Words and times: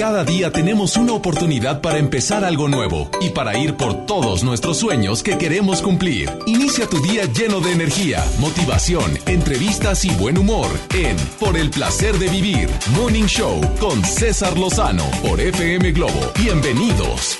Cada 0.00 0.24
día 0.24 0.50
tenemos 0.50 0.96
una 0.96 1.12
oportunidad 1.12 1.82
para 1.82 1.98
empezar 1.98 2.42
algo 2.42 2.68
nuevo 2.68 3.10
y 3.20 3.28
para 3.28 3.58
ir 3.58 3.74
por 3.74 4.06
todos 4.06 4.42
nuestros 4.42 4.78
sueños 4.78 5.22
que 5.22 5.36
queremos 5.36 5.82
cumplir. 5.82 6.30
Inicia 6.46 6.86
tu 6.86 7.02
día 7.02 7.26
lleno 7.26 7.60
de 7.60 7.72
energía, 7.72 8.24
motivación, 8.38 9.18
entrevistas 9.26 10.06
y 10.06 10.10
buen 10.14 10.38
humor 10.38 10.68
en 10.94 11.18
Por 11.38 11.58
el 11.58 11.68
placer 11.68 12.18
de 12.18 12.28
vivir, 12.28 12.70
Morning 12.96 13.26
Show 13.26 13.60
con 13.78 14.02
César 14.02 14.56
Lozano 14.56 15.04
por 15.20 15.38
FM 15.38 15.92
Globo. 15.92 16.32
Bienvenidos. 16.38 17.38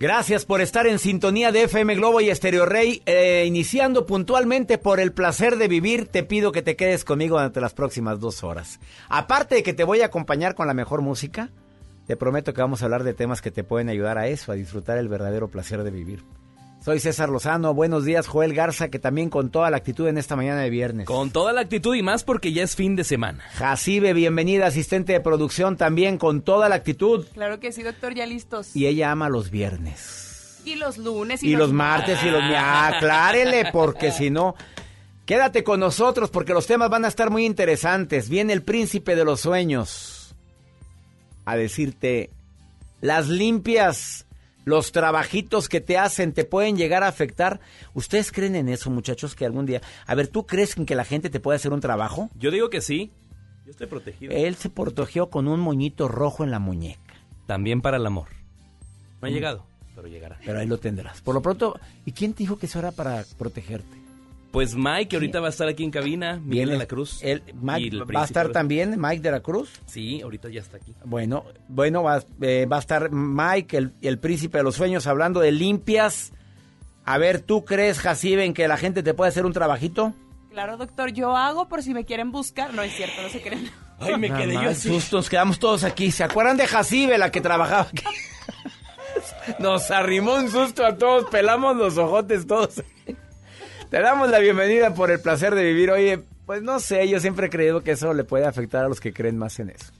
Gracias 0.00 0.46
por 0.46 0.62
estar 0.62 0.86
en 0.86 0.98
sintonía 0.98 1.52
de 1.52 1.64
FM 1.64 1.94
Globo 1.96 2.22
y 2.22 2.30
Estéreo 2.30 2.64
Rey. 2.64 3.02
Eh, 3.04 3.44
iniciando 3.46 4.06
puntualmente 4.06 4.78
por 4.78 4.98
el 4.98 5.12
placer 5.12 5.56
de 5.56 5.68
vivir, 5.68 6.08
te 6.08 6.22
pido 6.22 6.52
que 6.52 6.62
te 6.62 6.74
quedes 6.74 7.04
conmigo 7.04 7.36
durante 7.36 7.60
las 7.60 7.74
próximas 7.74 8.18
dos 8.18 8.42
horas. 8.42 8.80
Aparte 9.10 9.56
de 9.56 9.62
que 9.62 9.74
te 9.74 9.84
voy 9.84 10.00
a 10.00 10.06
acompañar 10.06 10.54
con 10.54 10.66
la 10.66 10.72
mejor 10.72 11.02
música, 11.02 11.50
te 12.06 12.16
prometo 12.16 12.54
que 12.54 12.62
vamos 12.62 12.80
a 12.80 12.86
hablar 12.86 13.04
de 13.04 13.12
temas 13.12 13.42
que 13.42 13.50
te 13.50 13.62
pueden 13.62 13.90
ayudar 13.90 14.16
a 14.16 14.26
eso, 14.26 14.52
a 14.52 14.54
disfrutar 14.54 14.96
el 14.96 15.10
verdadero 15.10 15.48
placer 15.48 15.82
de 15.82 15.90
vivir. 15.90 16.24
Soy 16.82 16.98
César 16.98 17.28
Lozano, 17.28 17.74
buenos 17.74 18.06
días 18.06 18.26
Joel 18.26 18.54
Garza, 18.54 18.88
que 18.88 18.98
también 18.98 19.28
con 19.28 19.50
toda 19.50 19.68
la 19.68 19.76
actitud 19.76 20.08
en 20.08 20.16
esta 20.16 20.34
mañana 20.34 20.62
de 20.62 20.70
viernes. 20.70 21.06
Con 21.06 21.30
toda 21.30 21.52
la 21.52 21.60
actitud 21.60 21.94
y 21.94 22.02
más 22.02 22.24
porque 22.24 22.54
ya 22.54 22.62
es 22.62 22.74
fin 22.74 22.96
de 22.96 23.04
semana. 23.04 23.44
Jacibe, 23.52 24.14
bienvenida, 24.14 24.66
asistente 24.66 25.12
de 25.12 25.20
producción, 25.20 25.76
también 25.76 26.16
con 26.16 26.40
toda 26.40 26.70
la 26.70 26.76
actitud. 26.76 27.26
Claro 27.34 27.60
que 27.60 27.72
sí, 27.72 27.82
doctor, 27.82 28.14
ya 28.14 28.24
listos. 28.24 28.74
Y 28.74 28.86
ella 28.86 29.10
ama 29.10 29.28
los 29.28 29.50
viernes. 29.50 30.62
Y 30.64 30.76
los 30.76 30.96
lunes. 30.96 31.42
Y, 31.42 31.54
los, 31.54 31.70
martes 31.70 32.18
y 32.24 32.30
los... 32.30 32.42
Aclárele, 32.56 33.70
porque 33.72 34.10
si 34.10 34.30
no... 34.30 34.54
Quédate 35.26 35.62
con 35.62 35.80
nosotros 35.80 36.30
porque 36.30 36.54
los 36.54 36.66
temas 36.66 36.88
van 36.88 37.04
a 37.04 37.08
estar 37.08 37.28
muy 37.28 37.44
interesantes. 37.44 38.30
Viene 38.30 38.54
el 38.54 38.62
príncipe 38.62 39.14
de 39.14 39.24
los 39.26 39.40
sueños 39.42 40.34
a 41.44 41.56
decirte, 41.56 42.30
las 43.00 43.28
limpias 43.28 44.26
los 44.70 44.92
trabajitos 44.92 45.68
que 45.68 45.80
te 45.80 45.98
hacen 45.98 46.32
te 46.32 46.44
pueden 46.44 46.76
llegar 46.76 47.02
a 47.02 47.08
afectar. 47.08 47.60
¿Ustedes 47.92 48.32
creen 48.32 48.54
en 48.54 48.68
eso, 48.68 48.88
muchachos, 48.88 49.34
que 49.34 49.44
algún 49.44 49.66
día... 49.66 49.82
A 50.06 50.14
ver, 50.14 50.28
¿tú 50.28 50.46
crees 50.46 50.76
en 50.78 50.86
que 50.86 50.94
la 50.94 51.04
gente 51.04 51.28
te 51.28 51.40
puede 51.40 51.56
hacer 51.56 51.72
un 51.72 51.80
trabajo? 51.80 52.30
Yo 52.36 52.50
digo 52.50 52.70
que 52.70 52.80
sí. 52.80 53.12
Yo 53.66 53.72
estoy 53.72 53.88
protegido. 53.88 54.32
Él 54.34 54.54
se 54.54 54.70
protegió 54.70 55.28
con 55.28 55.48
un 55.48 55.60
moñito 55.60 56.08
rojo 56.08 56.44
en 56.44 56.50
la 56.50 56.58
muñeca. 56.58 57.14
También 57.46 57.82
para 57.82 57.98
el 57.98 58.06
amor. 58.06 58.28
No 59.20 59.28
ha 59.28 59.30
mm. 59.30 59.34
llegado, 59.34 59.66
pero 59.94 60.08
llegará. 60.08 60.38
Pero 60.44 60.60
ahí 60.60 60.66
lo 60.66 60.78
tendrás. 60.78 61.20
Por 61.20 61.34
lo 61.34 61.42
pronto, 61.42 61.78
¿y 62.06 62.12
quién 62.12 62.32
te 62.32 62.38
dijo 62.38 62.58
que 62.58 62.66
eso 62.66 62.78
era 62.78 62.92
para 62.92 63.24
protegerte? 63.36 63.99
Pues 64.50 64.74
Mike, 64.74 65.08
que 65.08 65.16
ahorita 65.16 65.40
va 65.40 65.46
a 65.46 65.50
estar 65.50 65.68
aquí 65.68 65.84
en 65.84 65.92
cabina, 65.92 66.40
Miguel 66.42 66.70
de 66.70 66.78
la 66.78 66.86
Cruz. 66.86 67.22
Mike, 67.54 67.96
¿Va 68.14 68.22
a 68.22 68.24
estar 68.24 68.50
también 68.50 69.00
Mike 69.00 69.20
de 69.20 69.30
la 69.30 69.40
Cruz? 69.40 69.80
Sí, 69.86 70.20
ahorita 70.22 70.48
ya 70.48 70.60
está 70.60 70.76
aquí. 70.78 70.92
Bueno, 71.04 71.44
bueno 71.68 72.02
va, 72.02 72.22
eh, 72.40 72.66
va 72.66 72.76
a 72.76 72.80
estar 72.80 73.12
Mike, 73.12 73.76
el, 73.76 73.92
el, 74.02 74.18
príncipe 74.18 74.58
de 74.58 74.64
los 74.64 74.74
sueños, 74.74 75.06
hablando 75.06 75.38
de 75.38 75.52
limpias. 75.52 76.32
A 77.04 77.16
ver, 77.18 77.40
¿tú 77.40 77.64
crees, 77.64 78.00
Jacibe, 78.00 78.44
en 78.44 78.52
que 78.52 78.66
la 78.66 78.76
gente 78.76 79.04
te 79.04 79.14
puede 79.14 79.28
hacer 79.28 79.46
un 79.46 79.52
trabajito? 79.52 80.14
Claro, 80.50 80.76
doctor, 80.76 81.12
yo 81.12 81.36
hago 81.36 81.68
por 81.68 81.84
si 81.84 81.94
me 81.94 82.04
quieren 82.04 82.32
buscar. 82.32 82.74
No 82.74 82.82
es 82.82 82.92
cierto, 82.92 83.22
no 83.22 83.28
se 83.28 83.40
creen. 83.40 83.70
Ay, 84.00 84.16
me 84.16 84.32
quedé 84.32 84.54
yo 84.54 84.70
así. 84.70 84.88
Sustos, 84.88 85.30
quedamos 85.30 85.60
todos 85.60 85.84
aquí. 85.84 86.10
¿Se 86.10 86.24
acuerdan 86.24 86.56
de 86.56 86.66
Jacibe, 86.66 87.18
la 87.18 87.30
que 87.30 87.40
trabajaba 87.40 87.82
aquí? 87.82 88.02
Nos 89.60 89.90
arrimó 89.90 90.34
un 90.34 90.50
susto 90.50 90.84
a 90.84 90.96
todos, 90.96 91.26
pelamos 91.30 91.76
los 91.76 91.96
ojotes 91.98 92.46
todos. 92.46 92.82
Te 93.90 94.00
damos 94.00 94.30
la 94.30 94.38
bienvenida 94.38 94.94
por 94.94 95.10
el 95.10 95.18
placer 95.18 95.52
de 95.56 95.64
vivir. 95.64 95.90
Oye, 95.90 96.22
pues 96.46 96.62
no 96.62 96.78
sé, 96.78 97.08
yo 97.08 97.18
siempre 97.18 97.48
he 97.48 97.50
creído 97.50 97.82
que 97.82 97.90
eso 97.90 98.14
le 98.14 98.22
puede 98.22 98.46
afectar 98.46 98.84
a 98.84 98.88
los 98.88 99.00
que 99.00 99.12
creen 99.12 99.36
más 99.36 99.58
en 99.58 99.70
eso. 99.70 99.92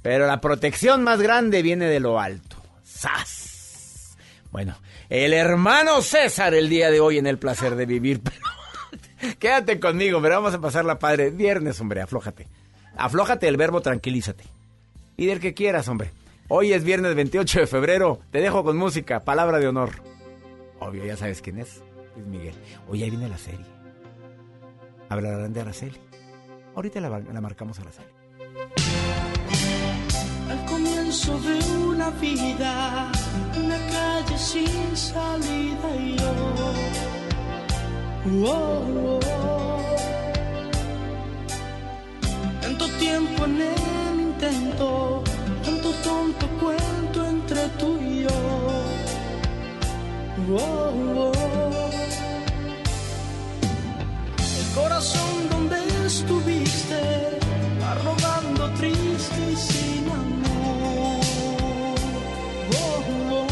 Pero 0.00 0.26
la 0.26 0.40
protección 0.40 1.04
más 1.04 1.20
grande 1.20 1.60
viene 1.60 1.84
de 1.84 2.00
lo 2.00 2.18
alto. 2.18 2.56
¡Sas! 2.82 4.16
Bueno, 4.50 4.78
el 5.10 5.34
hermano 5.34 6.00
César 6.00 6.54
el 6.54 6.70
día 6.70 6.90
de 6.90 7.00
hoy 7.00 7.18
en 7.18 7.26
el 7.26 7.36
placer 7.36 7.76
de 7.76 7.84
vivir. 7.84 8.22
quédate 9.38 9.78
conmigo, 9.78 10.22
pero 10.22 10.36
vamos 10.36 10.54
a 10.54 10.60
pasar 10.60 10.86
la 10.86 10.98
padre. 10.98 11.28
Viernes, 11.28 11.78
hombre, 11.82 12.00
aflójate. 12.00 12.48
Aflójate 12.96 13.48
el 13.48 13.58
verbo 13.58 13.82
tranquilízate. 13.82 14.44
Y 15.18 15.26
del 15.26 15.40
que 15.40 15.52
quieras, 15.52 15.88
hombre. 15.88 16.10
Hoy 16.48 16.72
es 16.72 16.84
viernes 16.84 17.14
28 17.14 17.60
de 17.60 17.66
febrero. 17.66 18.20
Te 18.30 18.40
dejo 18.40 18.64
con 18.64 18.78
música, 18.78 19.20
palabra 19.20 19.58
de 19.58 19.68
honor. 19.68 19.90
Obvio, 20.80 21.04
ya 21.04 21.18
sabes 21.18 21.42
quién 21.42 21.58
es. 21.58 21.82
Luis 22.16 22.26
Miguel. 22.26 22.54
Hoy 22.88 23.02
ahí 23.02 23.10
viene 23.10 23.28
la 23.28 23.38
serie. 23.38 23.66
Hablarán 25.08 25.52
de 25.52 25.60
Araceli. 25.60 26.00
Ahorita 26.74 27.00
la, 27.00 27.20
la 27.20 27.40
marcamos 27.40 27.78
a 27.78 27.82
Araceli. 27.82 28.08
Al 30.50 30.64
comienzo 30.66 31.38
de 31.40 31.76
una 31.76 32.10
vida, 32.10 33.10
una 33.56 33.78
calle 33.92 34.38
sin 34.38 34.96
salida 34.96 35.96
y 35.98 36.16
yo. 36.16 36.32
Oh, 38.46 39.20
Tanto 42.62 42.88
tiempo 42.98 43.44
en 43.44 43.60
el 43.60 44.20
intento, 44.20 45.22
tanto 45.62 45.90
tonto 46.02 46.46
cuento 46.60 47.26
entre 47.26 47.68
tú 47.78 47.98
y 48.00 48.22
yo. 48.22 48.74
Corazón 54.84 55.48
donde 55.50 55.78
estuviste, 56.06 57.00
arrogando 57.90 58.70
triste 58.80 59.40
y 59.52 59.56
sin 59.56 60.04
amor. 60.10 61.20
Oh, 62.82 63.02
oh. 63.32 63.46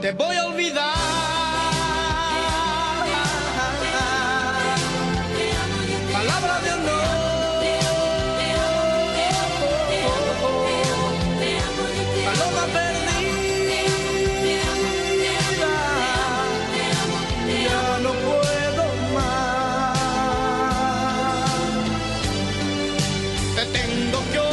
Te 0.00 0.10
voy 0.12 0.36
a 0.36 0.46
olvidar. 0.46 0.95
te 23.56 23.64
tengo 23.64 24.22
que 24.32 24.45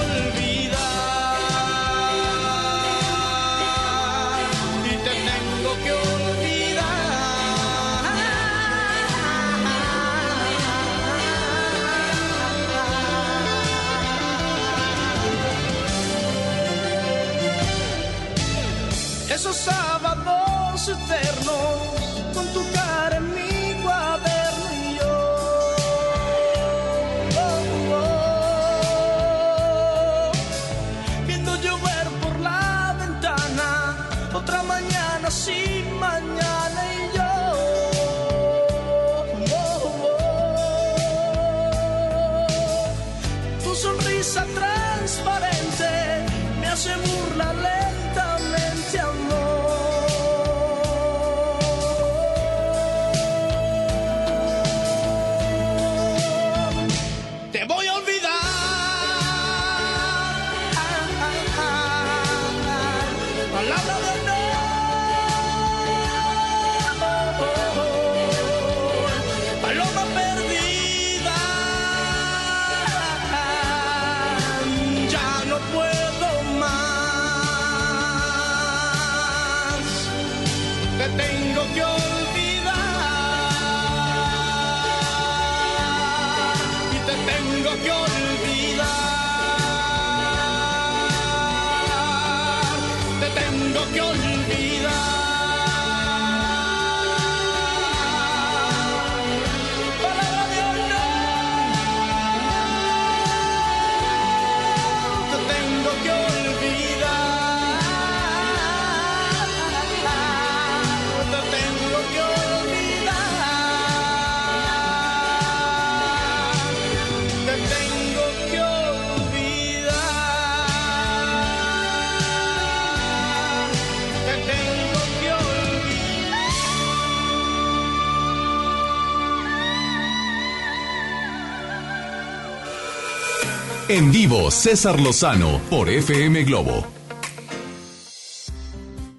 En 133.94 134.12
vivo, 134.12 134.50
César 134.50 135.00
Lozano 135.00 135.62
por 135.70 135.88
FM 135.88 136.46
Globo. 136.46 136.84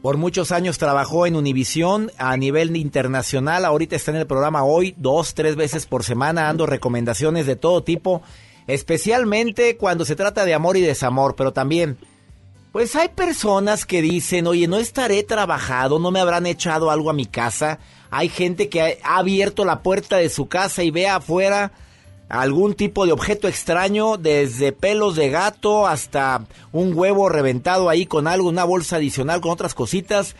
Por 0.02 0.16
muchos 0.16 0.50
años 0.50 0.78
trabajó 0.78 1.26
en 1.26 1.36
Univisión 1.36 2.10
a 2.18 2.36
nivel 2.36 2.74
internacional. 2.74 3.66
Ahorita 3.66 3.94
está 3.94 4.10
en 4.10 4.16
el 4.16 4.26
programa 4.26 4.64
hoy, 4.64 4.92
dos, 4.96 5.34
tres 5.34 5.54
veces 5.54 5.86
por 5.86 6.02
semana, 6.02 6.42
dando 6.42 6.66
recomendaciones 6.66 7.46
de 7.46 7.54
todo 7.54 7.84
tipo, 7.84 8.22
especialmente 8.66 9.76
cuando 9.76 10.04
se 10.04 10.16
trata 10.16 10.44
de 10.44 10.54
amor 10.54 10.76
y 10.76 10.80
desamor, 10.80 11.36
pero 11.36 11.52
también, 11.52 11.96
pues 12.72 12.96
hay 12.96 13.10
personas 13.10 13.86
que 13.86 14.02
dicen, 14.02 14.48
oye, 14.48 14.66
no 14.66 14.78
estaré 14.78 15.22
trabajado, 15.22 16.00
no 16.00 16.10
me 16.10 16.18
habrán 16.18 16.46
echado 16.46 16.90
algo 16.90 17.10
a 17.10 17.14
mi 17.14 17.26
casa. 17.26 17.78
Hay 18.10 18.28
gente 18.28 18.68
que 18.68 18.98
ha 19.04 19.18
abierto 19.18 19.64
la 19.64 19.84
puerta 19.84 20.16
de 20.16 20.30
su 20.30 20.48
casa 20.48 20.82
y 20.82 20.90
ve 20.90 21.06
afuera 21.06 21.70
algún 22.28 22.74
tipo 22.74 23.06
de 23.06 23.12
objeto 23.12 23.48
extraño, 23.48 24.16
desde 24.16 24.72
pelos 24.72 25.16
de 25.16 25.30
gato 25.30 25.86
hasta 25.86 26.44
un 26.72 26.96
huevo 26.96 27.28
reventado 27.28 27.88
ahí 27.88 28.06
con 28.06 28.26
algo, 28.26 28.48
una 28.48 28.64
bolsa 28.64 28.96
adicional 28.96 29.40
con 29.40 29.52
otras 29.52 29.74
cositas. 29.74 30.34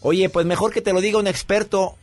Oye, 0.00 0.28
pues 0.28 0.46
mejor 0.46 0.72
que 0.72 0.82
te 0.82 0.92
lo 0.92 1.00
diga 1.00 1.18
un 1.18 1.26
experto. 1.26 1.96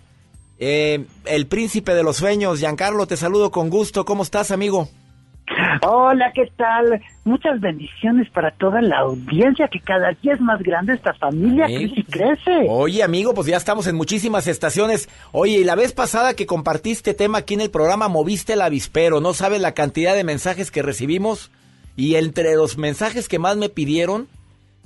Eh, 0.58 1.06
el 1.26 1.48
príncipe 1.48 1.94
de 1.94 2.04
los 2.04 2.18
sueños, 2.18 2.60
Giancarlo, 2.60 3.08
te 3.08 3.18
saludo 3.18 3.52
con 3.52 3.70
gusto. 3.70 4.06
¿Cómo 4.06 4.24
estás, 4.24 4.52
amigo? 4.52 4.90
Hola, 5.86 6.32
¿qué 6.34 6.52
tal? 6.56 7.02
Muchas 7.24 7.60
bendiciones 7.60 8.30
para 8.30 8.52
toda 8.52 8.82
la 8.82 9.00
audiencia, 9.00 9.68
que 9.68 9.80
cada 9.80 10.12
día 10.22 10.34
es 10.34 10.42
más 10.42 10.62
grande 10.62 10.94
esta 10.94 11.14
familia, 11.14 11.66
crece 11.66 11.94
y 11.96 12.04
crece. 12.04 12.68
Oye, 12.70 13.04
amigo, 13.04 13.34
pues 13.34 13.48
ya 13.48 13.58
estamos 13.58 13.88
en 13.88 13.96
muchísimas 13.96 14.48
estaciones. 14.48 15.10
Oye, 15.32 15.60
y 15.60 15.64
la 15.64 15.76
vez 15.76 15.94
pasada 15.94 16.34
que 16.34 16.46
compartiste 16.46 17.14
tema 17.14 17.40
aquí 17.40 17.56
en 17.56 17.62
el 17.62 17.72
programa, 17.72 18.08
moviste 18.08 18.54
el 18.54 18.62
avispero. 18.62 19.22
No 19.22 19.34
sabes 19.34 19.62
la 19.62 19.74
cantidad 19.74 20.16
de 20.16 20.24
mensajes 20.24 20.72
que 20.72 20.82
recibimos. 20.82 21.52
Y 21.96 22.16
entre 22.16 22.56
los 22.56 22.78
mensajes 22.78 23.28
que 23.28 23.40
más 23.40 23.58
me 23.58 23.70
pidieron 23.70 24.28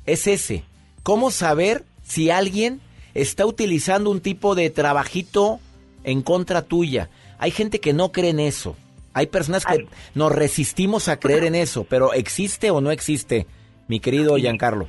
es 0.05 0.27
ese. 0.27 0.63
¿Cómo 1.03 1.31
saber 1.31 1.83
si 2.03 2.29
alguien 2.29 2.81
está 3.13 3.45
utilizando 3.45 4.09
un 4.09 4.21
tipo 4.21 4.55
de 4.55 4.69
trabajito 4.69 5.59
en 6.03 6.21
contra 6.21 6.61
tuya? 6.63 7.09
Hay 7.37 7.51
gente 7.51 7.79
que 7.79 7.93
no 7.93 8.11
cree 8.11 8.31
en 8.31 8.39
eso. 8.39 8.75
Hay 9.13 9.27
personas 9.27 9.65
que 9.65 9.73
Ay. 9.73 9.87
nos 10.15 10.31
resistimos 10.31 11.07
a 11.07 11.19
creer 11.19 11.43
en 11.43 11.55
eso, 11.55 11.85
pero 11.87 12.13
¿existe 12.13 12.71
o 12.71 12.81
no 12.81 12.91
existe, 12.91 13.45
mi 13.87 13.99
querido 13.99 14.35
Giancarlo? 14.37 14.87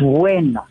Bueno, 0.00 0.64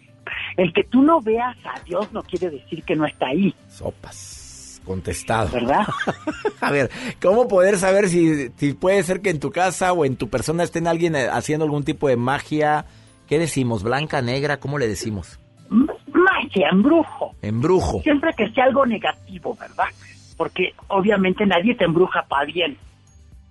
el 0.58 0.74
que 0.74 0.84
tú 0.84 1.02
no 1.02 1.22
veas 1.22 1.56
a 1.66 1.80
Dios 1.82 2.12
no 2.12 2.24
quiere 2.24 2.50
decir 2.50 2.84
que 2.84 2.96
no 2.96 3.06
está 3.06 3.28
ahí, 3.28 3.54
Sopas. 3.70 4.82
Contestado. 4.86 5.50
¿verdad? 5.52 5.86
A 6.62 6.72
ver, 6.72 6.90
¿cómo 7.22 7.50
poder 7.50 7.78
saber 7.78 8.08
si, 8.08 8.50
si 8.56 8.74
puede 8.74 9.04
ser 9.04 9.20
que 9.20 9.30
en 9.30 9.40
tu 9.42 9.52
casa 9.52 9.92
o 9.92 10.06
en 10.06 10.16
tu 10.16 10.30
persona 10.30 10.64
estén 10.64 10.88
alguien 10.88 11.14
eh, 11.14 11.28
haciendo 11.30 11.66
algún 11.66 11.84
tipo 11.84 12.08
de 12.08 12.16
magia? 12.16 12.86
¿Qué 13.28 13.38
decimos? 13.38 13.84
¿Blanca, 13.84 14.22
negra? 14.22 14.62
¿Cómo 14.62 14.78
le 14.80 14.88
decimos? 14.88 15.40
Magia, 15.70 16.70
embrujo. 16.72 17.36
Embrujo. 17.42 18.02
Siempre 18.02 18.32
que 18.38 18.50
sea 18.52 18.64
algo 18.64 18.86
negativo, 18.86 19.58
¿verdad? 19.60 19.88
Porque 20.38 20.74
obviamente 20.88 21.46
nadie 21.46 21.76
te 21.76 21.86
embruja 21.86 22.24
para 22.28 22.46
bien. 22.46 22.78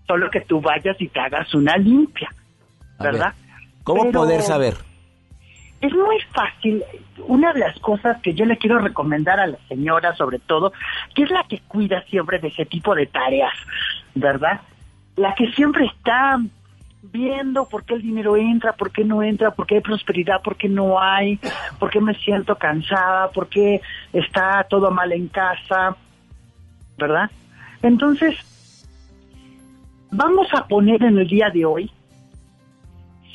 Solo 0.06 0.30
que 0.30 0.40
tú 0.40 0.60
vayas 0.60 0.96
y 1.00 1.08
te 1.08 1.18
hagas 1.20 1.52
una 1.52 1.76
limpia, 1.76 2.28
ver, 3.00 3.12
¿verdad? 3.12 3.34
¿Cómo 3.82 4.04
Pero- 4.04 4.20
poder 4.20 4.42
saber? 4.42 4.74
Es 5.80 5.92
muy 5.92 6.18
fácil. 6.32 6.82
Una 7.26 7.52
de 7.52 7.60
las 7.60 7.78
cosas 7.80 8.20
que 8.22 8.32
yo 8.32 8.46
le 8.46 8.56
quiero 8.56 8.78
recomendar 8.78 9.38
a 9.38 9.46
la 9.46 9.58
señora, 9.68 10.14
sobre 10.16 10.38
todo, 10.38 10.72
que 11.14 11.24
es 11.24 11.30
la 11.30 11.44
que 11.44 11.60
cuida 11.68 12.02
siempre 12.04 12.38
de 12.38 12.48
ese 12.48 12.64
tipo 12.64 12.94
de 12.94 13.06
tareas, 13.06 13.52
¿verdad? 14.14 14.60
La 15.16 15.34
que 15.34 15.48
siempre 15.52 15.84
está 15.84 16.40
viendo 17.02 17.68
por 17.68 17.84
qué 17.84 17.94
el 17.94 18.02
dinero 18.02 18.36
entra, 18.36 18.72
por 18.72 18.90
qué 18.90 19.04
no 19.04 19.22
entra, 19.22 19.50
por 19.50 19.66
qué 19.66 19.76
hay 19.76 19.80
prosperidad, 19.80 20.40
por 20.42 20.56
qué 20.56 20.68
no 20.68 20.98
hay, 21.00 21.38
por 21.78 21.90
qué 21.90 22.00
me 22.00 22.14
siento 22.14 22.56
cansada, 22.56 23.30
por 23.30 23.48
qué 23.48 23.80
está 24.12 24.66
todo 24.68 24.90
mal 24.90 25.12
en 25.12 25.28
casa, 25.28 25.94
¿verdad? 26.98 27.30
Entonces, 27.82 28.34
vamos 30.10 30.46
a 30.52 30.66
poner 30.66 31.02
en 31.02 31.18
el 31.18 31.28
día 31.28 31.50
de 31.52 31.64
hoy 31.64 31.90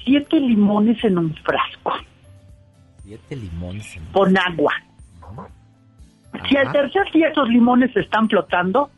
siete 0.04 0.40
limones 0.40 1.04
en 1.04 1.18
un 1.18 1.36
frasco 1.36 1.94
Siete 3.04 3.36
limones. 3.36 3.96
en- 3.96 4.06
con 4.12 4.38
agua. 4.38 4.74
Si 6.50 6.56
al 6.56 6.72
tercer 6.72 7.04
día 7.14 7.28
esos 7.28 7.48
limones 7.50 7.96
están 7.96 8.28
flotando, 8.30 8.90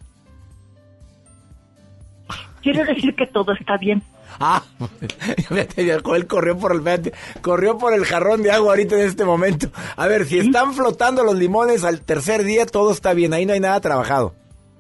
quiere 2.62 2.86
decir 2.94 3.15
que 3.15 3.27
todo 3.27 3.54
está 3.54 3.77
bien. 3.77 4.01
Ah, 4.39 4.63
él 5.77 6.27
corrió 6.27 6.58
por 6.58 6.74
el 6.75 7.12
corrió 7.41 7.77
por 7.77 7.93
el 7.93 8.03
jarrón 8.05 8.41
de 8.41 8.51
agua 8.51 8.72
ahorita 8.72 8.96
en 9.00 9.08
este 9.08 9.25
momento. 9.25 9.67
A 9.96 10.08
ver, 10.08 10.25
si 10.25 10.39
están 10.39 10.74
flotando 10.74 11.24
los 11.24 11.36
limones 11.36 11.84
al 11.84 12.01
tercer 12.01 12.43
día, 12.43 12.65
todo 12.65 12.91
está 12.91 13.13
bien, 13.13 13.34
ahí 13.34 13.46
no 13.46 13.53
hay 13.53 13.60
nada 13.60 13.79
trabajado. 13.82 14.34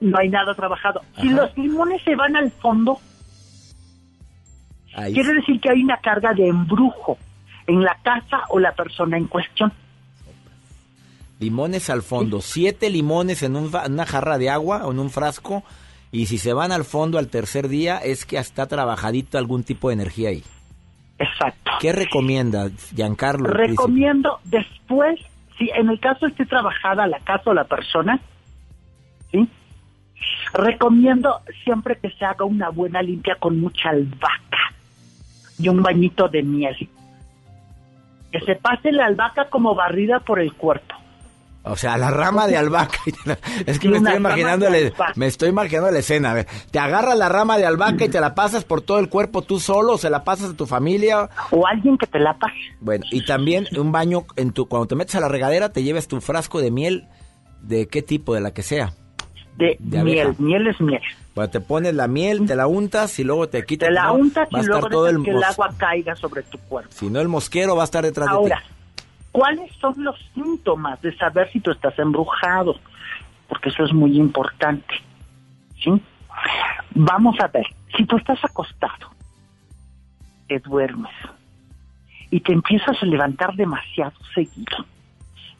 No 0.03 0.17
hay 0.19 0.27
nada 0.29 0.53
trabajado. 0.53 1.01
Si 1.19 1.29
los 1.29 1.55
limones 1.57 2.01
se 2.03 2.13
van 2.15 2.35
al 2.35 2.51
fondo, 2.51 2.99
Ahí. 4.95 5.13
quiere 5.13 5.33
decir 5.35 5.59
que 5.61 5.69
hay 5.69 5.81
una 5.81 5.97
carga 5.97 6.33
de 6.33 6.47
embrujo 6.47 7.17
en 7.67 7.81
la 7.81 7.97
casa 8.03 8.41
o 8.49 8.59
la 8.59 8.73
persona 8.73 9.17
en 9.17 9.27
cuestión. 9.27 9.71
Limones 11.39 11.89
al 11.89 12.01
fondo, 12.01 12.41
siete 12.41 12.89
limones 12.89 13.43
en 13.43 13.55
un 13.55 13.71
una 13.73 14.05
jarra 14.05 14.37
de 14.37 14.49
agua 14.49 14.85
o 14.85 14.91
en 14.91 14.99
un 14.99 15.09
frasco. 15.09 15.63
Y 16.11 16.27
si 16.27 16.37
se 16.37 16.53
van 16.53 16.71
al 16.71 16.83
fondo 16.83 17.17
al 17.17 17.27
tercer 17.29 17.69
día, 17.69 17.97
es 17.97 18.25
que 18.25 18.37
está 18.37 18.67
trabajadito 18.67 19.37
algún 19.37 19.63
tipo 19.63 19.87
de 19.87 19.95
energía 19.95 20.29
ahí. 20.29 20.43
Exacto. 21.17 21.71
¿Qué 21.79 21.91
recomienda 21.93 22.69
Giancarlo? 22.95 23.49
príncipe? 23.49 23.71
Recomiendo 23.71 24.39
después, 24.43 25.19
si 25.57 25.69
en 25.69 25.89
el 25.89 25.99
caso 25.99 26.27
esté 26.27 26.45
trabajada 26.45 27.07
la 27.07 27.19
casa 27.19 27.49
o 27.49 27.53
la 27.53 27.63
persona, 27.63 28.19
¿sí? 29.31 29.47
Recomiendo 30.53 31.41
siempre 31.63 31.97
que 31.99 32.09
se 32.11 32.25
haga 32.25 32.45
una 32.45 32.69
buena 32.69 33.01
limpia 33.01 33.35
con 33.39 33.59
mucha 33.59 33.89
albahaca 33.89 34.73
y 35.59 35.67
un 35.69 35.81
bañito 35.81 36.27
de 36.27 36.43
miel. 36.43 36.89
Que 38.31 38.39
se 38.41 38.55
pase 38.55 38.91
la 38.91 39.05
albahaca 39.05 39.49
como 39.49 39.75
barrida 39.75 40.19
por 40.19 40.39
el 40.39 40.53
cuerpo. 40.53 40.95
O 41.65 41.77
sea, 41.77 41.97
la 41.97 42.11
rama 42.11 42.45
de 42.47 42.57
albahaca. 42.57 42.97
Es 43.65 43.79
que 43.79 43.87
me 43.87 43.97
estoy 43.97 44.15
imaginando, 44.15 44.69
la- 44.69 44.77
albahaca. 44.77 45.13
me 45.15 45.27
estoy 45.27 45.49
imaginando 45.49 45.91
la 45.91 45.99
escena. 45.99 46.31
A 46.31 46.33
ver, 46.33 46.47
te 46.71 46.77
agarras 46.79 47.17
la 47.17 47.29
rama 47.29 47.57
de 47.57 47.65
albahaca 47.65 48.03
y 48.05 48.09
te 48.09 48.19
la 48.19 48.35
pasas 48.35 48.65
por 48.65 48.81
todo 48.81 48.99
el 48.99 49.07
cuerpo 49.07 49.43
tú 49.43 49.59
solo, 49.59 49.93
o 49.93 49.97
se 49.97 50.09
la 50.09 50.23
pasas 50.25 50.51
a 50.51 50.57
tu 50.57 50.65
familia. 50.65 51.29
O 51.51 51.65
alguien 51.65 51.97
que 51.97 52.05
te 52.07 52.19
la 52.19 52.33
pase. 52.37 52.55
Bueno, 52.81 53.05
y 53.11 53.23
también 53.25 53.65
un 53.77 53.91
baño 53.93 54.25
en 54.35 54.51
tu 54.51 54.67
cuando 54.67 54.87
te 54.87 54.95
metes 54.95 55.15
a 55.15 55.21
la 55.21 55.29
regadera 55.29 55.71
te 55.71 55.83
lleves 55.83 56.07
tu 56.09 56.19
frasco 56.19 56.59
de 56.59 56.69
miel 56.71 57.07
de 57.61 57.87
qué 57.87 58.01
tipo, 58.01 58.33
de 58.35 58.41
la 58.41 58.51
que 58.53 58.61
sea. 58.61 58.93
De, 59.57 59.77
De 59.79 60.03
miel, 60.03 60.35
miel 60.39 60.67
es 60.67 60.81
miel. 60.81 61.01
Bueno, 61.35 61.49
te 61.49 61.59
pones 61.61 61.93
la 61.93 62.07
miel, 62.07 62.45
te 62.45 62.55
la 62.55 62.67
untas 62.67 63.17
y 63.19 63.23
luego 63.23 63.47
te 63.49 63.63
quitas. 63.65 63.89
Te 63.89 63.93
la 63.93 64.11
untas 64.11 64.47
y 64.51 64.65
luego 64.65 64.89
todo 64.89 65.07
el 65.07 65.23
que 65.23 65.31
el 65.31 65.43
agua 65.43 65.69
caiga 65.77 66.15
sobre 66.15 66.43
tu 66.43 66.57
cuerpo. 66.57 66.91
Si 66.91 67.09
no, 67.09 67.19
el 67.19 67.27
mosquero 67.27 67.75
va 67.75 67.83
a 67.83 67.85
estar 67.85 68.03
detrás 68.03 68.27
Ahora, 68.27 68.57
de 68.57 68.61
ti. 68.61 69.03
¿cuáles 69.31 69.71
son 69.77 69.93
los 70.03 70.15
síntomas 70.33 71.01
de 71.01 71.15
saber 71.17 71.51
si 71.51 71.59
tú 71.59 71.71
estás 71.71 71.97
embrujado? 71.99 72.75
Porque 73.47 73.69
eso 73.69 73.83
es 73.83 73.93
muy 73.93 74.17
importante. 74.17 74.95
¿Sí? 75.83 76.01
Vamos 76.95 77.39
a 77.39 77.47
ver, 77.47 77.65
si 77.95 78.05
tú 78.05 78.17
estás 78.17 78.43
acostado, 78.43 79.11
te 80.47 80.59
duermes 80.59 81.11
y 82.29 82.39
te 82.39 82.53
empiezas 82.53 83.01
a 83.01 83.05
levantar 83.05 83.55
demasiado 83.55 84.13
seguido, 84.33 84.85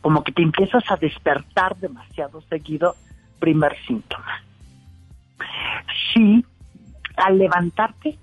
como 0.01 0.23
que 0.23 0.31
te 0.31 0.41
empiezas 0.41 0.83
a 0.89 0.95
despertar 0.95 1.75
demasiado 1.77 2.41
seguido, 2.49 2.95
primer 3.39 3.75
síntoma. 3.85 4.41
Si 6.13 6.43
al 7.17 7.37
levantarte, 7.37 8.17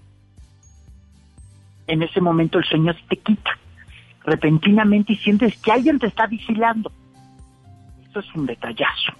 en 1.87 2.02
ese 2.02 2.21
momento 2.21 2.59
el 2.59 2.64
sueño 2.64 2.93
se 2.95 3.02
te 3.09 3.17
quita 3.17 3.50
repentinamente 4.25 5.14
y 5.14 5.17
sientes 5.17 5.57
que 5.59 5.73
alguien 5.73 5.99
te 5.99 6.07
está 6.07 6.26
vigilando. 6.26 6.93
Eso 8.09 8.21
es 8.21 8.35
un 8.35 8.47
detallazo. 8.47 9.12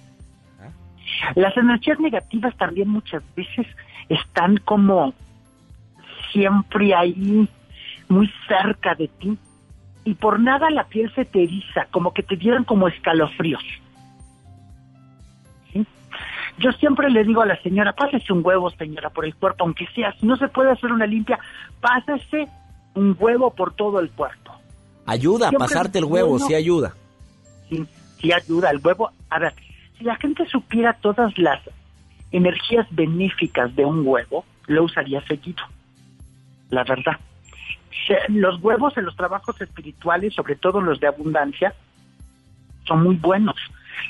Las 1.35 1.55
energías 1.57 1.99
negativas 1.99 2.55
también 2.57 2.89
muchas 2.89 3.23
veces 3.35 3.67
están 4.09 4.57
como 4.57 5.13
siempre 6.31 6.93
ahí, 6.95 7.47
muy 8.09 8.31
cerca 8.47 8.95
de 8.95 9.07
ti, 9.07 9.37
y 10.03 10.13
por 10.15 10.39
nada 10.39 10.69
la 10.69 10.85
piel 10.85 11.13
se 11.13 11.25
te 11.25 11.43
eriza, 11.43 11.85
como 11.91 12.13
que 12.13 12.23
te 12.23 12.35
dieran 12.35 12.63
como 12.63 12.87
escalofríos. 12.87 13.63
Yo 16.57 16.71
siempre 16.73 17.09
le 17.09 17.23
digo 17.23 17.41
a 17.41 17.45
la 17.45 17.61
señora, 17.61 17.93
pásese 17.93 18.31
un 18.33 18.41
huevo, 18.45 18.69
señora, 18.71 19.09
por 19.09 19.25
el 19.25 19.35
cuerpo, 19.35 19.63
aunque 19.63 19.87
sea, 19.95 20.13
si 20.19 20.25
no 20.25 20.35
se 20.37 20.47
puede 20.47 20.71
hacer 20.71 20.91
una 20.91 21.05
limpia, 21.05 21.39
pásese 21.79 22.47
un 22.93 23.15
huevo 23.17 23.51
por 23.53 23.73
todo 23.73 23.99
el 23.99 24.09
cuerpo. 24.11 24.53
Ayuda, 25.05 25.49
Siempre 25.49 25.67
pasarte 25.67 25.99
el 25.99 26.05
huevo, 26.05 26.31
bueno. 26.31 26.45
sí 26.45 26.53
ayuda. 26.53 26.93
Sí, 27.69 27.85
sí 28.19 28.31
ayuda, 28.31 28.69
el 28.69 28.79
huevo. 28.83 29.11
A 29.29 29.39
ver, 29.39 29.53
si 29.97 30.03
la 30.03 30.15
gente 30.17 30.45
supiera 30.45 30.93
todas 30.93 31.37
las 31.37 31.59
energías 32.31 32.87
benéficas 32.91 33.75
de 33.75 33.85
un 33.85 34.05
huevo, 34.05 34.45
lo 34.67 34.83
usaría 34.83 35.21
seguido. 35.25 35.63
La 36.69 36.83
verdad. 36.83 37.17
Los 38.29 38.61
huevos 38.61 38.97
en 38.97 39.05
los 39.05 39.15
trabajos 39.15 39.59
espirituales, 39.61 40.33
sobre 40.33 40.55
todo 40.55 40.81
los 40.81 40.99
de 40.99 41.07
abundancia, 41.07 41.73
son 42.85 43.03
muy 43.03 43.15
buenos. 43.15 43.55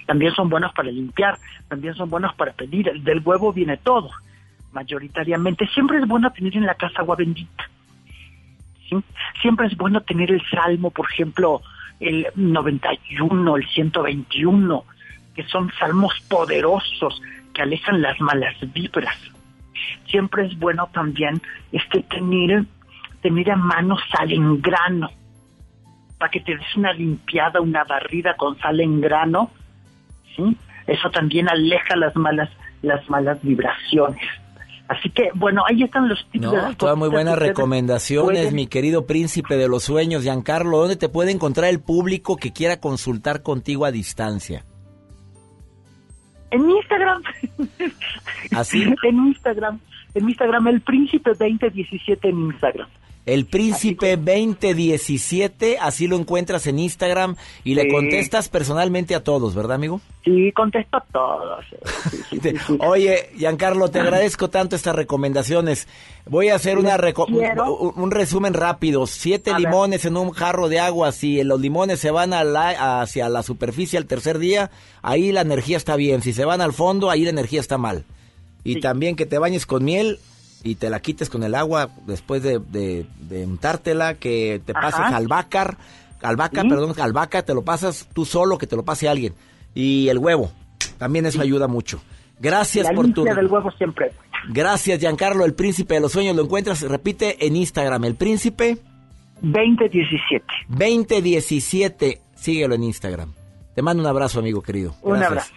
También 0.05 0.33
son 0.33 0.49
buenos 0.49 0.73
para 0.73 0.91
limpiar, 0.91 1.37
también 1.67 1.93
son 1.95 2.09
buenos 2.09 2.33
para 2.35 2.53
pedir. 2.53 2.89
El 2.89 3.03
Del 3.03 3.21
huevo 3.23 3.53
viene 3.53 3.77
todo, 3.77 4.09
mayoritariamente. 4.71 5.67
Siempre 5.67 5.99
es 5.99 6.07
bueno 6.07 6.31
tener 6.31 6.55
en 6.55 6.65
la 6.65 6.75
casa 6.75 7.01
agua 7.01 7.15
bendita. 7.15 7.69
Siempre 9.41 9.67
es 9.67 9.77
bueno 9.77 10.01
tener 10.01 10.31
el 10.31 10.41
salmo, 10.49 10.91
por 10.91 11.09
ejemplo, 11.09 11.61
el 12.01 12.27
91, 12.35 13.55
el 13.55 13.67
121, 13.69 14.83
que 15.33 15.43
son 15.43 15.71
salmos 15.79 16.13
poderosos 16.29 17.21
que 17.53 17.61
alejan 17.61 18.01
las 18.01 18.19
malas 18.19 18.55
vibras. 18.73 19.17
Siempre 20.07 20.45
es 20.45 20.57
bueno 20.59 20.89
también 20.93 21.41
este 21.71 22.03
tener, 22.03 22.65
tener 23.21 23.51
a 23.51 23.55
mano 23.55 23.97
sal 24.11 24.31
en 24.31 24.61
grano, 24.61 25.09
para 26.17 26.31
que 26.31 26.41
te 26.41 26.55
des 26.55 26.75
una 26.75 26.93
limpiada, 26.93 27.61
una 27.61 27.83
barrida 27.83 28.35
con 28.35 28.57
sal 28.59 28.79
en 28.79 28.99
grano, 28.99 29.51
¿sí? 30.35 30.57
Eso 30.87 31.09
también 31.11 31.47
aleja 31.49 31.95
las 31.95 32.15
malas, 32.15 32.49
las 32.81 33.07
malas 33.09 33.37
vibraciones. 33.41 34.21
Así 34.87 35.09
que, 35.09 35.29
bueno, 35.35 35.63
ahí 35.69 35.83
están 35.83 36.09
los 36.09 36.19
tips 36.31 36.41
de 36.51 36.57
No, 36.57 36.63
las 36.63 36.77
todas 36.77 36.97
muy 36.97 37.07
buenas 37.07 37.37
recomendaciones, 37.39 38.39
pueden- 38.41 38.55
mi 38.55 38.67
querido 38.67 39.05
príncipe 39.07 39.55
de 39.55 39.69
los 39.69 39.83
sueños, 39.83 40.23
Giancarlo. 40.23 40.79
¿Dónde 40.79 40.97
te 40.97 41.07
puede 41.07 41.31
encontrar 41.31 41.69
el 41.69 41.79
público 41.79 42.35
que 42.35 42.51
quiera 42.51 42.81
consultar 42.81 43.41
contigo 43.41 43.85
a 43.85 43.91
distancia? 43.91 44.65
En 46.49 46.69
Instagram. 46.69 47.23
¿Así? 48.53 48.83
en 49.03 49.27
Instagram. 49.27 49.79
En 50.13 50.27
Instagram, 50.27 50.67
el 50.67 50.81
príncipe 50.81 51.29
2017 51.29 52.27
en 52.27 52.39
Instagram. 52.47 52.87
El 53.25 53.45
príncipe 53.45 54.17
2017, 54.17 55.77
así 55.79 56.07
lo 56.07 56.15
encuentras 56.17 56.65
en 56.65 56.79
Instagram 56.79 57.35
y 57.63 57.75
le 57.75 57.87
contestas 57.87 58.49
personalmente 58.49 59.13
a 59.13 59.23
todos, 59.23 59.53
¿verdad, 59.53 59.73
amigo? 59.75 60.01
Sí, 60.25 60.51
contesto 60.53 60.97
a 60.97 61.03
todos. 61.11 61.65
Sí, 62.29 62.39
sí. 62.41 62.49
Oye, 62.79 63.29
Giancarlo, 63.37 63.89
te 63.89 63.99
agradezco 63.99 64.49
tanto 64.49 64.75
estas 64.75 64.95
recomendaciones. 64.95 65.87
Voy 66.25 66.49
a 66.49 66.55
hacer 66.55 66.77
una 66.79 66.97
reco- 66.97 67.27
un, 67.27 67.93
un 68.03 68.11
resumen 68.11 68.53
rápido. 68.55 69.05
Siete 69.05 69.51
A 69.51 69.53
ver. 69.53 69.61
limones 69.63 70.05
en 70.05 70.17
un 70.17 70.31
jarro 70.31 70.67
de 70.67 70.79
agua. 70.79 71.11
Si 71.11 71.43
los 71.43 71.59
limones 71.61 71.99
se 71.99 72.09
van 72.11 72.33
a 72.33 72.43
la- 72.43 73.01
hacia 73.01 73.29
la 73.29 73.43
superficie 73.43 73.97
al 73.99 74.05
tercer 74.07 74.39
día, 74.39 74.71
ahí 75.03 75.31
la 75.31 75.41
energía 75.41 75.77
está 75.77 75.95
bien. 75.95 76.21
Si 76.23 76.33
se 76.33 76.45
van 76.45 76.61
al 76.61 76.73
fondo, 76.73 77.09
ahí 77.11 77.23
la 77.23 77.29
energía 77.29 77.59
está 77.59 77.77
mal. 77.77 78.03
Y 78.63 78.79
también 78.79 79.15
que 79.15 79.25
te 79.25 79.39
bañes 79.39 79.65
con 79.65 79.83
miel 79.83 80.19
y 80.63 80.75
te 80.75 80.89
la 80.89 80.99
quites 80.99 81.29
con 81.29 81.43
el 81.43 81.55
agua 81.55 81.89
después 82.05 82.43
de, 82.43 82.59
de, 82.59 83.05
de 83.19 83.45
untártela, 83.45 84.15
que 84.15 84.61
te 84.65 84.73
pases 84.73 84.99
Ajá. 84.99 85.17
albahaca, 85.17 85.77
albahaca, 86.21 86.61
Sí. 86.61 86.69
perdón, 86.69 86.93
albahaca, 86.99 87.43
te 87.43 87.53
lo 87.53 87.63
pasas 87.63 88.07
tú 88.13 88.25
solo, 88.25 88.57
que 88.57 88.67
te 88.67 88.75
lo 88.75 88.83
pase 88.83 89.09
alguien. 89.09 89.33
Y 89.73 90.07
el 90.09 90.17
huevo, 90.19 90.51
también 90.97 91.25
eso 91.25 91.41
ayuda 91.41 91.67
mucho. 91.67 92.01
Gracias 92.39 92.87
La 92.87 92.93
por 92.93 93.11
tu... 93.13 93.23
del 93.23 93.47
huevo 93.47 93.71
siempre. 93.71 94.11
Gracias, 94.49 94.99
Giancarlo, 94.99 95.45
el 95.45 95.53
príncipe 95.53 95.93
de 95.95 95.99
los 96.01 96.11
sueños. 96.11 96.35
Lo 96.35 96.43
encuentras, 96.43 96.81
repite, 96.81 97.45
en 97.45 97.55
Instagram. 97.55 98.03
El 98.05 98.15
príncipe 98.15 98.77
2017. 99.41 100.43
2017. 100.69 102.21
Síguelo 102.35 102.75
en 102.75 102.83
Instagram. 102.83 103.33
Te 103.75 103.81
mando 103.81 104.01
un 104.01 104.09
abrazo, 104.09 104.39
amigo 104.39 104.61
querido. 104.61 104.95
Un 105.03 105.21
abrazo. 105.23 105.51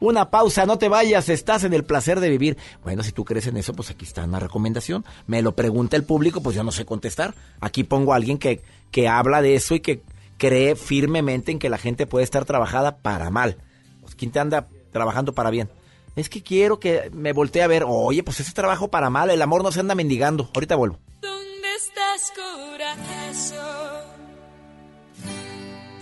Una 0.00 0.30
pausa, 0.30 0.64
no 0.64 0.78
te 0.78 0.88
vayas, 0.88 1.28
estás 1.28 1.64
en 1.64 1.74
el 1.74 1.84
placer 1.84 2.20
de 2.20 2.28
vivir. 2.28 2.56
Bueno, 2.84 3.02
si 3.02 3.10
tú 3.10 3.24
crees 3.24 3.48
en 3.48 3.56
eso, 3.56 3.72
pues 3.72 3.90
aquí 3.90 4.04
está 4.04 4.24
una 4.24 4.38
recomendación. 4.38 5.04
Me 5.26 5.42
lo 5.42 5.56
pregunta 5.56 5.96
el 5.96 6.04
público, 6.04 6.40
pues 6.40 6.54
yo 6.54 6.62
no 6.62 6.70
sé 6.70 6.84
contestar. 6.84 7.34
Aquí 7.60 7.82
pongo 7.82 8.12
a 8.12 8.16
alguien 8.16 8.38
que, 8.38 8.62
que 8.92 9.08
habla 9.08 9.42
de 9.42 9.56
eso 9.56 9.74
y 9.74 9.80
que 9.80 10.02
cree 10.36 10.76
firmemente 10.76 11.50
en 11.50 11.58
que 11.58 11.68
la 11.68 11.78
gente 11.78 12.06
puede 12.06 12.22
estar 12.22 12.44
trabajada 12.44 12.98
para 12.98 13.30
mal. 13.30 13.56
Pues 14.00 14.14
quién 14.14 14.30
te 14.30 14.38
anda 14.38 14.68
trabajando 14.92 15.32
para 15.32 15.50
bien. 15.50 15.68
Es 16.14 16.28
que 16.28 16.42
quiero 16.42 16.78
que 16.78 17.10
me 17.12 17.32
voltee 17.32 17.62
a 17.62 17.66
ver. 17.66 17.84
Oye, 17.86 18.22
pues 18.22 18.38
ese 18.38 18.52
trabajo 18.52 18.88
para 18.88 19.10
mal, 19.10 19.30
el 19.30 19.42
amor 19.42 19.64
no 19.64 19.72
se 19.72 19.80
anda 19.80 19.96
mendigando. 19.96 20.48
Ahorita 20.54 20.76
vuelvo. 20.76 20.98
¿Dónde 21.20 21.74
estás, 21.76 22.32
corazón? 22.36 23.58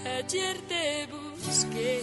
Ayer 0.04 0.56
te 0.68 1.08
busqué 1.44 2.02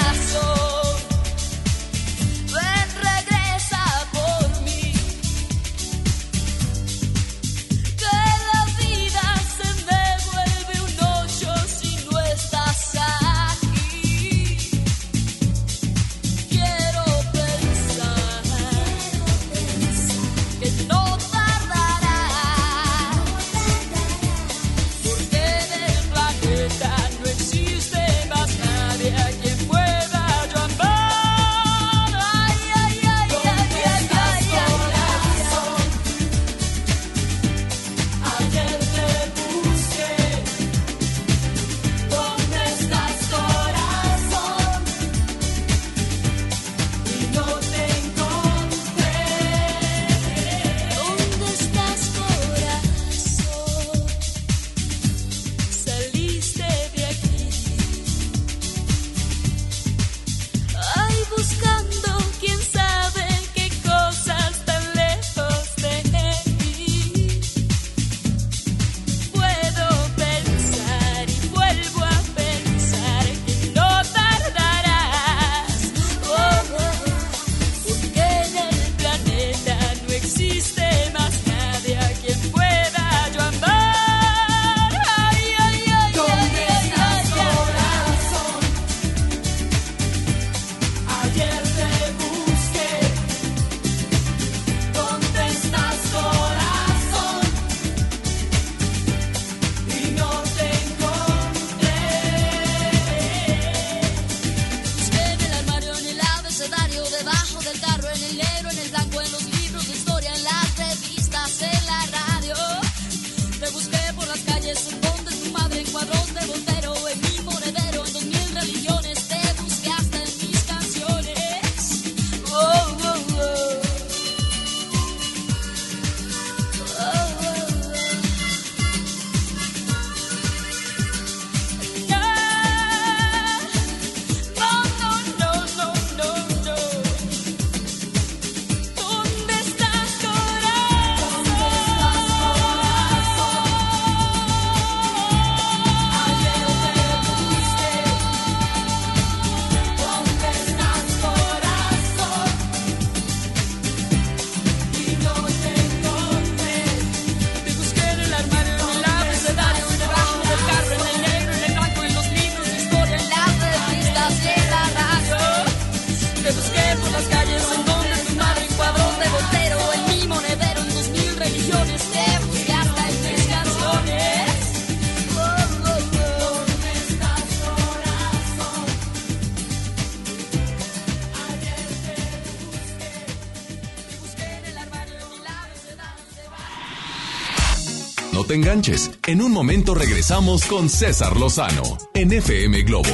En 189.27 189.43
un 189.43 189.51
momento 189.51 189.93
regresamos 189.93 190.65
con 190.65 190.89
César 190.89 191.37
Lozano 191.37 191.83
en 192.15 192.33
FM 192.33 192.81
Globo. 192.81 193.09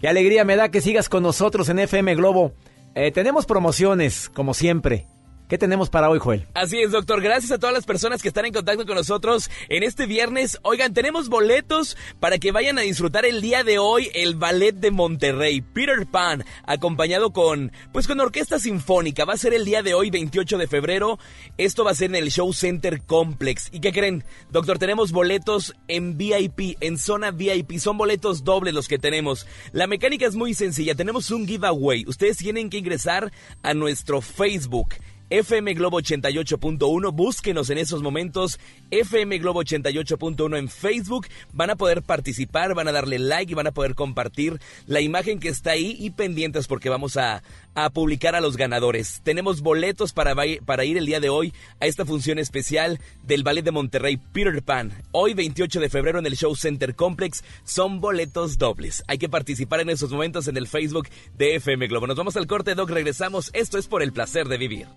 Qué 0.00 0.08
alegría 0.08 0.44
me 0.44 0.56
da 0.56 0.70
que 0.72 0.80
sigas 0.80 1.08
con 1.08 1.22
nosotros 1.22 1.68
en 1.68 1.78
FM 1.78 2.16
Globo. 2.16 2.52
Eh, 2.96 3.12
tenemos 3.12 3.46
promociones, 3.46 4.28
como 4.34 4.54
siempre. 4.54 5.05
¿Qué 5.48 5.58
tenemos 5.58 5.90
para 5.90 6.10
hoy, 6.10 6.18
Joel? 6.18 6.44
Así 6.54 6.80
es, 6.80 6.90
doctor. 6.90 7.20
Gracias 7.20 7.52
a 7.52 7.58
todas 7.58 7.72
las 7.72 7.86
personas 7.86 8.20
que 8.20 8.26
están 8.26 8.46
en 8.46 8.52
contacto 8.52 8.84
con 8.84 8.96
nosotros 8.96 9.48
en 9.68 9.84
este 9.84 10.06
viernes. 10.06 10.58
Oigan, 10.62 10.92
tenemos 10.92 11.28
boletos 11.28 11.96
para 12.18 12.38
que 12.38 12.50
vayan 12.50 12.78
a 12.78 12.82
disfrutar 12.82 13.24
el 13.24 13.40
día 13.40 13.62
de 13.62 13.78
hoy 13.78 14.10
el 14.14 14.34
ballet 14.34 14.74
de 14.74 14.90
Monterrey, 14.90 15.60
Peter 15.60 16.04
Pan, 16.04 16.44
acompañado 16.64 17.32
con, 17.32 17.70
pues 17.92 18.08
con 18.08 18.18
orquesta 18.18 18.58
sinfónica. 18.58 19.24
Va 19.24 19.34
a 19.34 19.36
ser 19.36 19.54
el 19.54 19.64
día 19.64 19.84
de 19.84 19.94
hoy, 19.94 20.10
28 20.10 20.58
de 20.58 20.66
febrero. 20.66 21.20
Esto 21.58 21.84
va 21.84 21.92
a 21.92 21.94
ser 21.94 22.10
en 22.10 22.16
el 22.16 22.32
Show 22.32 22.52
Center 22.52 23.02
Complex. 23.02 23.68
¿Y 23.70 23.78
qué 23.78 23.92
creen? 23.92 24.24
Doctor, 24.50 24.78
tenemos 24.78 25.12
boletos 25.12 25.74
en 25.86 26.18
VIP, 26.18 26.76
en 26.80 26.98
zona 26.98 27.30
VIP. 27.30 27.78
Son 27.78 27.96
boletos 27.96 28.42
dobles 28.42 28.74
los 28.74 28.88
que 28.88 28.98
tenemos. 28.98 29.46
La 29.70 29.86
mecánica 29.86 30.26
es 30.26 30.34
muy 30.34 30.54
sencilla. 30.54 30.96
Tenemos 30.96 31.30
un 31.30 31.46
giveaway. 31.46 32.04
Ustedes 32.08 32.36
tienen 32.36 32.68
que 32.68 32.78
ingresar 32.78 33.30
a 33.62 33.74
nuestro 33.74 34.20
Facebook. 34.20 34.88
FM 35.28 35.74
Globo 35.74 36.00
88.1, 36.00 37.12
búsquenos 37.12 37.68
en 37.70 37.78
esos 37.78 38.00
momentos, 38.00 38.60
FM 38.92 39.38
Globo 39.38 39.64
88.1 39.64 40.56
en 40.56 40.68
Facebook, 40.68 41.26
van 41.52 41.70
a 41.70 41.76
poder 41.76 42.02
participar, 42.02 42.74
van 42.74 42.86
a 42.86 42.92
darle 42.92 43.18
like 43.18 43.50
y 43.50 43.54
van 43.56 43.66
a 43.66 43.72
poder 43.72 43.96
compartir 43.96 44.60
la 44.86 45.00
imagen 45.00 45.40
que 45.40 45.48
está 45.48 45.72
ahí 45.72 45.96
y 45.98 46.10
pendientes 46.10 46.68
porque 46.68 46.90
vamos 46.90 47.16
a, 47.16 47.42
a 47.76 47.90
publicar 47.90 48.34
a 48.34 48.40
los 48.40 48.56
ganadores. 48.56 49.20
Tenemos 49.22 49.60
boletos 49.60 50.12
para, 50.12 50.34
ir 50.46 50.96
el 50.96 51.06
día 51.06 51.20
de 51.20 51.28
hoy 51.28 51.52
a 51.78 51.86
esta 51.86 52.04
función 52.04 52.38
especial 52.38 52.98
del 53.22 53.44
Ballet 53.44 53.62
de 53.62 53.70
Monterrey 53.70 54.16
Peter 54.16 54.62
Pan. 54.62 54.92
Hoy 55.12 55.34
28 55.34 55.78
de 55.78 55.90
febrero 55.90 56.18
en 56.18 56.26
el 56.26 56.36
Show 56.36 56.56
Center 56.56 56.96
Complex 56.96 57.44
son 57.64 58.00
boletos 58.00 58.58
dobles. 58.58 59.04
Hay 59.06 59.18
que 59.18 59.28
participar 59.28 59.80
en 59.80 59.90
esos 59.90 60.10
momentos 60.10 60.48
en 60.48 60.56
el 60.56 60.66
Facebook 60.66 61.08
de 61.36 61.56
FM 61.56 61.86
Globo. 61.86 62.06
Nos 62.06 62.16
vamos 62.16 62.36
al 62.36 62.46
corte, 62.46 62.74
Doc, 62.74 62.90
regresamos. 62.90 63.50
Esto 63.52 63.76
es 63.76 63.86
por 63.86 64.02
el 64.02 64.12
placer 64.12 64.48
de 64.48 64.56
vivir. 64.56 64.88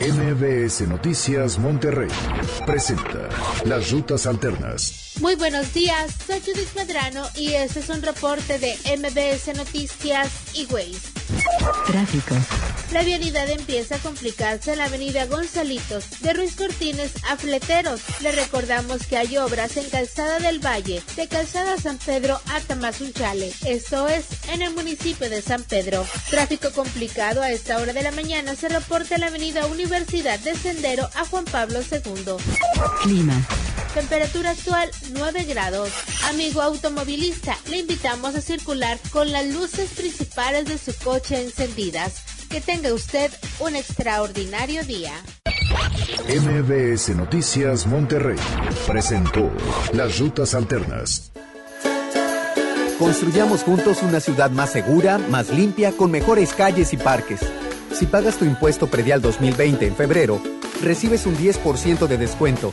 MBS 0.00 0.88
Noticias 0.88 1.58
Monterrey 1.58 2.10
presenta 2.66 3.28
las 3.64 3.92
rutas 3.92 4.26
alternas. 4.26 5.14
Muy 5.20 5.36
buenos 5.36 5.72
días, 5.72 6.12
soy 6.26 6.40
Judith 6.40 6.74
Medrano 6.74 7.24
y 7.36 7.52
este 7.52 7.78
es 7.78 7.88
un 7.88 8.02
reporte 8.02 8.58
de 8.58 8.74
MBS 8.98 9.56
Noticias 9.56 10.28
y 10.54 10.66
Waze. 10.66 11.14
Tráfico. 11.86 12.34
La 12.92 13.02
vialidad 13.02 13.48
empieza 13.50 13.96
a 13.96 13.98
complicarse 13.98 14.72
en 14.72 14.78
la 14.78 14.84
avenida 14.84 15.26
Gonzalitos, 15.26 16.20
de 16.20 16.32
Ruiz 16.32 16.54
Cortines 16.54 17.12
a 17.28 17.36
Fleteros. 17.36 18.00
Le 18.20 18.32
recordamos 18.32 19.06
que 19.06 19.16
hay 19.16 19.36
obras 19.36 19.76
en 19.76 19.88
Calzada 19.90 20.38
del 20.38 20.64
Valle, 20.64 21.02
de 21.16 21.28
Calzada 21.28 21.76
San 21.76 21.98
Pedro 21.98 22.40
a 22.52 22.60
Tamazunchale, 22.60 23.52
esto 23.66 24.08
es, 24.08 24.26
en 24.52 24.62
el 24.62 24.74
municipio 24.74 25.28
de 25.28 25.42
San 25.42 25.62
Pedro. 25.64 26.06
Tráfico 26.30 26.70
complicado 26.72 27.42
a 27.42 27.50
esta 27.50 27.78
hora 27.78 27.92
de 27.92 28.02
la 28.02 28.12
mañana 28.12 28.54
se 28.54 28.68
reporta 28.68 29.16
en 29.16 29.22
la 29.22 29.26
avenida 29.28 29.66
Universidad 29.66 30.38
de 30.40 30.54
Sendero 30.54 31.08
a 31.14 31.24
Juan 31.26 31.44
Pablo 31.44 31.80
II. 31.80 32.36
Clima. 33.02 33.44
Temperatura 33.94 34.50
actual 34.50 34.90
9 35.12 35.44
grados. 35.44 35.88
Amigo 36.28 36.60
automovilista, 36.60 37.56
le 37.70 37.78
invitamos 37.78 38.34
a 38.34 38.40
circular 38.40 38.98
con 39.12 39.30
las 39.30 39.46
luces 39.46 39.90
principales 39.90 40.64
de 40.64 40.78
su 40.78 40.92
coche 41.04 41.40
encendidas. 41.40 42.24
Que 42.50 42.60
tenga 42.60 42.92
usted 42.92 43.30
un 43.60 43.76
extraordinario 43.76 44.82
día. 44.82 45.12
MBS 46.28 47.10
Noticias 47.10 47.86
Monterrey 47.86 48.38
presentó 48.88 49.52
las 49.92 50.18
rutas 50.18 50.54
alternas. 50.54 51.30
Construyamos 52.98 53.62
juntos 53.62 54.02
una 54.02 54.18
ciudad 54.18 54.50
más 54.50 54.72
segura, 54.72 55.18
más 55.18 55.50
limpia, 55.50 55.92
con 55.92 56.10
mejores 56.10 56.52
calles 56.52 56.92
y 56.92 56.96
parques. 56.96 57.40
Si 57.92 58.06
pagas 58.06 58.38
tu 58.38 58.44
impuesto 58.44 58.88
predial 58.88 59.22
2020 59.22 59.86
en 59.86 59.94
febrero, 59.94 60.42
recibes 60.82 61.26
un 61.26 61.36
10% 61.36 62.08
de 62.08 62.18
descuento, 62.18 62.72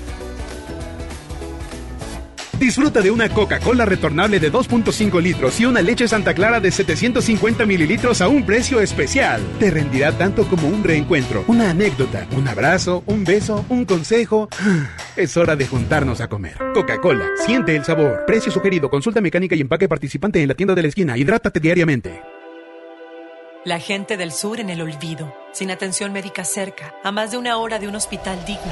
Disfruta 2.61 3.01
de 3.01 3.09
una 3.09 3.27
Coca-Cola 3.27 3.85
retornable 3.85 4.39
de 4.39 4.51
2.5 4.53 5.19
litros 5.19 5.59
y 5.59 5.65
una 5.65 5.81
leche 5.81 6.07
Santa 6.07 6.35
Clara 6.35 6.59
de 6.59 6.69
750 6.69 7.65
mililitros 7.65 8.21
a 8.21 8.27
un 8.27 8.45
precio 8.45 8.79
especial. 8.81 9.41
Te 9.57 9.71
rendirá 9.71 10.11
tanto 10.11 10.45
como 10.45 10.67
un 10.67 10.83
reencuentro, 10.83 11.43
una 11.47 11.71
anécdota, 11.71 12.27
un 12.37 12.47
abrazo, 12.47 13.01
un 13.07 13.23
beso, 13.23 13.65
un 13.69 13.85
consejo. 13.85 14.47
Es 15.15 15.35
hora 15.37 15.55
de 15.55 15.65
juntarnos 15.65 16.21
a 16.21 16.29
comer. 16.29 16.55
Coca-Cola, 16.75 17.25
siente 17.43 17.75
el 17.75 17.83
sabor. 17.83 18.25
Precio 18.27 18.51
sugerido, 18.51 18.91
consulta 18.91 19.21
mecánica 19.21 19.55
y 19.55 19.61
empaque 19.61 19.89
participante 19.89 20.39
en 20.39 20.47
la 20.47 20.53
tienda 20.53 20.75
de 20.75 20.83
la 20.83 20.87
esquina. 20.87 21.17
Hidrátate 21.17 21.59
diariamente. 21.59 22.21
La 23.65 23.79
gente 23.79 24.17
del 24.17 24.31
sur 24.31 24.59
en 24.59 24.69
el 24.69 24.81
olvido, 24.81 25.33
sin 25.51 25.71
atención 25.71 26.13
médica 26.13 26.43
cerca, 26.43 26.93
a 27.03 27.11
más 27.11 27.31
de 27.31 27.39
una 27.39 27.57
hora 27.57 27.79
de 27.79 27.87
un 27.87 27.95
hospital 27.95 28.37
digno. 28.45 28.71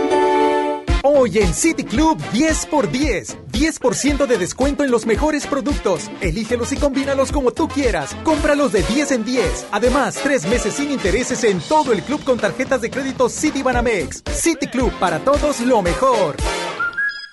Hoy 1.03 1.39
en 1.39 1.51
City 1.55 1.83
Club 1.83 2.21
10 2.31 2.67
por 2.67 2.91
10. 2.91 3.35
10% 3.51 4.27
de 4.27 4.37
descuento 4.37 4.83
en 4.83 4.91
los 4.91 5.07
mejores 5.07 5.47
productos. 5.47 6.11
Elígelos 6.21 6.71
y 6.73 6.77
combínalos 6.77 7.31
como 7.31 7.51
tú 7.51 7.67
quieras. 7.67 8.15
Cómpralos 8.23 8.71
de 8.71 8.83
10 8.83 9.11
en 9.11 9.25
10. 9.25 9.67
Además, 9.71 10.19
tres 10.21 10.45
meses 10.45 10.75
sin 10.75 10.91
intereses 10.91 11.43
en 11.43 11.59
todo 11.61 11.91
el 11.91 12.03
club 12.03 12.23
con 12.23 12.37
tarjetas 12.37 12.81
de 12.81 12.91
crédito 12.91 13.29
City 13.29 13.63
Banamex. 13.63 14.21
City 14.31 14.67
Club, 14.67 14.93
para 14.99 15.17
todos 15.19 15.59
lo 15.61 15.81
mejor. 15.81 16.35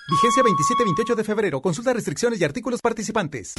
Vigencia 0.09 0.41
27-28 0.41 1.15
de 1.15 1.23
febrero. 1.23 1.61
Consulta 1.61 1.93
restricciones 1.93 2.41
y 2.41 2.43
artículos 2.43 2.81
participantes. 2.81 3.53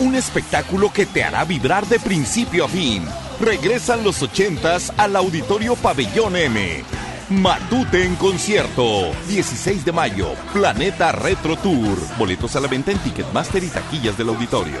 Un 0.00 0.16
espectáculo 0.16 0.92
que 0.92 1.06
te 1.06 1.24
hará 1.24 1.44
vibrar 1.46 1.86
de 1.86 1.98
principio 1.98 2.66
a 2.66 2.68
fin. 2.68 3.06
Regresan 3.40 4.04
los 4.04 4.22
ochentas 4.22 4.92
al 4.98 5.16
Auditorio 5.16 5.76
Pabellón 5.76 6.36
M. 6.36 6.84
Matute 7.30 8.04
en 8.04 8.16
concierto. 8.16 9.10
16 9.28 9.84
de 9.86 9.92
mayo. 9.92 10.34
Planeta 10.52 11.10
Retro 11.12 11.56
Tour. 11.56 11.96
Boletos 12.18 12.54
a 12.54 12.60
la 12.60 12.68
venta 12.68 12.92
en 12.92 12.98
Ticketmaster 12.98 13.64
y 13.64 13.68
taquillas 13.68 14.18
del 14.18 14.28
auditorio. 14.28 14.80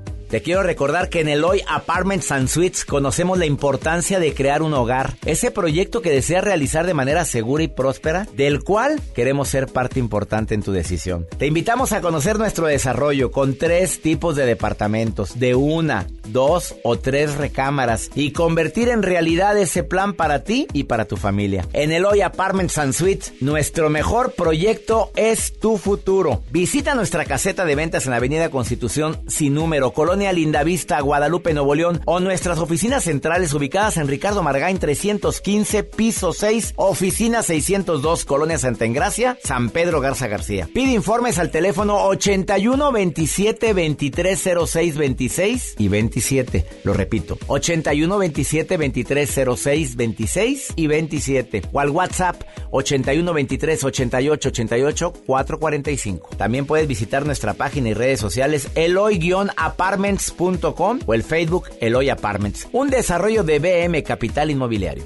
Te 0.31 0.41
quiero 0.41 0.63
recordar 0.63 1.09
que 1.09 1.19
en 1.19 1.27
Eloy 1.27 1.61
Apartments 1.67 2.31
and 2.31 2.47
Suites 2.47 2.85
conocemos 2.85 3.37
la 3.37 3.45
importancia 3.45 4.17
de 4.17 4.33
crear 4.33 4.61
un 4.61 4.73
hogar, 4.73 5.17
ese 5.25 5.51
proyecto 5.51 6.01
que 6.01 6.09
deseas 6.09 6.41
realizar 6.41 6.85
de 6.87 6.93
manera 6.93 7.25
segura 7.25 7.63
y 7.63 7.67
próspera, 7.67 8.25
del 8.37 8.63
cual 8.63 9.01
queremos 9.13 9.49
ser 9.49 9.67
parte 9.67 9.99
importante 9.99 10.55
en 10.55 10.63
tu 10.63 10.71
decisión. 10.71 11.27
Te 11.37 11.47
invitamos 11.47 11.91
a 11.91 11.99
conocer 11.99 12.39
nuestro 12.39 12.67
desarrollo 12.67 13.29
con 13.29 13.57
tres 13.57 14.01
tipos 14.01 14.37
de 14.37 14.45
departamentos, 14.45 15.37
de 15.37 15.53
una, 15.53 16.07
dos 16.31 16.75
o 16.83 16.97
tres 16.97 17.35
recámaras 17.35 18.09
y 18.15 18.31
convertir 18.31 18.89
en 18.89 19.03
realidad 19.03 19.57
ese 19.57 19.83
plan 19.83 20.13
para 20.13 20.43
ti 20.43 20.67
y 20.73 20.85
para 20.85 21.05
tu 21.05 21.17
familia. 21.17 21.65
En 21.73 21.91
Eloy 21.91 22.21
Apartments 22.21 22.77
and 22.77 22.93
Suites, 22.93 23.33
nuestro 23.41 23.89
mejor 23.89 24.33
proyecto 24.33 25.11
es 25.15 25.59
tu 25.59 25.77
futuro. 25.77 26.43
Visita 26.51 26.95
nuestra 26.95 27.25
caseta 27.25 27.65
de 27.65 27.75
ventas 27.75 28.05
en 28.05 28.11
la 28.11 28.17
Avenida 28.17 28.49
Constitución 28.49 29.19
sin 29.27 29.53
número, 29.53 29.91
Colonia 29.91 30.33
Lindavista, 30.33 30.99
Guadalupe, 31.01 31.53
Nuevo 31.53 31.75
León 31.75 32.01
o 32.05 32.19
nuestras 32.19 32.59
oficinas 32.59 33.03
centrales 33.03 33.53
ubicadas 33.53 33.97
en 33.97 34.07
Ricardo 34.07 34.43
Margain 34.43 34.79
315, 34.79 35.83
piso 35.83 36.33
6, 36.33 36.73
oficina 36.75 37.43
602, 37.43 38.25
Colonia 38.25 38.57
Santa 38.57 38.85
Engracia, 38.85 39.37
San 39.43 39.69
Pedro 39.69 40.01
Garza 40.01 40.27
García. 40.27 40.67
Pide 40.73 40.91
informes 40.91 41.39
al 41.39 41.51
teléfono 41.51 42.05
81 42.05 42.91
27 42.91 43.73
23 43.73 44.49
06 44.67 44.97
26 44.97 45.75
y 45.77 45.87
27. 46.21 46.65
Lo 46.83 46.93
repito, 46.93 47.39
81 47.47 48.17
27 48.17 48.77
23 48.77 49.39
06 49.57 49.95
26 49.95 50.73
y 50.75 50.87
27. 50.87 51.61
O 51.71 51.79
al 51.79 51.89
WhatsApp 51.89 52.41
81 52.69 53.33
23 53.33 53.83
88 53.83 54.49
88 54.49 55.13
445. 55.25 56.29
También 56.37 56.65
puedes 56.65 56.87
visitar 56.87 57.25
nuestra 57.25 57.53
página 57.53 57.89
y 57.89 57.93
redes 57.93 58.19
sociales 58.19 58.69
eloy-apartments.com 58.75 60.99
o 61.05 61.13
el 61.13 61.23
Facebook 61.23 61.69
Eloy 61.79 62.09
Apartments. 62.09 62.67
Un 62.71 62.89
desarrollo 62.89 63.43
de 63.43 63.59
BM 63.59 64.01
Capital 64.03 64.49
Inmobiliario. 64.51 65.05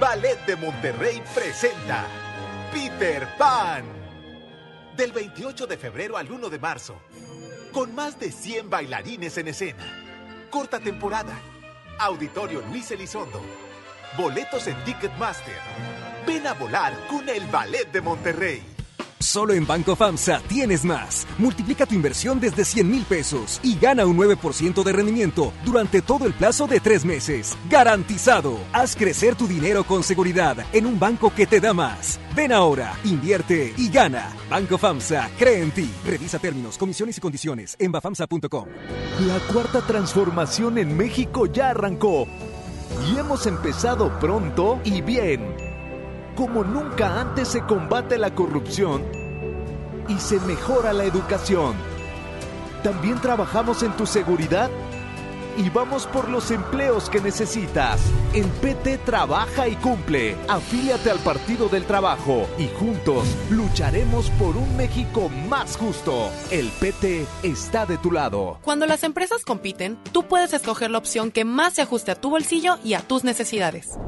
Ballet 0.00 0.38
de 0.46 0.56
Monterrey 0.56 1.20
presenta 1.34 2.06
Peter 2.72 3.26
Pan. 3.36 3.82
Del 4.96 5.12
28 5.12 5.66
de 5.66 5.76
febrero 5.76 6.16
al 6.16 6.30
1 6.30 6.48
de 6.50 6.58
marzo. 6.58 7.00
Con 7.72 7.94
más 7.94 8.18
de 8.18 8.32
100 8.32 8.70
bailarines 8.70 9.36
en 9.38 9.48
escena. 9.48 9.84
Corta 10.50 10.80
temporada. 10.80 11.38
Auditorio 11.98 12.62
Luis 12.70 12.90
Elizondo. 12.90 13.42
Boletos 14.16 14.66
en 14.66 14.82
Ticketmaster. 14.84 15.54
Ven 16.26 16.46
a 16.46 16.54
volar 16.54 16.94
con 17.08 17.28
el 17.28 17.46
Ballet 17.46 17.90
de 17.92 18.00
Monterrey. 18.00 18.77
Solo 19.20 19.52
en 19.52 19.66
Banco 19.66 19.96
FAMSA 19.96 20.40
tienes 20.48 20.84
más. 20.84 21.26
Multiplica 21.38 21.86
tu 21.86 21.94
inversión 21.94 22.38
desde 22.38 22.64
100 22.64 22.90
mil 22.90 23.04
pesos 23.04 23.60
y 23.62 23.76
gana 23.76 24.06
un 24.06 24.16
9% 24.16 24.82
de 24.82 24.92
rendimiento 24.92 25.52
durante 25.64 26.02
todo 26.02 26.26
el 26.26 26.32
plazo 26.32 26.66
de 26.66 26.78
tres 26.80 27.04
meses. 27.04 27.56
¡Garantizado! 27.68 28.58
Haz 28.72 28.94
crecer 28.94 29.34
tu 29.34 29.48
dinero 29.48 29.84
con 29.84 30.02
seguridad 30.02 30.56
en 30.72 30.86
un 30.86 30.98
banco 31.00 31.32
que 31.34 31.46
te 31.46 31.60
da 31.60 31.72
más. 31.74 32.20
Ven 32.36 32.52
ahora, 32.52 32.94
invierte 33.04 33.74
y 33.76 33.88
gana. 33.90 34.32
Banco 34.48 34.78
FAMSA 34.78 35.30
cree 35.36 35.62
en 35.62 35.72
ti. 35.72 35.90
Revisa 36.06 36.38
términos, 36.38 36.78
comisiones 36.78 37.18
y 37.18 37.20
condiciones 37.20 37.76
en 37.80 37.90
bafamsa.com. 37.90 38.66
La 39.26 39.40
cuarta 39.52 39.80
transformación 39.80 40.78
en 40.78 40.96
México 40.96 41.46
ya 41.46 41.70
arrancó. 41.70 42.28
Y 43.10 43.18
hemos 43.18 43.46
empezado 43.46 44.16
pronto 44.20 44.80
y 44.84 45.02
bien. 45.02 45.67
Como 46.38 46.62
nunca 46.62 47.20
antes 47.20 47.48
se 47.48 47.62
combate 47.62 48.16
la 48.16 48.32
corrupción 48.32 49.02
y 50.06 50.20
se 50.20 50.38
mejora 50.38 50.92
la 50.92 51.02
educación. 51.02 51.74
También 52.84 53.20
trabajamos 53.20 53.82
en 53.82 53.90
tu 53.96 54.06
seguridad 54.06 54.70
y 55.56 55.68
vamos 55.70 56.06
por 56.06 56.28
los 56.28 56.52
empleos 56.52 57.10
que 57.10 57.20
necesitas. 57.20 58.00
En 58.34 58.48
PT 58.48 58.98
trabaja 58.98 59.66
y 59.66 59.74
cumple. 59.74 60.36
Afíliate 60.46 61.10
al 61.10 61.18
Partido 61.18 61.68
del 61.68 61.84
Trabajo 61.86 62.46
y 62.56 62.68
juntos 62.68 63.26
lucharemos 63.50 64.30
por 64.38 64.56
un 64.56 64.76
México 64.76 65.28
más 65.48 65.76
justo. 65.76 66.30
El 66.52 66.68
PT 66.68 67.26
está 67.42 67.84
de 67.84 67.98
tu 67.98 68.12
lado. 68.12 68.60
Cuando 68.62 68.86
las 68.86 69.02
empresas 69.02 69.44
compiten, 69.44 69.98
tú 70.12 70.28
puedes 70.28 70.52
escoger 70.52 70.92
la 70.92 70.98
opción 70.98 71.32
que 71.32 71.44
más 71.44 71.74
se 71.74 71.82
ajuste 71.82 72.12
a 72.12 72.14
tu 72.14 72.30
bolsillo 72.30 72.78
y 72.84 72.94
a 72.94 73.00
tus 73.00 73.24
necesidades. 73.24 73.98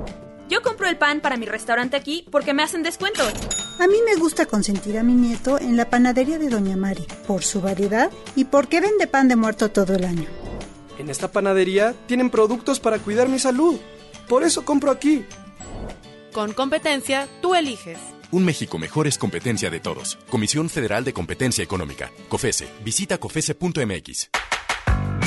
Yo 0.50 0.62
compro 0.62 0.88
el 0.88 0.98
pan 0.98 1.20
para 1.20 1.36
mi 1.36 1.46
restaurante 1.46 1.96
aquí 1.96 2.26
porque 2.28 2.52
me 2.52 2.64
hacen 2.64 2.82
descuento. 2.82 3.22
A 3.78 3.86
mí 3.86 3.94
me 4.04 4.16
gusta 4.16 4.46
consentir 4.46 4.98
a 4.98 5.04
mi 5.04 5.14
nieto 5.14 5.60
en 5.60 5.76
la 5.76 5.88
panadería 5.88 6.40
de 6.40 6.48
Doña 6.48 6.76
Mari, 6.76 7.06
por 7.28 7.44
su 7.44 7.60
variedad 7.60 8.10
y 8.34 8.46
porque 8.46 8.80
vende 8.80 9.06
pan 9.06 9.28
de 9.28 9.36
muerto 9.36 9.70
todo 9.70 9.94
el 9.94 10.04
año. 10.04 10.26
En 10.98 11.08
esta 11.08 11.30
panadería 11.30 11.94
tienen 12.06 12.30
productos 12.30 12.80
para 12.80 12.98
cuidar 12.98 13.28
mi 13.28 13.38
salud. 13.38 13.78
Por 14.28 14.42
eso 14.42 14.64
compro 14.64 14.90
aquí. 14.90 15.24
Con 16.32 16.52
competencia, 16.52 17.28
tú 17.40 17.54
eliges. 17.54 17.98
Un 18.32 18.44
México 18.44 18.76
mejor 18.76 19.06
es 19.06 19.18
competencia 19.18 19.70
de 19.70 19.78
todos. 19.78 20.18
Comisión 20.28 20.68
Federal 20.68 21.04
de 21.04 21.12
Competencia 21.12 21.62
Económica. 21.62 22.10
COFESE. 22.28 22.68
Visita 22.84 23.18
COFESE.mx. 23.18 24.30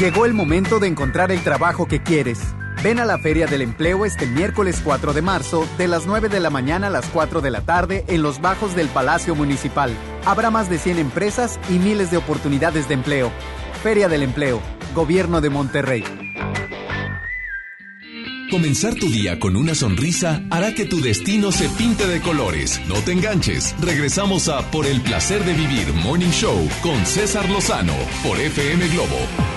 Llegó 0.02 0.26
el 0.26 0.34
momento 0.34 0.80
de 0.80 0.88
encontrar 0.88 1.32
el 1.32 1.42
trabajo 1.44 1.88
que 1.88 2.04
quieres. 2.04 2.40
Ven 2.84 3.00
a 3.00 3.06
la 3.06 3.18
Feria 3.18 3.48
del 3.48 3.62
Empleo 3.62 4.04
este 4.04 4.28
miércoles 4.28 4.82
4 4.84 5.14
de 5.14 5.22
marzo, 5.22 5.66
de 5.78 5.88
las 5.88 6.06
9 6.06 6.28
de 6.28 6.42
la 6.42 6.50
mañana 6.50 6.88
a 6.88 6.90
las 6.90 7.06
4 7.06 7.40
de 7.40 7.50
la 7.50 7.62
tarde, 7.62 8.04
en 8.10 8.22
los 8.22 8.42
bajos 8.42 8.76
del 8.76 8.90
Palacio 8.90 9.36
Municipal. 9.36 9.96
Habrá 10.26 10.52
más 10.52 10.70
de 10.70 10.78
100 10.78 11.00
empresas 11.00 11.62
y 11.70 11.80
miles 11.80 12.12
de 12.12 12.18
oportunidades 12.18 12.90
de 12.90 12.96
empleo. 12.96 13.32
Feria 13.82 14.10
del 14.10 14.22
Empleo, 14.22 14.62
Gobierno 14.94 15.40
de 15.40 15.50
Monterrey. 15.50 16.04
Comenzar 18.52 18.96
tu 18.96 19.08
día 19.08 19.40
con 19.40 19.56
una 19.56 19.76
sonrisa 19.76 20.42
hará 20.52 20.76
que 20.76 20.84
tu 20.84 21.00
destino 21.00 21.54
se 21.54 21.70
pinte 21.70 22.06
de 22.06 22.20
colores. 22.20 22.82
No 22.90 22.96
te 22.96 23.14
enganches. 23.14 23.74
Regresamos 23.80 24.50
a 24.50 24.70
Por 24.72 24.86
el 24.86 25.00
placer 25.00 25.46
de 25.46 25.54
vivir 25.54 25.94
Morning 25.94 26.32
Show 26.32 26.68
con 26.82 27.06
César 27.06 27.50
Lozano 27.50 27.96
por 28.24 28.38
FM 28.38 28.90
Globo 28.90 29.53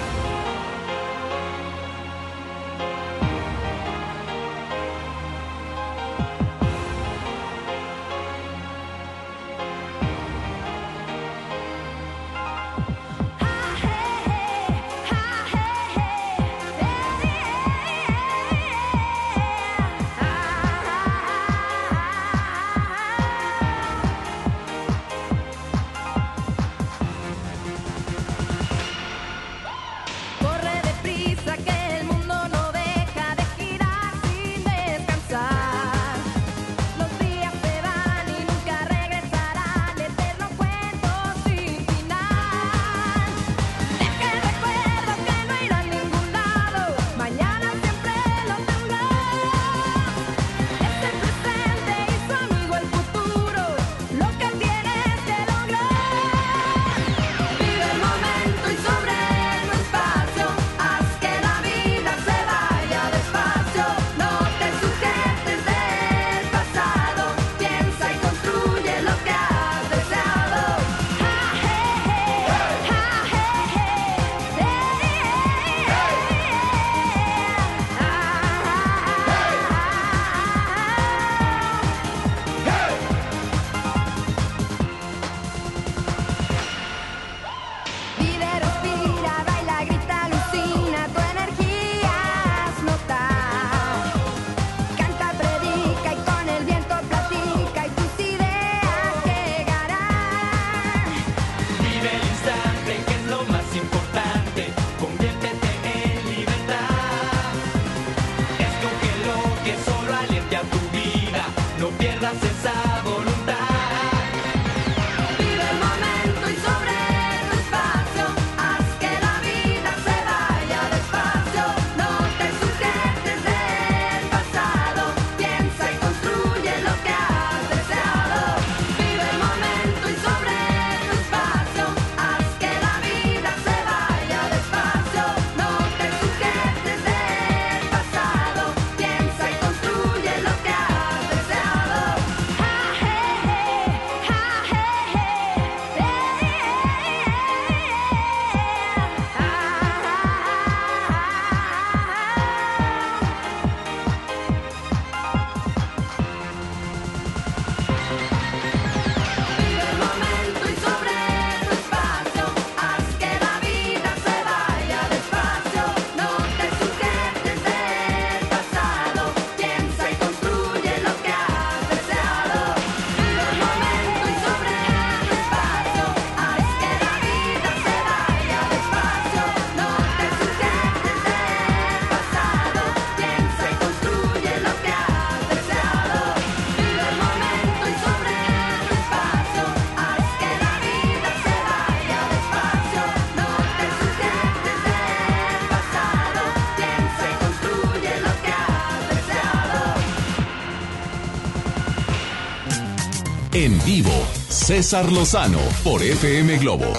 vivo, 203.87 204.11
César 204.49 205.13
Lozano 205.13 205.61
por 205.85 206.03
FM 206.03 206.59
Globo. 206.59 206.93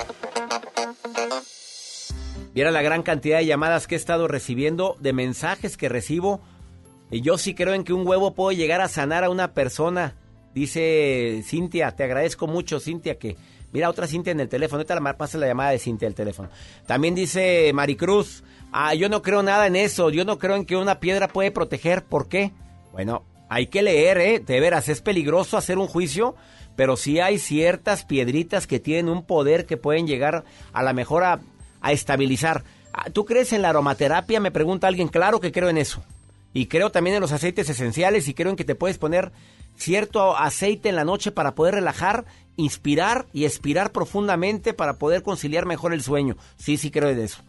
Viera 2.54 2.72
la 2.72 2.82
gran 2.82 3.04
cantidad 3.04 3.40
de 3.40 3.46
llamadas 3.46 3.88
que 3.88 3.96
he 3.96 3.98
estado 3.98 4.30
recibiendo, 4.30 4.96
de 5.02 5.12
mensajes 5.12 5.76
que 5.76 5.90
recibo. 5.90 6.40
Y 7.12 7.20
yo 7.22 7.38
sí 7.38 7.54
creo 7.54 7.74
en 7.74 7.84
que 7.84 7.92
un 7.92 8.08
huevo 8.08 8.34
puede 8.34 8.56
llegar 8.56 8.80
a 8.80 8.88
sanar 8.88 9.26
a 9.26 9.30
una 9.30 9.54
persona. 9.54 10.16
Dice 10.56 11.44
Cintia, 11.44 11.92
te 11.92 12.06
agradezco 12.06 12.48
mucho, 12.48 12.80
Cintia, 12.80 13.20
que... 13.20 13.36
Mira, 13.74 13.90
otra 13.90 14.08
Cintia 14.08 14.32
en 14.32 14.40
el 14.40 14.48
teléfono. 14.48 14.78
Ahorita 14.78 14.96
la 14.96 15.18
pasa 15.18 15.38
la 15.38 15.48
llamada 15.48 15.72
de 15.72 15.80
Cintia 15.80 16.08
el 16.08 16.16
teléfono. 16.16 16.50
También 16.86 17.16
dice 17.16 17.70
Maricruz, 17.74 18.46
ah, 18.72 18.94
yo 18.94 19.10
no 19.10 19.22
creo 19.22 19.44
nada 19.44 19.68
en 19.68 19.76
eso. 19.76 20.10
Yo 20.10 20.24
no 20.24 20.40
creo 20.40 20.56
en 20.56 20.66
que 20.66 20.78
una 20.78 21.02
piedra 21.02 21.28
puede 21.28 21.52
proteger. 21.52 22.06
¿Por 22.06 22.30
qué? 22.30 22.54
Bueno, 22.94 23.24
hay 23.50 23.68
que 23.68 23.82
leer, 23.82 24.18
¿eh? 24.18 24.40
De 24.40 24.60
veras, 24.60 24.90
es 24.90 25.02
peligroso 25.02 25.58
hacer 25.58 25.78
un 25.78 25.88
juicio, 25.88 26.36
pero 26.78 26.96
sí 26.96 27.20
hay 27.20 27.40
ciertas 27.40 28.06
piedritas 28.06 28.68
que 28.68 28.80
tienen 28.80 29.10
un 29.10 29.26
poder 29.26 29.66
que 29.66 29.76
pueden 29.76 30.08
llegar 30.08 30.46
a 30.72 30.84
la 30.84 30.94
mejor 30.94 31.24
a, 31.26 31.42
estabilizar. 31.90 32.64
Ah, 32.94 33.10
¿Tú 33.12 33.26
crees 33.26 33.52
en 33.52 33.64
la 33.64 33.70
aromaterapia? 33.70 34.40
Me 34.40 34.52
pregunta 34.52 34.88
alguien. 34.88 35.08
Claro 35.08 35.40
que 35.40 35.52
creo 35.52 35.70
en 35.70 35.78
eso. 35.78 36.04
Y 36.54 36.68
creo 36.68 36.92
también 36.92 37.16
en 37.16 37.22
los 37.22 37.32
aceites 37.32 37.68
esenciales 37.70 38.28
y 38.28 38.34
creo 38.34 38.52
en 38.52 38.56
que 38.56 38.64
te 38.64 38.76
puedes 38.76 38.98
poner 38.98 39.32
cierto 39.76 40.38
aceite 40.38 40.90
en 40.90 40.96
la 40.96 41.04
noche 41.04 41.32
para 41.32 41.56
poder 41.56 41.76
relajar, 41.76 42.26
inspirar 42.58 43.26
y 43.34 43.46
expirar 43.46 43.92
profundamente 43.92 44.74
para 44.74 44.94
poder 44.98 45.24
conciliar 45.24 45.66
mejor 45.66 45.94
el 45.94 46.04
sueño. 46.04 46.38
Sí, 46.58 46.78
sí 46.78 46.92
creo 46.92 47.10
en 47.10 47.20
eso. 47.20 47.42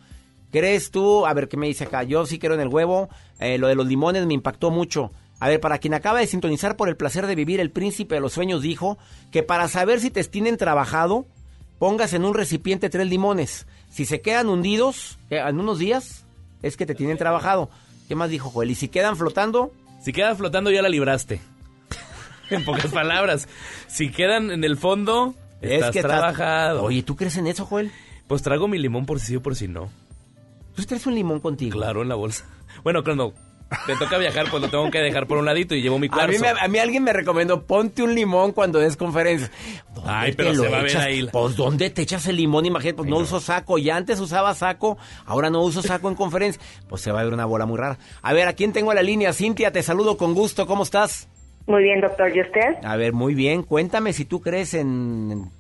¿Crees 0.51 0.91
tú? 0.91 1.27
A 1.27 1.35
ver 1.35 1.49
qué 1.49 1.59
me 1.59 1.67
dice 1.67 1.85
acá. 1.85 2.03
Yo 2.03 2.25
sí 2.25 2.39
creo 2.39 2.55
en 2.55 2.61
el 2.61 2.69
huevo. 2.69 3.11
Eh, 3.41 3.59
lo 3.59 3.69
de 3.69 3.75
los 3.75 3.87
limones 3.87 4.25
me 4.25 4.35
impactó 4.35 4.71
mucho. 4.71 5.13
A 5.41 5.49
ver, 5.49 5.61
para 5.61 5.79
quien 5.79 5.95
acaba 5.95 6.19
de 6.19 6.27
sintonizar 6.27 6.77
por 6.77 6.89
el 6.89 6.97
placer 6.97 7.27
de 7.27 7.35
vivir, 7.35 7.61
el 7.61 7.71
príncipe 7.71 8.17
de 8.17 8.21
los 8.21 8.33
sueños 8.33 8.63
dijo 8.63 8.99
que 9.31 9.43
para 9.43 9.69
saber 9.69 10.01
si 10.01 10.11
te 10.11 10.25
tienen 10.25 10.57
trabajado, 10.57 11.27
pongas 11.79 12.13
en 12.13 12.25
un 12.25 12.35
recipiente 12.35 12.91
tres 12.91 13.07
limones. 13.09 13.67
Si 13.89 14.05
se 14.05 14.21
quedan 14.21 14.49
hundidos 14.49 15.19
en 15.31 15.61
unos 15.61 15.79
días, 15.79 16.25
es 16.63 16.77
que 16.77 16.87
te 16.87 16.95
tienen 16.95 17.19
trabajado. 17.19 17.71
¿Qué 18.09 18.15
más 18.15 18.31
dijo 18.31 18.51
Joel? 18.51 18.71
¿Y 18.71 18.75
si 18.75 18.89
quedan 18.89 19.17
flotando? 19.17 19.73
Si 20.01 20.13
quedan 20.13 20.37
flotando 20.37 20.71
ya 20.71 20.83
la 20.83 20.89
libraste. 20.89 21.41
en 22.51 22.65
pocas 22.65 22.91
palabras. 22.91 23.49
Si 23.87 24.11
quedan 24.11 24.51
en 24.51 24.65
el 24.65 24.77
fondo, 24.77 25.35
estás 25.61 25.91
es 25.91 25.95
que 25.95 26.03
trabajado. 26.03 26.83
Oye, 26.83 27.03
¿tú 27.03 27.15
crees 27.15 27.37
en 27.37 27.47
eso, 27.47 27.65
Joel? 27.65 27.93
Pues 28.27 28.43
trago 28.43 28.67
mi 28.67 28.79
limón 28.79 29.07
por 29.07 29.21
si 29.21 29.27
sí 29.27 29.37
o 29.37 29.43
por 29.43 29.55
si 29.55 29.69
no. 29.69 29.91
¿Tú 30.75 30.85
traes 30.85 31.07
un 31.07 31.15
limón 31.15 31.41
contigo? 31.41 31.79
Claro, 31.79 32.03
en 32.03 32.09
la 32.09 32.15
bolsa. 32.15 32.45
Bueno, 32.85 33.03
cuando 33.03 33.35
te 33.87 33.97
toca 33.97 34.17
viajar, 34.19 34.47
pues 34.51 34.63
lo 34.63 34.69
tengo 34.71 34.91
que 34.91 34.99
dejar 34.99 35.27
por 35.27 35.39
un 35.39 35.45
ladito 35.45 35.75
y 35.75 35.83
llevo 35.83 35.99
mi 35.99 36.07
A 36.07 36.11
cuarzo. 36.11 36.33
mí, 36.33 36.39
me- 36.39 36.49
a 36.61 36.69
mí 36.69 36.79
alguien 36.79 37.03
me 37.05 37.13
recomendó, 37.13 37.65
ponte 37.67 38.03
un 38.03 38.15
limón 38.15 38.53
cuando 38.53 38.79
des 38.79 38.97
conferencias. 38.97 39.51
¿Dónde 39.95 40.11
Ay, 40.11 40.33
pero 40.33 40.53
lo 40.55 40.63
se 40.63 40.69
va 40.71 40.79
a 40.79 40.83
ver 40.83 40.97
ahí 40.99 41.29
Pues, 41.31 41.57
¿dónde 41.57 41.91
te 41.91 42.03
echas 42.03 42.27
el 42.29 42.37
limón? 42.37 42.65
Imagínate, 42.67 42.95
pues 42.97 43.09
no, 43.11 43.17
uso 43.19 43.41
saco. 43.41 43.77
Ya 43.79 43.97
antes 43.97 44.21
usaba 44.21 44.55
saco, 44.55 44.97
ahora 45.27 45.51
no 45.51 45.61
uso 45.63 45.83
saco 45.83 46.09
en 46.09 46.15
conferencia. 46.15 46.63
Pues 46.89 47.03
se 47.03 47.13
va 47.13 47.21
a 47.21 47.25
ver 47.25 47.33
una 47.35 47.45
bola 47.45 47.67
muy 47.67 47.77
rara. 47.79 47.99
A 48.23 48.33
ver, 48.33 48.49
¿a 48.49 48.55
quién 48.55 48.73
tengo 48.73 48.91
en 48.93 48.97
la 48.97 49.03
línea? 49.03 49.33
Cintia, 49.33 49.71
te 49.73 49.83
saludo 49.83 50.17
con 50.17 50.35
gusto. 50.35 50.67
¿Cómo 50.67 50.83
estás? 50.83 51.29
Muy 51.67 51.83
bien, 51.83 52.01
doctor. 52.01 52.35
¿Y 52.35 52.41
usted? 52.41 52.77
A 52.83 52.97
ver, 52.97 53.13
muy 53.13 53.35
bien. 53.35 53.63
Cuéntame 53.63 54.15
si 54.15 54.25
tú 54.25 54.41
crees 54.41 54.73
en, 54.73 55.29
en 55.31 55.51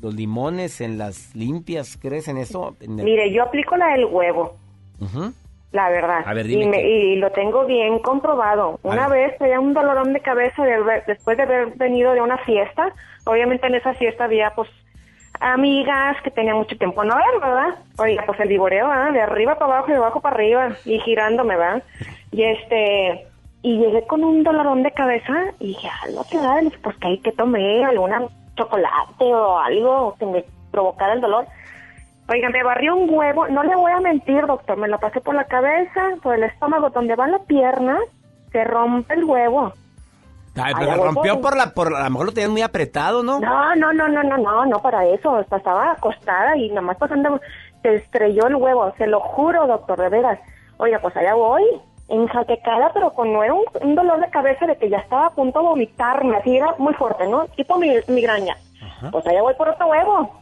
los 0.00 0.14
limones, 0.14 0.80
en 0.80 0.96
las 0.96 1.34
limpias. 1.34 1.98
¿Crees 2.00 2.28
en 2.28 2.38
eso? 2.38 2.76
En 2.80 2.98
el- 2.98 3.04
Mire, 3.04 3.30
yo 3.32 3.42
aplico 3.42 3.76
la 3.76 3.88
del 3.88 4.06
huevo, 4.06 4.56
Ujú. 5.00 5.32
La 5.72 5.88
verdad. 5.88 6.22
A 6.26 6.34
ver, 6.34 6.46
dime 6.46 6.64
y, 6.64 6.68
me- 6.68 6.82
y 6.82 7.16
lo 7.16 7.30
tengo 7.32 7.64
bien 7.66 7.98
comprobado. 8.00 8.78
Una 8.82 9.08
vez 9.08 9.36
tenía 9.38 9.58
un 9.58 9.72
dolorón 9.74 10.12
de 10.12 10.20
cabeza 10.20 10.64
de 10.64 10.74
haber- 10.74 11.04
después 11.06 11.36
de 11.36 11.42
haber 11.44 11.66
venido 11.76 12.12
de 12.12 12.20
una 12.20 12.38
fiesta. 12.38 12.92
Obviamente 13.24 13.66
en 13.66 13.74
esa 13.76 13.94
fiesta 13.94 14.24
había, 14.24 14.50
pues, 14.50 14.68
amigas 15.40 16.16
que 16.22 16.30
tenía 16.30 16.54
mucho 16.54 16.76
tiempo 16.76 17.02
no 17.04 17.14
ver, 17.16 17.40
¿verdad? 17.40 17.74
Oiga, 17.98 18.22
pues 18.26 18.38
el 18.40 18.48
viboreo, 18.48 18.88
¿verdad? 18.88 19.12
De 19.12 19.20
arriba 19.22 19.54
para 19.58 19.72
abajo 19.74 19.88
y 19.88 19.92
de 19.92 19.98
abajo 19.98 20.20
para 20.20 20.36
arriba 20.36 20.76
y 20.84 20.98
girándome, 21.00 21.56
¿verdad? 21.56 21.82
Y 22.30 22.44
este... 22.44 23.26
Y 23.64 23.78
llegué 23.78 24.04
con 24.08 24.24
un 24.24 24.42
dolorón 24.42 24.82
de 24.82 24.90
cabeza 24.90 25.32
y 25.60 25.68
dije, 25.68 25.88
ah, 25.88 26.08
no 26.12 26.24
te 26.24 26.36
da, 26.36 26.56
pues 26.82 26.96
que 26.96 27.06
ahí 27.06 27.18
que 27.18 27.30
tomé 27.30 27.84
alguna 27.84 28.26
chocolate 28.56 29.24
o 29.32 29.56
algo 29.56 30.16
que 30.18 30.26
me 30.26 30.44
provocara 30.72 31.12
el 31.12 31.20
dolor. 31.20 31.46
Oiga, 32.32 32.48
me 32.48 32.62
barrió 32.62 32.96
un 32.96 33.10
huevo, 33.12 33.46
no 33.48 33.62
le 33.62 33.76
voy 33.76 33.92
a 33.92 34.00
mentir, 34.00 34.46
doctor, 34.46 34.78
me 34.78 34.88
lo 34.88 34.98
pasé 34.98 35.20
por 35.20 35.34
la 35.34 35.44
cabeza, 35.44 36.00
por 36.22 36.34
el 36.34 36.44
estómago, 36.44 36.88
donde 36.88 37.14
va 37.14 37.26
la 37.28 37.40
pierna, 37.40 37.98
se 38.50 38.64
rompe 38.64 39.14
el 39.14 39.24
huevo. 39.24 39.72
Ay, 40.54 40.72
pero 40.78 40.94
se 40.94 40.96
rompió 40.96 41.40
por 41.42 41.56
la, 41.56 41.74
por, 41.74 41.94
a 41.94 42.04
lo 42.04 42.10
mejor 42.10 42.26
lo 42.26 42.32
tenían 42.32 42.52
muy 42.52 42.62
apretado, 42.62 43.22
¿no? 43.22 43.38
No, 43.38 43.74
no, 43.74 43.92
no, 43.92 44.08
no, 44.08 44.22
no, 44.22 44.38
no, 44.38 44.64
no 44.64 44.78
para 44.80 45.04
eso, 45.06 45.40
estaba 45.40 45.92
acostada 45.92 46.56
y 46.56 46.70
nomás 46.70 46.96
pasando, 46.96 47.38
se 47.82 47.96
estrelló 47.96 48.46
el 48.46 48.56
huevo, 48.56 48.94
se 48.96 49.06
lo 49.06 49.20
juro, 49.20 49.66
doctor, 49.66 50.00
de 50.00 50.08
veras. 50.08 50.38
Oiga, 50.78 51.00
pues 51.00 51.14
allá 51.14 51.34
voy, 51.34 51.62
enjaquecada, 52.08 52.92
pero 52.94 53.12
con 53.12 53.30
no 53.30 53.42
era 53.42 53.52
un, 53.52 53.64
un 53.82 53.94
dolor 53.94 54.20
de 54.20 54.30
cabeza 54.30 54.66
de 54.66 54.76
que 54.76 54.88
ya 54.88 54.98
estaba 54.98 55.26
a 55.26 55.34
punto 55.34 55.58
de 55.58 55.66
vomitarme, 55.66 56.36
así 56.36 56.56
era 56.56 56.74
muy 56.78 56.94
fuerte, 56.94 57.26
¿no? 57.26 57.44
Tipo 57.48 57.78
mi, 57.78 57.94
migraña. 58.08 58.56
Pues 59.10 59.26
allá 59.26 59.42
voy 59.42 59.54
por 59.54 59.68
otro 59.68 59.86
huevo. 59.88 60.41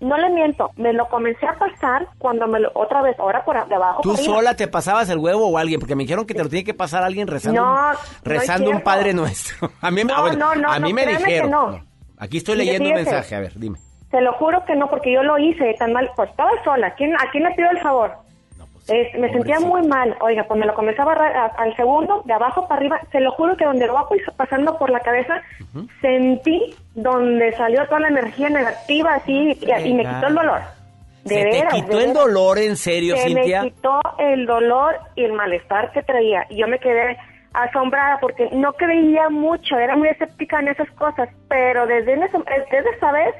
No 0.00 0.16
le 0.18 0.28
miento, 0.30 0.70
me 0.76 0.92
lo 0.92 1.08
comencé 1.08 1.46
a 1.46 1.54
pasar 1.54 2.06
cuando 2.18 2.46
me 2.46 2.60
lo, 2.60 2.70
otra 2.74 3.00
vez, 3.00 3.18
ahora 3.18 3.44
por 3.44 3.66
debajo. 3.66 4.02
¿Tú 4.02 4.10
por 4.10 4.18
sola 4.18 4.54
te 4.54 4.68
pasabas 4.68 5.08
el 5.08 5.18
huevo 5.18 5.48
o 5.48 5.56
alguien? 5.56 5.80
Porque 5.80 5.94
me 5.96 6.02
dijeron 6.04 6.26
que 6.26 6.34
te 6.34 6.42
lo 6.42 6.50
tiene 6.50 6.64
que 6.64 6.74
pasar 6.74 7.02
alguien 7.02 7.26
rezando, 7.28 7.62
No, 7.62 7.68
un- 7.70 7.76
no 7.76 7.92
es 7.92 8.20
rezando 8.22 8.70
un. 8.70 8.80
Padre 8.82 9.14
Nuestro. 9.14 9.70
A 9.80 9.90
mí, 9.90 10.04
me- 10.04 10.12
No, 10.12 10.18
ah, 10.18 10.20
bueno, 10.20 10.54
no, 10.54 10.54
no, 10.60 10.70
a 10.70 10.78
mí 10.80 10.90
no, 10.90 10.94
me 10.96 11.06
dijeron. 11.06 11.86
Aquí 12.18 12.36
estoy 12.38 12.56
leyendo 12.56 12.88
un 12.90 12.94
mensaje, 12.94 13.34
a 13.34 13.40
ver, 13.40 13.52
dime. 13.56 13.78
Se 14.10 14.20
lo 14.20 14.32
juro 14.34 14.64
que 14.66 14.76
no, 14.76 14.88
porque 14.88 15.12
yo 15.12 15.22
lo 15.22 15.38
hice 15.38 15.74
tan 15.78 15.92
mal. 15.92 16.10
Pues 16.14 16.30
estaba 16.30 16.50
sola. 16.62 16.88
¿A 16.88 16.94
quién, 16.94 17.14
a 17.14 17.30
quién 17.32 17.44
le 17.44 17.50
pido 17.54 17.70
el 17.70 17.78
favor? 17.80 18.12
Es- 18.88 19.18
me 19.18 19.30
sentía 19.32 19.58
muy 19.60 19.82
mal. 19.88 20.14
Oiga, 20.20 20.44
pues 20.44 20.60
me 20.60 20.66
lo 20.66 20.74
comencé 20.74 21.02
a 21.02 21.06
barrar 21.06 21.36
a- 21.36 21.46
al 21.56 21.74
segundo, 21.74 22.22
de 22.24 22.32
abajo 22.34 22.68
para 22.68 22.78
arriba. 22.80 23.00
Se 23.12 23.20
lo 23.20 23.32
juro 23.32 23.56
que 23.56 23.64
donde 23.64 23.86
lo 23.86 23.94
va 23.94 24.08
pues, 24.08 24.22
pasando 24.36 24.78
por 24.78 24.90
la 24.90 25.00
cabeza, 25.00 25.42
sentí 26.00 26.74
donde 26.96 27.52
salió 27.56 27.84
toda 27.86 28.00
la 28.00 28.08
energía 28.08 28.48
negativa 28.50 29.14
así 29.14 29.32
y, 29.60 29.88
y 29.88 29.94
me 29.94 30.02
quitó 30.04 30.26
el 30.26 30.34
dolor. 30.34 30.60
De 31.24 31.34
¿Se 31.34 31.44
veras, 31.44 31.70
te 31.74 31.76
de 31.76 31.82
quitó 31.82 31.92
el 31.98 32.06
veras. 32.08 32.14
dolor 32.14 32.58
en 32.58 32.76
serio, 32.76 33.16
Se 33.16 33.22
Cintia? 33.28 33.62
me 33.62 33.70
quitó 33.70 34.00
el 34.18 34.46
dolor 34.46 34.96
y 35.14 35.24
el 35.24 35.32
malestar 35.32 35.92
que 35.92 36.02
traía. 36.02 36.46
Y 36.50 36.56
yo 36.56 36.66
me 36.68 36.78
quedé 36.78 37.16
asombrada 37.52 38.18
porque 38.20 38.48
no 38.52 38.72
creía 38.74 39.28
mucho, 39.28 39.76
era 39.78 39.96
muy 39.96 40.08
escéptica 40.08 40.58
en 40.60 40.68
esas 40.68 40.90
cosas. 40.92 41.28
Pero 41.48 41.86
desde, 41.86 42.14
ese- 42.14 42.38
desde 42.70 42.90
esa 42.96 43.12
vez, 43.12 43.34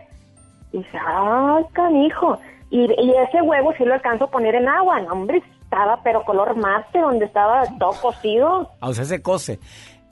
dije, 0.72 0.98
¡ay, 1.06 1.64
canijo! 1.72 2.38
Y, 2.70 2.80
y 2.82 3.14
ese 3.28 3.40
huevo 3.40 3.72
sí 3.78 3.84
lo 3.84 3.94
alcanzo 3.94 4.24
a 4.24 4.30
poner 4.30 4.54
en 4.56 4.68
agua. 4.68 5.00
No, 5.00 5.12
hombre, 5.12 5.40
estaba 5.62 6.02
pero 6.02 6.24
color 6.24 6.56
mate, 6.56 6.98
donde 6.98 7.24
estaba 7.26 7.62
todo 7.78 7.92
cocido. 8.02 8.68
Ah, 8.80 8.88
o 8.88 8.92
sea, 8.92 9.04
se 9.04 9.22
cose. 9.22 9.60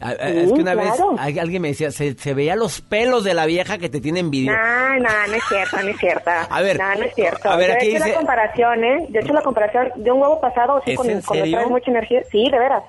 Ah, 0.01 0.13
ah, 0.21 0.29
Sí, 0.29 0.39
es 0.39 0.53
que 0.53 0.61
una 0.61 0.73
claro. 0.73 0.91
vez 1.13 1.21
al- 1.21 1.39
alguien 1.39 1.63
me 1.63 1.69
decía, 1.69 1.91
se, 1.91 2.15
se 2.15 2.35
veía 2.35 2.57
los 2.57 2.81
pelos 2.81 3.25
de 3.25 3.33
la 3.33 3.47
vieja 3.47 3.79
que 3.79 3.89
te 3.89 4.01
tiene 4.01 4.21
envidia. 4.21 4.53
No, 4.53 4.95
no, 5.01 5.27
no 5.29 5.35
es 5.35 5.43
cierto, 5.49 5.77
no 5.83 5.89
es 5.89 5.97
cierto. 5.99 6.31
A 6.51 6.61
ver, 6.61 6.79
no, 6.79 6.95
no 6.97 7.05
es 7.05 7.15
cierto. 7.15 7.49
a 7.49 7.57
ver, 7.57 7.69
Yo 7.71 7.75
aquí 7.77 7.87
he 7.87 7.89
hecho 7.91 7.99
dice- 7.99 8.09
la 8.11 8.17
comparación, 8.17 8.85
¿eh? 8.85 9.07
Yo 9.11 9.21
he 9.21 9.23
hecho 9.23 9.33
la 9.33 9.43
comparación 9.43 9.93
de 9.97 10.11
un 10.11 10.21
huevo 10.21 10.41
pasado, 10.41 10.83
sí, 10.85 10.91
¿Es 10.93 10.97
con, 10.97 11.07
serio? 11.23 11.57
trae 11.59 11.67
mucha 11.71 11.91
energía. 11.91 12.23
Sí, 12.31 12.51
de 12.51 12.59
veras. 12.59 12.83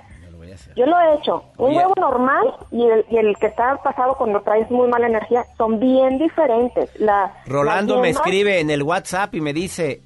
Yo 0.75 0.85
lo 0.85 0.97
he 0.99 1.15
hecho. 1.17 1.43
Un 1.57 1.75
huevo 1.75 1.93
normal 1.97 2.45
y 2.71 2.85
el, 2.85 3.05
y 3.09 3.17
el 3.17 3.35
que 3.37 3.47
está 3.47 3.75
pasado 3.83 4.15
cuando 4.17 4.41
traes 4.41 4.69
muy 4.71 4.87
mala 4.87 5.07
energía 5.07 5.43
son 5.57 5.79
bien 5.79 6.17
diferentes. 6.17 6.89
La, 6.99 7.33
Rolando 7.45 7.95
la 7.97 8.01
me 8.03 8.09
escribe 8.09 8.59
en 8.61 8.69
el 8.69 8.81
WhatsApp 8.83 9.35
y 9.35 9.41
me 9.41 9.51
dice 9.53 10.01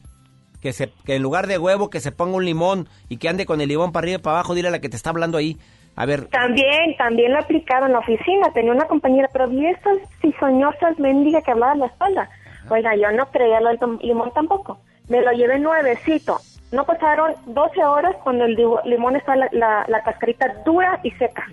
que, 0.62 0.74
se, 0.74 0.92
que 1.06 1.16
en 1.16 1.22
lugar 1.22 1.46
de 1.46 1.58
huevo 1.60 1.90
que 1.92 2.00
se 2.00 2.12
ponga 2.12 2.36
un 2.38 2.46
limón 2.46 2.90
y 3.10 3.18
que 3.18 3.30
ande 3.30 3.46
con 3.46 3.62
el 3.62 3.68
limón 3.70 3.92
para 3.92 4.06
arriba 4.06 4.20
y 4.20 4.22
para 4.22 4.38
abajo, 4.38 4.56
dile 4.56 4.70
a 4.70 4.72
la 4.72 4.80
que 4.80 4.90
te 4.90 4.96
está 4.96 5.12
hablando 5.12 5.38
ahí. 5.38 5.58
A 5.96 6.06
ver, 6.06 6.28
También, 6.28 6.96
también 6.98 7.32
lo 7.32 7.40
he 7.40 7.42
aplicado 7.42 7.86
en 7.86 7.94
la 7.94 8.00
oficina. 8.00 8.52
Tenía 8.54 8.72
una 8.72 8.86
compañera, 8.86 9.28
pero 9.34 9.48
vi 9.48 9.66
esas 9.66 9.98
cizañosas 10.22 10.98
mendigas 10.98 11.44
que 11.44 11.52
hablaban 11.52 11.80
la 11.80 11.88
espalda. 11.88 12.30
Oiga, 12.70 12.96
yo 12.96 13.12
no 13.12 13.26
creía 13.28 13.60
lo 13.60 13.70
del 13.70 13.80
limón 14.02 14.32
tampoco. 14.34 14.80
Me 15.10 15.22
lo 15.22 15.32
llevé 15.32 15.60
nuevecito. 15.60 16.40
No 16.72 16.86
pasaron 16.86 17.34
12 17.48 17.84
horas 17.84 18.16
cuando 18.24 18.46
el 18.46 18.56
limón 18.86 19.16
está 19.16 19.36
la, 19.36 19.50
la, 19.52 19.86
la 19.88 20.04
cascarita 20.04 20.48
dura 20.64 21.00
y 21.04 21.12
seca. 21.12 21.46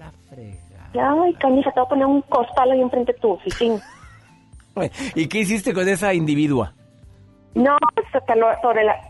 Ay, 0.99 1.35
canija, 1.35 1.73
te 1.73 1.81
voy 1.81 1.87
a 1.87 1.89
poner 1.89 2.07
un 2.07 2.23
costal 2.23 2.71
ahí 2.71 2.81
enfrente 2.81 3.13
de 3.13 3.19
tu 3.19 3.33
oficina. 3.33 3.81
¿y 5.15 5.27
qué 5.27 5.41
hiciste 5.41 5.73
con 5.73 5.89
esa 5.89 6.15
individua? 6.15 6.75
No, 7.55 7.77
pues 7.95 8.07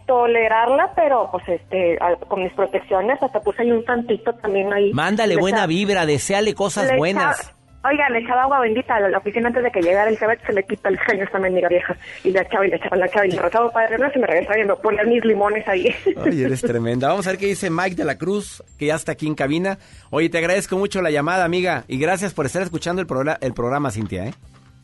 tolerarla, 0.06 0.92
pero 0.94 1.28
pues 1.32 1.48
este, 1.48 1.98
con 2.28 2.42
mis 2.44 2.52
protecciones, 2.52 3.20
hasta 3.20 3.40
puse 3.40 3.62
ahí 3.62 3.72
un 3.72 3.84
tantito 3.84 4.32
también 4.34 4.72
ahí. 4.72 4.92
Mándale 4.92 5.34
Le 5.34 5.40
buena 5.40 5.66
vibra, 5.66 6.06
deseale 6.06 6.54
cosas 6.54 6.90
le 6.92 6.96
buenas. 6.96 7.56
Oiga, 7.88 8.08
le 8.10 8.18
echaba 8.18 8.42
agua 8.42 8.60
bendita 8.60 8.96
a 8.96 9.08
la 9.08 9.18
oficina 9.18 9.48
antes 9.48 9.62
de 9.62 9.70
que 9.70 9.80
llegara 9.80 10.04
el 10.04 10.08
Elizabeth, 10.10 10.44
se 10.44 10.52
le 10.52 10.64
quita 10.64 10.88
el 10.88 10.98
sueño 11.04 11.24
esta 11.24 11.38
mendiga 11.38 11.68
vieja. 11.68 11.96
Y 12.24 12.30
le 12.30 12.40
echaba 12.40 12.66
y 12.66 12.70
le 12.70 12.76
echaba, 12.76 12.96
le 12.96 13.06
echaba 13.06 13.26
y 13.26 13.30
le 13.30 13.38
rozaba 13.40 13.70
padre, 13.70 13.98
no 13.98 14.10
se 14.10 14.18
me 14.18 14.26
regresaba 14.26 14.56
viendo, 14.56 14.76
ponía 14.80 15.04
mis 15.04 15.24
limones 15.24 15.66
ahí. 15.68 15.94
Oye, 16.16 16.44
eres 16.44 16.62
tremenda. 16.62 17.08
Vamos 17.08 17.26
a 17.26 17.30
ver 17.30 17.38
qué 17.38 17.46
dice 17.46 17.70
Mike 17.70 17.94
de 17.94 18.04
la 18.04 18.18
Cruz, 18.18 18.62
que 18.76 18.86
ya 18.86 18.96
está 18.96 19.12
aquí 19.12 19.28
en 19.28 19.36
cabina. 19.36 19.78
Oye, 20.10 20.28
te 20.28 20.38
agradezco 20.38 20.76
mucho 20.76 21.00
la 21.00 21.10
llamada, 21.10 21.44
amiga, 21.44 21.84
y 21.86 21.98
gracias 21.98 22.34
por 22.34 22.46
estar 22.46 22.62
escuchando 22.62 23.00
el, 23.00 23.06
programa, 23.06 23.38
el 23.40 23.54
programa, 23.54 23.90
Cintia, 23.92 24.26
¿eh? 24.26 24.34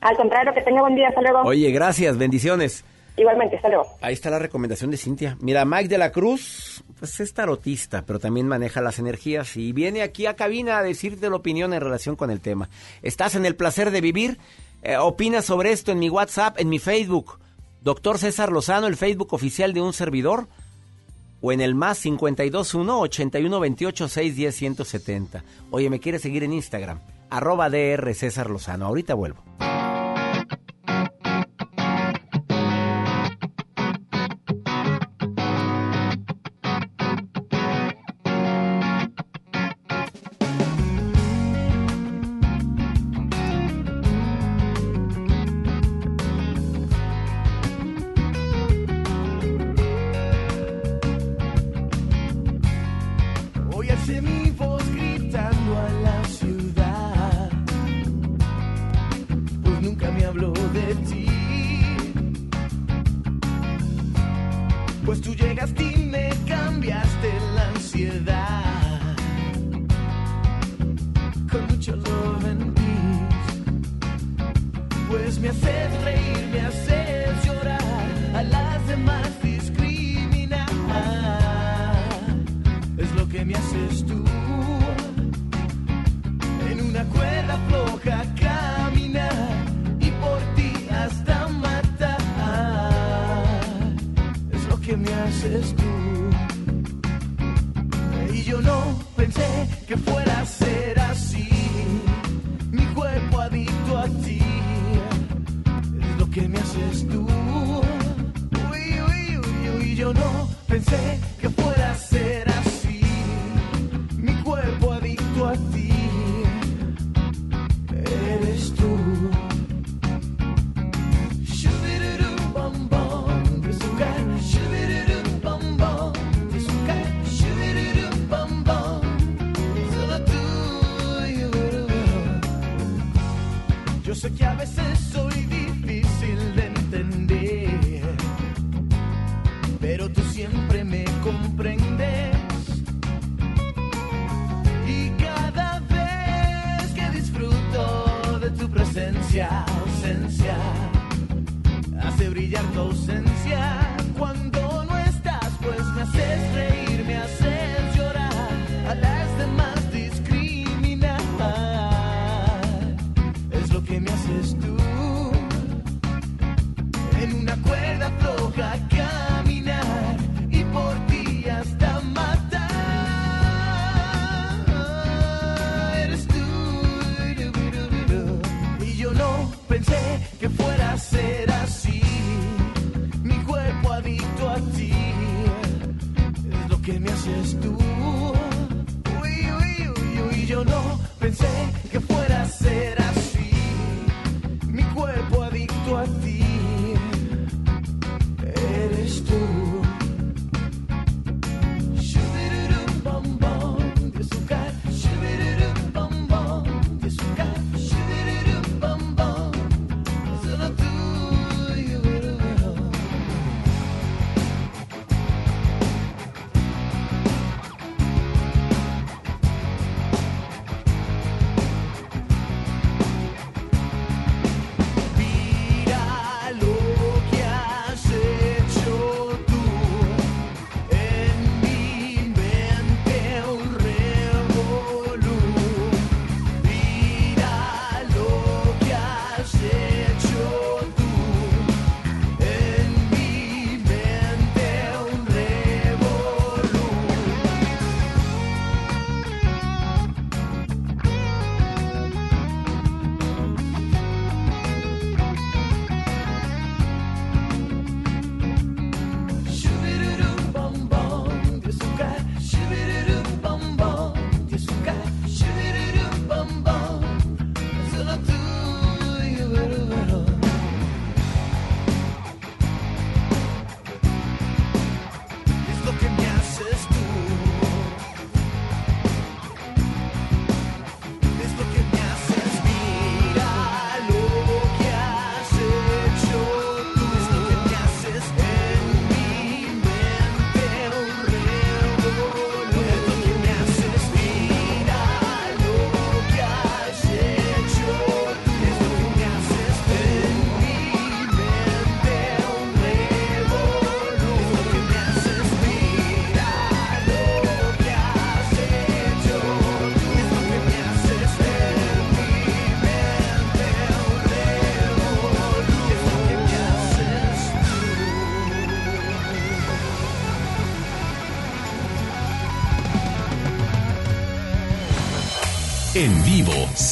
Al 0.01 0.17
contrario, 0.17 0.53
que 0.55 0.63
tenga 0.63 0.83
buen 0.83 0.95
día, 0.95 1.09
hasta 1.09 1.23
luego. 1.23 1.43
Oye, 1.43 1.71
gracias, 1.73 2.19
bendiciones. 2.19 2.85
Igualmente, 3.17 3.57
hasta 3.57 3.69
luego. 3.69 3.87
Ahí 4.01 4.15
está 4.15 4.31
la 4.31 4.39
recomendación 4.39 4.91
de 4.91 4.97
Cintia. 4.97 5.37
Mira, 5.41 5.65
Mike 5.65 5.89
de 5.89 5.99
la 5.99 6.13
Cruz, 6.13 6.83
pues 6.99 7.21
es 7.21 7.35
tarotista, 7.35 8.03
pero 8.07 8.19
también 8.19 8.49
maneja 8.49 8.81
las 8.81 8.99
energías 8.99 9.57
y 9.57 9.73
viene 9.73 10.03
aquí 10.03 10.27
a 10.27 10.35
cabina 10.35 10.79
a 10.79 10.83
decirte 10.83 11.29
la 11.29 11.37
opinión 11.37 11.75
en 11.75 11.81
relación 11.81 12.17
con 12.17 12.31
el 12.31 12.41
tema. 12.41 12.71
¿Estás 13.03 13.35
en 13.35 13.45
el 13.45 13.55
placer 13.55 13.91
de 13.91 14.01
vivir? 14.01 14.39
Eh, 14.83 14.97
opina 14.97 15.43
sobre 15.43 15.73
esto 15.73 15.93
en 15.93 15.99
mi 15.99 16.09
WhatsApp, 16.09 16.59
en 16.59 16.69
mi 16.69 16.79
Facebook. 16.79 17.39
Doctor 17.83 18.19
César 18.19 18.51
Lozano, 18.51 18.87
el 18.87 18.97
Facebook 18.97 19.35
oficial 19.35 19.75
de 19.75 19.83
un 19.83 19.93
servidor. 19.93 20.49
O 21.41 21.53
en 21.53 21.61
el 21.61 21.75
más 21.75 22.01
521 22.01 23.01
8128 23.01 24.09
610 24.09 24.55
170. 24.55 25.45
Oye, 25.71 25.91
¿me 25.91 25.99
quieres 25.99 26.23
seguir 26.23 26.45
en 26.45 26.53
Instagram? 26.53 27.01
Arroba 27.31 27.69
DR 27.69 28.15
César 28.15 28.49
Lozano. 28.49 28.87
Ahorita 28.87 29.15
vuelvo. 29.15 29.43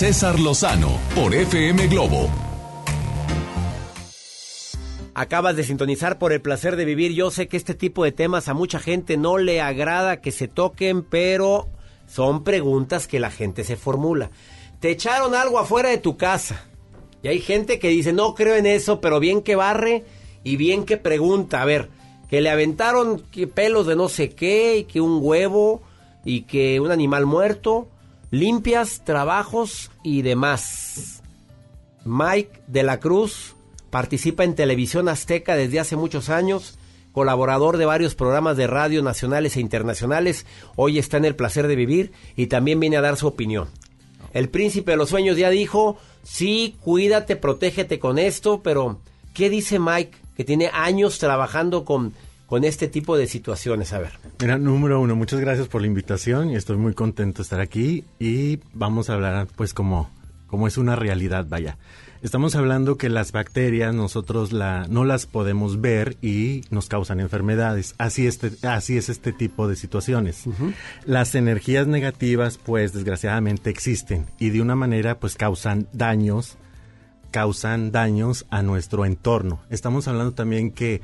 César 0.01 0.40
Lozano 0.40 0.98
por 1.14 1.34
FM 1.34 1.88
Globo. 1.88 2.30
Acabas 5.12 5.57
de 5.57 5.62
sintonizar 5.62 6.18
por 6.18 6.32
el 6.32 6.40
placer 6.40 6.76
de 6.76 6.86
vivir. 6.86 7.12
Yo 7.12 7.30
sé 7.30 7.48
que 7.48 7.59
este 7.59 7.74
tipo 7.74 8.03
de 8.03 8.11
temas 8.11 8.48
a 8.48 8.55
mucha 8.55 8.78
gente 8.78 9.18
no 9.18 9.36
le 9.36 9.61
agrada 9.61 10.22
que 10.22 10.32
se 10.32 10.48
toquen, 10.48 11.03
pero 11.03 11.68
son 12.07 12.44
preguntas 12.44 13.07
que 13.07 13.20
la 13.20 13.30
gente 13.30 13.62
se 13.62 13.76
formula. 13.76 14.30
Te 14.80 14.88
echaron 14.88 15.34
algo 15.34 15.59
afuera 15.59 15.90
de 15.90 15.98
tu 15.98 16.16
casa. 16.16 16.64
Y 17.22 17.28
hay 17.28 17.40
gente 17.40 17.78
que 17.78 17.88
dice, 17.88 18.14
no 18.14 18.34
creo 18.34 18.57
en 18.57 18.64
eso, 18.64 19.03
pero 19.03 19.20
bien 19.20 19.42
que 19.42 19.55
barre 19.55 20.07
y 20.42 20.57
bien 20.57 20.86
que 20.86 20.96
pregunta. 20.96 21.61
A 21.61 21.66
ver, 21.66 21.90
que 22.30 22.40
le 22.40 22.48
aventaron 22.48 23.22
pelos 23.55 23.86
de 23.86 23.96
no 23.96 24.09
sé 24.09 24.30
qué 24.30 24.78
y 24.78 24.84
que 24.84 25.03
un 25.03 25.18
huevo 25.20 25.82
y 26.24 26.44
que 26.44 26.80
un 26.80 26.90
animal 26.90 27.26
muerto. 27.26 27.90
Limpias, 28.31 29.03
trabajos 29.05 29.91
y 30.05 30.22
demás. 30.22 31.22
Mike 32.05 32.62
de 32.68 32.85
la 32.85 33.01
Cruz 33.01 33.57
participa 33.91 34.45
en 34.45 34.55
Televisión 34.55 35.09
Azteca 35.09 35.57
desde 35.57 35.81
hace 35.81 35.97
muchos 35.97 36.28
años, 36.28 36.78
colaborador 37.11 37.76
de 37.76 37.87
varios 37.87 38.14
programas 38.14 38.57
de 38.57 38.68
radio 38.68 39.03
nacionales 39.03 39.57
e 39.57 39.61
internacionales, 39.61 40.47
hoy 40.76 40.99
está 40.99 41.16
en 41.16 41.24
el 41.24 41.35
placer 41.35 41.66
de 41.66 41.74
vivir 41.74 42.12
y 42.37 42.47
también 42.47 42.78
viene 42.78 42.99
a 42.99 43.01
dar 43.01 43.16
su 43.16 43.26
opinión. 43.26 43.68
El 44.33 44.49
príncipe 44.49 44.93
de 44.93 44.97
los 44.97 45.09
sueños 45.11 45.37
ya 45.37 45.51
dijo, 45.51 45.99
sí, 46.22 46.76
cuídate, 46.83 47.35
protégete 47.35 47.99
con 47.99 48.16
esto, 48.20 48.62
pero 48.62 49.01
¿qué 49.35 49.51
dice 49.51 49.81
Mike 49.81 50.16
que 50.37 50.45
tiene 50.45 50.70
años 50.72 51.18
trabajando 51.18 51.85
con, 51.85 52.14
con 52.51 52.64
este 52.64 52.88
tipo 52.88 53.16
de 53.16 53.28
situaciones? 53.28 53.92
A 53.92 54.01
ver. 54.01 54.11
Mira, 54.40 54.59
número 54.59 55.01
uno, 55.01 55.14
muchas 55.14 55.38
gracias 55.38 55.68
por 55.68 55.82
la 55.82 55.86
invitación 55.86 56.51
y 56.51 56.57
estoy 56.57 56.78
muy 56.78 56.94
contento 56.94 57.38
de 57.38 57.42
estar 57.44 57.61
aquí 57.61 58.03
y 58.18 58.59
vamos 58.72 59.09
a 59.09 59.14
hablar 59.14 59.46
pues 59.55 59.72
como, 59.72 60.11
como 60.48 60.66
es 60.66 60.76
una 60.76 60.96
realidad, 60.96 61.46
vaya. 61.48 61.78
Estamos 62.22 62.57
hablando 62.57 62.98
que 62.98 63.09
las 63.09 63.30
bacterias 63.30 63.94
nosotros 63.94 64.51
la, 64.51 64.84
no 64.88 65.05
las 65.05 65.26
podemos 65.26 65.80
ver 65.80 66.16
y 66.22 66.62
nos 66.70 66.88
causan 66.88 67.20
enfermedades. 67.20 67.94
Así, 67.98 68.26
este, 68.26 68.51
así 68.66 68.96
es 68.98 69.11
este 69.11 69.32
tipo 69.32 69.68
de 69.68 69.76
situaciones. 69.76 70.42
Las 71.07 71.36
energías 71.36 71.86
negativas, 71.86 72.59
pues 72.59 72.92
desgraciadamente 72.92 73.70
existen 73.70 74.26
y 74.40 74.51
de 74.51 74.61
una 74.61 74.74
manera 74.74 75.20
pues 75.20 75.36
causan 75.36 75.86
daños, 75.92 76.57
causan 77.30 77.92
daños 77.92 78.44
a 78.51 78.62
nuestro 78.62 79.05
entorno. 79.05 79.61
Estamos 79.70 80.09
hablando 80.09 80.32
también 80.32 80.72
que 80.72 81.01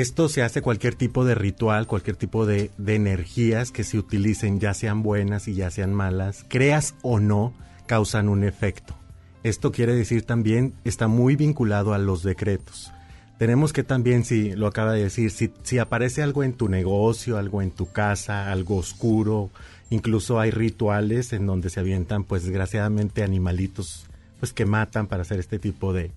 esto 0.00 0.28
se 0.28 0.42
hace 0.42 0.60
cualquier 0.62 0.94
tipo 0.94 1.24
de 1.24 1.34
ritual, 1.34 1.86
cualquier 1.86 2.16
tipo 2.16 2.44
de, 2.44 2.70
de 2.76 2.94
energías 2.94 3.70
que 3.70 3.82
se 3.82 3.98
utilicen, 3.98 4.60
ya 4.60 4.74
sean 4.74 5.02
buenas 5.02 5.48
y 5.48 5.54
ya 5.54 5.70
sean 5.70 5.94
malas, 5.94 6.44
creas 6.48 6.94
o 7.02 7.18
no, 7.18 7.54
causan 7.86 8.28
un 8.28 8.44
efecto. 8.44 8.94
Esto 9.42 9.72
quiere 9.72 9.94
decir 9.94 10.22
también, 10.22 10.74
está 10.84 11.08
muy 11.08 11.36
vinculado 11.36 11.94
a 11.94 11.98
los 11.98 12.22
decretos. 12.22 12.92
Tenemos 13.38 13.72
que 13.72 13.84
también, 13.84 14.24
si 14.24 14.52
lo 14.52 14.66
acaba 14.66 14.92
de 14.92 15.04
decir, 15.04 15.30
si, 15.30 15.52
si 15.62 15.78
aparece 15.78 16.22
algo 16.22 16.42
en 16.42 16.52
tu 16.52 16.68
negocio, 16.68 17.38
algo 17.38 17.62
en 17.62 17.70
tu 17.70 17.90
casa, 17.90 18.50
algo 18.50 18.76
oscuro, 18.76 19.50
incluso 19.90 20.40
hay 20.40 20.50
rituales 20.50 21.32
en 21.32 21.46
donde 21.46 21.70
se 21.70 21.80
avientan, 21.80 22.24
pues 22.24 22.44
desgraciadamente, 22.44 23.22
animalitos 23.22 24.06
pues 24.40 24.52
que 24.52 24.66
matan 24.66 25.06
para 25.06 25.22
hacer 25.22 25.38
este 25.38 25.58
tipo 25.58 25.92
de, 25.92 26.10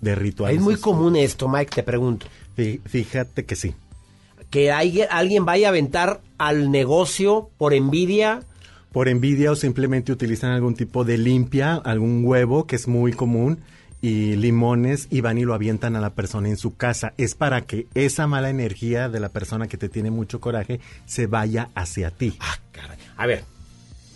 de 0.00 0.14
rituales. 0.14 0.56
Es 0.56 0.62
muy 0.62 0.76
común 0.76 1.16
esto, 1.16 1.48
Mike, 1.48 1.72
te 1.74 1.82
pregunto. 1.82 2.26
Fí- 2.58 2.80
Fíjate 2.84 3.44
que 3.46 3.54
sí. 3.56 3.74
Que 4.50 4.72
hay- 4.72 5.02
alguien 5.10 5.44
vaya 5.44 5.68
a 5.68 5.70
aventar 5.70 6.20
al 6.38 6.70
negocio 6.70 7.50
por 7.56 7.72
envidia. 7.72 8.42
Por 8.92 9.08
envidia 9.08 9.52
o 9.52 9.56
simplemente 9.56 10.10
utilizan 10.12 10.50
algún 10.50 10.74
tipo 10.74 11.04
de 11.04 11.18
limpia, 11.18 11.74
algún 11.76 12.24
huevo 12.24 12.66
que 12.66 12.76
es 12.76 12.88
muy 12.88 13.12
común 13.12 13.60
y 14.00 14.36
limones 14.36 15.06
y 15.10 15.20
van 15.20 15.38
y 15.38 15.44
lo 15.44 15.54
avientan 15.54 15.94
a 15.96 16.00
la 16.00 16.10
persona 16.14 16.48
en 16.48 16.56
su 16.56 16.74
casa. 16.76 17.12
Es 17.18 17.34
para 17.34 17.62
que 17.62 17.86
esa 17.94 18.26
mala 18.26 18.48
energía 18.50 19.08
de 19.08 19.20
la 19.20 19.28
persona 19.28 19.68
que 19.68 19.76
te 19.76 19.88
tiene 19.88 20.10
mucho 20.10 20.40
coraje 20.40 20.80
se 21.06 21.26
vaya 21.26 21.68
hacia 21.74 22.10
ti. 22.10 22.36
A 23.16 23.26
ver, 23.26 23.44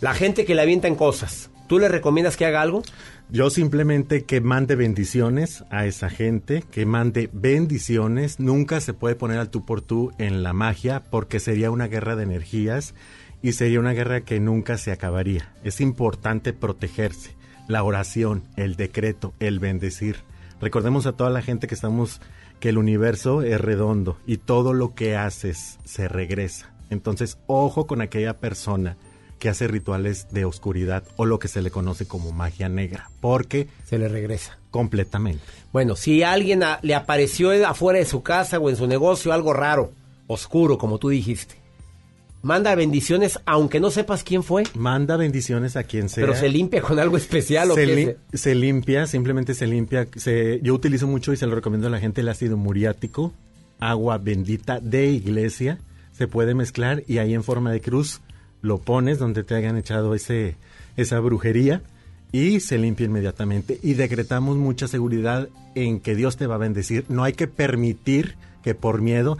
la 0.01 0.13
gente 0.13 0.43
que 0.45 0.55
le 0.55 0.61
avientan 0.63 0.95
cosas, 0.95 1.49
¿tú 1.67 1.79
le 1.79 1.87
recomiendas 1.89 2.35
que 2.37 2.45
haga 2.45 2.61
algo? 2.61 2.81
Yo 3.29 3.49
simplemente 3.49 4.25
que 4.25 4.41
mande 4.41 4.75
bendiciones 4.75 5.63
a 5.71 5.85
esa 5.85 6.09
gente, 6.09 6.63
que 6.69 6.85
mande 6.85 7.29
bendiciones. 7.33 8.39
Nunca 8.39 8.79
se 8.79 8.93
puede 8.93 9.15
poner 9.15 9.39
al 9.39 9.49
tú 9.49 9.65
por 9.65 9.81
tú 9.81 10.11
en 10.19 10.43
la 10.43 10.53
magia 10.53 11.03
porque 11.09 11.39
sería 11.39 11.71
una 11.71 11.87
guerra 11.87 12.15
de 12.15 12.23
energías 12.23 12.93
y 13.41 13.53
sería 13.53 13.79
una 13.79 13.93
guerra 13.93 14.21
que 14.21 14.39
nunca 14.39 14.77
se 14.77 14.91
acabaría. 14.91 15.51
Es 15.63 15.81
importante 15.81 16.53
protegerse. 16.53 17.35
La 17.67 17.83
oración, 17.83 18.43
el 18.55 18.75
decreto, 18.75 19.33
el 19.39 19.59
bendecir. 19.59 20.17
Recordemos 20.61 21.05
a 21.05 21.13
toda 21.13 21.29
la 21.29 21.41
gente 21.41 21.67
que 21.67 21.75
estamos 21.75 22.21
que 22.59 22.69
el 22.69 22.77
universo 22.77 23.41
es 23.41 23.59
redondo 23.59 24.17
y 24.25 24.37
todo 24.37 24.73
lo 24.73 24.95
que 24.95 25.15
haces 25.15 25.79
se 25.83 26.07
regresa. 26.07 26.73
Entonces, 26.89 27.37
ojo 27.47 27.87
con 27.87 28.01
aquella 28.01 28.39
persona 28.39 28.95
que 29.39 29.49
hace 29.49 29.67
rituales 29.67 30.27
de 30.31 30.45
oscuridad 30.45 31.03
o 31.17 31.25
lo 31.25 31.39
que 31.39 31.47
se 31.47 31.61
le 31.61 31.69
conoce 31.71 32.05
como 32.07 32.31
magia 32.31 32.69
negra, 32.69 33.09
porque 33.19 33.67
se 33.85 33.97
le 33.97 34.07
regresa 34.07 34.57
completamente. 34.71 35.43
Bueno, 35.71 35.95
si 35.95 36.23
alguien 36.23 36.63
a- 36.63 36.79
le 36.81 36.95
apareció 36.95 37.51
afuera 37.67 37.99
de 37.99 38.05
su 38.05 38.23
casa 38.23 38.59
o 38.59 38.69
en 38.69 38.75
su 38.75 38.87
negocio 38.87 39.33
algo 39.33 39.53
raro, 39.53 39.91
oscuro, 40.27 40.77
como 40.77 40.97
tú 40.97 41.09
dijiste, 41.09 41.55
manda 42.41 42.75
bendiciones 42.75 43.39
aunque 43.45 43.79
no 43.79 43.91
sepas 43.91 44.23
quién 44.23 44.43
fue. 44.43 44.63
Manda 44.75 45.17
bendiciones 45.17 45.75
a 45.75 45.83
quien 45.83 46.09
sea. 46.09 46.25
Pero 46.25 46.35
se 46.37 46.49
limpia 46.49 46.81
con 46.81 46.99
algo 46.99 47.17
especial 47.17 47.71
o 47.71 47.75
se, 47.75 47.85
qué? 47.85 47.95
li- 47.95 48.37
se 48.37 48.55
limpia, 48.55 49.07
simplemente 49.07 49.53
se 49.53 49.67
limpia. 49.67 50.07
Se, 50.15 50.59
yo 50.61 50.73
utilizo 50.73 51.07
mucho 51.07 51.33
y 51.33 51.37
se 51.37 51.47
lo 51.47 51.55
recomiendo 51.55 51.87
a 51.87 51.89
la 51.91 51.99
gente 51.99 52.21
el 52.21 52.29
ácido 52.29 52.57
muriático, 52.57 53.33
agua 53.79 54.17
bendita 54.17 54.79
de 54.79 55.07
iglesia. 55.07 55.79
Se 56.11 56.27
puede 56.27 56.53
mezclar 56.53 57.03
y 57.07 57.17
ahí 57.17 57.33
en 57.33 57.43
forma 57.43 57.71
de 57.71 57.81
cruz 57.81 58.21
lo 58.63 58.79
pones 58.79 59.19
donde 59.19 59.43
te 59.43 59.53
hayan 59.53 59.77
echado 59.77 60.15
ese, 60.15 60.55
esa 60.97 61.19
brujería 61.19 61.83
y 62.31 62.61
se 62.61 62.79
limpia 62.79 63.05
inmediatamente. 63.05 63.77
Y 63.83 63.93
decretamos 63.93 64.57
mucha 64.57 64.87
seguridad 64.87 65.49
en 65.75 65.99
que 65.99 66.15
Dios 66.15 66.35
te 66.37 66.47
va 66.47 66.55
a 66.55 66.57
bendecir. 66.57 67.05
No 67.09 67.23
hay 67.23 67.33
que 67.33 67.47
permitir 67.47 68.35
que 68.63 68.73
por 68.73 69.01
miedo 69.01 69.37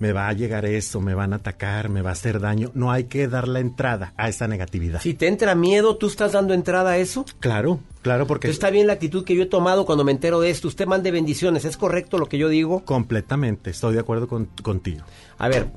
me 0.00 0.12
va 0.12 0.26
a 0.26 0.32
llegar 0.32 0.66
eso, 0.66 1.00
me 1.00 1.14
van 1.14 1.32
a 1.32 1.36
atacar, 1.36 1.88
me 1.88 2.02
va 2.02 2.10
a 2.10 2.14
hacer 2.14 2.40
daño. 2.40 2.72
No 2.74 2.90
hay 2.90 3.04
que 3.04 3.28
dar 3.28 3.46
la 3.46 3.60
entrada 3.60 4.12
a 4.16 4.28
esa 4.28 4.48
negatividad. 4.48 5.00
Si 5.00 5.14
te 5.14 5.28
entra 5.28 5.54
miedo, 5.54 5.96
¿tú 5.96 6.08
estás 6.08 6.32
dando 6.32 6.52
entrada 6.54 6.90
a 6.90 6.98
eso? 6.98 7.24
Claro, 7.38 7.78
claro, 8.02 8.26
porque... 8.26 8.50
Está 8.50 8.70
bien 8.70 8.88
la 8.88 8.94
actitud 8.94 9.24
que 9.24 9.36
yo 9.36 9.44
he 9.44 9.46
tomado 9.46 9.86
cuando 9.86 10.02
me 10.02 10.10
entero 10.10 10.40
de 10.40 10.50
esto. 10.50 10.66
Usted 10.66 10.86
mande 10.88 11.12
bendiciones. 11.12 11.64
¿Es 11.64 11.76
correcto 11.76 12.18
lo 12.18 12.26
que 12.26 12.36
yo 12.36 12.48
digo? 12.48 12.84
Completamente, 12.84 13.70
estoy 13.70 13.94
de 13.94 14.00
acuerdo 14.00 14.26
con- 14.26 14.46
contigo. 14.60 15.04
A 15.38 15.46
ver, 15.48 15.68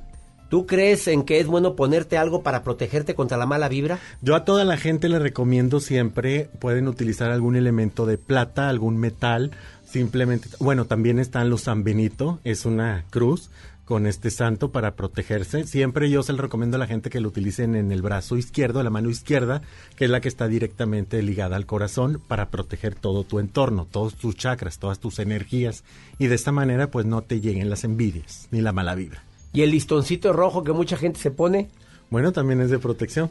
¿tú 0.50 0.66
crees 0.66 1.08
en 1.08 1.24
que 1.24 1.40
es 1.40 1.48
bueno 1.48 1.76
ponerte 1.76 2.18
algo 2.18 2.44
para 2.44 2.64
protegerte 2.64 3.16
contra 3.16 3.38
la 3.38 3.46
mala 3.46 3.70
vibra? 3.70 4.00
Yo 4.22 4.36
a 4.36 4.46
toda 4.46 4.64
la 4.66 4.78
gente 4.78 5.10
le 5.10 5.20
recomiendo 5.20 5.80
siempre, 5.80 6.50
pueden 6.60 6.88
utilizar 6.88 7.32
algún 7.32 7.56
elemento 7.56 8.06
de 8.06 8.18
plata, 8.18 8.70
algún 8.70 8.98
metal, 8.98 9.52
simplemente, 9.86 10.50
bueno, 10.60 10.86
también 10.86 11.20
están 11.20 11.50
los 11.50 11.62
San 11.62 11.84
Benito, 11.84 12.40
es 12.44 12.66
una 12.66 13.06
cruz 13.10 13.50
con 13.88 14.06
este 14.06 14.32
santo 14.32 14.70
para 14.74 14.96
protegerse. 14.96 15.66
Siempre 15.66 16.10
yo 16.10 16.22
se 16.22 16.34
lo 16.34 16.42
recomiendo 16.42 16.76
a 16.76 16.80
la 16.80 16.88
gente 16.88 17.10
que 17.10 17.22
lo 17.22 17.30
utilicen 17.30 17.74
en 17.74 17.94
el 17.94 18.02
brazo 18.02 18.36
izquierdo, 18.36 18.84
la 18.84 18.90
mano 18.90 19.10
izquierda, 19.10 19.62
que 19.96 20.06
es 20.06 20.12
la 20.12 20.20
que 20.20 20.28
está 20.28 20.50
directamente 20.50 21.22
ligada 21.24 21.56
al 21.56 21.66
corazón 21.66 22.22
para 22.28 22.50
proteger 22.50 22.96
todo 22.96 23.24
tu 23.24 23.40
entorno, 23.40 23.88
todos 23.90 24.16
tus 24.16 24.36
chakras, 24.36 24.78
todas 24.78 25.00
tus 25.00 25.20
energías 25.20 25.86
y 26.20 26.28
de 26.28 26.36
esta 26.36 26.52
manera 26.52 26.92
pues 26.92 27.06
no 27.06 27.22
te 27.22 27.40
lleguen 27.40 27.70
las 27.70 27.86
envidias 27.86 28.50
ni 28.52 28.60
la 28.60 28.74
mala 28.74 28.94
vibra. 28.94 29.24
¿Y 29.54 29.62
el 29.64 29.72
listoncito 29.72 30.34
rojo 30.34 30.64
que 30.64 30.72
mucha 30.74 30.98
gente 30.98 31.20
se 31.20 31.32
pone? 31.32 31.70
Bueno, 32.10 32.32
también 32.32 32.62
es 32.62 32.70
de 32.70 32.80
protección. 32.80 33.30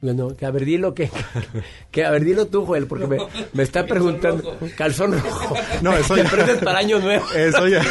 Bueno, 0.00 0.36
que 0.36 0.44
a 0.44 0.50
ver, 0.50 0.66
dilo 0.66 0.92
que, 0.94 1.08
que 1.90 2.04
a 2.04 2.10
ver, 2.10 2.24
dilo 2.24 2.46
tú, 2.46 2.66
Joel, 2.66 2.86
porque 2.86 3.06
me, 3.06 3.16
me 3.54 3.62
está 3.62 3.86
preguntando. 3.86 4.54
Calzón 4.76 5.12
rojo. 5.18 5.54
No, 5.80 5.96
eso 5.96 6.14
ya- 6.16 6.24
prendes 6.24 6.58
para 6.58 6.78
año 6.80 6.98
nuevo. 7.00 7.24
Eso 7.34 7.66
ya, 7.68 7.82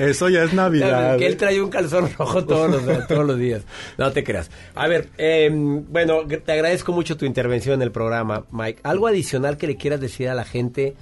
eso 0.00 0.28
ya 0.28 0.42
es 0.42 0.52
Navidad. 0.52 1.16
Que 1.18 1.26
él 1.26 1.36
trae 1.36 1.62
un 1.62 1.70
calzón 1.70 2.10
rojo 2.18 2.44
todos 2.44 2.70
los, 2.84 3.06
todos 3.06 3.24
los 3.24 3.38
días. 3.38 3.62
No 3.98 4.10
te 4.10 4.24
creas. 4.24 4.50
A 4.74 4.88
ver, 4.88 5.10
eh, 5.16 5.48
bueno, 5.52 6.26
te 6.26 6.52
agradezco 6.52 6.92
mucho 6.92 7.16
tu 7.16 7.24
intervención 7.24 7.74
en 7.74 7.82
el 7.82 7.92
programa, 7.92 8.44
Mike. 8.50 8.80
¿Algo 8.82 9.06
adicional 9.06 9.56
que 9.56 9.68
le 9.68 9.76
quieras 9.76 10.00
decir 10.00 10.28
a 10.28 10.34
la 10.34 10.44
gente? 10.44 10.94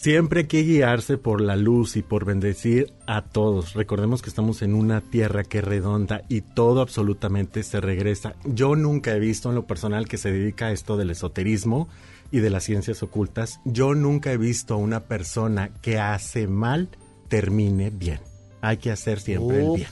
Siempre 0.00 0.42
hay 0.42 0.46
que 0.46 0.62
guiarse 0.62 1.18
por 1.18 1.40
la 1.40 1.56
luz 1.56 1.96
y 1.96 2.02
por 2.02 2.24
bendecir 2.24 2.92
a 3.08 3.22
todos. 3.22 3.74
Recordemos 3.74 4.22
que 4.22 4.28
estamos 4.28 4.62
en 4.62 4.76
una 4.76 5.00
tierra 5.00 5.42
que 5.42 5.58
es 5.58 5.64
redonda 5.64 6.22
y 6.28 6.42
todo 6.42 6.82
absolutamente 6.82 7.64
se 7.64 7.80
regresa. 7.80 8.36
Yo 8.44 8.76
nunca 8.76 9.12
he 9.12 9.18
visto 9.18 9.48
en 9.48 9.56
lo 9.56 9.66
personal 9.66 10.06
que 10.06 10.16
se 10.16 10.30
dedica 10.30 10.66
a 10.66 10.70
esto 10.70 10.96
del 10.96 11.10
esoterismo 11.10 11.88
y 12.30 12.38
de 12.38 12.48
las 12.48 12.62
ciencias 12.62 13.02
ocultas. 13.02 13.58
Yo 13.64 13.96
nunca 13.96 14.30
he 14.30 14.36
visto 14.36 14.74
a 14.74 14.76
una 14.76 15.00
persona 15.00 15.70
que 15.82 15.98
hace 15.98 16.46
mal 16.46 16.90
termine 17.26 17.90
bien. 17.90 18.20
Hay 18.60 18.76
que 18.76 18.92
hacer 18.92 19.18
siempre 19.18 19.64
el 19.66 19.78
bien. 19.78 19.88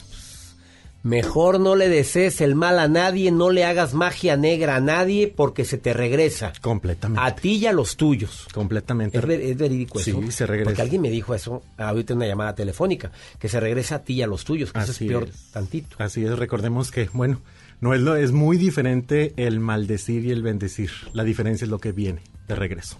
Mejor 1.07 1.59
no 1.61 1.75
le 1.75 1.87
desees 1.87 2.41
el 2.41 2.53
mal 2.55 2.77
a 2.79 2.87
nadie, 2.89 3.31
no 3.31 3.49
le 3.49 3.63
hagas 3.63 3.93
magia 3.93 4.35
negra 4.35 4.75
a 4.75 4.79
nadie 4.81 5.31
porque 5.33 5.63
se 5.63 5.77
te 5.77 5.93
regresa. 5.93 6.51
Completamente. 6.61 7.21
A 7.25 7.33
ti 7.33 7.53
y 7.55 7.65
a 7.65 7.71
los 7.71 7.95
tuyos. 7.95 8.45
Completamente. 8.53 9.17
¿Es, 9.17 9.25
ver- 9.25 9.39
es 9.41 9.55
verídico 9.57 9.99
eso? 10.01 10.19
Sí, 10.21 10.31
se 10.31 10.45
regresa. 10.45 10.69
Porque 10.69 10.81
alguien 10.81 11.01
me 11.01 11.09
dijo 11.09 11.33
eso 11.33 11.63
ahorita 11.77 12.11
en 12.11 12.17
una 12.17 12.27
llamada 12.27 12.55
telefónica, 12.55 13.11
que 13.39 13.47
se 13.47 13.59
regresa 13.61 13.95
a 13.95 13.99
ti 14.03 14.15
y 14.15 14.21
a 14.21 14.27
los 14.27 14.43
tuyos, 14.43 14.73
que 14.73 14.79
eso 14.79 14.91
es 14.91 14.97
Así 14.97 15.07
peor 15.07 15.29
es. 15.29 15.51
tantito. 15.51 15.95
Así 15.99 16.25
es, 16.25 16.37
recordemos 16.37 16.91
que, 16.91 17.09
bueno, 17.13 17.41
no 17.79 17.93
es, 17.93 18.01
lo, 18.01 18.15
es 18.17 18.33
muy 18.33 18.57
diferente 18.57 19.33
el 19.37 19.59
maldecir 19.61 20.25
y 20.25 20.31
el 20.31 20.41
bendecir. 20.41 20.91
La 21.13 21.23
diferencia 21.23 21.63
es 21.63 21.71
lo 21.71 21.79
que 21.79 21.93
viene 21.93 22.21
de 22.49 22.55
regreso. 22.55 22.97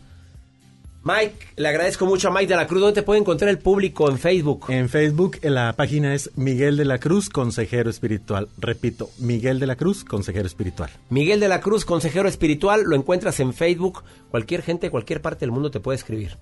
Mike, 1.07 1.35
le 1.55 1.69
agradezco 1.69 2.05
mucho 2.05 2.27
a 2.27 2.31
Mike 2.31 2.47
de 2.47 2.55
la 2.57 2.67
Cruz. 2.67 2.81
¿Dónde 2.81 2.95
te 2.95 3.03
puede 3.03 3.21
encontrar 3.21 3.49
el 3.49 3.59
público 3.59 4.09
en 4.09 4.17
Facebook? 4.17 4.65
En 4.67 4.89
Facebook 4.89 5.37
la 5.41 5.71
página 5.71 6.13
es 6.13 6.31
Miguel 6.35 6.75
de 6.75 6.83
la 6.83 6.97
Cruz, 6.99 7.29
consejero 7.29 7.89
espiritual. 7.89 8.49
Repito, 8.57 9.09
Miguel 9.17 9.59
de 9.59 9.67
la 9.67 9.77
Cruz, 9.77 10.03
consejero 10.03 10.45
espiritual. 10.45 10.89
Miguel 11.09 11.39
de 11.39 11.47
la 11.47 11.61
Cruz, 11.61 11.85
consejero 11.85 12.27
espiritual, 12.27 12.83
lo 12.83 12.97
encuentras 12.97 13.39
en 13.39 13.53
Facebook. 13.53 14.03
Cualquier 14.31 14.61
gente 14.63 14.87
de 14.87 14.91
cualquier 14.91 15.21
parte 15.21 15.41
del 15.45 15.51
mundo 15.53 15.71
te 15.71 15.79
puede 15.79 15.95
escribir. 15.95 16.37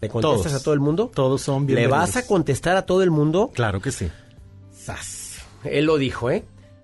¿Le 0.00 0.08
contestas 0.08 0.42
Todos. 0.50 0.60
a 0.60 0.64
todo 0.64 0.74
el 0.74 0.80
mundo? 0.80 1.12
Todos 1.14 1.42
son 1.42 1.60
¿Le 1.62 1.66
bienvenidos. 1.74 1.92
vas 1.96 2.16
a 2.16 2.26
contestar 2.26 2.76
a 2.76 2.86
todo 2.86 3.04
el 3.04 3.12
mundo? 3.12 3.52
Claro 3.54 3.80
que 3.80 3.92
sí. 3.92 4.08
Sas. 4.72 5.36
Él 5.62 5.84
lo 5.84 5.98
dijo, 5.98 6.32
¿eh? 6.32 6.42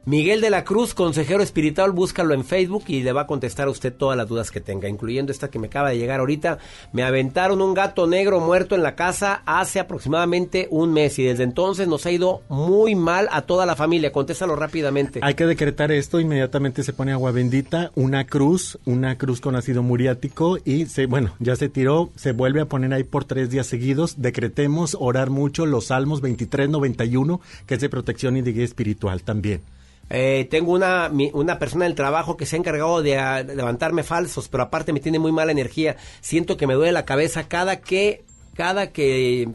Miguel 0.08 0.40
de 0.40 0.50
la 0.50 0.62
Cruz, 0.62 0.94
consejero 0.94 1.42
espiritual, 1.42 1.90
búscalo 1.90 2.32
en 2.32 2.44
Facebook 2.44 2.84
y 2.86 3.02
le 3.02 3.10
va 3.10 3.22
a 3.22 3.26
contestar 3.26 3.66
a 3.66 3.72
usted 3.72 3.92
todas 3.92 4.16
las 4.16 4.28
dudas 4.28 4.52
que 4.52 4.60
tenga, 4.60 4.88
incluyendo 4.88 5.32
esta 5.32 5.50
que 5.50 5.58
me 5.58 5.66
acaba 5.66 5.90
de 5.90 5.98
llegar 5.98 6.20
ahorita. 6.20 6.58
Me 6.92 7.02
aventaron 7.02 7.60
un 7.60 7.74
gato 7.74 8.06
negro 8.06 8.38
muerto 8.38 8.76
en 8.76 8.84
la 8.84 8.94
casa 8.94 9.42
hace 9.46 9.80
aproximadamente 9.80 10.68
un 10.70 10.92
mes 10.92 11.18
y 11.18 11.24
desde 11.24 11.42
entonces 11.42 11.88
nos 11.88 12.06
ha 12.06 12.12
ido 12.12 12.42
muy 12.48 12.94
mal 12.94 13.26
a 13.32 13.42
toda 13.42 13.66
la 13.66 13.74
familia. 13.74 14.12
Contéstalo 14.12 14.54
rápidamente. 14.54 15.18
Hay 15.24 15.34
que 15.34 15.44
decretar 15.44 15.90
esto, 15.90 16.20
inmediatamente 16.20 16.84
se 16.84 16.92
pone 16.92 17.10
agua 17.10 17.32
bendita, 17.32 17.90
una 17.96 18.28
cruz, 18.28 18.78
una 18.84 19.18
cruz 19.18 19.40
con 19.40 19.56
ácido 19.56 19.82
muriático 19.82 20.56
y 20.64 20.86
se, 20.86 21.06
bueno, 21.06 21.34
ya 21.40 21.56
se 21.56 21.68
tiró, 21.68 22.12
se 22.14 22.30
vuelve 22.30 22.60
a 22.60 22.66
poner 22.66 22.94
ahí 22.94 23.02
por 23.02 23.24
tres 23.24 23.50
días 23.50 23.66
seguidos. 23.66 24.22
Decretemos 24.22 24.96
orar 25.00 25.30
mucho 25.30 25.66
los 25.66 25.86
Salmos 25.86 26.20
23, 26.20 26.68
91, 26.68 27.40
que 27.66 27.74
es 27.74 27.80
de 27.80 27.88
protección 27.88 28.36
y 28.36 28.42
de 28.42 28.52
guía 28.52 28.64
espiritual 28.64 29.24
también. 29.24 29.62
Eh, 30.08 30.46
tengo 30.50 30.72
una, 30.72 31.08
mi- 31.08 31.30
una 31.34 31.58
persona 31.58 31.84
del 31.84 31.94
trabajo 31.94 32.36
que 32.36 32.46
se 32.46 32.56
ha 32.56 32.58
encargado 32.58 33.02
de, 33.02 33.18
ah, 33.18 33.42
de 33.42 33.56
levantarme 33.56 34.02
falsos, 34.04 34.48
pero 34.48 34.62
aparte 34.62 34.92
me 34.92 35.00
tiene 35.00 35.18
muy 35.18 35.32
mala 35.32 35.52
energía. 35.52 35.96
Siento 36.20 36.56
que 36.56 36.66
me 36.66 36.74
duele 36.74 36.92
la 36.92 37.04
cabeza 37.04 37.48
cada 37.48 37.80
que, 37.80 38.24
cada 38.54 38.92
que 38.92 39.48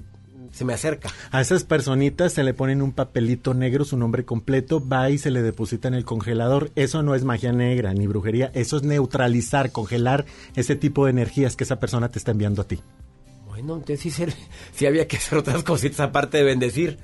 se 0.51 0.65
me 0.65 0.73
acerca. 0.73 1.09
A 1.31 1.39
esas 1.39 1.63
personitas 1.63 2.33
se 2.33 2.43
le 2.43 2.53
ponen 2.53 2.81
un 2.81 2.91
papelito 2.91 3.53
negro, 3.53 3.85
su 3.85 3.95
nombre 3.95 4.25
completo, 4.25 4.85
va 4.85 5.09
y 5.09 5.17
se 5.17 5.31
le 5.31 5.41
deposita 5.41 5.87
en 5.87 5.93
el 5.93 6.03
congelador. 6.03 6.71
Eso 6.75 7.01
no 7.01 7.15
es 7.15 7.23
magia 7.23 7.53
negra 7.53 7.93
ni 7.93 8.05
brujería, 8.07 8.51
eso 8.53 8.75
es 8.75 8.83
neutralizar, 8.83 9.71
congelar 9.71 10.25
ese 10.57 10.75
tipo 10.75 11.05
de 11.05 11.11
energías 11.11 11.55
que 11.55 11.63
esa 11.63 11.79
persona 11.79 12.09
te 12.09 12.19
está 12.19 12.31
enviando 12.31 12.61
a 12.63 12.67
ti. 12.67 12.79
Bueno, 13.47 13.75
entonces 13.75 14.01
sí, 14.01 14.11
se- 14.11 14.27
sí 14.73 14.85
había 14.85 15.07
que 15.07 15.15
hacer 15.15 15.37
otras 15.37 15.63
cositas 15.63 16.01
aparte 16.01 16.39
de 16.39 16.43
bendecir. 16.43 16.97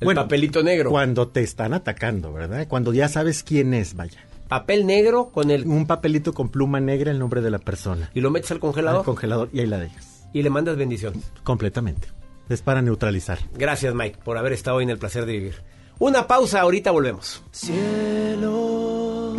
El 0.00 0.04
Bueno, 0.04 0.22
papelito 0.22 0.62
negro. 0.62 0.90
Cuando 0.90 1.28
te 1.28 1.40
están 1.42 1.74
atacando, 1.74 2.32
¿verdad? 2.32 2.66
Cuando 2.68 2.92
ya 2.92 3.08
sabes 3.08 3.42
quién 3.42 3.74
es, 3.74 3.94
vaya. 3.94 4.20
Papel 4.48 4.86
negro 4.86 5.30
con 5.30 5.50
el... 5.50 5.66
Un 5.66 5.86
papelito 5.86 6.32
con 6.32 6.48
pluma 6.50 6.80
negra, 6.80 7.10
el 7.10 7.18
nombre 7.18 7.40
de 7.42 7.50
la 7.50 7.58
persona. 7.58 8.10
Y 8.14 8.20
lo 8.20 8.30
metes 8.30 8.50
al 8.52 8.60
congelador 8.60 9.00
Al 9.00 9.04
congelador 9.04 9.50
y 9.52 9.60
ahí 9.60 9.66
la 9.66 9.78
dejas. 9.78 10.26
y 10.32 10.42
le 10.42 10.50
mandas 10.50 10.76
bendiciones. 10.76 11.30
Completamente. 11.44 12.08
Es 12.48 12.62
para 12.62 12.80
neutralizar. 12.80 13.38
Gracias, 13.54 13.94
Mike, 13.94 14.18
por 14.24 14.38
haber 14.38 14.52
estado 14.54 14.78
hoy 14.78 14.84
en 14.84 14.90
el 14.90 14.98
placer 14.98 15.26
de 15.26 15.32
vivir. 15.32 15.54
Una 15.98 16.26
pausa, 16.26 16.60
ahorita 16.62 16.92
volvemos. 16.92 17.42
Cielo, 17.50 19.36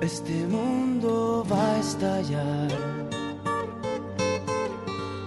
este 0.00 0.32
mundo 0.48 1.46
va 1.52 1.74
a 1.76 1.78
estallar. 1.80 2.70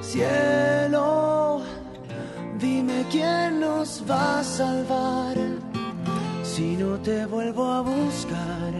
Cielo, 0.01 1.61
dime 2.59 3.05
quién 3.11 3.59
nos 3.59 4.03
va 4.09 4.39
a 4.39 4.43
salvar 4.43 5.35
si 6.43 6.75
no 6.75 6.97
te 6.99 7.25
vuelvo 7.25 7.65
a 7.71 7.81
buscar. 7.81 8.73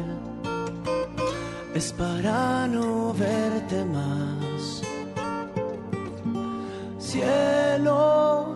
Es 1.76 1.92
para 1.94 2.68
no 2.68 3.14
verte 3.14 3.86
más. 3.86 4.82
Cielo, 6.98 8.56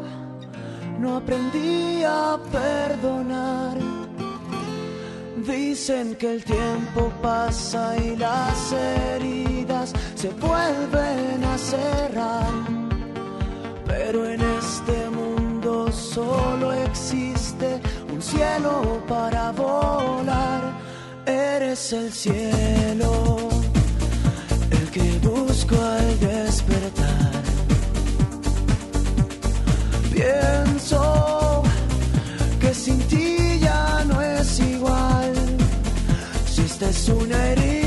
no 0.99 1.17
aprendí 1.17 2.03
a 2.03 2.39
perdonar. 2.51 3.78
Dicen 5.45 6.15
que 6.15 6.36
el 6.36 6.43
tiempo 6.43 7.11
pasa 7.22 7.95
y 7.97 8.15
las 8.15 8.74
heridas 8.74 9.93
se 10.15 10.30
vuelven 10.30 11.43
a 11.43 11.57
cerrar. 11.57 12.80
Pero 13.91 14.25
en 14.25 14.41
este 14.41 15.09
mundo 15.09 15.91
solo 15.91 16.71
existe 16.71 17.81
un 18.13 18.21
cielo 18.21 19.03
para 19.07 19.51
volar. 19.51 20.61
Eres 21.25 21.91
el 21.91 22.09
cielo, 22.11 23.49
el 24.77 24.85
que 24.95 25.07
busco 25.27 25.75
al 25.75 26.19
despertar. 26.19 27.43
Pienso 30.13 31.63
que 32.61 32.73
sin 32.73 32.99
ti 33.11 33.59
ya 33.59 34.05
no 34.05 34.21
es 34.21 34.59
igual. 34.59 35.33
Si 36.49 36.61
esta 36.61 36.89
es 36.89 37.09
una 37.09 37.37
herida 37.49 37.80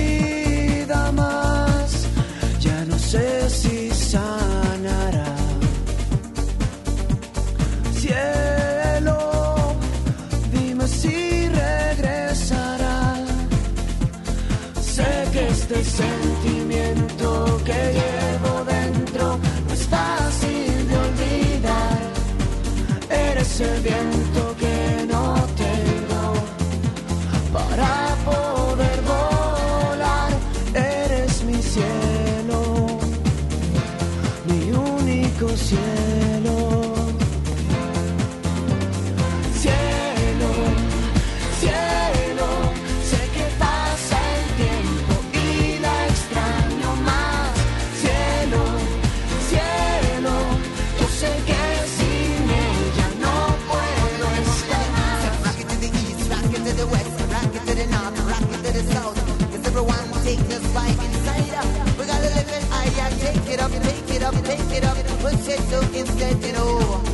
take 64.56 64.78
it 64.78 64.84
up, 64.84 64.96
it 64.98 65.94
instead, 65.94 66.42
you 66.44 66.52
know. 66.52 67.13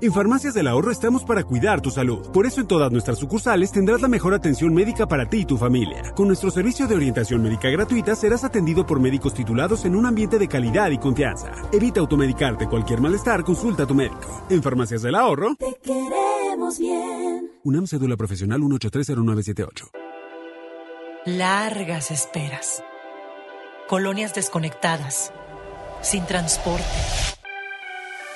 En 0.00 0.12
Farmacias 0.12 0.54
del 0.54 0.68
Ahorro 0.68 0.92
estamos 0.92 1.24
para 1.24 1.42
cuidar 1.42 1.80
tu 1.80 1.90
salud. 1.90 2.30
Por 2.30 2.46
eso 2.46 2.60
en 2.60 2.68
todas 2.68 2.92
nuestras 2.92 3.18
sucursales 3.18 3.72
tendrás 3.72 4.00
la 4.00 4.06
mejor 4.06 4.32
atención 4.32 4.72
médica 4.72 5.08
para 5.08 5.28
ti 5.28 5.38
y 5.38 5.44
tu 5.44 5.56
familia. 5.56 6.12
Con 6.14 6.28
nuestro 6.28 6.52
servicio 6.52 6.86
de 6.86 6.94
orientación 6.94 7.42
médica 7.42 7.68
gratuita 7.68 8.14
serás 8.14 8.44
atendido 8.44 8.86
por 8.86 9.00
médicos 9.00 9.34
titulados 9.34 9.84
en 9.84 9.96
un 9.96 10.06
ambiente 10.06 10.38
de 10.38 10.46
calidad 10.46 10.92
y 10.92 10.98
confianza. 10.98 11.50
Evita 11.72 11.98
automedicarte. 11.98 12.68
Cualquier 12.68 13.00
malestar, 13.00 13.42
consulta 13.42 13.82
a 13.82 13.86
tu 13.86 13.94
médico. 13.96 14.44
En 14.48 14.62
Farmacias 14.62 15.02
del 15.02 15.16
Ahorro. 15.16 15.56
Te 15.58 15.76
queremos 15.82 16.78
bien. 16.78 17.50
UNAM 17.64 17.88
Cédula 17.88 18.16
Profesional 18.16 18.60
1830978. 18.60 19.90
Largas 21.26 22.12
esperas. 22.12 22.84
Colonias 23.88 24.32
desconectadas. 24.32 25.32
Sin 26.02 26.24
transporte. 26.24 26.84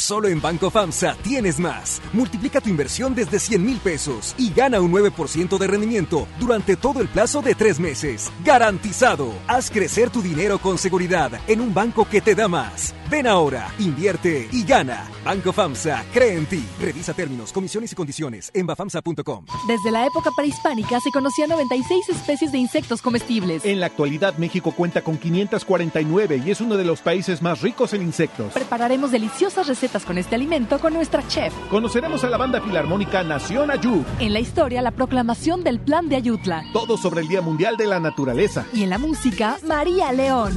Solo 0.00 0.28
en 0.28 0.40
Banco 0.40 0.70
FAMSA 0.70 1.14
tienes 1.22 1.60
más. 1.60 2.00
Multiplica 2.14 2.62
tu 2.62 2.70
inversión 2.70 3.14
desde 3.14 3.38
100 3.38 3.62
mil 3.62 3.78
pesos 3.80 4.34
y 4.38 4.50
gana 4.50 4.80
un 4.80 4.90
9% 4.92 5.58
de 5.58 5.66
rendimiento 5.66 6.26
durante 6.38 6.74
todo 6.74 7.02
el 7.02 7.08
plazo 7.08 7.42
de 7.42 7.54
tres 7.54 7.78
meses. 7.78 8.32
Garantizado. 8.42 9.34
Haz 9.46 9.70
crecer 9.70 10.08
tu 10.08 10.22
dinero 10.22 10.58
con 10.58 10.78
seguridad 10.78 11.32
en 11.46 11.60
un 11.60 11.74
banco 11.74 12.08
que 12.08 12.22
te 12.22 12.34
da 12.34 12.48
más. 12.48 12.94
Ven 13.10 13.26
ahora, 13.26 13.74
invierte 13.78 14.48
y 14.50 14.64
gana. 14.64 15.06
Banco 15.22 15.52
FAMSA, 15.52 16.04
cree 16.14 16.36
en 16.36 16.46
ti. 16.46 16.64
Revisa 16.80 17.12
términos, 17.12 17.52
comisiones 17.52 17.92
y 17.92 17.94
condiciones 17.94 18.50
en 18.54 18.66
bafamsa.com. 18.66 19.44
Desde 19.68 19.90
la 19.90 20.06
época 20.06 20.30
prehispánica 20.34 20.98
se 21.00 21.10
conocían 21.10 21.50
96 21.50 22.08
especies 22.08 22.52
de 22.52 22.58
insectos 22.58 23.02
comestibles. 23.02 23.66
En 23.66 23.80
la 23.80 23.86
actualidad 23.86 24.38
México 24.38 24.72
cuenta 24.72 25.02
con 25.02 25.18
549 25.18 26.42
y 26.46 26.50
es 26.52 26.62
uno 26.62 26.78
de 26.78 26.84
los 26.84 27.02
países 27.02 27.42
más 27.42 27.60
ricos 27.60 27.92
en 27.92 28.00
insectos. 28.02 28.54
Prepararemos 28.54 29.10
deliciosas 29.10 29.66
recetas 29.66 29.89
con 29.98 30.18
este 30.18 30.36
alimento 30.36 30.78
con 30.78 30.94
nuestra 30.94 31.26
chef. 31.26 31.52
Conoceremos 31.68 32.22
a 32.22 32.30
la 32.30 32.36
banda 32.36 32.60
filarmónica 32.60 33.24
Nación 33.24 33.72
Ayú. 33.72 34.04
En 34.20 34.32
la 34.32 34.38
historia, 34.38 34.82
la 34.82 34.92
proclamación 34.92 35.64
del 35.64 35.80
Plan 35.80 36.08
de 36.08 36.16
Ayutla. 36.16 36.62
Todo 36.72 36.96
sobre 36.96 37.22
el 37.22 37.28
Día 37.28 37.42
Mundial 37.42 37.76
de 37.76 37.86
la 37.86 37.98
Naturaleza. 37.98 38.66
Y 38.72 38.84
en 38.84 38.90
la 38.90 38.98
música, 38.98 39.58
María 39.66 40.12
León. 40.12 40.56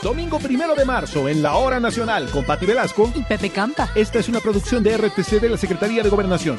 Domingo 0.00 0.38
primero 0.38 0.76
de 0.76 0.84
marzo 0.84 1.28
en 1.28 1.42
la 1.42 1.56
Hora 1.56 1.80
Nacional 1.80 2.30
con 2.30 2.44
Pati 2.44 2.66
Velasco 2.66 3.10
y 3.16 3.24
Pepe 3.24 3.50
Campa. 3.50 3.88
Esta 3.96 4.20
es 4.20 4.28
una 4.28 4.38
producción 4.38 4.84
de 4.84 4.96
RTC 4.96 5.40
de 5.40 5.48
la 5.48 5.56
Secretaría 5.56 6.04
de 6.04 6.08
Gobernación. 6.08 6.58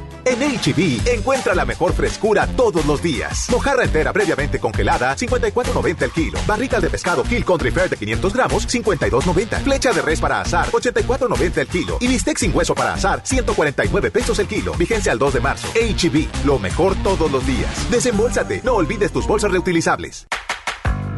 En 0.23 0.39
HB, 0.39 1.07
encuentra 1.07 1.55
la 1.55 1.65
mejor 1.65 1.93
frescura 1.93 2.45
todos 2.55 2.85
los 2.85 3.01
días. 3.01 3.47
Mojarra 3.51 3.83
entera 3.83 4.13
previamente 4.13 4.59
congelada, 4.59 5.15
54.90 5.15 6.01
el 6.03 6.11
kilo. 6.11 6.39
Barritas 6.45 6.81
de 6.81 6.89
pescado 6.89 7.23
Kill 7.23 7.43
Country 7.43 7.71
Fair 7.71 7.89
de 7.89 7.97
500 7.97 8.33
gramos, 8.33 8.67
52.90. 8.67 9.63
Flecha 9.63 9.91
de 9.91 10.01
res 10.01 10.21
para 10.21 10.41
asar, 10.41 10.69
84.90 10.71 11.57
el 11.57 11.67
kilo. 11.67 11.97
Y 11.99 12.07
bistec 12.07 12.37
sin 12.37 12.55
hueso 12.55 12.75
para 12.75 12.93
asar, 12.93 13.21
149 13.23 14.11
pesos 14.11 14.37
el 14.39 14.47
kilo. 14.47 14.73
Vigencia 14.73 15.11
al 15.11 15.19
2 15.19 15.33
de 15.33 15.39
marzo. 15.39 15.67
HB, 15.73 16.45
lo 16.45 16.59
mejor 16.59 16.95
todos 17.03 17.31
los 17.31 17.45
días. 17.47 17.89
Desembolsate, 17.89 18.61
no 18.63 18.73
olvides 18.73 19.11
tus 19.11 19.25
bolsas 19.25 19.51
reutilizables. 19.51 20.27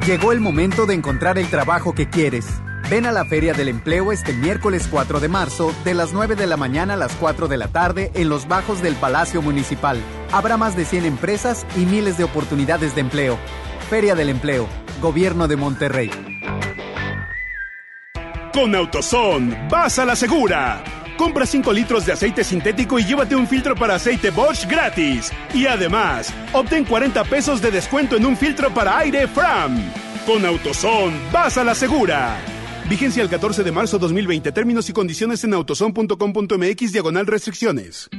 Llegó 0.06 0.32
el 0.34 0.42
momento 0.42 0.86
de 0.86 0.94
encontrar 0.96 1.38
el 1.38 1.50
trabajo 1.50 1.94
que 1.94 2.10
quieres. 2.10 2.46
Ven 2.90 3.06
a 3.06 3.12
la 3.12 3.26
Feria 3.26 3.54
del 3.54 3.70
Empleo 3.70 4.12
este 4.12 4.34
miércoles 4.34 4.88
4 4.90 5.20
de 5.20 5.28
marzo, 5.28 5.74
de 5.84 5.94
las 5.94 6.14
9 6.14 6.36
de 6.36 6.48
la 6.48 6.58
mañana 6.58 6.94
a 6.94 6.98
las 6.98 7.14
4 7.14 7.48
de 7.48 7.58
la 7.58 7.68
tarde, 7.70 8.12
en 8.14 8.30
los 8.30 8.48
bajos 8.48 8.82
del 8.82 8.96
Palacio 8.96 9.42
Municipal. 9.42 9.98
Habrá 10.32 10.58
más 10.58 10.76
de 10.76 10.86
100 10.86 11.06
empresas 11.06 11.66
y 11.76 11.86
miles 11.86 12.18
de 12.18 12.26
oportunidades 12.26 12.94
de 12.94 13.02
empleo. 13.02 13.38
Feria 13.90 14.16
del 14.16 14.30
Empleo, 14.30 14.68
Gobierno 15.02 15.48
de 15.48 15.56
Monterrey. 15.56 16.12
Con 18.54 18.76
AutoZone, 18.76 19.68
vas 19.70 19.98
a 19.98 20.06
la 20.06 20.16
segura. 20.16 20.84
Compra 21.18 21.46
5 21.46 21.72
litros 21.74 22.06
de 22.06 22.14
aceite 22.14 22.44
sintético 22.44 23.00
y 23.00 23.06
llévate 23.06 23.36
un 23.36 23.48
filtro 23.48 23.76
para 23.76 23.96
aceite 23.96 24.30
Bosch 24.30 24.68
gratis. 24.68 25.32
Y 25.54 25.66
además, 25.68 26.34
obtén 26.52 26.84
40 26.86 27.24
pesos 27.24 27.62
de 27.62 27.72
descuento 27.72 28.16
en 28.16 28.26
un 28.26 28.36
filtro 28.36 28.72
para 28.72 28.98
aire 29.00 29.28
Fram. 29.28 29.80
Con 30.26 30.46
AutoZone, 30.46 31.18
vas 31.32 31.58
a 31.58 31.64
la 31.64 31.76
segura. 31.76 32.53
Vigencia 32.90 33.24
el 33.24 33.30
14 33.30 33.64
de 33.64 33.72
marzo 33.72 33.98
2020. 33.98 34.52
Términos 34.52 34.90
y 34.90 34.94
condiciones 34.94 35.44
en 35.44 35.54
autozone.com.mx 35.54 36.92
diagonal 36.92 37.28
restricciones. 37.28 38.10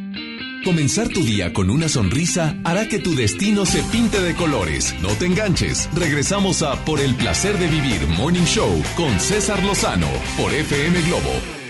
Comenzar 0.65 1.09
tu 1.09 1.23
día 1.23 1.53
con 1.53 1.69
una 1.69 1.91
sonrisa 1.91 2.57
hará 2.65 2.89
que 2.89 2.99
tu 2.99 3.15
destino 3.15 3.67
se 3.67 3.83
pinte 3.83 4.21
de 4.23 4.35
colores. 4.35 4.95
No 5.03 5.09
te 5.09 5.27
enganches. 5.27 5.91
Regresamos 5.95 6.63
a 6.63 6.83
Por 6.87 7.01
el 7.01 7.15
placer 7.17 7.59
de 7.59 7.67
vivir 7.67 8.01
Morning 8.17 8.45
Show 8.45 8.83
con 8.97 9.21
César 9.21 9.63
Lozano 9.63 10.09
por 10.39 10.55
FM 10.55 11.03
Globo. 11.03 11.64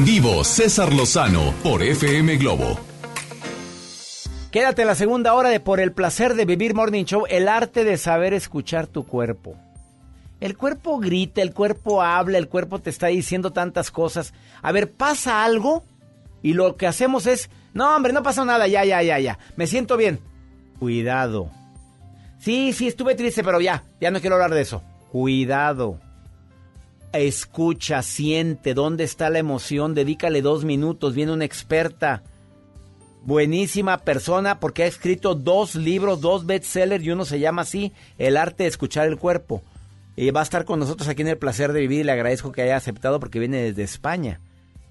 En 0.00 0.06
vivo, 0.06 0.44
César 0.44 0.94
Lozano 0.94 1.52
por 1.62 1.82
FM 1.82 2.38
Globo. 2.38 2.80
Quédate 4.50 4.80
en 4.80 4.88
la 4.88 4.94
segunda 4.94 5.34
hora 5.34 5.50
de 5.50 5.60
Por 5.60 5.78
el 5.78 5.92
placer 5.92 6.36
de 6.36 6.46
vivir 6.46 6.74
Morning 6.74 7.04
Show, 7.04 7.24
el 7.28 7.48
arte 7.48 7.84
de 7.84 7.98
saber 7.98 8.32
escuchar 8.32 8.86
tu 8.86 9.04
cuerpo. 9.04 9.56
El 10.40 10.56
cuerpo 10.56 10.98
grita, 11.00 11.42
el 11.42 11.52
cuerpo 11.52 12.00
habla, 12.00 12.38
el 12.38 12.48
cuerpo 12.48 12.78
te 12.78 12.88
está 12.88 13.08
diciendo 13.08 13.52
tantas 13.52 13.90
cosas. 13.90 14.32
A 14.62 14.72
ver, 14.72 14.90
pasa 14.90 15.44
algo 15.44 15.84
y 16.40 16.54
lo 16.54 16.78
que 16.78 16.86
hacemos 16.86 17.26
es, 17.26 17.50
no 17.74 17.94
hombre, 17.94 18.14
no 18.14 18.22
pasa 18.22 18.42
nada, 18.46 18.68
ya, 18.68 18.86
ya, 18.86 19.02
ya, 19.02 19.18
ya. 19.18 19.38
Me 19.56 19.66
siento 19.66 19.98
bien. 19.98 20.18
Cuidado. 20.78 21.50
Sí, 22.38 22.72
sí, 22.72 22.86
estuve 22.86 23.16
triste, 23.16 23.44
pero 23.44 23.60
ya, 23.60 23.84
ya 24.00 24.10
no 24.10 24.22
quiero 24.22 24.36
hablar 24.36 24.54
de 24.54 24.62
eso. 24.62 24.82
Cuidado. 25.12 26.00
Escucha, 27.12 28.02
siente, 28.02 28.72
¿dónde 28.72 29.02
está 29.02 29.30
la 29.30 29.40
emoción? 29.40 29.94
Dedícale 29.94 30.42
dos 30.42 30.64
minutos, 30.64 31.14
viene 31.14 31.32
una 31.32 31.44
experta 31.44 32.22
buenísima 33.22 33.98
persona 33.98 34.60
porque 34.60 34.84
ha 34.84 34.86
escrito 34.86 35.34
dos 35.34 35.74
libros, 35.74 36.20
dos 36.20 36.46
bestsellers 36.46 37.04
y 37.04 37.10
uno 37.10 37.24
se 37.24 37.40
llama 37.40 37.62
así, 37.62 37.92
El 38.16 38.36
arte 38.36 38.62
de 38.62 38.68
escuchar 38.68 39.08
el 39.08 39.18
cuerpo. 39.18 39.62
Y 40.14 40.30
va 40.30 40.40
a 40.40 40.44
estar 40.44 40.64
con 40.64 40.78
nosotros 40.78 41.08
aquí 41.08 41.22
en 41.22 41.28
El 41.28 41.38
Placer 41.38 41.72
de 41.72 41.80
Vivir 41.80 42.00
y 42.00 42.04
le 42.04 42.12
agradezco 42.12 42.52
que 42.52 42.62
haya 42.62 42.76
aceptado 42.76 43.18
porque 43.18 43.40
viene 43.40 43.62
desde 43.62 43.82
España, 43.82 44.40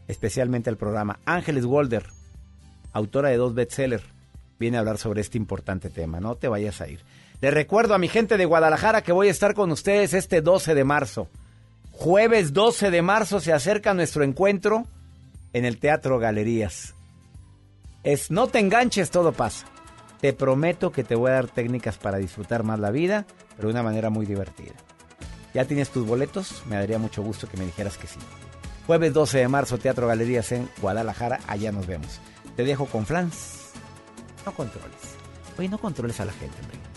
especialmente 0.07 0.69
al 0.69 0.77
programa. 0.77 1.19
Ángeles 1.25 1.65
Walder, 1.65 2.05
autora 2.91 3.29
de 3.29 3.37
dos 3.37 3.53
bestsellers, 3.53 4.03
viene 4.59 4.75
a 4.75 4.81
hablar 4.81 4.97
sobre 4.97 5.21
este 5.21 5.37
importante 5.37 5.89
tema. 5.89 6.19
No 6.19 6.35
te 6.35 6.49
vayas 6.49 6.81
a 6.81 6.89
ir. 6.89 6.99
Le 7.39 7.51
recuerdo 7.51 7.93
a 7.93 7.99
mi 7.99 8.09
gente 8.09 8.35
de 8.35 8.45
Guadalajara 8.45 9.03
que 9.03 9.13
voy 9.13 9.29
a 9.29 9.31
estar 9.31 9.53
con 9.53 9.71
ustedes 9.71 10.13
este 10.13 10.41
12 10.41 10.75
de 10.75 10.83
marzo. 10.83 11.29
Jueves 11.99 12.53
12 12.53 12.91
de 12.91 13.01
marzo 13.01 13.41
se 13.41 13.51
acerca 13.51 13.93
nuestro 13.93 14.23
encuentro 14.23 14.85
en 15.51 15.65
el 15.65 15.79
Teatro 15.79 16.17
Galerías. 16.17 16.95
Es 18.03 18.31
no 18.31 18.47
te 18.47 18.59
enganches, 18.59 19.11
todo 19.11 19.33
pasa. 19.33 19.65
Te 20.21 20.31
prometo 20.31 20.93
que 20.93 21.03
te 21.03 21.15
voy 21.15 21.31
a 21.31 21.33
dar 21.33 21.47
técnicas 21.47 21.97
para 21.97 22.17
disfrutar 22.17 22.63
más 22.63 22.79
la 22.79 22.89
vida, 22.89 23.25
pero 23.57 23.67
de 23.67 23.73
una 23.73 23.83
manera 23.83 24.09
muy 24.09 24.25
divertida. 24.25 24.75
¿Ya 25.53 25.65
tienes 25.65 25.89
tus 25.89 26.07
boletos? 26.07 26.63
Me 26.67 26.77
daría 26.77 26.99
mucho 26.99 27.21
gusto 27.21 27.49
que 27.49 27.57
me 27.57 27.65
dijeras 27.65 27.97
que 27.97 28.07
sí. 28.07 28.19
Jueves 28.87 29.13
12 29.13 29.39
de 29.39 29.47
marzo, 29.49 29.77
Teatro 29.77 30.07
Galerías 30.07 30.53
en 30.53 30.69
Guadalajara, 30.79 31.41
allá 31.47 31.73
nos 31.73 31.85
vemos. 31.85 32.21
Te 32.55 32.63
dejo 32.63 32.85
con 32.85 33.05
Flans. 33.05 33.71
No 34.45 34.53
controles. 34.53 35.17
Oye, 35.57 35.67
no 35.67 35.77
controles 35.77 36.17
a 36.21 36.25
la 36.25 36.31
gente, 36.31 36.55
hombre. 36.61 36.88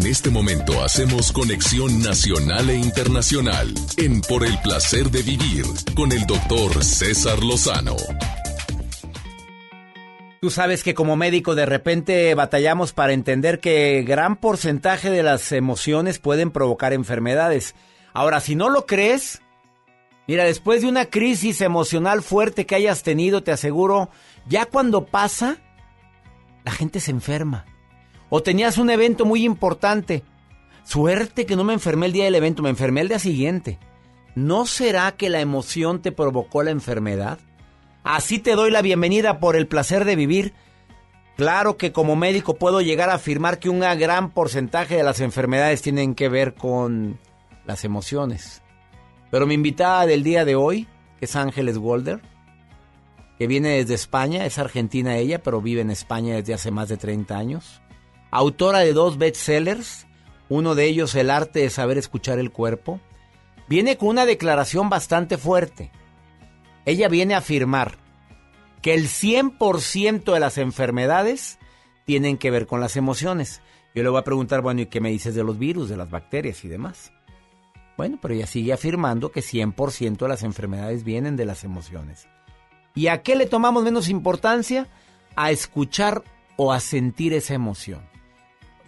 En 0.00 0.06
este 0.06 0.30
momento 0.30 0.80
hacemos 0.84 1.32
conexión 1.32 2.00
nacional 2.00 2.70
e 2.70 2.76
internacional 2.76 3.74
en 3.96 4.20
Por 4.20 4.46
el 4.46 4.56
placer 4.60 5.10
de 5.10 5.22
vivir 5.22 5.64
con 5.96 6.12
el 6.12 6.24
doctor 6.24 6.84
César 6.84 7.42
Lozano. 7.42 7.96
Tú 10.40 10.50
sabes 10.50 10.84
que 10.84 10.94
como 10.94 11.16
médico 11.16 11.56
de 11.56 11.66
repente 11.66 12.32
batallamos 12.36 12.92
para 12.92 13.12
entender 13.12 13.58
que 13.58 14.04
gran 14.06 14.36
porcentaje 14.36 15.10
de 15.10 15.24
las 15.24 15.50
emociones 15.50 16.20
pueden 16.20 16.52
provocar 16.52 16.92
enfermedades. 16.92 17.74
Ahora, 18.12 18.38
si 18.38 18.54
no 18.54 18.70
lo 18.70 18.86
crees, 18.86 19.42
mira, 20.28 20.44
después 20.44 20.82
de 20.82 20.88
una 20.88 21.06
crisis 21.06 21.60
emocional 21.60 22.22
fuerte 22.22 22.66
que 22.66 22.76
hayas 22.76 23.02
tenido, 23.02 23.42
te 23.42 23.50
aseguro, 23.50 24.10
ya 24.46 24.66
cuando 24.66 25.06
pasa, 25.06 25.56
la 26.64 26.70
gente 26.70 27.00
se 27.00 27.10
enferma. 27.10 27.66
O 28.30 28.42
tenías 28.42 28.78
un 28.78 28.90
evento 28.90 29.24
muy 29.24 29.44
importante. 29.44 30.22
Suerte 30.84 31.46
que 31.46 31.56
no 31.56 31.64
me 31.64 31.74
enfermé 31.74 32.06
el 32.06 32.12
día 32.12 32.24
del 32.24 32.34
evento, 32.34 32.62
me 32.62 32.70
enfermé 32.70 33.00
el 33.00 33.08
día 33.08 33.18
siguiente. 33.18 33.78
¿No 34.34 34.66
será 34.66 35.12
que 35.12 35.30
la 35.30 35.40
emoción 35.40 36.00
te 36.00 36.12
provocó 36.12 36.62
la 36.62 36.70
enfermedad? 36.70 37.38
Así 38.04 38.38
te 38.38 38.54
doy 38.54 38.70
la 38.70 38.82
bienvenida 38.82 39.40
por 39.40 39.56
el 39.56 39.66
placer 39.66 40.04
de 40.04 40.16
vivir. 40.16 40.54
Claro 41.36 41.76
que 41.76 41.92
como 41.92 42.16
médico 42.16 42.54
puedo 42.54 42.80
llegar 42.80 43.10
a 43.10 43.14
afirmar 43.14 43.58
que 43.58 43.68
un 43.68 43.80
gran 43.80 44.30
porcentaje 44.30 44.96
de 44.96 45.02
las 45.02 45.20
enfermedades 45.20 45.82
tienen 45.82 46.14
que 46.14 46.28
ver 46.28 46.54
con 46.54 47.18
las 47.64 47.84
emociones. 47.84 48.62
Pero 49.30 49.46
mi 49.46 49.54
invitada 49.54 50.06
del 50.06 50.22
día 50.22 50.44
de 50.44 50.56
hoy, 50.56 50.88
es 51.20 51.36
Ángeles 51.36 51.78
Golder, 51.78 52.20
que 53.38 53.46
viene 53.46 53.70
desde 53.70 53.94
España, 53.94 54.46
es 54.46 54.58
argentina 54.58 55.16
ella, 55.16 55.42
pero 55.42 55.60
vive 55.60 55.80
en 55.80 55.90
España 55.90 56.34
desde 56.34 56.54
hace 56.54 56.70
más 56.70 56.88
de 56.88 56.96
30 56.96 57.36
años. 57.36 57.80
Autora 58.30 58.80
de 58.80 58.92
dos 58.92 59.18
bestsellers, 59.18 60.06
uno 60.48 60.74
de 60.74 60.84
ellos 60.86 61.14
El 61.14 61.30
arte 61.30 61.60
de 61.60 61.70
saber 61.70 61.98
escuchar 61.98 62.38
el 62.38 62.50
cuerpo. 62.50 63.00
Viene 63.68 63.96
con 63.96 64.08
una 64.08 64.26
declaración 64.26 64.88
bastante 64.88 65.38
fuerte. 65.38 65.90
Ella 66.84 67.08
viene 67.08 67.34
a 67.34 67.38
afirmar 67.38 67.98
que 68.80 68.94
el 68.94 69.08
100% 69.08 70.32
de 70.32 70.40
las 70.40 70.58
enfermedades 70.58 71.58
tienen 72.04 72.38
que 72.38 72.50
ver 72.50 72.66
con 72.66 72.80
las 72.80 72.96
emociones. 72.96 73.60
Yo 73.94 74.02
le 74.02 74.08
voy 74.08 74.20
a 74.20 74.24
preguntar, 74.24 74.62
bueno, 74.62 74.80
¿y 74.80 74.86
qué 74.86 75.00
me 75.00 75.10
dices 75.10 75.34
de 75.34 75.44
los 75.44 75.58
virus, 75.58 75.88
de 75.88 75.96
las 75.96 76.10
bacterias 76.10 76.64
y 76.64 76.68
demás? 76.68 77.12
Bueno, 77.98 78.18
pero 78.22 78.32
ella 78.32 78.46
sigue 78.46 78.72
afirmando 78.72 79.32
que 79.32 79.40
100% 79.40 80.16
de 80.16 80.28
las 80.28 80.42
enfermedades 80.44 81.04
vienen 81.04 81.36
de 81.36 81.44
las 81.44 81.64
emociones. 81.64 82.28
¿Y 82.94 83.08
a 83.08 83.22
qué 83.22 83.36
le 83.36 83.46
tomamos 83.46 83.82
menos 83.82 84.08
importancia? 84.08 84.86
A 85.36 85.50
escuchar 85.50 86.22
o 86.56 86.72
a 86.72 86.80
sentir 86.80 87.32
esa 87.32 87.54
emoción. 87.54 88.07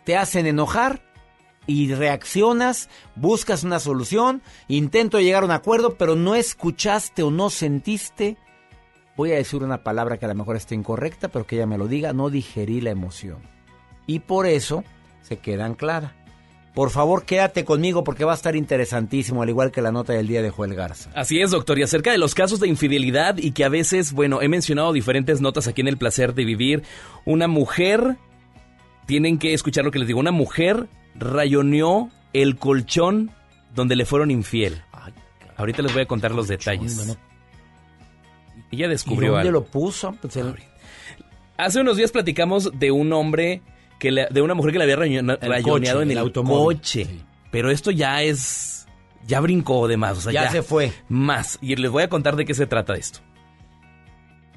Te 0.05 0.17
hacen 0.17 0.47
enojar 0.47 1.03
y 1.67 1.95
reaccionas, 1.95 2.89
buscas 3.15 3.65
una 3.65 3.79
solución, 3.79 4.43
intento 4.69 5.21
llegar 5.21 5.43
a 5.43 5.47
un 5.47 5.53
acuerdo, 5.53 5.95
pero 5.95 6.17
no 6.17 6.35
escuchaste 6.35 7.23
o 7.23 7.31
no 7.31 7.51
sentiste. 7.51 8.37
Voy 9.17 9.33
a 9.33 9.37
decir 9.37 9.63
una 9.63 9.83
palabra 9.83 10.19
que 10.19 10.25
a 10.25 10.29
lo 10.29 10.35
mejor 10.35 10.57
esté 10.57 10.75
incorrecta, 10.75 11.29
pero 11.29 11.47
que 11.47 11.57
ella 11.57 11.67
me 11.67 11.79
lo 11.79 11.87
diga, 11.87 12.13
no 12.13 12.31
digerí 12.31 12.81
la 12.81 12.91
emoción. 12.91 13.39
Y 14.07 14.21
por 14.21 14.47
eso 14.47 14.83
se 15.23 15.39
queda 15.39 15.67
anclada. 15.67 16.15
Por 16.75 16.91
favor, 16.91 17.25
quédate 17.25 17.65
conmigo 17.65 18.05
porque 18.05 18.25
va 18.25 18.33
a 18.33 18.37
estar 18.37 18.55
interesantísimo, 18.55 19.43
al 19.43 19.49
igual 19.49 19.73
que 19.73 19.83
la 19.83 19.91
nota 19.91 20.13
del 20.13 20.29
día 20.29 20.41
de 20.41 20.51
Joel 20.51 20.75
Garza. 20.75 21.11
Así 21.15 21.41
es, 21.41 21.51
doctor. 21.51 21.79
Y 21.79 21.83
acerca 21.83 22.13
de 22.13 22.19
los 22.19 22.35
casos 22.35 22.61
de 22.61 22.69
infidelidad 22.69 23.39
y 23.39 23.51
que 23.51 23.65
a 23.65 23.69
veces, 23.69 24.13
bueno, 24.13 24.41
he 24.41 24.49
mencionado 24.49 24.93
diferentes 24.93 25.41
notas 25.41 25.67
aquí 25.67 25.81
en 25.81 25.89
El 25.89 25.97
Placer 25.97 26.33
de 26.33 26.45
Vivir. 26.45 26.83
Una 27.25 27.49
mujer, 27.49 28.17
tienen 29.11 29.39
que 29.39 29.53
escuchar 29.55 29.85
lo 29.85 29.91
que 29.91 29.99
les 29.99 30.07
digo, 30.07 30.21
una 30.21 30.31
mujer 30.31 30.87
rayoneó 31.17 32.11
el 32.33 32.55
colchón 32.57 33.33
donde 33.75 33.97
le 33.97 34.05
fueron 34.07 34.31
infiel. 34.31 34.83
Ahorita 35.57 35.83
les 35.83 35.93
voy 35.93 36.03
a 36.03 36.07
contar 36.07 36.31
los 36.33 36.47
detalles. 36.47 36.97
bueno. 36.97 37.17
Ella 38.71 38.87
¿Y 38.87 38.89
descubrió 38.89 39.33
dónde 39.33 39.49
algo. 39.49 39.61
lo 39.61 39.67
puso? 39.67 40.13
Pues 40.21 40.37
el- 40.37 40.55
Hace 41.57 41.81
unos 41.81 41.97
días 41.97 42.13
platicamos 42.13 42.71
de 42.79 42.93
un 42.93 43.13
hombre 43.13 43.63
que 43.99 44.13
le- 44.13 44.29
de 44.31 44.43
una 44.43 44.55
mujer 44.55 44.71
que 44.73 44.79
le 44.79 44.85
había 44.85 44.97
rayo- 44.97 45.23
rayoneado 45.41 45.99
coche, 45.99 46.03
en 46.05 46.11
el 46.11 46.11
el, 46.13 46.19
automóvil. 46.19 46.77
coche. 46.79 47.07
Pero 47.51 47.71
esto 47.73 47.91
ya 47.91 48.23
es 48.23 48.87
ya 49.27 49.41
brincó 49.41 49.87
de 49.89 49.97
más, 49.97 50.19
o 50.19 50.21
sea, 50.21 50.33
Ya 50.33 50.45
ya, 50.45 50.51
se 50.53 50.63
fue. 50.63 50.93
Más 51.09 51.59
y 51.61 51.75
les 51.77 51.91
voy 51.91 52.05
a 52.05 52.09
contar 52.09 52.37
de 52.37 52.45
qué 52.45 52.55
se 52.55 52.67
trata 52.67 52.95
esto. 52.95 53.19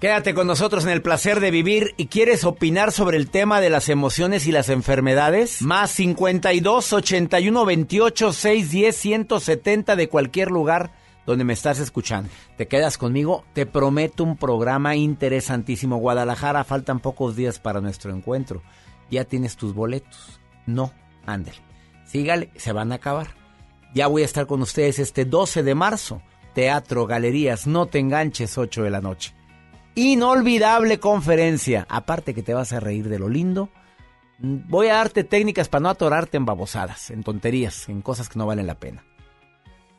Quédate 0.04 0.34
con 0.34 0.47
nosotros 0.47 0.84
en 0.84 0.89
el 0.89 1.01
placer 1.01 1.39
de 1.39 1.49
vivir 1.49 1.93
y 1.95 2.08
quieres 2.08 2.43
opinar 2.43 2.91
sobre 2.91 3.16
el 3.16 3.30
tema 3.30 3.62
de 3.62 3.70
las 3.70 3.88
emociones 3.88 4.45
y 4.47 4.51
las 4.51 4.68
enfermedades. 4.68 5.62
Más 5.62 5.91
52 5.91 6.91
81 6.91 7.66
28 7.66 8.34
610 8.34 8.95
170 8.97 9.95
de 9.95 10.10
cualquier 10.10 10.51
lugar 10.51 10.91
donde 11.26 11.45
me 11.45 11.54
estás 11.54 11.80
escuchando. 11.80 12.30
Te 12.58 12.68
quedas 12.68 12.97
conmigo, 12.97 13.45
te 13.54 13.66
prometo 13.66 14.26
un 14.26 14.36
programa 14.36 14.97
interesantísimo. 14.97 15.95
Guadalajara, 15.95 16.66
faltan 16.66 16.99
pocos 16.99 17.38
días 17.38 17.60
para 17.60 17.80
nuestro 17.80 18.14
encuentro. 18.14 18.62
¿Ya 19.10 19.24
tienes 19.24 19.56
tus 19.56 19.74
boletos? 19.74 20.41
No, 20.66 20.91
ándale. 21.26 21.60
Sígale, 22.04 22.49
se 22.58 22.74
van 22.74 22.91
a 22.91 22.95
acabar. 22.95 23.28
Ya 23.95 24.08
voy 24.08 24.24
a 24.24 24.26
estar 24.26 24.47
con 24.47 24.62
ustedes 24.64 24.99
este 24.99 25.24
12 25.24 25.64
de 25.64 25.76
marzo. 25.76 26.22
Teatro, 26.54 27.08
galerías, 27.08 27.68
no 27.68 27.86
te 27.86 27.99
enganches, 27.99 28.58
8 28.58 28.84
de 28.84 28.89
la 28.89 28.99
noche. 28.99 29.34
Inolvidable 29.96 31.00
conferencia. 31.00 31.86
Aparte 31.89 32.34
que 32.34 32.44
te 32.44 32.54
vas 32.54 32.74
a 32.74 32.80
reír 32.80 33.10
de 33.10 33.20
lo 33.20 33.30
lindo. 33.30 33.70
Voy 34.39 34.88
a 34.88 34.96
darte 34.96 35.24
técnicas 35.24 35.70
para 35.70 35.84
no 35.84 35.89
atorarte 35.89 36.38
en 36.38 36.46
babosadas, 36.46 37.12
en 37.12 37.24
tonterías, 37.24 37.88
en 37.89 38.02
cosas 38.02 38.30
que 38.30 38.39
no 38.39 38.46
valen 38.46 38.68
la 38.68 38.80
pena. 38.80 39.06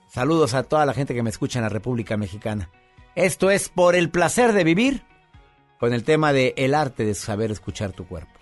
Saludos 0.09 0.55
a 0.55 0.65
toda 0.65 0.87
la 0.87 0.95
gente 0.95 1.15
que 1.15 1.23
me 1.23 1.31
escucha 1.31 1.59
en 1.59 1.65
la 1.65 1.69
República 1.69 2.17
Mexicana. 2.17 2.71
Esto 3.15 3.51
es 3.51 3.69
por 3.69 3.95
el 3.95 4.11
placer 4.11 4.53
de 4.53 4.65
vivir 4.65 5.03
con 5.79 5.93
el 5.93 6.05
tema 6.05 6.33
de 6.33 6.55
el 6.57 6.75
arte 6.75 7.05
de 7.05 7.15
saber 7.15 7.51
escuchar 7.51 7.93
tu 7.93 8.07
cuerpo. 8.07 8.41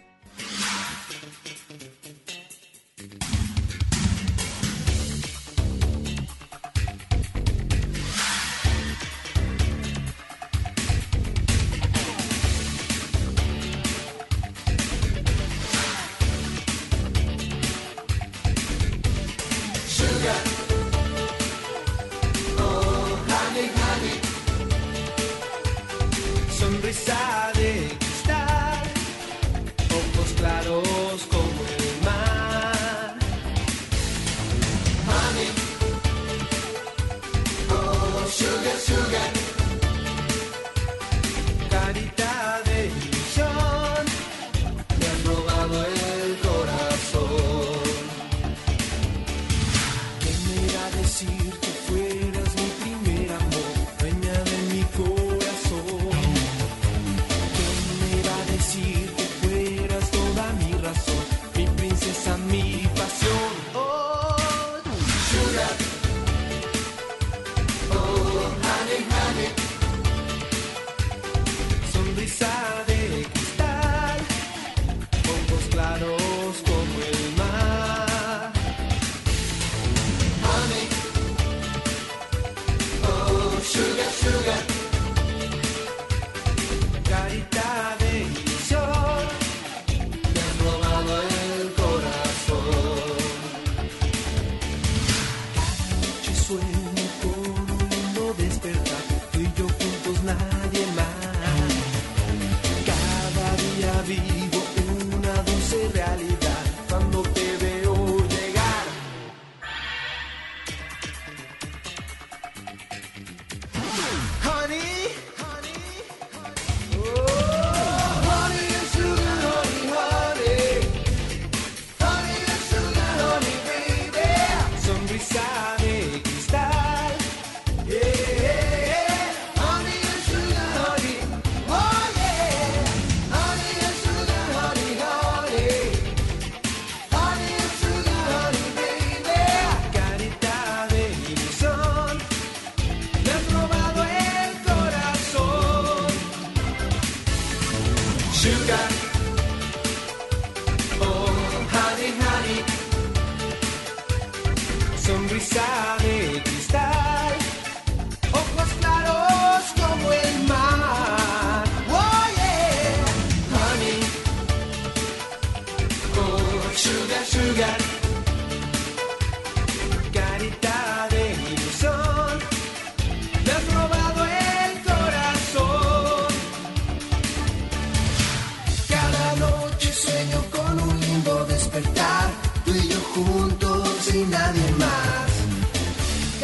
Y 184.14 184.24
nadie 184.24 184.70
más. 184.78 185.30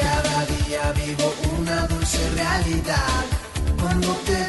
Cada 0.00 0.46
día 0.46 0.92
vivo 0.92 1.34
una 1.58 1.86
dulce 1.86 2.18
realidad 2.34 3.24
cuando 3.80 4.08
te 4.26 4.47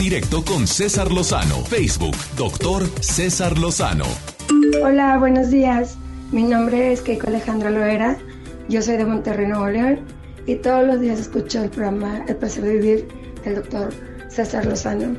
directo 0.00 0.42
con 0.42 0.66
César 0.66 1.12
Lozano. 1.12 1.56
Facebook, 1.66 2.16
doctor 2.34 2.86
César 3.02 3.58
Lozano. 3.58 4.06
Hola, 4.82 5.18
buenos 5.18 5.50
días. 5.50 5.98
Mi 6.32 6.42
nombre 6.42 6.90
es 6.90 7.02
Keiko 7.02 7.26
Alejandra 7.26 7.70
Loera. 7.70 8.16
Yo 8.70 8.80
soy 8.80 8.96
de 8.96 9.04
Monterrey, 9.04 9.46
Nuevo 9.46 9.68
León. 9.68 10.00
Y 10.46 10.54
todos 10.54 10.86
los 10.86 11.00
días 11.00 11.20
escucho 11.20 11.62
el 11.62 11.68
programa 11.68 12.24
El 12.28 12.36
placer 12.36 12.64
de 12.64 12.78
vivir 12.78 13.08
del 13.44 13.56
doctor 13.56 13.92
César 14.30 14.64
Lozano. 14.64 15.18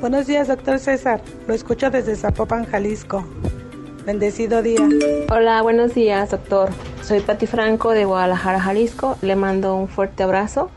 Buenos 0.00 0.26
días, 0.26 0.48
doctor 0.48 0.78
César. 0.78 1.20
Lo 1.46 1.52
escucho 1.52 1.90
desde 1.90 2.16
Zapopan, 2.16 2.64
Jalisco. 2.64 3.26
Bendecido 4.06 4.62
día. 4.62 4.88
Hola, 5.30 5.60
buenos 5.60 5.92
días, 5.92 6.30
doctor. 6.30 6.70
Soy 7.02 7.20
Pati 7.20 7.46
Franco 7.46 7.90
de 7.90 8.06
Guadalajara, 8.06 8.58
Jalisco. 8.58 9.18
Le 9.20 9.36
mando 9.36 9.74
un 9.74 9.86
fuerte 9.86 10.22
abrazo. 10.22 10.70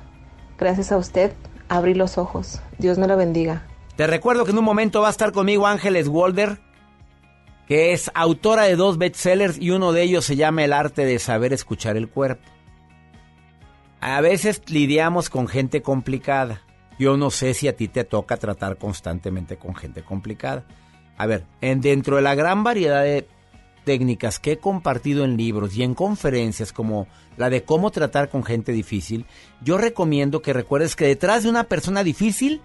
Gracias 0.58 0.92
a 0.92 0.98
usted, 0.98 1.32
abrí 1.72 1.94
los 1.94 2.18
ojos. 2.18 2.62
Dios 2.80 2.98
me 2.98 3.08
lo 3.08 3.16
bendiga. 3.16 3.66
Te 3.96 4.06
recuerdo 4.06 4.44
que 4.44 4.52
en 4.52 4.58
un 4.58 4.66
momento 4.66 5.02
va 5.02 5.08
a 5.08 5.12
estar 5.12 5.32
conmigo 5.32 5.68
Ángeles 5.68 6.10
Walder, 6.10 6.60
que 7.66 7.94
es 7.94 8.12
autora 8.14 8.64
de 8.64 8.76
dos 8.76 8.98
bestsellers 8.98 9.58
y 9.58 9.72
uno 9.72 9.94
de 9.94 10.04
ellos 10.04 10.26
se 10.26 10.36
llama 10.36 10.66
El 10.66 10.74
arte 10.74 11.06
de 11.06 11.18
saber 11.18 11.54
escuchar 11.54 11.96
el 11.96 12.10
cuerpo. 12.10 12.44
A 14.02 14.20
veces 14.20 14.62
lidiamos 14.70 15.30
con 15.30 15.48
gente 15.48 15.82
complicada. 15.82 16.62
Yo 17.00 17.16
no 17.16 17.32
sé 17.32 17.54
si 17.54 17.70
a 17.70 17.76
ti 17.76 17.88
te 17.88 18.04
toca 18.04 18.36
tratar 18.36 18.78
constantemente 18.78 19.56
con 19.56 19.74
gente 19.74 20.04
complicada. 20.04 20.66
A 21.18 21.26
ver, 21.26 21.46
en, 21.62 21.80
dentro 21.80 22.18
de 22.18 22.22
la 22.22 22.36
gran 22.36 22.66
variedad 22.66 23.04
de 23.04 23.28
técnicas 23.84 24.40
que 24.40 24.54
he 24.54 24.58
compartido 24.58 25.24
en 25.24 25.38
libros 25.38 25.76
y 25.76 25.84
en 25.84 25.96
conferencias 25.96 26.74
como 26.74 27.08
la 27.38 27.50
de 27.50 27.64
cómo 27.64 27.92
tratar 27.92 28.30
con 28.30 28.44
gente 28.44 28.72
difícil, 28.72 29.26
yo 29.62 29.78
recomiendo 29.78 30.42
que 30.42 30.54
recuerdes 30.54 30.96
que 30.96 31.06
detrás 31.06 31.44
de 31.44 31.50
una 31.50 31.66
persona 31.66 32.04
difícil 32.04 32.62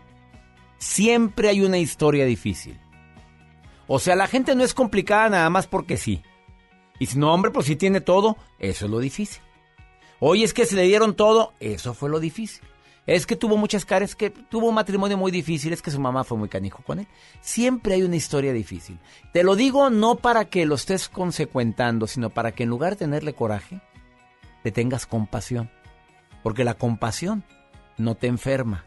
siempre 0.79 1.49
hay 1.49 1.63
una 1.63 1.79
historia 1.79 2.25
difícil. 2.27 2.79
O 3.87 3.99
sea, 3.99 4.17
la 4.17 4.27
gente 4.27 4.55
no 4.55 4.65
es 4.65 4.75
complicada 4.75 5.29
nada 5.29 5.51
más 5.51 5.67
porque 5.67 5.97
sí. 5.97 6.23
Y 6.99 7.07
si 7.07 7.19
no, 7.19 7.33
hombre, 7.33 7.51
pues 7.51 7.67
si 7.67 7.77
tiene 7.77 8.01
todo, 8.01 8.37
eso 8.59 8.87
es 8.87 8.91
lo 8.91 8.99
difícil. 8.99 9.43
Oye, 10.19 10.45
es 10.45 10.55
que 10.55 10.67
se 10.67 10.77
le 10.77 10.83
dieron 10.83 11.15
todo, 11.15 11.53
eso 11.61 11.95
fue 11.95 12.09
lo 12.09 12.21
difícil. 12.21 12.63
Es 13.07 13.25
que 13.25 13.37
tuvo 13.37 13.57
muchas 13.57 13.85
caras, 13.85 14.17
que 14.17 14.31
tuvo 14.31 14.69
un 14.69 14.75
matrimonio 14.75 15.17
muy 15.17 15.31
difícil, 15.31 15.73
es 15.73 15.81
que 15.81 15.93
su 15.93 16.01
mamá 16.01 16.25
fue 16.25 16.37
muy 16.37 16.49
canijo 16.49 16.83
con 16.83 16.99
él. 16.99 17.07
Siempre 17.41 17.95
hay 17.95 18.03
una 18.03 18.17
historia 18.17 18.53
difícil. 18.53 18.99
Te 19.33 19.45
lo 19.45 19.55
digo 19.55 19.91
no 19.91 20.17
para 20.17 20.47
que 20.47 20.67
lo 20.67 20.75
estés 20.75 21.09
consecuentando, 21.09 22.09
sino 22.09 22.31
para 22.31 22.53
que 22.53 22.65
en 22.65 22.71
lugar 22.71 22.93
de 22.93 22.97
tenerle 22.97 23.33
coraje, 23.33 23.81
le 24.65 24.73
tengas 24.73 25.07
compasión. 25.07 25.71
Porque 26.43 26.65
la 26.65 26.75
compasión 26.75 27.45
no 27.97 28.17
te 28.17 28.27
enferma, 28.27 28.85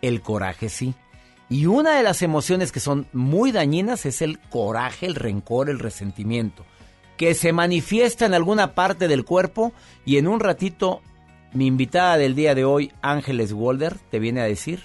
el 0.00 0.20
coraje 0.20 0.68
sí. 0.68 0.94
Y 1.48 1.66
una 1.66 1.96
de 1.96 2.02
las 2.02 2.22
emociones 2.22 2.72
que 2.72 2.80
son 2.80 3.06
muy 3.12 3.52
dañinas 3.52 4.06
es 4.06 4.22
el 4.22 4.40
coraje, 4.40 5.06
el 5.06 5.14
rencor, 5.14 5.70
el 5.70 5.78
resentimiento, 5.78 6.64
que 7.16 7.34
se 7.34 7.52
manifiesta 7.52 8.26
en 8.26 8.34
alguna 8.34 8.74
parte 8.74 9.06
del 9.06 9.24
cuerpo 9.24 9.72
y 10.04 10.16
en 10.16 10.26
un 10.26 10.40
ratito 10.40 11.02
mi 11.52 11.66
invitada 11.66 12.16
del 12.16 12.34
día 12.34 12.54
de 12.54 12.64
hoy, 12.64 12.92
Ángeles 13.02 13.52
Walder, 13.52 13.98
te 14.10 14.18
viene 14.18 14.40
a 14.40 14.44
decir, 14.44 14.80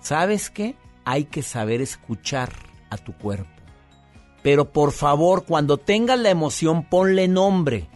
¿sabes 0.00 0.50
qué? 0.50 0.76
Hay 1.04 1.24
que 1.24 1.42
saber 1.42 1.80
escuchar 1.80 2.50
a 2.90 2.96
tu 2.96 3.12
cuerpo. 3.12 3.50
Pero 4.42 4.70
por 4.72 4.92
favor, 4.92 5.44
cuando 5.46 5.78
tengas 5.78 6.18
la 6.18 6.30
emoción, 6.30 6.84
ponle 6.84 7.28
nombre. 7.28 7.88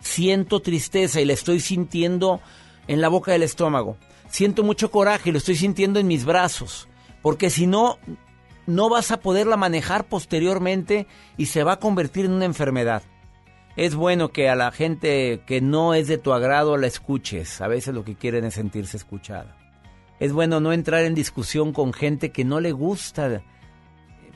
Siento 0.00 0.60
tristeza 0.60 1.20
y 1.20 1.24
la 1.24 1.32
estoy 1.32 1.60
sintiendo 1.60 2.40
en 2.88 3.00
la 3.00 3.08
boca 3.08 3.32
del 3.32 3.42
estómago. 3.42 3.96
Siento 4.28 4.62
mucho 4.62 4.90
coraje 4.90 5.30
y 5.30 5.32
lo 5.32 5.38
estoy 5.38 5.56
sintiendo 5.56 5.98
en 5.98 6.06
mis 6.06 6.26
brazos. 6.26 6.88
Porque 7.22 7.48
si 7.48 7.66
no, 7.66 7.98
no 8.66 8.90
vas 8.90 9.10
a 9.12 9.20
poderla 9.20 9.56
manejar 9.56 10.06
posteriormente 10.06 11.06
y 11.38 11.46
se 11.46 11.64
va 11.64 11.74
a 11.74 11.80
convertir 11.80 12.26
en 12.26 12.32
una 12.32 12.44
enfermedad. 12.44 13.02
Es 13.76 13.96
bueno 13.96 14.30
que 14.30 14.48
a 14.48 14.54
la 14.54 14.70
gente 14.70 15.42
que 15.46 15.60
no 15.60 15.94
es 15.94 16.06
de 16.06 16.18
tu 16.18 16.32
agrado 16.32 16.76
la 16.76 16.86
escuches. 16.86 17.60
A 17.60 17.66
veces 17.66 17.92
lo 17.92 18.04
que 18.04 18.14
quieren 18.14 18.44
es 18.44 18.54
sentirse 18.54 18.96
escuchada. 18.96 19.56
Es 20.20 20.32
bueno 20.32 20.60
no 20.60 20.72
entrar 20.72 21.04
en 21.04 21.14
discusión 21.14 21.72
con 21.72 21.92
gente 21.92 22.30
que 22.30 22.44
no 22.44 22.60
le 22.60 22.70
gusta 22.70 23.42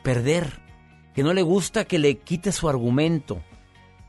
perder, 0.03 0.61
que 1.15 1.23
no 1.23 1.33
le 1.33 1.43
gusta 1.43 1.85
que 1.85 2.01
le 2.01 2.19
quite 2.19 2.51
su 2.51 2.69
argumento. 2.69 3.41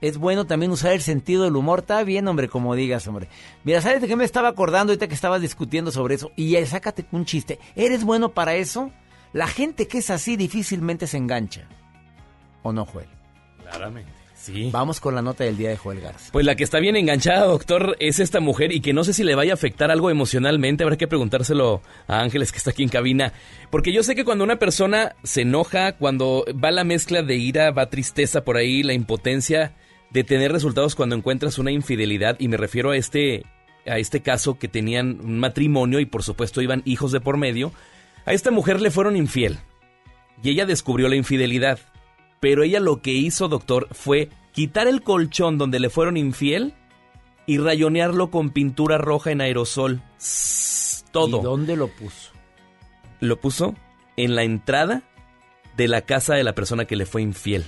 Es 0.01 0.17
bueno 0.17 0.47
también 0.47 0.71
usar 0.71 0.93
el 0.93 1.01
sentido 1.01 1.43
del 1.43 1.55
humor. 1.55 1.79
Está 1.79 2.03
bien, 2.03 2.27
hombre, 2.27 2.47
como 2.47 2.73
digas, 2.73 3.07
hombre. 3.07 3.27
Mira, 3.63 3.81
¿sabes 3.81 4.01
de 4.01 4.07
qué 4.07 4.15
me 4.15 4.23
estaba 4.23 4.47
acordando 4.47 4.91
ahorita 4.91 5.07
que 5.07 5.13
estabas 5.13 5.41
discutiendo 5.41 5.91
sobre 5.91 6.15
eso? 6.15 6.31
Y 6.35 6.55
sácate 6.65 7.05
un 7.11 7.25
chiste. 7.25 7.59
¿Eres 7.75 8.03
bueno 8.03 8.29
para 8.29 8.55
eso? 8.55 8.91
La 9.31 9.45
gente 9.45 9.87
que 9.87 9.99
es 9.99 10.09
así 10.09 10.37
difícilmente 10.37 11.05
se 11.05 11.17
engancha. 11.17 11.67
¿O 12.63 12.73
no, 12.73 12.85
Joel? 12.85 13.09
Claramente. 13.61 14.18
Sí. 14.39 14.69
Vamos 14.71 15.01
con 15.01 15.15
la 15.15 15.21
nota 15.21 15.43
del 15.43 15.57
día 15.57 15.69
de 15.69 15.77
Joel 15.77 15.99
Garza. 15.99 16.31
Pues 16.31 16.45
la 16.45 16.55
que 16.55 16.63
está 16.63 16.79
bien 16.79 16.95
enganchada, 16.95 17.45
doctor, 17.45 17.97
es 17.99 18.19
esta 18.19 18.39
mujer 18.39 18.71
y 18.71 18.79
que 18.79 18.93
no 18.93 19.03
sé 19.03 19.11
si 19.11 19.25
le 19.25 19.35
vaya 19.35 19.51
a 19.51 19.55
afectar 19.55 19.91
algo 19.91 20.09
emocionalmente. 20.09 20.83
Habrá 20.83 20.97
que 20.97 21.07
preguntárselo 21.07 21.81
a 22.07 22.21
Ángeles, 22.21 22.51
que 22.53 22.57
está 22.57 22.71
aquí 22.71 22.83
en 22.83 22.89
cabina. 22.89 23.33
Porque 23.69 23.91
yo 23.91 24.01
sé 24.01 24.15
que 24.15 24.23
cuando 24.23 24.45
una 24.45 24.57
persona 24.57 25.15
se 25.23 25.41
enoja, 25.41 25.97
cuando 25.97 26.45
va 26.63 26.71
la 26.71 26.85
mezcla 26.85 27.21
de 27.21 27.35
ira, 27.35 27.71
va 27.71 27.89
tristeza 27.89 28.45
por 28.45 28.55
ahí, 28.55 28.81
la 28.81 28.93
impotencia 28.93 29.75
de 30.09 30.23
tener 30.23 30.51
resultados 30.51 30.95
cuando 30.95 31.15
encuentras 31.15 31.59
una 31.59 31.71
infidelidad, 31.71 32.37
y 32.39 32.47
me 32.47 32.57
refiero 32.57 32.91
a 32.91 32.97
este, 32.97 33.45
a 33.85 33.97
este 33.97 34.21
caso 34.21 34.57
que 34.57 34.67
tenían 34.67 35.19
un 35.21 35.39
matrimonio 35.39 35.99
y 35.99 36.05
por 36.05 36.23
supuesto 36.23 36.61
iban 36.61 36.81
hijos 36.85 37.11
de 37.11 37.19
por 37.19 37.37
medio. 37.37 37.71
A 38.25 38.33
esta 38.33 38.51
mujer 38.51 38.81
le 38.81 38.91
fueron 38.91 39.15
infiel 39.15 39.59
y 40.41 40.49
ella 40.49 40.65
descubrió 40.65 41.09
la 41.09 41.15
infidelidad. 41.15 41.79
Pero 42.39 42.63
ella 42.63 42.79
lo 42.79 43.01
que 43.01 43.11
hizo, 43.11 43.47
doctor, 43.47 43.87
fue 43.91 44.29
quitar 44.51 44.87
el 44.87 45.01
colchón 45.01 45.57
donde 45.57 45.79
le 45.79 45.89
fueron 45.89 46.17
infiel 46.17 46.73
y 47.45 47.57
rayonearlo 47.57 48.29
con 48.29 48.51
pintura 48.51 48.97
roja 48.97 49.31
en 49.31 49.41
aerosol. 49.41 50.01
Todo. 51.11 51.39
¿Y 51.39 51.43
dónde 51.43 51.75
lo 51.75 51.87
puso? 51.87 52.31
Lo 53.19 53.39
puso 53.39 53.75
en 54.17 54.35
la 54.35 54.43
entrada 54.43 55.03
de 55.75 55.87
la 55.87 56.01
casa 56.01 56.35
de 56.35 56.43
la 56.43 56.53
persona 56.53 56.85
que 56.85 56.95
le 56.95 57.05
fue 57.05 57.21
infiel. 57.21 57.65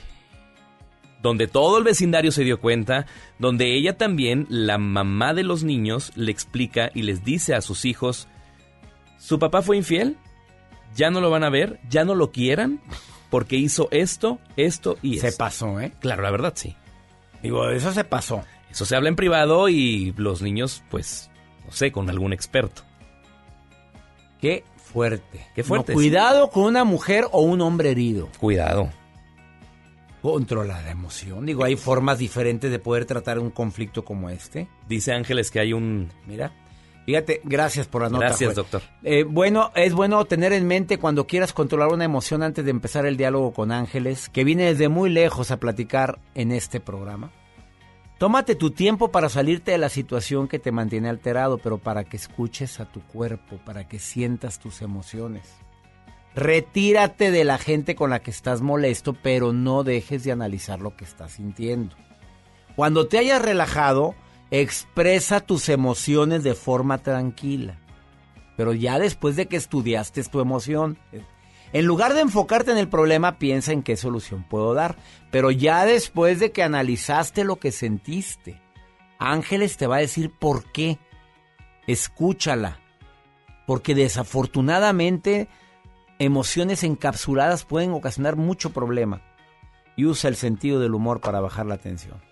Donde 1.22 1.48
todo 1.48 1.78
el 1.78 1.84
vecindario 1.84 2.32
se 2.32 2.44
dio 2.44 2.60
cuenta, 2.60 3.06
donde 3.40 3.76
ella 3.76 3.98
también, 3.98 4.48
la 4.50 4.78
mamá 4.78 5.34
de 5.34 5.44
los 5.44 5.64
niños, 5.64 6.12
le 6.16 6.32
explica 6.32 6.92
y 6.94 7.04
les 7.04 7.24
dice 7.24 7.54
a 7.54 7.62
sus 7.62 7.86
hijos, 7.86 8.28
su 9.18 9.40
papá 9.40 9.62
fue 9.62 9.78
infiel, 9.78 10.18
ya 10.96 11.10
no 11.10 11.22
lo 11.22 11.30
van 11.30 11.44
a 11.44 11.50
ver, 11.50 11.80
ya 11.90 12.04
no 12.04 12.16
lo 12.16 12.32
quieran, 12.32 12.82
porque 13.32 13.56
hizo 13.56 13.88
esto, 13.90 14.38
esto 14.58 15.00
y 15.02 15.18
Se 15.18 15.30
esto. 15.30 15.40
pasó, 15.40 15.80
¿eh? 15.80 15.92
Claro, 16.00 16.22
la 16.22 16.30
verdad 16.30 16.54
sí. 16.56 16.76
Digo, 17.42 17.68
eso 17.72 17.92
se 17.92 18.04
pasó. 18.04 18.44
Eso 18.70 18.86
se 18.86 18.96
habla 18.96 19.10
en 19.10 19.16
privado 19.16 19.68
y 19.70 20.14
los 20.18 20.44
niños, 20.44 20.84
pues, 20.92 21.32
no 21.66 21.72
sé, 21.72 21.92
con 21.92 22.08
algún 22.12 22.34
experto. 22.34 22.84
Qué 24.40 24.64
fuerte. 24.78 25.48
Qué 25.56 25.64
fuerte, 25.64 25.94
No, 25.94 25.96
cuidado 25.96 26.50
con 26.52 26.64
una 26.66 26.84
mujer 26.84 27.26
o 27.32 27.42
un 27.42 27.62
hombre 27.62 27.92
herido. 27.92 28.30
Cuidado. 28.40 28.90
Controla 30.22 30.82
la 30.82 30.92
emoción. 30.92 31.46
Digo, 31.48 31.64
hay 31.64 31.76
formas 31.76 32.20
diferentes 32.20 32.70
de 32.70 32.78
poder 32.80 33.06
tratar 33.06 33.40
un 33.40 33.50
conflicto 33.50 34.06
como 34.06 34.30
este. 34.30 34.68
Dice 34.88 35.14
Ángeles 35.14 35.50
que 35.50 35.60
hay 35.60 35.74
un... 35.74 36.12
Mira, 36.28 36.54
fíjate, 37.06 37.42
gracias 37.44 37.88
por 37.88 38.02
la 38.02 38.10
nota. 38.10 38.26
Gracias, 38.26 38.48
juez. 38.50 38.56
doctor. 38.56 38.82
Eh, 39.04 39.24
bueno, 39.24 39.72
es 39.76 39.94
bueno 39.94 40.24
tener 40.26 40.54
en 40.54 40.68
mente 40.68 40.98
cuando 40.98 41.28
quieras 41.28 41.54
controlar 41.54 41.90
una 41.90 42.06
emoción 42.06 42.44
antes 42.44 42.64
de 42.66 42.72
empezar 42.72 43.06
el 43.06 43.18
diálogo 43.18 43.54
con 43.54 43.72
Ángeles, 43.72 44.30
que 44.30 44.44
viene 44.44 44.66
desde 44.66 44.90
muy 44.90 45.10
lejos 45.10 45.52
a 45.52 45.58
platicar 45.58 46.20
en 46.36 46.52
este 46.52 46.80
programa. 46.80 47.32
Tómate 48.22 48.54
tu 48.54 48.70
tiempo 48.70 49.10
para 49.10 49.30
salirte 49.30 49.72
de 49.72 49.80
la 49.80 49.90
situación 49.90 50.48
que 50.48 50.60
te 50.60 50.72
mantiene 50.72 51.10
alterado, 51.10 51.58
pero 51.58 51.80
para 51.80 52.04
que 52.04 52.18
escuches 52.18 52.80
a 52.80 52.86
tu 52.86 53.02
cuerpo, 53.02 53.58
para 53.66 53.88
que 53.88 53.98
sientas 53.98 54.60
tus 54.60 54.84
emociones. 54.84 55.56
Retírate 56.36 57.32
de 57.32 57.44
la 57.44 57.58
gente 57.58 57.96
con 57.96 58.12
la 58.12 58.20
que 58.20 58.30
estás 58.30 58.62
molesto, 58.62 59.14
pero 59.14 59.54
no 59.54 59.84
dejes 59.84 60.24
de 60.24 60.32
analizar 60.32 60.80
lo 60.80 60.96
que 60.96 61.04
estás 61.04 61.32
sintiendo. 61.32 61.96
Cuando 62.76 63.08
te 63.08 63.18
hayas 63.18 63.42
relajado, 63.42 64.14
expresa 64.52 65.40
tus 65.40 65.70
emociones 65.70 66.44
de 66.44 66.54
forma 66.54 66.98
tranquila. 67.00 67.80
Pero 68.58 68.74
ya 68.74 69.00
después 69.00 69.36
de 69.38 69.48
que 69.48 69.56
estudiaste 69.56 70.24
tu 70.26 70.42
emoción, 70.42 71.00
en 71.74 71.86
lugar 71.86 72.14
de 72.14 72.22
enfocarte 72.22 72.72
en 72.72 72.78
el 72.78 72.90
problema, 72.90 73.40
piensa 73.40 73.72
en 73.72 73.82
qué 73.82 73.96
solución 73.96 74.46
puedo 74.48 74.74
dar. 74.74 74.98
Pero 75.32 75.52
ya 75.52 75.86
después 75.86 76.40
de 76.40 76.52
que 76.52 76.64
analizaste 76.64 77.46
lo 77.46 77.56
que 77.56 77.72
sentiste, 77.72 78.62
Ángeles 79.18 79.78
te 79.78 79.88
va 79.88 79.98
a 79.98 80.02
decir 80.02 80.32
por 80.38 80.72
qué. 80.72 81.00
Escúchala. 81.88 82.80
Porque 83.66 83.96
desafortunadamente 83.96 85.48
emociones 86.20 86.84
encapsuladas 86.84 87.64
pueden 87.64 87.94
ocasionar 87.94 88.36
mucho 88.36 88.72
problema. 88.72 89.22
Y 89.96 90.06
usa 90.06 90.28
el 90.28 90.36
sentido 90.36 90.80
del 90.80 90.94
humor 90.94 91.22
para 91.22 91.40
bajar 91.40 91.66
la 91.66 91.78
tensión. 91.78 92.31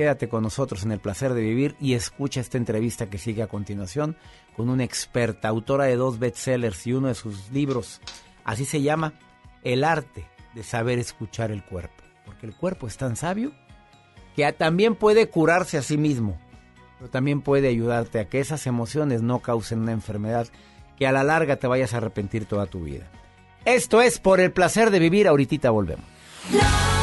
Quédate 0.00 0.30
con 0.30 0.42
nosotros 0.42 0.82
en 0.84 0.92
el 0.92 0.98
placer 0.98 1.34
de 1.34 1.42
vivir 1.42 1.76
y 1.78 1.92
escucha 1.92 2.40
esta 2.40 2.56
entrevista 2.56 3.10
que 3.10 3.18
sigue 3.18 3.42
a 3.42 3.48
continuación 3.48 4.16
con 4.56 4.70
una 4.70 4.82
experta, 4.82 5.48
autora 5.48 5.84
de 5.84 5.96
dos 5.96 6.18
bestsellers 6.18 6.86
y 6.86 6.94
uno 6.94 7.08
de 7.08 7.14
sus 7.14 7.50
libros. 7.50 8.00
Así 8.42 8.64
se 8.64 8.80
llama 8.80 9.12
El 9.62 9.84
arte 9.84 10.26
de 10.54 10.62
saber 10.62 10.98
escuchar 10.98 11.50
el 11.50 11.62
cuerpo. 11.62 12.02
Porque 12.24 12.46
el 12.46 12.56
cuerpo 12.56 12.86
es 12.86 12.96
tan 12.96 13.14
sabio 13.14 13.52
que 14.34 14.50
también 14.54 14.94
puede 14.94 15.28
curarse 15.28 15.76
a 15.76 15.82
sí 15.82 15.98
mismo, 15.98 16.38
pero 16.96 17.10
también 17.10 17.42
puede 17.42 17.68
ayudarte 17.68 18.20
a 18.20 18.28
que 18.30 18.40
esas 18.40 18.66
emociones 18.66 19.20
no 19.20 19.40
causen 19.40 19.80
una 19.80 19.92
enfermedad 19.92 20.48
que 20.96 21.06
a 21.06 21.12
la 21.12 21.24
larga 21.24 21.56
te 21.56 21.66
vayas 21.66 21.92
a 21.92 21.98
arrepentir 21.98 22.46
toda 22.46 22.64
tu 22.64 22.84
vida. 22.84 23.10
Esto 23.66 24.00
es 24.00 24.18
por 24.18 24.40
el 24.40 24.50
placer 24.50 24.90
de 24.90 24.98
vivir. 24.98 25.28
Ahorita 25.28 25.68
volvemos. 25.68 26.06
¿Qué 26.50 26.99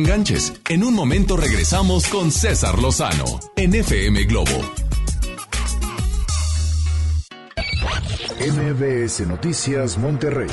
enganches. 0.00 0.52
En 0.68 0.82
un 0.82 0.94
momento 0.94 1.36
regresamos 1.36 2.06
con 2.06 2.32
César 2.32 2.78
Lozano 2.78 3.38
en 3.56 3.74
FM 3.74 4.24
Globo. 4.24 4.58
MBS 8.40 9.26
Noticias 9.26 9.98
Monterrey 9.98 10.48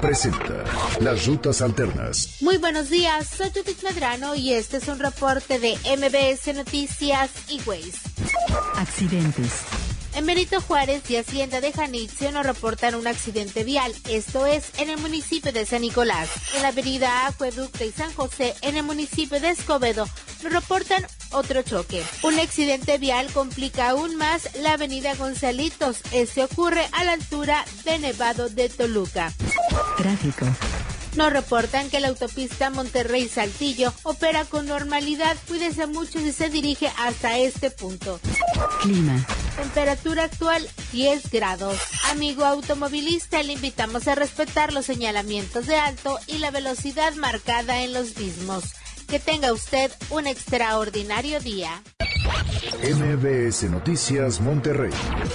presenta 0.00 0.64
Las 1.00 1.26
Rutas 1.26 1.60
Alternas. 1.60 2.38
Muy 2.40 2.56
buenos 2.56 2.88
días, 2.88 3.28
soy 3.36 3.50
Judith 3.50 3.82
Medrano 3.82 4.34
y 4.34 4.54
este 4.54 4.78
es 4.78 4.88
un 4.88 4.98
reporte 4.98 5.58
de 5.58 5.76
MBS 5.98 6.54
Noticias 6.54 7.30
y 7.48 7.60
Ways. 7.66 7.96
Accidentes. 8.76 9.64
En 10.16 10.24
Benito 10.24 10.62
Juárez 10.62 11.10
y 11.10 11.16
Hacienda 11.16 11.60
de 11.60 11.74
Janitzio 11.74 12.32
nos 12.32 12.46
reportan 12.46 12.94
un 12.94 13.06
accidente 13.06 13.64
vial, 13.64 13.92
esto 14.08 14.46
es 14.46 14.70
en 14.78 14.88
el 14.88 14.96
municipio 14.96 15.52
de 15.52 15.66
San 15.66 15.82
Nicolás. 15.82 16.30
En 16.56 16.62
la 16.62 16.68
avenida 16.68 17.26
Acueducto 17.26 17.84
y 17.84 17.92
San 17.92 18.10
José, 18.14 18.54
en 18.62 18.76
el 18.78 18.82
municipio 18.82 19.38
de 19.40 19.50
Escobedo, 19.50 20.08
nos 20.42 20.52
reportan 20.52 21.06
otro 21.32 21.60
choque. 21.60 22.02
Un 22.22 22.38
accidente 22.38 22.96
vial 22.96 23.30
complica 23.34 23.90
aún 23.90 24.16
más 24.16 24.48
la 24.56 24.72
avenida 24.72 25.14
Gonzalitos. 25.16 25.98
Este 26.12 26.44
ocurre 26.44 26.88
a 26.92 27.04
la 27.04 27.12
altura 27.12 27.62
de 27.84 27.98
Nevado 27.98 28.48
de 28.48 28.70
Toluca. 28.70 29.34
Tráfico. 29.98 30.46
Nos 31.14 31.30
reportan 31.30 31.90
que 31.90 32.00
la 32.00 32.08
autopista 32.08 32.70
Monterrey-Saltillo 32.70 33.92
opera 34.04 34.46
con 34.46 34.66
normalidad. 34.66 35.36
Cuídese 35.48 35.86
mucho 35.86 36.20
si 36.20 36.32
se 36.32 36.48
dirige 36.48 36.90
hasta 36.96 37.36
este 37.36 37.70
punto. 37.70 38.18
Clima. 38.80 39.26
Temperatura 39.56 40.24
actual 40.24 40.68
10 40.92 41.30
grados. 41.30 41.78
Amigo 42.10 42.44
automovilista, 42.44 43.42
le 43.42 43.54
invitamos 43.54 44.06
a 44.06 44.14
respetar 44.14 44.72
los 44.74 44.84
señalamientos 44.84 45.66
de 45.66 45.76
alto 45.76 46.18
y 46.26 46.38
la 46.38 46.50
velocidad 46.50 47.14
marcada 47.14 47.82
en 47.82 47.94
los 47.94 48.18
mismos. 48.18 48.64
Que 49.08 49.18
tenga 49.18 49.52
usted 49.54 49.90
un 50.10 50.26
extraordinario 50.26 51.40
día. 51.40 51.82
MBS 52.82 53.70
Noticias 53.70 54.40
Monterrey 54.40 54.90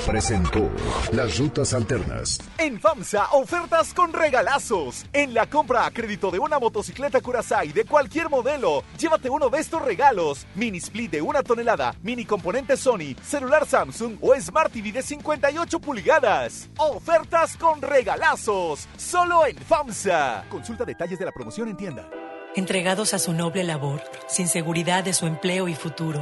presentó 0.05 0.69
Las 1.11 1.37
Rutas 1.37 1.73
Alternas. 1.73 2.39
En 2.57 2.79
FAMSA, 2.79 3.31
ofertas 3.31 3.93
con 3.93 4.13
regalazos. 4.13 5.05
En 5.13 5.33
la 5.33 5.49
compra 5.49 5.85
a 5.85 5.91
crédito 5.91 6.31
de 6.31 6.39
una 6.39 6.59
motocicleta 6.59 7.21
Curaçao 7.21 7.73
de 7.73 7.85
cualquier 7.85 8.29
modelo, 8.29 8.83
llévate 8.97 9.29
uno 9.29 9.49
de 9.49 9.59
estos 9.59 9.81
regalos. 9.81 10.45
Mini 10.55 10.79
split 10.79 11.11
de 11.11 11.21
una 11.21 11.43
tonelada, 11.43 11.95
mini 12.03 12.25
componente 12.25 12.77
Sony, 12.77 13.15
celular 13.23 13.65
Samsung 13.65 14.17
o 14.21 14.35
Smart 14.39 14.71
TV 14.71 14.91
de 14.91 15.01
58 15.01 15.79
pulgadas. 15.79 16.69
Ofertas 16.77 17.57
con 17.57 17.81
regalazos. 17.81 18.87
Solo 18.97 19.45
en 19.45 19.57
FAMSA. 19.57 20.45
Consulta 20.49 20.85
detalles 20.85 21.19
de 21.19 21.25
la 21.25 21.31
promoción 21.31 21.69
en 21.69 21.77
tienda. 21.77 22.09
Entregados 22.53 23.13
a 23.13 23.19
su 23.19 23.31
noble 23.31 23.63
labor, 23.63 24.01
sin 24.27 24.49
seguridad 24.49 25.05
de 25.05 25.13
su 25.13 25.25
empleo 25.25 25.69
y 25.69 25.73
futuro, 25.73 26.21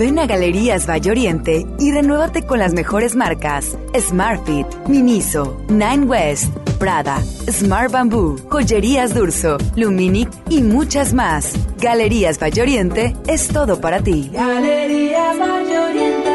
Ven 0.00 0.18
a 0.18 0.24
Galerías 0.24 0.88
Valle 0.88 1.10
Oriente 1.10 1.66
y 1.78 1.92
renuévate 1.92 2.46
con 2.46 2.58
las 2.58 2.72
mejores 2.72 3.14
marcas: 3.16 3.76
Smartfit, 3.94 4.66
Miniso, 4.88 5.60
Nine 5.68 6.06
West, 6.06 6.56
Prada, 6.78 7.22
Smart 7.50 7.92
Bamboo, 7.92 8.38
Joyerías 8.48 9.12
Durso, 9.12 9.58
Luminic 9.76 10.30
y 10.48 10.62
muchas 10.62 11.12
más. 11.12 11.52
Galerías 11.76 12.38
Valle 12.38 12.62
Oriente 12.62 13.14
es 13.26 13.48
todo 13.48 13.78
para 13.82 14.00
ti. 14.00 14.30
Galerías 14.32 15.38
Valle 15.38 15.78
Oriente. 15.78 16.30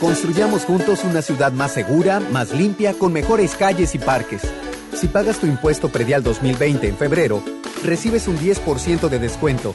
Construyamos 0.00 0.64
juntos 0.64 1.04
una 1.04 1.20
ciudad 1.20 1.52
más 1.52 1.72
segura, 1.72 2.18
más 2.32 2.54
limpia, 2.54 2.94
con 2.94 3.12
mejores 3.12 3.56
calles 3.56 3.94
y 3.94 3.98
parques. 3.98 4.40
Si 4.94 5.06
pagas 5.06 5.36
tu 5.36 5.46
impuesto 5.46 5.90
predial 5.90 6.22
2020 6.22 6.88
en 6.88 6.96
febrero, 6.96 7.42
recibes 7.84 8.26
un 8.26 8.38
10% 8.38 9.10
de 9.10 9.18
descuento, 9.18 9.74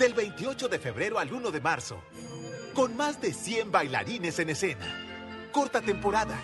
Del 0.00 0.14
28 0.14 0.68
de 0.68 0.78
febrero 0.78 1.18
al 1.18 1.30
1 1.30 1.50
de 1.50 1.60
marzo. 1.60 2.02
Con 2.72 2.96
más 2.96 3.20
de 3.20 3.34
100 3.34 3.70
bailarines 3.70 4.38
en 4.38 4.48
escena. 4.48 4.86
Corta 5.52 5.82
temporada. 5.82 6.40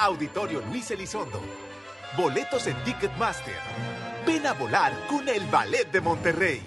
Auditorio 0.00 0.60
Luis 0.68 0.90
Elizondo. 0.90 1.40
Boletos 2.16 2.66
en 2.66 2.74
Ticketmaster. 2.82 3.54
Ven 4.26 4.44
a 4.48 4.52
volar 4.52 4.92
con 5.06 5.28
el 5.28 5.46
Ballet 5.46 5.88
de 5.92 6.00
Monterrey. 6.00 6.60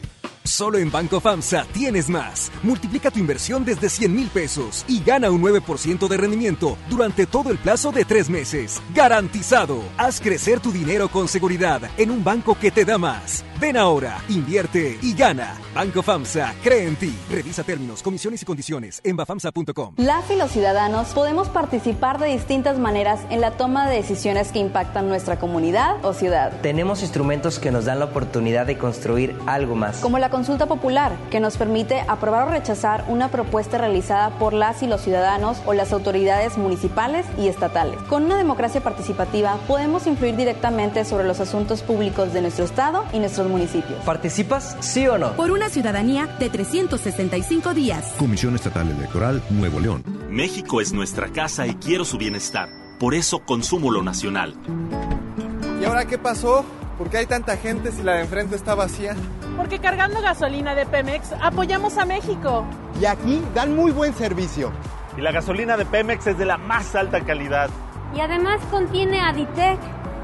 Solo 0.45 0.78
en 0.78 0.90
Banco 0.90 1.20
FAMSA 1.20 1.66
tienes 1.74 2.08
más. 2.08 2.49
Multiplica 2.64 3.12
tu 3.12 3.20
inversión 3.20 3.66
desde 3.66 3.90
100 3.90 4.16
mil 4.16 4.30
pesos 4.30 4.86
y 4.88 5.03
gana 5.03 5.32
un 5.32 5.41
9% 5.41 6.08
de 6.08 6.16
rendimiento 6.16 6.78
durante 6.90 7.26
todo 7.26 7.52
el 7.52 7.58
plazo 7.58 7.91
de 7.91 8.06
tres 8.06 8.30
meses. 8.30 8.82
¡Garantizado! 8.95 9.84
Haz 9.98 10.22
crecer 10.22 10.62
tu 10.62 10.72
dinero 10.72 11.10
con 11.10 11.28
seguridad 11.28 11.91
en 11.98 12.10
un 12.10 12.24
banco 12.24 12.58
que 12.58 12.72
te 12.72 12.86
da 12.86 12.98
más. 12.98 13.44
Ven 13.62 13.78
ahora, 13.78 14.18
invierte 14.28 14.98
y 15.04 15.14
gana. 15.14 15.54
Banco 15.76 16.02
FAMSA, 16.02 16.56
cree 16.64 16.88
en 16.88 16.96
ti. 16.96 17.16
Revisa 17.30 17.64
términos, 17.64 18.02
comisiones 18.02 18.42
y 18.42 18.46
condiciones 18.46 19.00
en 19.04 19.16
bafamsa.com. 19.16 19.94
Las 19.98 20.32
y 20.32 20.36
los 20.36 20.50
ciudadanos 20.50 21.10
podemos 21.10 21.48
participar 21.48 22.18
de 22.18 22.30
distintas 22.30 22.80
maneras 22.80 23.20
en 23.30 23.40
la 23.40 23.52
toma 23.52 23.88
de 23.88 23.98
decisiones 23.98 24.52
que 24.52 24.58
impactan 24.58 25.08
nuestra 25.08 25.38
comunidad 25.38 26.04
o 26.04 26.14
ciudad. 26.14 26.60
Tenemos 26.64 27.04
instrumentos 27.04 27.60
que 27.60 27.70
nos 27.70 27.86
dan 27.86 28.00
la 28.00 28.06
oportunidad 28.06 28.66
de 28.66 28.80
construir 28.80 29.36
algo 29.46 29.76
más. 29.76 30.00
Como 30.00 30.18
la 30.18 30.32
consulta 30.32 30.66
popular, 30.66 31.16
que 31.30 31.40
nos 31.40 31.58
permite 31.58 32.04
aprobar 32.08 32.48
o 32.48 32.52
rechazar 32.52 33.06
una 33.10 33.30
propuesta 33.30 33.78
realizada 33.78 34.32
por 34.40 34.54
las 34.54 34.82
y 34.82 34.88
los 34.88 35.02
ciudadanos 35.02 35.62
o 35.68 35.74
las 35.74 35.94
autoridades 35.94 36.58
municipales 36.58 37.28
y 37.38 37.48
estatales. 37.48 38.02
Con 38.10 38.24
una 38.24 38.38
democracia 38.38 38.82
participativa 38.82 39.60
podemos 39.68 40.08
influir 40.08 40.36
directamente 40.36 41.06
sobre 41.06 41.26
los 41.26 41.40
asuntos 41.40 41.84
públicos 41.84 42.34
de 42.34 42.42
nuestro 42.42 42.66
Estado 42.66 43.06
y 43.14 43.20
nuestros 43.20 43.51
municipios. 43.52 44.03
¿Participas, 44.03 44.78
sí 44.80 45.07
o 45.07 45.18
no? 45.18 45.34
Por 45.34 45.52
una 45.52 45.69
ciudadanía 45.69 46.28
de 46.40 46.49
365 46.49 47.73
días. 47.73 48.14
Comisión 48.18 48.56
Estatal 48.56 48.90
Electoral 48.90 49.44
Nuevo 49.49 49.80
León. 49.80 50.03
México 50.30 50.82
es 50.82 50.94
nuestra 50.94 51.28
casa 51.30 51.68
y 51.68 51.76
quiero 51.76 52.06
su 52.06 52.18
bienestar. 52.18 52.69
Por 52.99 53.14
eso 53.14 53.40
consumo 53.45 53.91
lo 53.91 54.02
nacional. 54.02 54.56
¿Y 55.82 55.86
ahora 55.86 56.06
qué 56.06 56.18
pasó? 56.18 56.65
¿Por 56.98 57.10
qué 57.10 57.18
hay 57.18 57.26
tanta 57.26 57.57
gente 57.57 57.91
si 57.91 58.03
la 58.03 58.14
de 58.14 58.22
enfrente 58.22 58.56
está 58.56 58.76
vacía? 58.76 59.15
Porque 59.57 59.80
cargando 59.80 60.22
gasolina 60.22 60.76
de 60.76 60.86
Pemex 60.86 61.34
apoyamos 61.41 61.98
a 61.98 62.06
México. 62.06 62.65
Y 63.02 63.06
aquí 63.06 63.41
dan 63.56 63.76
muy 63.76 63.91
buen 63.91 64.14
servicio. 64.14 64.72
Y 65.18 65.22
la 65.22 65.32
gasolina 65.32 65.78
de 65.78 65.86
Pemex 65.86 66.28
es 66.28 66.38
de 66.38 66.45
la 66.45 66.57
más 66.57 66.95
alta 66.95 67.22
calidad. 67.22 67.69
Y 68.15 68.19
además 68.19 68.61
contiene 68.69 69.19
Aditec 69.19 69.80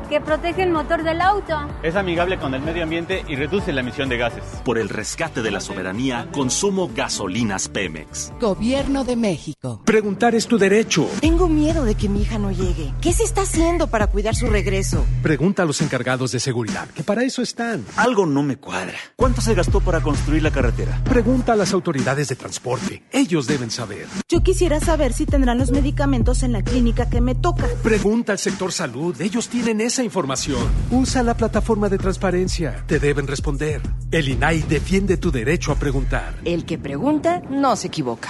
que 0.07 0.21
protege 0.21 0.63
el 0.63 0.71
motor 0.71 1.03
del 1.03 1.21
auto. 1.21 1.53
Es 1.83 1.95
amigable 1.95 2.37
con 2.37 2.53
el 2.53 2.61
medio 2.61 2.83
ambiente 2.83 3.23
y 3.27 3.35
reduce 3.35 3.73
la 3.73 3.81
emisión 3.81 4.09
de 4.09 4.17
gases. 4.17 4.43
Por 4.63 4.77
el 4.77 4.89
rescate 4.89 5.41
de 5.41 5.51
la 5.51 5.59
soberanía, 5.59 6.27
consumo 6.31 6.89
gasolinas 6.93 7.67
Pemex. 7.69 8.31
Gobierno 8.39 9.03
de 9.03 9.15
México. 9.15 9.81
Preguntar 9.85 10.35
es 10.35 10.47
tu 10.47 10.57
derecho. 10.57 11.09
Tengo 11.19 11.47
miedo 11.47 11.85
de 11.85 11.95
que 11.95 12.09
mi 12.09 12.21
hija 12.21 12.37
no 12.37 12.51
llegue. 12.51 12.93
¿Qué 13.01 13.13
se 13.13 13.23
está 13.23 13.41
haciendo 13.41 13.87
para 13.87 14.07
cuidar 14.07 14.35
su 14.35 14.47
regreso? 14.47 15.05
Pregunta 15.21 15.63
a 15.63 15.65
los 15.65 15.81
encargados 15.81 16.31
de 16.31 16.39
seguridad, 16.39 16.87
que 16.89 17.03
para 17.03 17.23
eso 17.23 17.41
están. 17.41 17.85
Algo 17.95 18.25
no 18.25 18.43
me 18.43 18.57
cuadra. 18.57 18.97
¿Cuánto 19.15 19.41
se 19.41 19.53
gastó 19.53 19.81
para 19.81 20.01
construir 20.01 20.43
la 20.43 20.51
carretera? 20.51 21.01
Pregunta 21.03 21.53
a 21.53 21.55
las 21.55 21.73
autoridades 21.73 22.29
de 22.29 22.35
transporte. 22.35 23.03
Ellos 23.11 23.47
deben 23.47 23.71
saber. 23.71 24.07
Yo 24.27 24.41
quisiera 24.41 24.79
saber 24.79 25.13
si 25.13 25.25
tendrán 25.25 25.57
los 25.57 25.71
medicamentos 25.71 26.43
en 26.43 26.53
la 26.53 26.63
clínica 26.63 27.09
que 27.09 27.21
me 27.21 27.35
toca. 27.35 27.67
Pregunta 27.83 28.31
al 28.31 28.39
sector 28.39 28.71
salud. 28.71 29.19
Ellos 29.21 29.49
tienen 29.49 29.81
esa 29.97 30.03
información. 30.03 30.61
Usa 30.91 31.23
la 31.23 31.35
plataforma 31.35 31.89
de 31.89 31.97
transparencia. 31.97 32.83
Te 32.85 32.99
deben 32.99 33.25
responder. 33.25 33.81
El 34.11 34.29
INAI 34.29 34.61
defiende 34.61 35.17
tu 35.17 35.31
derecho 35.31 35.71
a 35.71 35.75
preguntar. 35.75 36.35
El 36.45 36.65
que 36.65 36.77
pregunta 36.77 37.41
no 37.49 37.75
se 37.75 37.87
equivoca. 37.87 38.29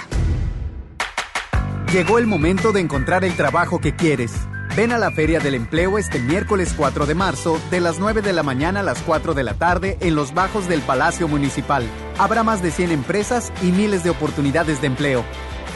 Llegó 1.92 2.18
el 2.18 2.26
momento 2.26 2.72
de 2.72 2.80
encontrar 2.80 3.22
el 3.22 3.36
trabajo 3.36 3.80
que 3.80 3.94
quieres. 3.94 4.32
Ven 4.76 4.92
a 4.92 4.98
la 4.98 5.10
Feria 5.10 5.40
del 5.40 5.54
Empleo 5.54 5.98
este 5.98 6.20
miércoles 6.20 6.72
4 6.74 7.04
de 7.04 7.14
marzo, 7.14 7.60
de 7.70 7.80
las 7.80 7.98
9 7.98 8.22
de 8.22 8.32
la 8.32 8.42
mañana 8.42 8.80
a 8.80 8.82
las 8.82 9.02
4 9.02 9.34
de 9.34 9.44
la 9.44 9.52
tarde, 9.52 9.98
en 10.00 10.14
los 10.14 10.32
bajos 10.32 10.68
del 10.68 10.80
Palacio 10.80 11.28
Municipal. 11.28 11.84
Habrá 12.16 12.44
más 12.44 12.62
de 12.62 12.70
100 12.70 12.92
empresas 12.92 13.52
y 13.62 13.72
miles 13.72 14.04
de 14.04 14.10
oportunidades 14.10 14.80
de 14.80 14.86
empleo. 14.86 15.22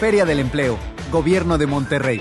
Feria 0.01 0.25
del 0.25 0.41
Empleo, 0.41 0.79
Gobierno 1.11 1.59
de 1.59 1.67
Monterrey. 1.67 2.21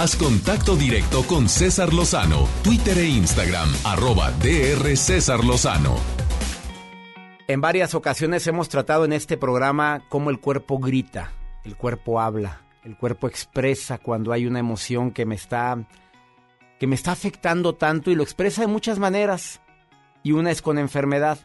Haz 0.00 0.14
contacto 0.14 0.76
directo 0.76 1.24
con 1.26 1.48
César 1.48 1.92
Lozano, 1.92 2.46
Twitter 2.62 2.98
e 2.98 3.08
Instagram, 3.08 3.68
arroba 3.82 4.30
DR 4.30 4.96
César 4.96 5.42
Lozano. 5.42 5.96
En 7.48 7.60
varias 7.60 7.96
ocasiones 7.96 8.46
hemos 8.46 8.68
tratado 8.68 9.04
en 9.04 9.12
este 9.12 9.36
programa 9.36 10.04
cómo 10.08 10.30
el 10.30 10.38
cuerpo 10.38 10.78
grita, 10.78 11.32
el 11.64 11.76
cuerpo 11.76 12.20
habla, 12.20 12.60
el 12.84 12.96
cuerpo 12.96 13.26
expresa 13.26 13.98
cuando 13.98 14.32
hay 14.32 14.46
una 14.46 14.60
emoción 14.60 15.10
que 15.10 15.26
me 15.26 15.34
está 15.34 15.84
que 16.78 16.86
me 16.86 16.94
está 16.94 17.10
afectando 17.10 17.74
tanto 17.74 18.12
y 18.12 18.14
lo 18.14 18.22
expresa 18.22 18.60
de 18.60 18.68
muchas 18.68 19.00
maneras. 19.00 19.60
Y 20.22 20.30
una 20.30 20.52
es 20.52 20.62
con 20.62 20.78
enfermedad. 20.78 21.40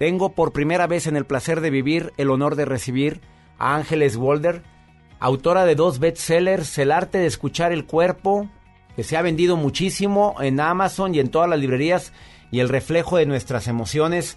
Tengo 0.00 0.34
por 0.34 0.52
primera 0.52 0.88
vez 0.88 1.06
en 1.06 1.16
el 1.16 1.26
placer 1.26 1.60
de 1.60 1.70
vivir 1.70 2.12
el 2.16 2.30
honor 2.30 2.56
de 2.56 2.64
recibir 2.64 3.20
a 3.56 3.76
Ángeles 3.76 4.16
Walder, 4.16 4.64
autora 5.22 5.64
de 5.64 5.76
dos 5.76 5.98
bestsellers, 6.00 6.76
El 6.78 6.90
arte 6.90 7.18
de 7.18 7.26
escuchar 7.26 7.70
el 7.72 7.84
cuerpo, 7.86 8.48
que 8.96 9.04
se 9.04 9.16
ha 9.16 9.22
vendido 9.22 9.56
muchísimo 9.56 10.34
en 10.40 10.58
Amazon 10.60 11.14
y 11.14 11.20
en 11.20 11.30
todas 11.30 11.48
las 11.48 11.58
librerías, 11.60 12.12
y 12.50 12.58
el 12.60 12.68
reflejo 12.68 13.16
de 13.16 13.26
nuestras 13.26 13.68
emociones. 13.68 14.36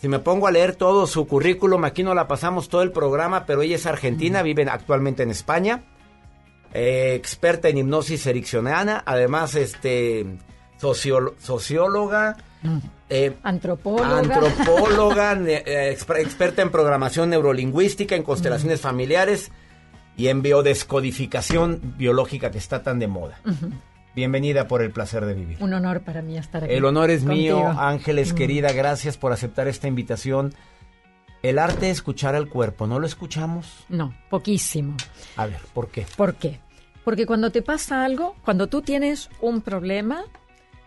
Si 0.00 0.06
me 0.06 0.18
pongo 0.20 0.46
a 0.46 0.52
leer 0.52 0.76
todo 0.76 1.06
su 1.06 1.26
currículum, 1.26 1.84
aquí 1.84 2.02
no 2.02 2.14
la 2.14 2.28
pasamos 2.28 2.68
todo 2.68 2.82
el 2.82 2.92
programa, 2.92 3.46
pero 3.46 3.62
ella 3.62 3.76
es 3.76 3.86
argentina, 3.86 4.42
vive 4.42 4.64
actualmente 4.70 5.22
en 5.22 5.30
España, 5.30 5.82
eh, 6.72 7.14
experta 7.16 7.68
en 7.70 7.78
hipnosis 7.78 8.26
ericcionana, 8.26 9.02
además 9.06 9.54
este 9.54 10.26
socióloga, 10.76 12.36
eh, 13.08 13.34
Antropóloga. 14.18 15.32
eh, 15.46 15.96
exper- 15.96 16.20
experta 16.20 16.62
en 16.62 16.70
programación 16.70 17.30
neurolingüística, 17.30 18.14
en 18.14 18.22
constelaciones 18.22 18.80
familiares 18.80 19.50
y 20.18 20.28
en 20.28 20.42
biodescodificación 20.42 21.94
biológica 21.96 22.50
que 22.50 22.58
está 22.58 22.82
tan 22.82 22.98
de 22.98 23.06
moda. 23.06 23.40
Bienvenida 24.14 24.66
por 24.68 24.82
el 24.82 24.90
placer 24.90 25.24
de 25.24 25.32
vivir. 25.32 25.56
Un 25.60 25.72
honor 25.72 26.00
para 26.02 26.20
mí 26.22 26.36
estar 26.36 26.64
aquí. 26.64 26.74
El 26.74 26.84
honor 26.84 27.08
es 27.10 27.24
mío. 27.24 27.66
Ángeles 27.68 28.32
querida, 28.34 28.72
gracias 28.72 29.16
por 29.16 29.32
aceptar 29.32 29.68
esta 29.68 29.86
invitación. 29.88 30.52
El 31.42 31.60
arte 31.60 31.86
de 31.86 31.92
escuchar 31.92 32.34
al 32.34 32.48
cuerpo, 32.48 32.88
¿no 32.88 32.98
lo 32.98 33.06
escuchamos? 33.06 33.84
No, 33.88 34.12
poquísimo. 34.28 34.96
A 35.36 35.46
ver, 35.46 35.60
¿por 35.72 35.88
qué? 35.88 36.04
¿Por 36.16 36.34
qué? 36.34 36.58
Porque 37.04 37.24
cuando 37.26 37.50
te 37.52 37.62
pasa 37.62 38.04
algo, 38.04 38.34
cuando 38.44 38.66
tú 38.66 38.82
tienes 38.82 39.30
un 39.40 39.60
problema, 39.60 40.24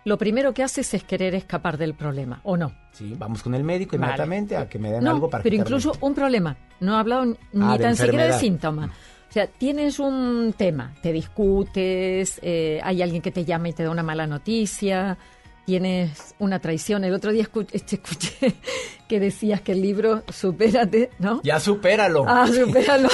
lo 0.04 0.18
primero 0.18 0.54
que 0.54 0.62
haces 0.62 0.94
es 0.94 1.04
querer 1.06 1.36
escapar 1.36 1.78
del 1.78 1.94
problema, 1.94 2.42
¿o 2.44 2.58
no? 2.58 2.74
Sí, 2.92 3.16
vamos 3.18 3.42
con 3.44 3.56
el 3.56 3.64
médico 3.64 3.92
Vale. 3.92 4.04
inmediatamente 4.08 4.58
a 4.58 4.68
que 4.68 4.78
me 4.78 4.92
den 4.92 5.06
No, 5.06 5.12
algo 5.12 5.30
para 5.30 5.42
pero 5.42 5.54
quitarme. 5.54 5.78
incluso 5.78 5.98
un 6.06 6.14
problema. 6.14 6.58
No 6.82 6.98
he 6.98 7.00
hablado 7.00 7.26
ni 7.26 7.36
Ah, 7.64 7.78
tan 7.80 7.96
siquiera 7.96 8.24
de 8.26 8.30
enfermedad. 8.34 8.40
O 9.32 9.34
sea, 9.34 9.48
tienes 9.48 9.98
un 10.00 10.54
tema, 10.58 10.94
te 11.02 11.12
discutes, 11.14 12.38
eh, 12.44 12.80
hay 12.84 13.02
alguien 13.02 13.22
que 13.22 13.32
te 13.32 13.46
llama 13.46 13.70
y 13.70 13.74
te 13.74 13.84
da 13.84 13.90
una 13.90 14.04
mala 14.04 14.28
noticia, 14.28 15.18
tienes 15.66 16.36
una 16.40 16.60
traición. 16.60 17.06
El 17.06 17.14
otro 17.14 17.32
día 17.32 17.46
escu- 17.46 17.66
te 17.86 17.96
escuché 17.96 18.56
que 19.08 19.20
decías 19.22 19.62
que 19.62 19.72
el 19.72 19.82
libro 19.82 20.24
Supérate, 20.30 21.12
¿no? 21.20 21.40
Ya 21.44 21.60
supéralo. 21.62 22.26
Ah, 22.28 22.46
supéralo. 22.54 23.08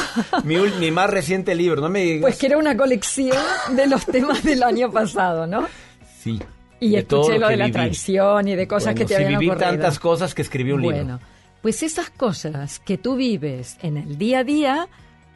mi, 0.43 0.57
mi 0.79 0.89
más 0.91 1.09
reciente 1.09 1.53
libro, 1.53 1.81
no 1.81 1.89
me 1.89 2.01
digas. 2.01 2.21
Pues 2.21 2.37
que 2.37 2.47
era 2.47 2.57
una 2.57 2.75
colección 2.75 3.37
de 3.75 3.85
los 3.87 4.05
temas 4.05 4.43
del 4.43 4.63
año 4.63 4.91
pasado, 4.91 5.45
¿no? 5.47 5.67
sí. 6.19 6.39
Y 6.79 6.91
de 6.91 6.99
escuché 6.99 7.39
lo 7.39 7.47
de 7.47 7.57
la 7.57 7.71
traición 7.71 8.47
y 8.47 8.55
de 8.55 8.67
cosas 8.67 8.93
Bueno, 8.93 8.99
que 8.99 9.05
te 9.05 9.15
sí, 9.17 9.23
habían 9.23 9.39
viví 9.39 9.49
ocurrido. 9.51 9.71
tantas 9.71 9.97
cosas 9.97 10.35
que 10.35 10.43
escribí 10.43 10.71
un 10.73 10.83
bueno, 10.83 10.99
libro. 11.13 11.19
pues 11.63 11.81
esas 11.81 12.11
cosas 12.11 12.77
que 12.77 12.99
tú 12.99 13.15
vives 13.15 13.77
en 13.81 13.97
el 13.97 14.19
día 14.19 14.39
a 14.39 14.43
día, 14.43 14.87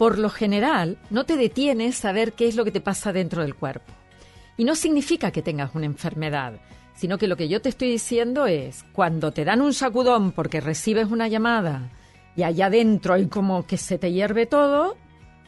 por 0.01 0.17
lo 0.17 0.31
general, 0.31 0.97
no 1.11 1.25
te 1.25 1.37
detienes 1.37 2.03
a 2.05 2.11
ver 2.11 2.33
qué 2.33 2.47
es 2.47 2.55
lo 2.55 2.65
que 2.65 2.71
te 2.71 2.81
pasa 2.81 3.13
dentro 3.13 3.43
del 3.43 3.53
cuerpo. 3.53 3.93
Y 4.57 4.63
no 4.63 4.73
significa 4.73 5.29
que 5.29 5.43
tengas 5.43 5.75
una 5.75 5.85
enfermedad, 5.85 6.53
sino 6.95 7.19
que 7.19 7.27
lo 7.27 7.37
que 7.37 7.47
yo 7.47 7.61
te 7.61 7.69
estoy 7.69 7.89
diciendo 7.89 8.47
es, 8.47 8.83
cuando 8.93 9.31
te 9.31 9.45
dan 9.45 9.61
un 9.61 9.75
sacudón 9.75 10.31
porque 10.31 10.59
recibes 10.59 11.11
una 11.11 11.27
llamada 11.27 11.91
y 12.35 12.41
allá 12.41 12.65
adentro 12.65 13.13
hay 13.13 13.27
como 13.27 13.67
que 13.67 13.77
se 13.77 13.99
te 13.99 14.11
hierve 14.11 14.47
todo, 14.47 14.97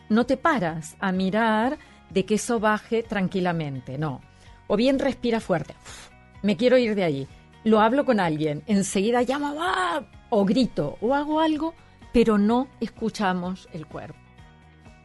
no 0.09 0.27
te 0.27 0.38
paras 0.38 0.97
a 0.99 1.11
mirar 1.11 1.80
de 2.11 2.23
que 2.27 2.35
eso 2.35 2.59
baje 2.59 3.01
tranquilamente, 3.01 3.97
no. 3.97 4.21
O 4.67 4.75
bien 4.75 4.99
respira 4.99 5.39
fuerte, 5.39 5.73
"Uf, 5.81 6.09
me 6.43 6.57
quiero 6.57 6.77
ir 6.77 6.93
de 6.93 7.03
allí. 7.05 7.27
Lo 7.63 7.80
hablo 7.80 8.05
con 8.05 8.19
alguien, 8.19 8.61
enseguida 8.67 9.23
llamo 9.23 9.55
"Ah", 9.57 10.03
o 10.30 10.45
grito 10.45 10.99
o 11.01 11.15
hago 11.15 11.39
algo, 11.39 11.73
pero 12.13 12.38
no 12.38 12.67
escuchamos 12.80 13.67
el 13.73 13.88
cuerpo. 13.88 14.22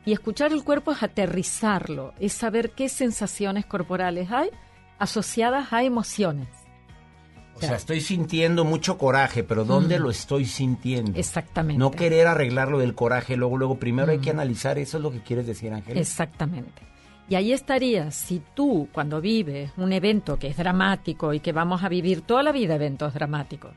Y 0.08 0.12
escuchar 0.14 0.54
el 0.54 0.64
cuerpo 0.64 0.92
es 0.92 1.02
aterrizarlo, 1.02 2.14
es 2.18 2.32
saber 2.32 2.70
qué 2.70 2.88
sensaciones 2.88 3.66
corporales 3.66 4.30
hay 4.32 4.48
asociadas 4.98 5.70
a 5.70 5.82
emociones. 5.82 6.48
O 7.56 7.60
sea, 7.60 7.76
estoy 7.76 8.00
sintiendo 8.00 8.64
mucho 8.64 8.96
coraje, 8.96 9.44
pero 9.44 9.66
¿dónde 9.66 9.98
Mm. 9.98 10.02
lo 10.04 10.10
estoy 10.10 10.46
sintiendo? 10.46 11.18
Exactamente. 11.18 11.78
No 11.78 11.90
querer 11.90 12.26
arreglarlo 12.26 12.78
del 12.78 12.94
coraje, 12.94 13.36
luego, 13.36 13.58
luego, 13.58 13.78
primero 13.78 14.10
hay 14.10 14.18
que 14.20 14.32
Mm. 14.32 14.36
analizar, 14.36 14.78
eso 14.78 14.96
es 14.96 15.02
lo 15.02 15.10
que 15.10 15.20
quieres 15.20 15.46
decir, 15.46 15.74
Ángel. 15.74 15.98
Exactamente. 15.98 16.80
Y 17.28 17.34
ahí 17.34 17.52
estarías, 17.52 18.14
si 18.14 18.40
tú 18.54 18.88
cuando 18.92 19.20
vives 19.20 19.72
un 19.76 19.92
evento 19.92 20.38
que 20.38 20.46
es 20.48 20.56
dramático 20.56 21.34
y 21.34 21.40
que 21.40 21.52
vamos 21.52 21.84
a 21.84 21.90
vivir 21.90 22.22
toda 22.22 22.42
la 22.42 22.52
vida 22.52 22.76
eventos 22.76 23.12
dramáticos, 23.12 23.74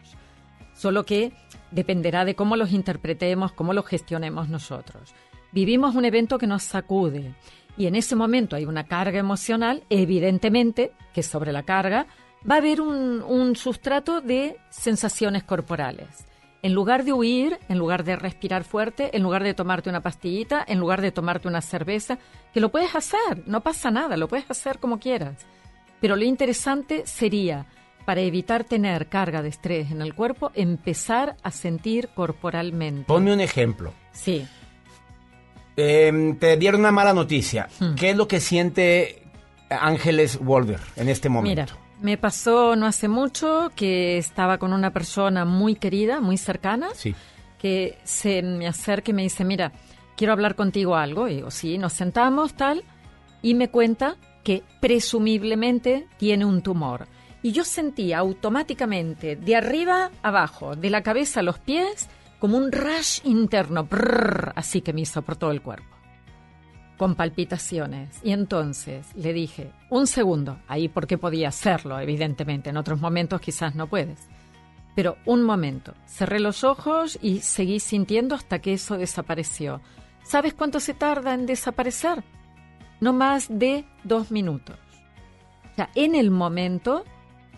solo 0.75 1.03
que 1.05 1.33
dependerá 1.71 2.23
de 2.23 2.35
cómo 2.35 2.55
los 2.55 2.71
interpretemos, 2.71 3.51
cómo 3.51 3.73
los 3.73 3.85
gestionemos 3.85 4.47
nosotros. 4.47 5.13
Vivimos 5.51 5.95
un 5.95 6.05
evento 6.05 6.37
que 6.37 6.47
nos 6.47 6.63
sacude 6.63 7.33
y 7.77 7.87
en 7.87 7.95
ese 7.95 8.15
momento 8.15 8.55
hay 8.55 8.65
una 8.65 8.85
carga 8.85 9.19
emocional, 9.19 9.83
evidentemente 9.89 10.91
que 11.13 11.23
sobre 11.23 11.51
la 11.51 11.63
carga 11.63 12.07
va 12.49 12.55
a 12.55 12.57
haber 12.59 12.81
un, 12.81 13.21
un 13.21 13.55
sustrato 13.55 14.21
de 14.21 14.57
sensaciones 14.69 15.43
corporales. 15.43 16.25
En 16.63 16.73
lugar 16.73 17.03
de 17.03 17.13
huir, 17.13 17.57
en 17.69 17.79
lugar 17.79 18.03
de 18.03 18.15
respirar 18.15 18.63
fuerte, 18.63 19.15
en 19.15 19.23
lugar 19.23 19.43
de 19.43 19.53
tomarte 19.53 19.89
una 19.89 20.01
pastillita, 20.01 20.63
en 20.67 20.79
lugar 20.79 21.01
de 21.01 21.11
tomarte 21.11 21.47
una 21.47 21.61
cerveza, 21.61 22.19
que 22.53 22.59
lo 22.59 22.69
puedes 22.69 22.95
hacer, 22.95 23.43
no 23.47 23.61
pasa 23.61 23.89
nada, 23.89 24.15
lo 24.15 24.27
puedes 24.27 24.49
hacer 24.49 24.77
como 24.77 24.99
quieras. 24.99 25.45
Pero 25.99 26.15
lo 26.15 26.23
interesante 26.23 27.03
sería, 27.05 27.65
para 28.05 28.21
evitar 28.21 28.63
tener 28.63 29.07
carga 29.07 29.41
de 29.41 29.49
estrés 29.49 29.91
en 29.91 30.01
el 30.01 30.13
cuerpo, 30.13 30.51
empezar 30.53 31.35
a 31.41 31.51
sentir 31.51 32.09
corporalmente. 32.09 33.05
Ponme 33.05 33.33
un 33.33 33.41
ejemplo. 33.41 33.93
Sí. 34.11 34.47
Eh, 35.77 36.35
te 36.39 36.57
dieron 36.57 36.81
una 36.81 36.91
mala 36.91 37.13
noticia. 37.13 37.67
Hmm. 37.79 37.95
¿Qué 37.95 38.09
es 38.11 38.15
lo 38.17 38.27
que 38.27 38.39
siente 38.39 39.23
Ángeles 39.69 40.37
Wolver 40.39 40.79
en 40.95 41.09
este 41.09 41.29
momento? 41.29 41.49
Mira, 41.49 41.67
me 42.01 42.17
pasó 42.17 42.75
no 42.75 42.85
hace 42.87 43.07
mucho 43.07 43.71
que 43.75 44.17
estaba 44.17 44.57
con 44.57 44.73
una 44.73 44.91
persona 44.91 45.45
muy 45.45 45.75
querida, 45.75 46.19
muy 46.19 46.37
cercana, 46.37 46.89
Sí. 46.93 47.15
que 47.57 47.97
se 48.03 48.41
me 48.41 48.67
acerca 48.67 49.11
y 49.11 49.13
me 49.13 49.21
dice, 49.23 49.45
mira, 49.45 49.71
quiero 50.17 50.33
hablar 50.33 50.55
contigo 50.55 50.95
algo. 50.95 51.27
Y 51.27 51.35
digo, 51.35 51.51
sí, 51.51 51.77
nos 51.77 51.93
sentamos, 51.93 52.53
tal, 52.55 52.83
y 53.41 53.53
me 53.53 53.69
cuenta 53.69 54.15
que 54.43 54.63
presumiblemente 54.79 56.07
tiene 56.17 56.45
un 56.45 56.61
tumor. 56.61 57.07
Y 57.43 57.51
yo 57.53 57.63
sentía 57.63 58.19
automáticamente, 58.19 59.35
de 59.35 59.55
arriba 59.55 60.11
abajo, 60.23 60.75
de 60.75 60.89
la 60.89 61.01
cabeza 61.03 61.39
a 61.39 61.43
los 61.43 61.59
pies, 61.59 62.07
como 62.41 62.57
un 62.57 62.71
rush 62.71 63.21
interno, 63.23 63.87
así 64.55 64.81
que 64.81 64.91
me 64.91 65.01
hizo 65.01 65.21
por 65.21 65.37
todo 65.37 65.51
el 65.51 65.61
cuerpo 65.61 66.01
con 66.97 67.15
palpitaciones. 67.15 68.19
Y 68.23 68.31
entonces 68.31 69.07
le 69.15 69.33
dije, 69.33 69.71
un 69.89 70.05
segundo, 70.05 70.59
ahí 70.67 70.87
porque 70.87 71.17
podía 71.17 71.47
hacerlo, 71.47 71.99
evidentemente, 71.99 72.69
en 72.69 72.77
otros 72.77 73.01
momentos 73.01 73.41
quizás 73.41 73.73
no 73.73 73.87
puedes. 73.87 74.27
Pero 74.95 75.17
un 75.25 75.41
momento, 75.41 75.95
cerré 76.05 76.39
los 76.39 76.63
ojos 76.63 77.17
y 77.19 77.39
seguí 77.39 77.79
sintiendo 77.79 78.35
hasta 78.35 78.59
que 78.59 78.73
eso 78.73 78.99
desapareció. 78.99 79.81
¿Sabes 80.23 80.53
cuánto 80.53 80.79
se 80.79 80.93
tarda 80.93 81.33
en 81.33 81.47
desaparecer? 81.47 82.23
No 82.99 83.13
más 83.13 83.47
de 83.49 83.83
dos 84.03 84.29
minutos. 84.29 84.77
O 85.71 85.75
sea, 85.75 85.89
en 85.95 86.13
el 86.13 86.29
momento 86.29 87.03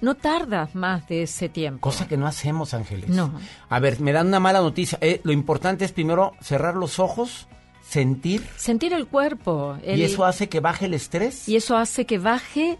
no 0.03 0.15
tardas 0.15 0.75
más 0.75 1.07
de 1.07 1.23
ese 1.23 1.49
tiempo. 1.49 1.79
Cosa 1.81 2.07
que 2.07 2.17
no 2.17 2.27
hacemos, 2.27 2.73
Ángeles. 2.73 3.09
No. 3.09 3.33
A 3.69 3.79
ver, 3.79 3.99
me 3.99 4.11
dan 4.11 4.27
una 4.27 4.39
mala 4.39 4.61
noticia. 4.61 4.97
Eh, 5.01 5.21
lo 5.23 5.31
importante 5.31 5.85
es 5.85 5.91
primero 5.91 6.33
cerrar 6.41 6.75
los 6.75 6.99
ojos, 6.99 7.47
sentir, 7.81 8.45
Sentir 8.57 8.93
el 8.93 9.07
cuerpo. 9.07 9.77
el- 9.83 9.99
y 9.99 10.03
eso 10.03 10.25
hace 10.25 10.49
que 10.49 10.59
baje 10.59 10.85
el 10.85 10.93
estrés. 10.93 11.47
y 11.49 11.55
eso 11.55 11.75
hace 11.77 12.05
que 12.05 12.19
baje 12.19 12.77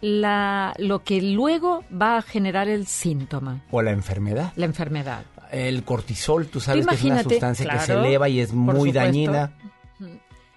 la, 0.00 0.74
lo 0.78 1.02
que 1.02 1.22
luego 1.22 1.82
va 1.90 2.18
a 2.18 2.22
generar 2.22 2.68
el 2.68 2.86
síntoma, 2.86 3.64
O 3.70 3.80
la 3.82 3.90
enfermedad. 3.92 4.52
la 4.56 4.66
enfermedad. 4.66 5.24
El 5.50 5.84
cortisol, 5.84 6.48
tú 6.48 6.60
sabes 6.60 6.86
que 6.86 6.94
es 6.96 7.04
una 7.04 7.22
sustancia 7.22 7.68
que 7.70 7.78
se 7.78 7.92
eleva 7.94 8.28
y 8.28 8.40
es 8.40 8.52
muy 8.52 8.92
dañina. 8.92 9.52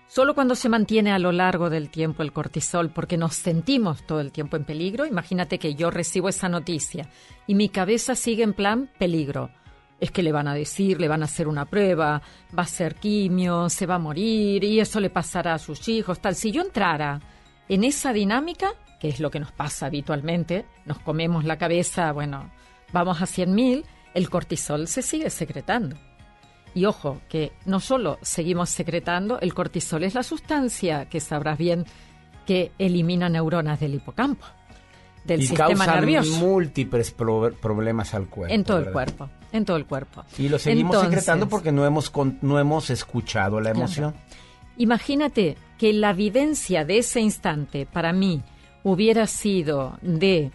Solo 0.09 0.33
cuando 0.33 0.55
se 0.55 0.69
mantiene 0.69 1.11
a 1.11 1.19
lo 1.19 1.31
largo 1.31 1.69
del 1.69 1.91
tiempo 1.91 2.23
el 2.23 2.33
cortisol, 2.33 2.89
porque 2.89 3.15
nos 3.15 3.35
sentimos 3.35 4.01
todo 4.07 4.21
el 4.21 4.31
tiempo 4.31 4.57
en 4.57 4.65
peligro, 4.65 5.05
imagínate 5.05 5.59
que 5.59 5.75
yo 5.75 5.91
recibo 5.91 6.29
esa 6.29 6.49
noticia 6.49 7.07
y 7.45 7.53
mi 7.53 7.69
cabeza 7.69 8.15
sigue 8.15 8.41
en 8.41 8.53
plan 8.53 8.89
peligro. 8.97 9.51
Es 9.99 10.09
que 10.09 10.23
le 10.23 10.31
van 10.31 10.47
a 10.47 10.55
decir, 10.55 10.99
le 10.99 11.07
van 11.07 11.21
a 11.21 11.25
hacer 11.25 11.47
una 11.47 11.65
prueba, 11.65 12.23
va 12.57 12.63
a 12.63 12.65
ser 12.65 12.95
quimio, 12.95 13.69
se 13.69 13.85
va 13.85 13.95
a 13.95 13.99
morir 13.99 14.63
y 14.63 14.79
eso 14.79 14.99
le 14.99 15.11
pasará 15.11 15.53
a 15.53 15.59
sus 15.59 15.87
hijos, 15.87 16.19
tal. 16.19 16.33
Si 16.33 16.49
yo 16.49 16.63
entrara 16.63 17.21
en 17.67 17.83
esa 17.83 18.11
dinámica, 18.11 18.71
que 18.99 19.09
es 19.09 19.19
lo 19.19 19.29
que 19.29 19.39
nos 19.39 19.51
pasa 19.51 19.85
habitualmente, 19.85 20.65
nos 20.85 20.97
comemos 20.97 21.45
la 21.45 21.59
cabeza, 21.59 22.11
bueno, 22.13 22.49
vamos 22.91 23.21
a 23.21 23.25
100.000, 23.25 23.85
el 24.15 24.29
cortisol 24.31 24.87
se 24.87 25.03
sigue 25.03 25.29
secretando. 25.29 26.08
Y 26.75 26.85
ojo, 26.85 27.19
que 27.29 27.51
no 27.65 27.79
solo 27.79 28.17
seguimos 28.21 28.69
secretando, 28.69 29.39
el 29.39 29.53
cortisol 29.53 30.03
es 30.03 30.13
la 30.15 30.23
sustancia 30.23 31.05
que 31.09 31.19
sabrás 31.19 31.57
bien 31.57 31.85
que 32.45 32.71
elimina 32.77 33.27
neuronas 33.29 33.79
del 33.79 33.95
hipocampo, 33.95 34.45
del 35.25 35.41
y 35.41 35.47
sistema 35.47 35.85
nervioso. 35.85 36.37
múltiples 36.39 37.11
pro- 37.11 37.51
problemas 37.61 38.13
al 38.13 38.27
cuerpo. 38.27 38.53
En 38.53 38.63
todo 38.63 38.77
el 38.79 38.91
cuerpo, 38.91 39.29
en 39.51 39.65
todo 39.65 39.77
el 39.77 39.85
cuerpo. 39.85 40.23
Y 40.37 40.47
lo 40.49 40.57
seguimos 40.59 40.95
Entonces, 40.95 41.09
secretando 41.19 41.49
porque 41.49 41.71
no 41.71 41.85
hemos, 41.85 42.09
con- 42.09 42.37
no 42.41 42.59
hemos 42.59 42.89
escuchado 42.89 43.59
la 43.59 43.71
Claro. 43.71 43.79
emoción. 43.79 44.15
Imagínate 44.77 45.57
que 45.77 45.91
la 45.93 46.13
vivencia 46.13 46.85
de 46.85 46.99
ese 46.99 47.19
instante 47.19 47.85
para 47.85 48.13
mí 48.13 48.41
hubiera 48.83 49.27
sido 49.27 49.97
de 50.01 50.51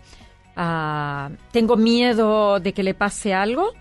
ah, 0.57 1.31
tengo 1.53 1.77
miedo 1.77 2.61
de 2.61 2.73
que 2.73 2.83
le 2.83 2.95
pase 2.95 3.35
algo, 3.35 3.73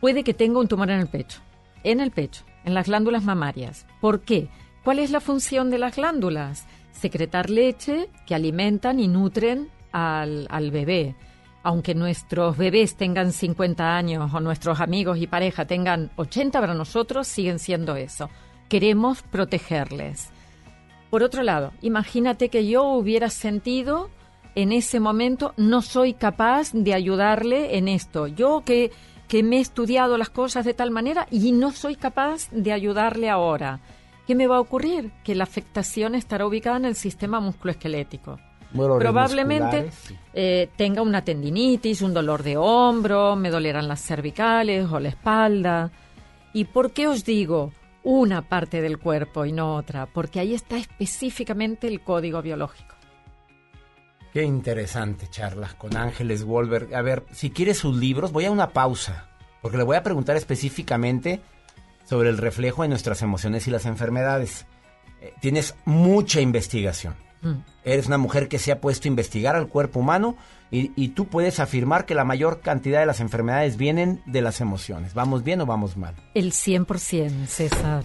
puede 0.00 0.24
que 0.24 0.34
tenga 0.34 0.60
un 0.60 0.68
tumor 0.68 0.90
en 0.90 1.00
el 1.00 1.06
pecho, 1.08 1.40
en 1.84 2.00
el 2.00 2.10
pecho, 2.10 2.44
en 2.64 2.74
las 2.74 2.86
glándulas 2.86 3.24
mamarias. 3.24 3.86
¿Por 4.00 4.20
qué? 4.20 4.48
¿Cuál 4.84 4.98
es 4.98 5.10
la 5.10 5.20
función 5.20 5.70
de 5.70 5.78
las 5.78 5.96
glándulas? 5.96 6.66
Secretar 6.92 7.50
leche 7.50 8.08
que 8.26 8.34
alimentan 8.34 9.00
y 9.00 9.08
nutren 9.08 9.68
al, 9.92 10.46
al 10.50 10.70
bebé. 10.70 11.14
Aunque 11.62 11.94
nuestros 11.94 12.56
bebés 12.56 12.96
tengan 12.96 13.32
50 13.32 13.96
años 13.96 14.32
o 14.32 14.40
nuestros 14.40 14.80
amigos 14.80 15.18
y 15.18 15.26
pareja 15.26 15.66
tengan 15.66 16.10
80, 16.16 16.60
para 16.60 16.74
nosotros 16.74 17.26
siguen 17.26 17.58
siendo 17.58 17.96
eso. 17.96 18.30
Queremos 18.68 19.22
protegerles. 19.22 20.30
Por 21.10 21.22
otro 21.22 21.42
lado, 21.42 21.72
imagínate 21.80 22.48
que 22.48 22.66
yo 22.66 22.84
hubiera 22.84 23.30
sentido 23.30 24.10
en 24.54 24.72
ese 24.72 24.98
momento 24.98 25.54
no 25.56 25.82
soy 25.82 26.14
capaz 26.14 26.72
de 26.72 26.92
ayudarle 26.92 27.78
en 27.78 27.86
esto. 27.86 28.26
Yo 28.26 28.62
que, 28.64 28.90
que 29.28 29.42
me 29.42 29.58
he 29.58 29.60
estudiado 29.60 30.18
las 30.18 30.30
cosas 30.30 30.64
de 30.64 30.74
tal 30.74 30.90
manera 30.90 31.28
y 31.30 31.52
no 31.52 31.70
soy 31.70 31.96
capaz 31.96 32.50
de 32.50 32.72
ayudarle 32.72 33.28
ahora. 33.28 33.80
¿Qué 34.26 34.34
me 34.34 34.46
va 34.46 34.56
a 34.56 34.60
ocurrir? 34.60 35.12
Que 35.22 35.34
la 35.34 35.44
afectación 35.44 36.14
estará 36.14 36.46
ubicada 36.46 36.78
en 36.78 36.86
el 36.86 36.96
sistema 36.96 37.40
musculoesquelético. 37.40 38.38
Dolores 38.72 39.04
Probablemente 39.06 39.90
eh, 40.34 40.68
tenga 40.76 41.00
una 41.00 41.24
tendinitis, 41.24 42.02
un 42.02 42.12
dolor 42.12 42.42
de 42.42 42.56
hombro, 42.56 43.36
me 43.36 43.50
dolerán 43.50 43.88
las 43.88 44.02
cervicales 44.02 44.90
o 44.90 45.00
la 45.00 45.08
espalda. 45.08 45.90
¿Y 46.52 46.64
por 46.64 46.92
qué 46.92 47.08
os 47.08 47.24
digo 47.24 47.72
una 48.02 48.42
parte 48.42 48.82
del 48.82 48.98
cuerpo 48.98 49.46
y 49.46 49.52
no 49.52 49.74
otra? 49.76 50.06
Porque 50.06 50.40
ahí 50.40 50.54
está 50.54 50.76
específicamente 50.76 51.86
el 51.86 52.02
código 52.02 52.42
biológico. 52.42 52.97
Qué 54.38 54.44
interesante 54.44 55.26
charla 55.26 55.74
con 55.78 55.96
Ángeles 55.96 56.44
Wolver. 56.44 56.94
A 56.94 57.02
ver, 57.02 57.24
si 57.32 57.50
quieres 57.50 57.78
sus 57.78 57.96
libros, 57.96 58.30
voy 58.30 58.44
a 58.44 58.52
una 58.52 58.70
pausa, 58.70 59.30
porque 59.60 59.78
le 59.78 59.82
voy 59.82 59.96
a 59.96 60.04
preguntar 60.04 60.36
específicamente 60.36 61.40
sobre 62.04 62.28
el 62.28 62.38
reflejo 62.38 62.82
de 62.82 62.88
nuestras 62.88 63.20
emociones 63.22 63.66
y 63.66 63.72
las 63.72 63.84
enfermedades. 63.84 64.66
Eh, 65.20 65.34
tienes 65.40 65.74
mucha 65.86 66.40
investigación. 66.40 67.16
Mm. 67.42 67.64
Eres 67.82 68.06
una 68.06 68.18
mujer 68.18 68.46
que 68.46 68.60
se 68.60 68.70
ha 68.70 68.80
puesto 68.80 69.08
a 69.08 69.10
investigar 69.10 69.56
al 69.56 69.66
cuerpo 69.66 69.98
humano 69.98 70.36
y, 70.70 70.92
y 70.94 71.08
tú 71.08 71.26
puedes 71.26 71.58
afirmar 71.58 72.06
que 72.06 72.14
la 72.14 72.22
mayor 72.22 72.60
cantidad 72.60 73.00
de 73.00 73.06
las 73.06 73.18
enfermedades 73.18 73.76
vienen 73.76 74.22
de 74.24 74.40
las 74.40 74.60
emociones. 74.60 75.14
¿Vamos 75.14 75.42
bien 75.42 75.62
o 75.62 75.66
vamos 75.66 75.96
mal? 75.96 76.14
El 76.34 76.52
100%, 76.52 77.44
César. 77.48 78.04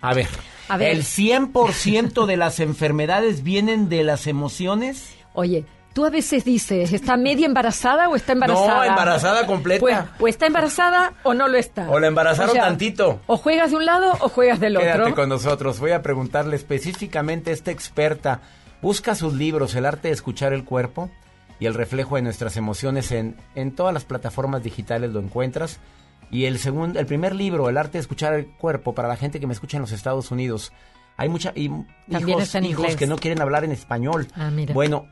A 0.00 0.14
ver, 0.14 0.28
A 0.68 0.76
ver. 0.76 0.92
¿el 0.92 1.02
100% 1.04 2.26
de 2.26 2.36
las 2.36 2.60
enfermedades 2.60 3.42
vienen 3.42 3.88
de 3.88 4.04
las 4.04 4.26
emociones? 4.26 5.14
Oye, 5.34 5.64
tú 5.92 6.04
a 6.04 6.10
veces 6.10 6.44
dices, 6.44 6.92
¿está 6.92 7.16
media 7.16 7.46
embarazada 7.46 8.08
o 8.08 8.16
está 8.16 8.32
embarazada? 8.32 8.76
No, 8.76 8.84
embarazada 8.84 9.46
completa. 9.46 9.80
Pues, 9.80 9.96
o 10.18 10.28
está 10.28 10.46
embarazada 10.46 11.12
o 11.22 11.34
no 11.34 11.48
lo 11.48 11.58
está. 11.58 11.90
O 11.90 11.98
la 12.00 12.06
embarazaron 12.06 12.50
O 12.50 12.52
sea, 12.54 12.62
tantito. 12.64 13.20
O 13.26 13.36
juegas 13.36 13.70
de 13.70 13.76
un 13.76 13.86
lado 13.86 14.12
o 14.20 14.28
juegas 14.28 14.60
del 14.60 14.76
Quédate 14.78 15.02
otro. 15.02 15.14
con 15.14 15.28
nosotros. 15.28 15.78
Voy 15.80 15.90
a 15.92 16.02
preguntarle 16.02 16.56
específicamente 16.56 17.50
a 17.50 17.54
esta 17.54 17.70
experta. 17.70 18.40
Busca 18.82 19.14
sus 19.14 19.34
libros, 19.34 19.74
El 19.74 19.84
arte 19.84 20.08
de 20.08 20.14
escuchar 20.14 20.52
el 20.54 20.64
cuerpo 20.64 21.10
y 21.58 21.66
el 21.66 21.74
reflejo 21.74 22.16
de 22.16 22.22
nuestras 22.22 22.56
emociones 22.56 23.12
en, 23.12 23.36
en 23.54 23.72
todas 23.74 23.92
las 23.92 24.04
plataformas 24.04 24.62
digitales 24.62 25.10
lo 25.10 25.20
encuentras. 25.20 25.78
Y 26.30 26.44
el 26.44 26.58
segundo, 26.58 26.98
el 27.00 27.06
primer 27.06 27.34
libro, 27.34 27.68
El 27.68 27.76
arte 27.76 27.92
de 27.92 28.00
escuchar 28.00 28.34
el 28.34 28.46
cuerpo, 28.46 28.94
para 28.94 29.08
la 29.08 29.16
gente 29.16 29.40
que 29.40 29.46
me 29.46 29.52
escucha 29.52 29.76
en 29.76 29.82
los 29.82 29.92
Estados 29.92 30.30
Unidos. 30.30 30.72
Hay 31.16 31.28
mucha 31.28 31.52
y 31.54 31.64
hijos, 32.08 32.54
hijos 32.54 32.96
que 32.96 33.06
no 33.06 33.16
quieren 33.16 33.42
hablar 33.42 33.64
en 33.64 33.72
español. 33.72 34.28
Ah, 34.34 34.50
mira. 34.50 34.72
Bueno, 34.72 35.08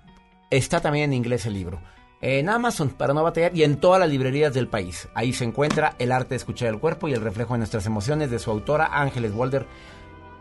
está 0.50 0.80
también 0.80 1.10
en 1.10 1.14
inglés 1.14 1.44
el 1.46 1.54
libro. 1.54 1.80
En 2.20 2.48
Amazon, 2.48 2.90
para 2.90 3.14
no 3.14 3.22
batallar, 3.22 3.56
y 3.56 3.62
en 3.62 3.76
todas 3.76 4.00
las 4.00 4.08
librerías 4.08 4.52
del 4.52 4.68
país. 4.68 5.08
Ahí 5.14 5.32
se 5.32 5.44
encuentra 5.44 5.94
El 5.98 6.10
arte 6.10 6.30
de 6.30 6.36
escuchar 6.36 6.68
el 6.68 6.80
cuerpo 6.80 7.08
y 7.08 7.12
el 7.12 7.20
reflejo 7.20 7.54
de 7.54 7.58
nuestras 7.58 7.86
emociones 7.86 8.30
de 8.30 8.38
su 8.38 8.50
autora 8.50 8.88
Ángeles 8.90 9.32
Walder. 9.34 9.66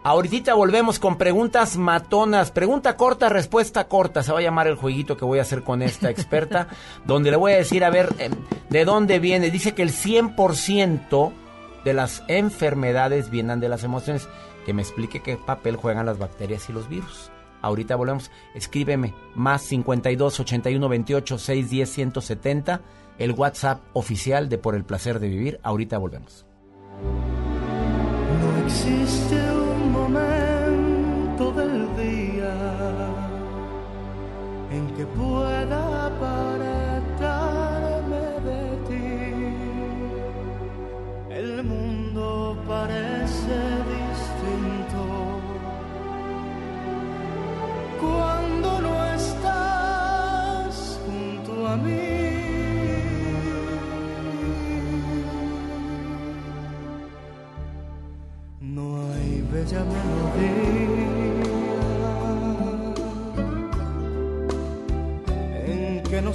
Ahorita 0.08 0.54
volvemos 0.54 1.00
con 1.00 1.18
preguntas 1.18 1.76
matonas. 1.76 2.52
Pregunta 2.52 2.96
corta, 2.96 3.28
respuesta 3.28 3.90
corta. 3.90 4.24
Se 4.24 4.32
va 4.32 4.40
a 4.40 4.42
llamar 4.42 4.68
el 4.68 4.76
jueguito 4.76 5.18
que 5.18 5.26
voy 5.26 5.40
a 5.40 5.42
hacer 5.42 5.64
con 5.64 5.82
esta 5.82 6.10
experta, 6.10 6.70
donde 7.06 7.30
le 7.30 7.36
voy 7.36 7.52
a 7.52 7.58
decir, 7.58 7.84
a 7.84 7.90
ver, 7.90 8.16
eh, 8.18 8.30
¿de 8.70 8.86
dónde 8.86 9.20
viene? 9.20 9.52
Dice 9.52 9.76
que 9.76 9.82
el 9.82 9.90
100% 9.90 11.34
de 11.84 11.94
las 11.94 12.24
enfermedades 12.30 13.30
vienen 13.30 13.60
de 13.60 13.68
las 13.68 13.84
emociones. 13.84 14.30
Que 14.66 14.74
me 14.74 14.82
explique 14.82 15.22
qué 15.22 15.36
papel 15.36 15.76
juegan 15.76 16.06
las 16.06 16.18
bacterias 16.18 16.70
y 16.70 16.72
los 16.72 16.88
virus. 16.88 17.30
Ahorita 17.62 17.98
volvemos. 17.98 18.32
Escríbeme 18.56 19.14
más 19.36 19.62
52 19.64 20.40
81 20.40 20.88
28 20.88 21.38
610 21.38 21.90
170. 21.90 22.82
El 23.18 23.34
WhatsApp 23.34 23.82
oficial 23.92 24.48
de 24.48 24.58
Por 24.58 24.74
el 24.76 24.86
placer 24.86 25.20
de 25.20 25.28
vivir. 25.28 25.60
Ahorita 25.64 25.98
volvemos. 25.98 26.46
No 28.42 28.66
existe 28.66 29.47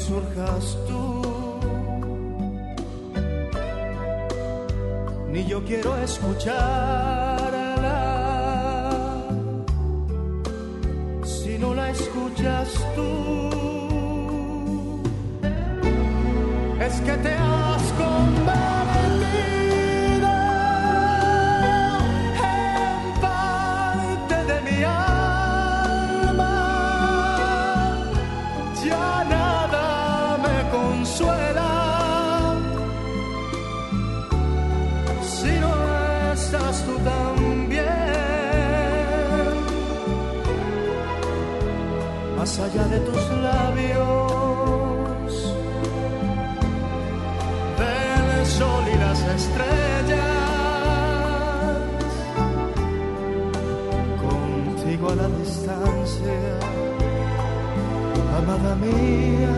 surjas 0.08 0.76
tú, 0.88 1.22
ni 5.30 5.46
yo 5.46 5.64
quiero 5.64 5.96
escucharla 5.98 7.52
si 11.24 11.56
no 11.58 11.74
la 11.74 11.90
escuchas 11.90 12.68
tú. 12.96 13.12
Es 16.86 17.00
que 17.06 17.14
te 17.24 17.32
has 17.34 17.82
convertido 18.02 18.91
Más 42.42 42.58
allá 42.58 42.84
de 42.88 42.98
tus 42.98 43.22
labios 43.40 44.34
del 47.78 48.46
sol 48.46 48.84
y 48.92 48.98
las 48.98 49.20
estrellas. 49.38 50.18
Contigo 54.26 55.10
a 55.10 55.14
la 55.14 55.28
distancia, 55.38 56.58
amada 58.36 58.74
mía, 58.74 59.56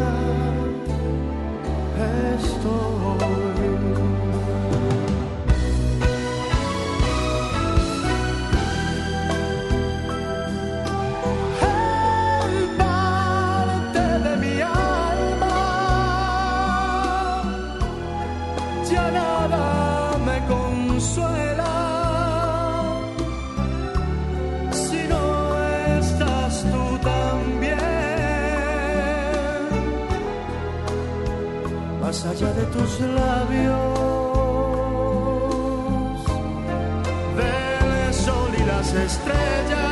estoy. 2.36 3.03
Tus 32.66 33.00
labios, 33.00 33.74
del 37.36 38.14
sol 38.14 38.50
y 38.58 38.64
las 38.64 38.94
estrellas. 38.94 39.83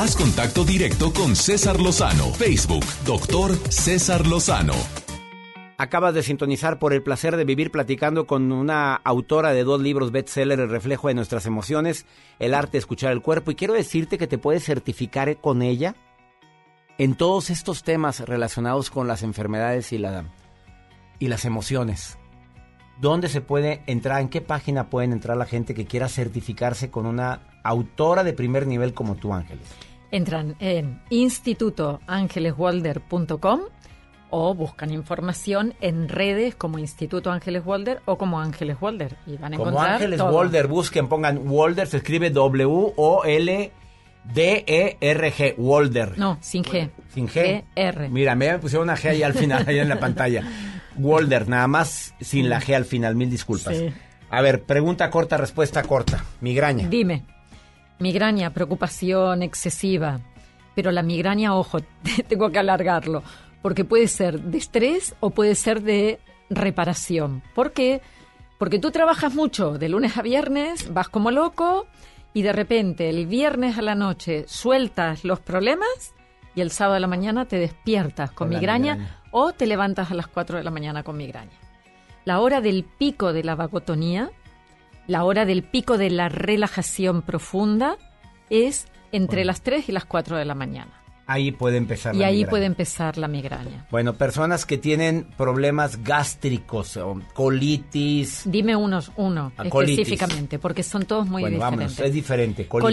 Haz 0.00 0.16
contacto 0.16 0.64
directo 0.64 1.12
con 1.12 1.36
César 1.36 1.78
Lozano. 1.78 2.32
Facebook, 2.32 2.86
doctor 3.04 3.54
César 3.70 4.26
Lozano. 4.26 4.72
Acabas 5.76 6.14
de 6.14 6.22
sintonizar 6.22 6.78
por 6.78 6.94
el 6.94 7.02
placer 7.02 7.36
de 7.36 7.44
vivir 7.44 7.70
platicando 7.70 8.26
con 8.26 8.50
una 8.50 8.94
autora 8.94 9.52
de 9.52 9.62
dos 9.62 9.78
libros 9.78 10.10
bestseller, 10.10 10.58
El 10.58 10.70
reflejo 10.70 11.08
de 11.08 11.14
nuestras 11.14 11.44
emociones, 11.44 12.06
El 12.38 12.54
arte 12.54 12.72
de 12.72 12.78
escuchar 12.78 13.12
el 13.12 13.20
cuerpo. 13.20 13.50
Y 13.50 13.56
quiero 13.56 13.74
decirte 13.74 14.16
que 14.16 14.26
te 14.26 14.38
puedes 14.38 14.64
certificar 14.64 15.36
con 15.36 15.60
ella 15.60 15.94
en 16.96 17.14
todos 17.14 17.50
estos 17.50 17.82
temas 17.82 18.20
relacionados 18.20 18.88
con 18.88 19.06
las 19.06 19.22
enfermedades 19.22 19.92
y, 19.92 19.98
la, 19.98 20.24
y 21.18 21.28
las 21.28 21.44
emociones. 21.44 22.16
¿Dónde 23.02 23.28
se 23.28 23.42
puede 23.42 23.82
entrar? 23.86 24.22
¿En 24.22 24.30
qué 24.30 24.40
página 24.40 24.88
pueden 24.88 25.12
entrar 25.12 25.36
la 25.36 25.44
gente 25.44 25.74
que 25.74 25.84
quiera 25.84 26.08
certificarse 26.08 26.90
con 26.90 27.04
una 27.04 27.60
autora 27.64 28.24
de 28.24 28.32
primer 28.32 28.66
nivel 28.66 28.94
como 28.94 29.16
tú, 29.16 29.34
Ángeles? 29.34 29.89
Entran 30.10 30.56
en 30.58 31.00
institutoangeleswalder.com 31.10 33.60
o 34.30 34.54
buscan 34.54 34.90
información 34.90 35.74
en 35.80 36.08
redes 36.08 36.54
como 36.54 36.78
Instituto 36.78 37.30
Ángeles 37.30 37.62
Walder 37.64 38.00
o 38.06 38.16
como 38.16 38.40
Ángeles 38.40 38.76
Walder 38.80 39.16
y 39.26 39.36
van 39.36 39.54
a 39.54 39.56
Como 39.56 39.70
encontrar 39.70 39.96
Ángeles 39.96 40.18
todo. 40.18 40.32
Walder, 40.32 40.68
busquen, 40.68 41.08
pongan 41.08 41.48
Walder, 41.48 41.88
se 41.88 41.98
escribe 41.98 42.30
W-O-L-D-E-R-G, 42.30 43.74
Walder. 45.58 46.18
No, 46.18 46.38
sin 46.40 46.64
G. 46.64 46.90
Sin 47.12 47.28
G. 47.28 47.64
R. 47.74 48.08
Mira, 48.08 48.34
me 48.34 48.58
pusieron 48.58 48.84
una 48.84 48.96
G 48.96 49.10
ahí 49.10 49.22
al 49.22 49.34
final, 49.34 49.64
ahí 49.66 49.78
en 49.78 49.88
la 49.88 49.98
pantalla. 49.98 50.44
Walder, 50.96 51.48
nada 51.48 51.66
más 51.66 52.14
sin 52.20 52.48
la 52.48 52.60
G 52.60 52.74
al 52.74 52.84
final, 52.84 53.16
mil 53.16 53.30
disculpas. 53.30 53.76
Sí. 53.76 53.92
A 54.30 54.42
ver, 54.42 54.62
pregunta 54.62 55.10
corta, 55.10 55.36
respuesta 55.36 55.82
corta. 55.82 56.24
Migraña. 56.40 56.88
Dime, 56.88 57.24
migraña, 58.00 58.52
preocupación 58.52 59.42
excesiva, 59.42 60.20
pero 60.74 60.90
la 60.90 61.02
migraña, 61.02 61.54
ojo, 61.54 61.78
tengo 62.28 62.50
que 62.50 62.58
alargarlo, 62.58 63.22
porque 63.62 63.84
puede 63.84 64.08
ser 64.08 64.40
de 64.40 64.58
estrés 64.58 65.14
o 65.20 65.30
puede 65.30 65.54
ser 65.54 65.82
de 65.82 66.18
reparación. 66.48 67.42
¿Por 67.54 67.72
qué? 67.72 68.00
Porque 68.58 68.78
tú 68.78 68.90
trabajas 68.90 69.34
mucho 69.34 69.78
de 69.78 69.88
lunes 69.88 70.16
a 70.18 70.22
viernes, 70.22 70.92
vas 70.92 71.08
como 71.08 71.30
loco 71.30 71.86
y 72.34 72.42
de 72.42 72.52
repente 72.52 73.08
el 73.08 73.26
viernes 73.26 73.78
a 73.78 73.82
la 73.82 73.94
noche 73.94 74.44
sueltas 74.48 75.24
los 75.24 75.40
problemas 75.40 76.14
y 76.54 76.60
el 76.60 76.70
sábado 76.70 76.96
a 76.96 77.00
la 77.00 77.06
mañana 77.06 77.46
te 77.46 77.56
despiertas 77.58 78.30
con, 78.32 78.48
Con 78.48 78.58
migraña, 78.58 78.94
migraña. 78.96 79.20
o 79.30 79.52
te 79.52 79.66
levantas 79.66 80.10
a 80.10 80.14
las 80.14 80.26
4 80.26 80.58
de 80.58 80.64
la 80.64 80.70
mañana 80.70 81.02
con 81.02 81.16
migraña. 81.16 81.52
La 82.24 82.40
hora 82.40 82.60
del 82.60 82.84
pico 82.84 83.32
de 83.32 83.44
la 83.44 83.54
vagotonía, 83.54 84.30
la 85.06 85.24
hora 85.24 85.44
del 85.46 85.62
pico 85.62 85.98
de 85.98 86.10
la 86.10 86.28
relajación 86.28 87.22
profunda 87.22 87.96
es 88.50 88.86
entre 89.12 89.44
las 89.44 89.62
3 89.62 89.88
y 89.88 89.92
las 89.92 90.04
4 90.04 90.36
de 90.36 90.44
la 90.44 90.54
mañana. 90.54 90.92
Ahí 91.26 91.52
puede 91.52 91.76
empezar 91.76 92.14
Y 92.14 92.18
la 92.18 92.26
ahí 92.26 92.34
migraña. 92.38 92.50
puede 92.50 92.64
empezar 92.64 93.16
la 93.18 93.28
migraña. 93.28 93.86
Bueno, 93.90 94.14
personas 94.14 94.66
que 94.66 94.78
tienen 94.78 95.28
problemas 95.36 96.02
gástricos, 96.02 96.98
colitis. 97.34 98.42
Dime 98.46 98.74
unos, 98.76 99.12
uno 99.16 99.52
Ah, 99.56 99.64
colitis. 99.68 99.98
específicamente, 100.00 100.58
porque 100.58 100.82
son 100.82 101.04
todos 101.04 101.26
muy 101.28 101.42
bueno, 101.42 101.56
diferentes. 101.58 101.96
vámonos, 101.96 102.00
es 102.00 102.12
diferente. 102.14 102.66
Colitis. 102.66 102.90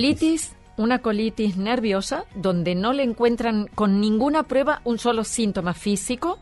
Colitis, 0.52 0.56
una 0.78 1.00
colitis 1.00 1.58
nerviosa 1.58 2.26
donde 2.36 2.76
no 2.76 2.94
le 2.94 3.04
encuentran 3.04 3.68
con 3.74 4.00
ninguna 4.00 4.44
prueba 4.44 4.82
un 4.84 5.00
solo 5.00 5.24
síntoma 5.24 5.74
físico, 5.74 6.38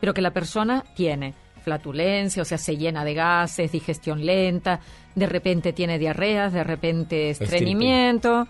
pero 0.00 0.12
que 0.14 0.20
la 0.20 0.32
persona 0.32 0.84
tiene 0.94 1.34
flatulencia, 1.58 2.42
o 2.42 2.44
sea, 2.44 2.58
se 2.58 2.76
llena 2.76 3.04
de 3.04 3.14
gases, 3.14 3.72
digestión 3.72 4.24
lenta, 4.24 4.80
de 5.14 5.26
repente 5.26 5.72
tiene 5.72 5.98
diarreas, 5.98 6.52
de 6.52 6.64
repente 6.64 7.30
estreñimiento. 7.30 8.46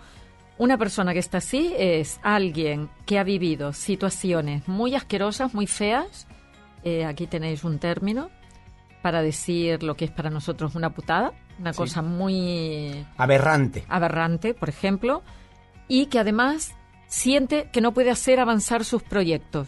Una 0.57 0.77
persona 0.77 1.13
que 1.13 1.19
está 1.19 1.37
así 1.39 1.73
es 1.77 2.19
alguien 2.21 2.89
que 3.05 3.17
ha 3.19 3.23
vivido 3.23 3.71
situaciones 3.73 4.67
muy 4.67 4.93
asquerosas, 4.95 5.53
muy 5.53 5.67
feas. 5.67 6.27
Eh, 6.83 7.05
aquí 7.05 7.27
tenéis 7.27 7.63
un 7.63 7.79
término 7.79 8.29
para 9.01 9.21
decir 9.21 9.81
lo 9.83 9.95
que 9.95 10.05
es 10.05 10.11
para 10.11 10.29
nosotros 10.29 10.75
una 10.75 10.89
putada, 10.89 11.31
una 11.59 11.71
Sí. 11.73 11.77
cosa 11.77 12.01
muy 12.01 13.05
Aberrante. 13.17 13.85
aberrante, 13.87 14.53
por 14.53 14.67
ejemplo, 14.69 15.23
y 15.87 16.07
que 16.07 16.19
además 16.19 16.75
siente 17.07 17.69
que 17.71 17.79
no 17.81 17.93
puede 17.93 18.11
hacer 18.11 18.39
avanzar 18.41 18.83
sus 18.83 19.01
proyectos 19.01 19.67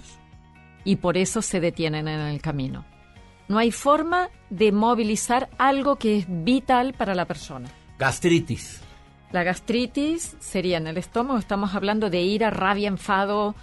y 0.83 0.97
por 0.97 1.15
eso 1.17 1.41
se 1.41 1.59
detienen 1.61 2.07
en 2.09 2.19
el 2.19 2.41
camino. 2.41 2.85
No 3.51 3.59
hay 3.59 3.71
forma 3.71 4.29
de 4.49 4.71
movilizar 4.71 5.49
algo 5.57 5.97
que 5.97 6.19
es 6.19 6.25
vital 6.29 6.93
para 6.93 7.13
la 7.15 7.25
persona. 7.25 7.67
Gastritis. 7.99 8.79
La 9.33 9.43
gastritis 9.43 10.37
sería 10.39 10.77
en 10.77 10.87
el 10.87 10.95
estómago, 10.95 11.37
estamos 11.37 11.75
hablando 11.75 12.09
de 12.09 12.21
ira, 12.21 12.49
rabia, 12.49 12.87
enfado, 12.87 13.53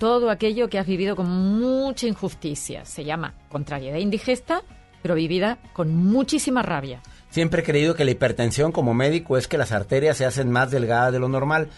todo 0.00 0.30
aquello 0.30 0.68
que 0.68 0.80
has 0.80 0.86
vivido 0.88 1.14
con 1.14 1.30
mucha 1.60 2.08
injusticia. 2.08 2.84
Se 2.84 3.04
llama 3.04 3.34
contrariedad 3.48 3.98
indigesta, 3.98 4.62
pero 5.00 5.14
vivida 5.14 5.58
con 5.74 5.94
muchísima 5.94 6.62
rabia. 6.62 7.00
Siempre 7.30 7.62
he 7.62 7.64
creído 7.64 7.94
que 7.94 8.04
la 8.04 8.10
hipertensión 8.10 8.72
como 8.72 8.94
médico 8.94 9.36
es 9.36 9.46
que 9.46 9.58
las 9.58 9.70
arterias 9.70 10.16
se 10.16 10.24
hacen 10.24 10.50
más 10.50 10.72
delgadas 10.72 11.12
de 11.12 11.20
lo 11.20 11.28
normal. 11.28 11.68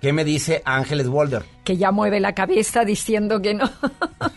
¿Qué 0.00 0.12
me 0.12 0.24
dice 0.24 0.62
Ángeles 0.64 1.08
Walder? 1.08 1.44
Que 1.64 1.76
ya 1.76 1.90
mueve 1.90 2.20
la 2.20 2.34
cabeza 2.34 2.84
diciendo 2.84 3.40
que 3.42 3.54
no. 3.54 3.70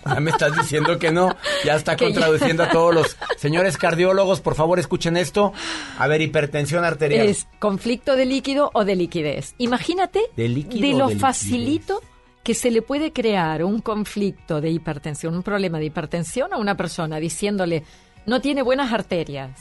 Ya 0.06 0.20
me 0.22 0.32
estás 0.32 0.56
diciendo 0.58 0.98
que 0.98 1.12
no. 1.12 1.36
Ya 1.64 1.76
está 1.76 1.96
Que 1.96 2.06
ya- 2.12 2.14
contradiciendo 2.16 2.64
a 2.64 2.70
todos 2.72 2.96
los 2.96 3.18
señores 3.38 3.78
cardiólogos. 3.78 4.42
Por 4.42 4.56
favor, 4.56 4.80
escuchen 4.80 5.16
esto. 5.18 5.54
A 6.00 6.08
ver, 6.08 6.22
hipertensión 6.22 6.84
arterial. 6.84 7.28
Es 7.28 7.46
conflicto 7.60 8.16
de 8.16 8.26
líquido 8.26 8.72
o 8.74 8.86
de 8.86 8.96
liquidez. 8.96 9.54
Imagínate 9.60 10.22
De 10.36 10.48
líquido 10.50 10.82
de 10.82 10.94
lo 10.94 11.08
de 11.10 11.14
liquidez. 11.14 11.22
facilito 11.22 12.02
que 12.44 12.56
se 12.56 12.72
le 12.72 12.82
puede 12.82 13.14
crear 13.14 13.64
un 13.64 13.82
conflicto 13.82 14.62
de 14.62 14.72
hipertensión, 14.72 15.36
un 15.36 15.44
problema 15.44 15.78
de 15.78 15.86
hipertensión 15.86 16.54
a 16.54 16.58
una 16.58 16.76
persona 16.76 17.18
diciéndole 17.20 17.84
no 18.26 18.42
tiene 18.42 18.64
buenas 18.64 18.92
arterias 18.92 19.52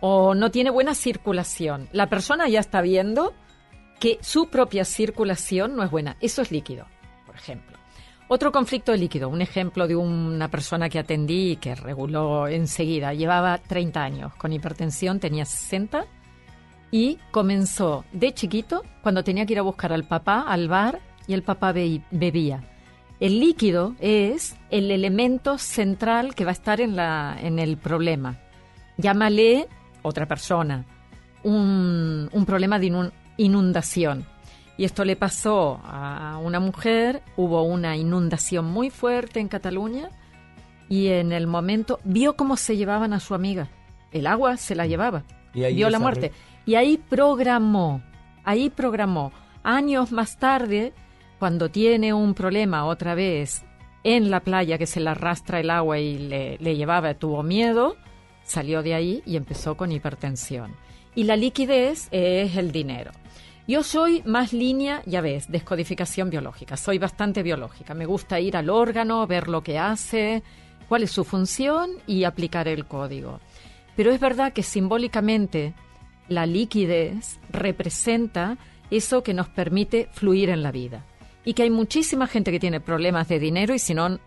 o 0.00 0.34
no 0.36 0.52
tiene 0.52 0.70
buena 0.70 0.94
circulación. 0.94 1.88
La 1.92 2.08
persona 2.08 2.48
ya 2.48 2.60
está 2.60 2.80
viendo 2.82 3.34
que 3.98 4.18
su 4.20 4.48
propia 4.48 4.84
circulación 4.84 5.76
no 5.76 5.82
es 5.82 5.90
buena. 5.90 6.16
Eso 6.20 6.42
es 6.42 6.50
líquido, 6.50 6.86
por 7.26 7.34
ejemplo. 7.34 7.76
Otro 8.28 8.52
conflicto 8.52 8.92
de 8.92 8.98
líquido, 8.98 9.28
un 9.30 9.40
ejemplo 9.40 9.88
de 9.88 9.96
una 9.96 10.48
persona 10.48 10.88
que 10.90 10.98
atendí 10.98 11.52
y 11.52 11.56
que 11.56 11.74
reguló 11.74 12.46
enseguida. 12.46 13.14
Llevaba 13.14 13.56
30 13.58 14.02
años 14.02 14.34
con 14.34 14.52
hipertensión, 14.52 15.18
tenía 15.18 15.46
60 15.46 16.04
y 16.90 17.18
comenzó 17.30 18.04
de 18.12 18.32
chiquito 18.34 18.82
cuando 19.02 19.24
tenía 19.24 19.46
que 19.46 19.54
ir 19.54 19.58
a 19.58 19.62
buscar 19.62 19.92
al 19.92 20.04
papá 20.04 20.42
al 20.42 20.68
bar 20.68 21.00
y 21.26 21.32
el 21.34 21.42
papá 21.42 21.72
be- 21.72 22.02
bebía. 22.10 22.62
El 23.18 23.40
líquido 23.40 23.94
es 23.98 24.56
el 24.70 24.90
elemento 24.90 25.58
central 25.58 26.34
que 26.34 26.44
va 26.44 26.50
a 26.50 26.52
estar 26.52 26.80
en, 26.80 26.96
la, 26.96 27.36
en 27.40 27.58
el 27.58 27.78
problema. 27.78 28.38
Llámale 28.98 29.68
otra 30.02 30.26
persona, 30.26 30.84
un, 31.42 32.28
un 32.32 32.46
problema 32.46 32.78
de 32.78 32.86
inundación. 33.38 34.26
Y 34.76 34.84
esto 34.84 35.04
le 35.04 35.16
pasó 35.16 35.80
a 35.82 36.38
una 36.42 36.60
mujer, 36.60 37.22
hubo 37.36 37.62
una 37.62 37.96
inundación 37.96 38.66
muy 38.66 38.90
fuerte 38.90 39.40
en 39.40 39.48
Cataluña 39.48 40.10
y 40.88 41.08
en 41.08 41.32
el 41.32 41.46
momento 41.46 41.98
vio 42.04 42.36
cómo 42.36 42.56
se 42.56 42.76
llevaban 42.76 43.12
a 43.12 43.20
su 43.20 43.34
amiga. 43.34 43.68
El 44.12 44.26
agua 44.26 44.56
se 44.56 44.74
la 44.74 44.86
llevaba. 44.86 45.24
Y 45.54 45.64
ahí 45.64 45.74
vio 45.74 45.90
la 45.90 45.98
muerte. 45.98 46.32
Y 46.64 46.76
ahí 46.76 46.96
programó, 46.96 48.02
ahí 48.44 48.70
programó. 48.70 49.32
Años 49.62 50.12
más 50.12 50.38
tarde, 50.38 50.92
cuando 51.38 51.70
tiene 51.70 52.12
un 52.12 52.34
problema 52.34 52.84
otra 52.84 53.14
vez 53.14 53.64
en 54.04 54.30
la 54.30 54.40
playa 54.40 54.78
que 54.78 54.86
se 54.86 55.00
le 55.00 55.10
arrastra 55.10 55.60
el 55.60 55.70
agua 55.70 55.98
y 55.98 56.18
le, 56.18 56.56
le 56.58 56.76
llevaba, 56.76 57.14
tuvo 57.14 57.42
miedo, 57.42 57.96
salió 58.44 58.82
de 58.82 58.94
ahí 58.94 59.22
y 59.26 59.36
empezó 59.36 59.76
con 59.76 59.92
hipertensión. 59.92 60.74
Y 61.14 61.24
la 61.24 61.36
liquidez 61.36 62.08
es 62.12 62.56
el 62.56 62.70
dinero. 62.70 63.10
Yo 63.68 63.82
soy 63.82 64.22
más 64.24 64.54
línea, 64.54 65.02
ya 65.04 65.20
ves, 65.20 65.52
descodificación 65.52 66.30
biológica. 66.30 66.78
Soy 66.78 66.96
bastante 66.96 67.42
biológica. 67.42 67.92
Me 67.92 68.06
gusta 68.06 68.40
ir 68.40 68.56
al 68.56 68.70
órgano, 68.70 69.26
ver 69.26 69.46
lo 69.46 69.62
que 69.62 69.78
hace, 69.78 70.42
cuál 70.88 71.02
es 71.02 71.10
su 71.10 71.22
función 71.22 71.90
y 72.06 72.24
aplicar 72.24 72.66
el 72.66 72.86
código. 72.86 73.40
Pero 73.94 74.10
es 74.10 74.20
verdad 74.20 74.54
que 74.54 74.62
simbólicamente 74.62 75.74
la 76.28 76.46
liquidez 76.46 77.40
representa 77.50 78.56
eso 78.90 79.22
que 79.22 79.34
nos 79.34 79.50
permite 79.50 80.08
fluir 80.12 80.48
en 80.48 80.62
la 80.62 80.72
vida. 80.72 81.04
Y 81.44 81.52
que 81.52 81.64
hay 81.64 81.70
muchísima 81.70 82.26
gente 82.26 82.50
que 82.50 82.60
tiene 82.60 82.80
problemas 82.80 83.28
de 83.28 83.38
dinero 83.38 83.74
y 83.74 83.78
si 83.78 83.92
no 83.92 84.18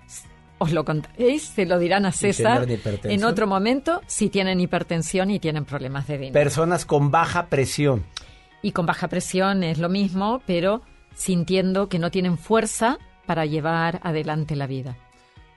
os 0.60 0.72
lo 0.72 0.86
contaréis, 0.86 1.42
se 1.42 1.66
lo 1.66 1.80
dirán 1.80 2.06
a 2.06 2.12
César 2.12 2.68
en 3.06 3.24
otro 3.24 3.48
momento 3.48 4.02
si 4.06 4.30
tienen 4.30 4.60
hipertensión 4.60 5.32
y 5.32 5.40
tienen 5.40 5.66
problemas 5.66 6.06
de 6.08 6.20
dinero. 6.20 6.34
Personas 6.34 6.86
con 6.86 7.10
baja 7.10 7.48
presión. 7.48 8.04
Y 8.62 8.72
con 8.72 8.86
baja 8.86 9.08
presión 9.08 9.64
es 9.64 9.78
lo 9.78 9.90
mismo, 9.90 10.42
pero 10.46 10.82
sintiendo 11.16 11.90
que 11.90 12.00
no 12.00 12.12
tienen 12.12 12.38
fuerza 12.38 12.98
para 13.26 13.46
llevar 13.46 14.00
adelante 14.04 14.56
la 14.56 14.68
vida. 14.68 14.98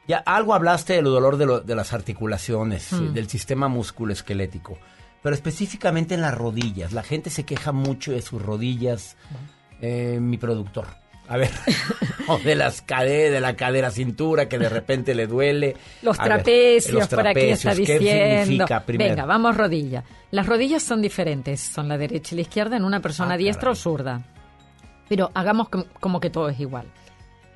Ya 0.07 0.19
algo 0.19 0.55
hablaste 0.55 0.95
del 0.95 1.05
dolor 1.05 1.37
de, 1.39 1.47
lo- 1.47 1.61
de 1.61 1.75
las 1.75 1.93
articulaciones, 1.93 2.93
Mm. 2.93 3.13
del 3.15 3.29
sistema 3.29 3.69
musculoesquelético, 3.69 4.79
pero 5.23 5.35
específicamente 5.35 6.15
en 6.15 6.21
las 6.21 6.35
rodillas. 6.37 6.93
La 6.93 7.03
gente 7.03 7.31
se 7.31 7.45
queja 7.45 7.73
mucho 7.73 8.13
de 8.13 8.21
sus 8.21 8.43
rodillas. 8.43 9.17
Eh, 9.81 10.19
mi 10.21 10.37
productor. 10.39 10.87
A 11.29 11.37
ver, 11.39 11.51
o 12.29 12.39
de 12.39 12.55
las 12.55 12.83
caderas, 12.83 13.33
de 13.33 13.41
la 13.41 13.57
cadera 13.57 13.91
cintura 13.91 14.49
que 14.49 14.59
de 14.59 14.69
repente 14.69 15.15
le 15.15 15.27
duele. 15.27 15.75
Los 16.03 16.19
A 16.21 16.25
ver, 16.25 16.33
trapecios, 16.35 16.93
los 16.95 17.09
por 17.09 17.27
aquí 17.27 17.41
está 17.47 17.71
¿qué 17.75 17.81
diciendo. 17.99 18.45
significa 18.45 18.81
primero? 18.85 19.11
Venga, 19.11 19.25
vamos 19.25 19.57
rodilla. 19.57 20.05
Las 20.31 20.47
rodillas 20.47 20.83
son 20.83 21.01
diferentes, 21.01 21.61
son 21.61 21.89
la 21.89 21.97
derecha 21.97 22.35
y 22.35 22.37
la 22.37 22.43
izquierda 22.43 22.77
en 22.77 22.85
una 22.85 23.01
persona 23.01 23.35
Ah, 23.35 23.39
diestra 23.39 23.71
o 23.71 23.75
zurda. 23.75 24.23
Pero 25.09 25.31
hagamos 25.35 25.69
com- 25.71 25.85
como 26.01 26.21
que 26.21 26.31
todo 26.31 26.49
es 26.51 26.61
igual. 26.61 26.87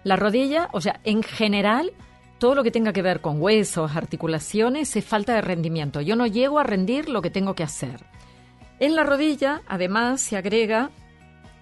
La 0.04 0.16
rodilla, 0.16 0.68
o 0.72 0.80
sea, 0.80 1.00
en 1.04 1.22
general, 1.22 1.92
todo 2.38 2.54
lo 2.54 2.62
que 2.62 2.70
tenga 2.70 2.92
que 2.92 3.02
ver 3.02 3.20
con 3.20 3.40
huesos, 3.42 3.96
articulaciones, 3.96 4.94
es 4.96 5.04
falta 5.04 5.34
de 5.34 5.40
rendimiento. 5.42 6.00
Yo 6.00 6.14
no 6.16 6.26
llego 6.26 6.58
a 6.58 6.62
rendir 6.64 7.08
lo 7.08 7.20
que 7.20 7.30
tengo 7.30 7.54
que 7.54 7.64
hacer. 7.64 8.00
En 8.80 8.94
la 8.94 9.02
rodilla, 9.02 9.60
además, 9.66 10.20
se 10.20 10.36
agrega 10.36 10.90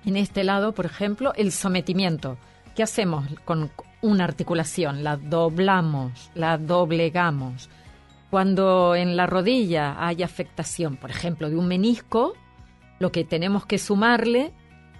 en 0.06 0.16
este 0.16 0.44
lado, 0.44 0.72
por 0.72 0.86
ejemplo, 0.86 1.32
el 1.34 1.52
sometimiento. 1.52 2.38
¿Qué 2.74 2.82
hacemos 2.82 3.26
con 3.44 3.70
una 4.02 4.24
articulación? 4.24 5.02
La 5.02 5.16
doblamos, 5.16 6.30
la 6.34 6.58
doblegamos. 6.58 7.68
Cuando 8.30 8.94
en 8.94 9.16
la 9.16 9.26
rodilla 9.26 9.96
hay 9.98 10.22
afectación, 10.22 10.96
por 10.96 11.10
ejemplo, 11.10 11.48
de 11.50 11.56
un 11.56 11.68
menisco, 11.68 12.34
lo 12.98 13.12
que 13.12 13.24
tenemos 13.24 13.66
que 13.66 13.78
sumarle, 13.78 14.52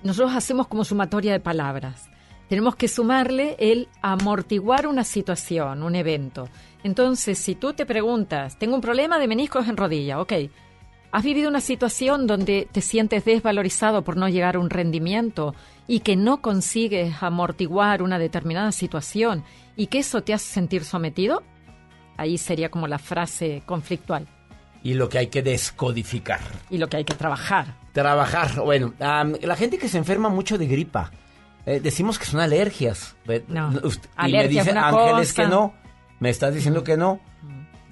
nosotros 0.03 0.35
hacemos 0.35 0.69
como 0.69 0.85
sumatoria 0.85 1.33
de 1.33 1.41
palabras. 1.41 2.09
Tenemos 2.49 2.77
que 2.77 2.89
sumarle 2.89 3.57
el 3.59 3.89
amortiguar 4.03 4.87
una 4.87 5.03
situación, 5.03 5.83
un 5.83 5.97
evento. 5.97 6.49
Entonces, 6.85 7.39
si 7.39 7.57
tú 7.57 7.73
te 7.73 7.87
preguntas, 7.87 8.57
tengo 8.59 8.77
un 8.77 8.81
problema 8.81 9.19
de 9.19 9.27
meniscos 9.27 9.66
en 9.66 9.77
rodilla, 9.77 10.20
ok, 10.20 10.33
¿Has 11.12 11.23
vivido 11.24 11.49
una 11.49 11.61
situación 11.61 12.27
donde 12.27 12.69
te 12.70 12.81
sientes 12.83 13.24
desvalorizado 13.24 14.03
por 14.03 14.16
no 14.16 14.28
llegar 14.28 14.57
a 14.57 14.59
un 14.59 14.69
rendimiento 14.70 15.55
y 15.87 16.01
que 16.01 16.16
no 16.16 16.43
consigues 16.43 17.23
amortiguar 17.23 18.03
una 18.03 18.19
determinada 18.19 18.73
situación 18.73 19.45
y 19.77 19.87
que 19.87 20.01
eso 20.01 20.23
te 20.23 20.35
hace 20.35 20.53
sentir 20.53 20.85
sometido? 20.85 21.43
Ahí 22.19 22.37
sería 22.39 22.70
como 22.70 22.87
la 22.87 22.99
frase 22.99 23.62
conflictual 23.66 24.27
Y 24.83 24.95
lo 24.95 25.09
que 25.09 25.19
hay 25.19 25.27
que 25.28 25.43
descodificar. 25.43 26.41
y 26.70 26.78
lo 26.78 26.89
que 26.89 26.99
hay 26.99 27.05
que 27.05 27.15
trabajar. 27.15 27.77
Trabajar, 27.93 28.61
bueno, 28.61 28.93
la 28.99 29.57
gente 29.57 29.78
que 29.78 29.89
se 29.89 29.97
enferma 29.99 30.28
mucho 30.28 30.59
de 30.59 30.66
gripa, 30.66 31.12
eh, 31.65 31.81
decimos 31.81 32.19
que 32.19 32.27
son 32.27 32.41
alergias. 32.41 33.16
No, 33.49 33.70
y 33.70 33.73
me 33.73 33.91
alergia 34.16 34.43
es 34.43 34.66
dice 34.66 34.70
una 34.73 34.89
Ángeles 34.89 35.33
cosa. 35.33 35.43
que 35.43 35.49
no. 35.49 35.74
Me 36.20 36.31
estás 36.31 36.55
diciendo 36.55 36.85
que 36.85 36.97
no. 36.97 37.20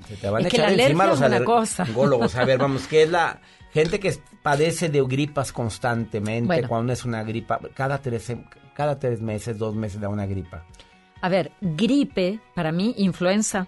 Se 0.09 0.17
te 0.17 0.29
van 0.31 0.41
Es 0.43 0.47
a 0.47 0.51
que 0.51 0.57
echar 0.57 0.73
la 0.73 0.83
encima 0.85 1.07
los 1.07 1.21
es 1.21 1.27
una 1.27 1.45
cosa. 1.45 1.87
A 2.41 2.45
ver, 2.45 2.59
vamos, 2.59 2.87
¿qué 2.87 3.03
es 3.05 3.11
la 3.11 3.41
gente 3.73 3.99
que 4.01 4.15
padece 4.43 4.89
de 4.89 5.03
gripas 5.03 5.53
constantemente 5.53 6.47
Bueno. 6.47 6.69
cuando 6.69 6.93
es 6.93 7.05
una 7.05 7.23
gripa? 7.23 7.59
Cada 7.75 7.99
tres, 7.99 8.33
cada 8.75 8.99
tres 8.99 9.21
meses, 9.21 9.59
dos 9.59 9.75
meses 9.75 10.01
da 10.01 10.09
una 10.09 10.27
gripa. 10.27 10.65
A 11.21 11.29
ver, 11.31 11.53
gripe, 11.63 12.39
para 12.55 12.71
mí, 12.71 12.95
influenza, 12.99 13.67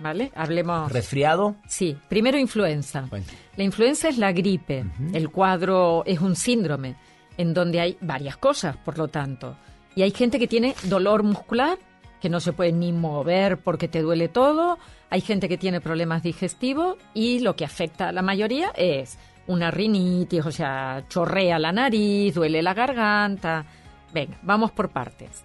¿vale? 0.00 0.30
Hablemos... 0.34 0.92
¿Resfriado? 0.92 1.56
Sí, 1.66 1.96
primero 2.10 2.38
influenza. 2.38 3.06
Bueno. 3.08 3.24
La 3.56 3.64
influenza 3.64 4.10
es 4.10 4.18
la 4.18 4.32
gripe. 4.32 4.84
El 5.14 5.30
cuadro 5.30 6.02
es 6.04 6.20
un 6.20 6.36
síndrome 6.36 6.96
en 7.38 7.54
donde 7.54 7.80
hay 7.80 7.96
varias 8.02 8.36
cosas, 8.36 8.76
por 8.76 8.98
lo 8.98 9.08
tanto. 9.08 9.56
Y 9.94 10.02
hay 10.02 10.10
gente 10.10 10.38
que 10.38 10.46
tiene 10.46 10.74
dolor 10.84 11.22
muscular, 11.22 11.78
que 12.20 12.28
no 12.28 12.40
se 12.40 12.52
puede 12.52 12.72
ni 12.72 12.92
mover 12.92 13.58
porque 13.58 13.88
te 13.88 14.02
duele 14.02 14.28
todo. 14.28 14.78
Hay 15.08 15.20
gente 15.20 15.48
que 15.48 15.58
tiene 15.58 15.80
problemas 15.80 16.22
digestivos 16.22 16.96
y 17.14 17.40
lo 17.40 17.56
que 17.56 17.64
afecta 17.64 18.08
a 18.08 18.12
la 18.12 18.22
mayoría 18.22 18.70
es 18.76 19.18
una 19.46 19.70
rinitis, 19.70 20.46
o 20.46 20.52
sea, 20.52 21.04
chorrea 21.08 21.58
la 21.58 21.72
nariz, 21.72 22.34
duele 22.34 22.62
la 22.62 22.74
garganta. 22.74 23.64
Venga, 24.12 24.38
vamos 24.42 24.70
por 24.70 24.90
partes. 24.90 25.44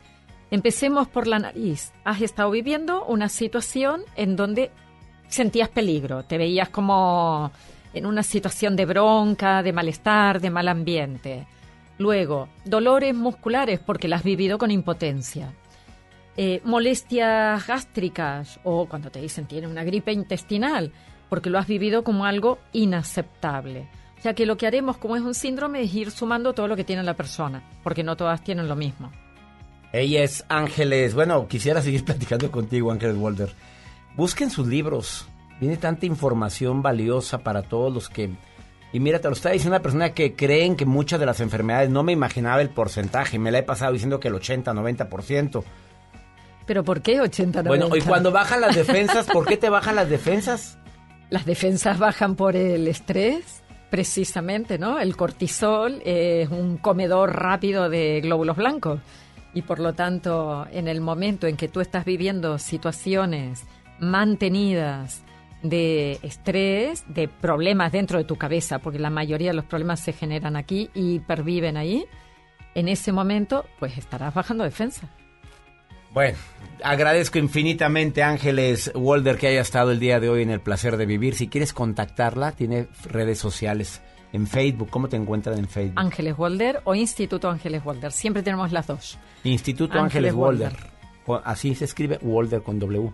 Empecemos 0.52 1.08
por 1.08 1.28
la 1.28 1.40
nariz. 1.40 1.92
Has 2.04 2.22
estado 2.22 2.52
viviendo 2.52 3.06
una 3.06 3.30
situación 3.30 4.04
en 4.16 4.36
donde 4.36 4.72
sentías 5.28 5.70
peligro, 5.70 6.24
te 6.24 6.38
veías 6.38 6.70
como 6.70 7.52
en 7.94 8.06
una 8.06 8.24
situación 8.24 8.76
de 8.76 8.86
bronca, 8.86 9.64
de 9.64 9.74
malestar, 9.74 10.40
de 10.40 10.50
mal 10.50 10.68
ambiente. 10.68 11.48
Luego, 11.98 12.50
dolores 12.66 13.16
musculares 13.16 13.80
porque 13.80 14.08
las 14.08 14.20
has 14.20 14.26
vivido 14.26 14.58
con 14.58 14.70
impotencia. 14.70 15.54
Eh, 16.38 16.62
molestias 16.66 17.66
gástricas 17.66 18.60
o 18.64 18.88
cuando 18.88 19.10
te 19.10 19.22
dicen 19.22 19.46
tiene 19.46 19.68
una 19.68 19.86
gripe 19.86 20.12
intestinal 20.12 20.92
porque 21.30 21.50
lo 21.50 21.58
has 21.58 21.68
vivido 21.68 22.04
como 22.04 22.26
algo 22.26 22.60
inaceptable. 22.74 23.88
O 24.18 24.22
sea 24.22 24.34
que 24.34 24.46
lo 24.46 24.58
que 24.58 24.68
haremos 24.68 24.98
como 24.98 25.16
es 25.16 25.22
un 25.22 25.34
síndrome 25.34 25.82
es 25.82 25.94
ir 25.94 26.12
sumando 26.12 26.54
todo 26.54 26.68
lo 26.68 26.76
que 26.76 26.84
tiene 26.84 27.04
la 27.04 27.14
persona, 27.14 27.64
porque 27.84 28.04
no 28.04 28.18
todas 28.18 28.44
tienen 28.44 28.68
lo 28.68 28.76
mismo. 28.76 29.12
Ella 29.94 30.24
es 30.24 30.44
Ángeles. 30.50 31.14
Bueno, 31.14 31.48
quisiera 31.48 31.82
seguir 31.82 32.04
platicando 32.06 32.52
contigo, 32.52 32.92
Ángeles 32.92 33.18
Walder. 33.18 33.54
Busquen 34.16 34.50
sus 34.50 34.68
libros. 34.68 35.28
Viene 35.60 35.78
tanta 35.78 36.06
información 36.06 36.82
valiosa 36.82 37.40
para 37.40 37.62
todos 37.62 37.94
los 37.94 38.10
que... 38.10 38.32
Y 38.92 39.00
mira, 39.00 39.20
te 39.20 39.28
lo 39.28 39.34
está 39.34 39.52
diciendo 39.52 39.76
una 39.76 39.84
persona 39.84 40.14
que 40.14 40.36
creen 40.36 40.76
que 40.76 40.86
muchas 40.86 41.20
de 41.20 41.26
las 41.26 41.40
enfermedades, 41.40 41.90
no 41.90 42.04
me 42.04 42.14
imaginaba 42.14 42.62
el 42.62 42.70
porcentaje, 42.70 43.40
me 43.40 43.52
la 43.52 43.60
he 43.60 43.64
pasado 43.64 43.94
diciendo 43.94 44.20
que 44.20 44.30
el 44.30 44.36
80, 44.36 44.74
90%. 44.74 45.64
¿Pero 46.66 46.84
por 46.84 47.02
qué 47.02 47.22
80 47.22 47.62
Bueno, 47.64 47.86
y 47.86 47.90
90? 47.90 48.10
cuando 48.10 48.32
bajan 48.32 48.62
las 48.62 48.76
defensas, 48.76 49.28
¿por 49.28 49.46
qué 49.46 49.58
te 49.58 49.70
bajan 49.70 49.96
las 49.96 50.10
defensas? 50.10 50.78
Las 51.30 51.46
defensas 51.46 52.00
bajan 52.00 52.36
por 52.36 52.56
el 52.56 52.88
estrés, 52.88 53.64
precisamente, 53.90 54.78
¿no? 54.78 55.00
El 55.00 55.16
cortisol 55.16 56.02
es 56.06 56.50
un 56.50 56.78
comedor 56.78 57.36
rápido 57.36 57.90
de 57.90 58.22
glóbulos 58.22 58.58
blancos 58.58 59.00
y 59.54 59.62
por 59.62 59.80
lo 59.80 59.94
tanto, 59.94 60.68
en 60.72 60.88
el 60.88 61.02
momento 61.02 61.48
en 61.48 61.56
que 61.56 61.68
tú 61.68 61.80
estás 61.82 62.04
viviendo 62.04 62.58
situaciones 62.60 63.64
mantenidas 64.00 65.24
de 65.64 66.20
estrés, 66.22 67.06
de 67.08 67.28
problemas 67.28 67.92
dentro 67.92 68.18
de 68.18 68.26
tu 68.26 68.36
cabeza, 68.36 68.80
porque 68.80 69.00
la 69.00 69.10
mayoría 69.10 69.50
de 69.52 69.56
los 69.56 69.66
problemas 69.66 70.00
se 70.00 70.14
generan 70.14 70.56
aquí 70.56 70.90
y 70.94 71.20
perviven 71.20 71.78
ahí, 71.78 72.06
en 72.76 72.88
ese 72.90 73.12
momento, 73.14 73.66
pues 73.80 73.98
estarás 73.98 74.34
bajando 74.34 74.64
defensa. 74.64 75.08
Bueno, 76.16 76.38
agradezco 76.82 77.40
infinitamente 77.40 78.24
a 78.24 78.30
Ángeles 78.30 78.90
Walder 78.96 79.38
que 79.38 79.48
haya 79.48 79.60
estado 79.60 79.92
el 79.92 80.00
día 80.00 80.22
de 80.22 80.30
hoy 80.30 80.44
en 80.44 80.50
el 80.50 80.62
placer 80.62 80.96
de 80.96 81.06
vivir. 81.06 81.36
Si 81.36 81.50
quieres 81.50 81.74
contactarla, 81.74 82.54
tiene 82.54 82.88
redes 83.04 83.38
sociales 83.38 84.02
en 84.32 84.48
Facebook. 84.48 84.90
¿Cómo 84.90 85.10
te 85.10 85.18
encuentran 85.18 85.60
en 85.60 85.68
Facebook? 85.68 86.00
Ángeles 86.00 86.36
Walder 86.38 86.80
o 86.86 86.96
Instituto 86.96 87.50
Ángeles 87.50 87.82
Walder, 87.84 88.14
siempre 88.14 88.44
tenemos 88.44 88.72
las 88.72 88.88
dos. 88.88 89.18
Instituto 89.44 90.00
Ángeles 90.00 90.32
Ángeles, 90.32 90.34
Walder. 90.36 90.74
Así 91.44 91.76
se 91.76 91.84
escribe 91.84 92.18
Walder 92.22 92.62
con 92.62 92.80
W. 92.80 93.12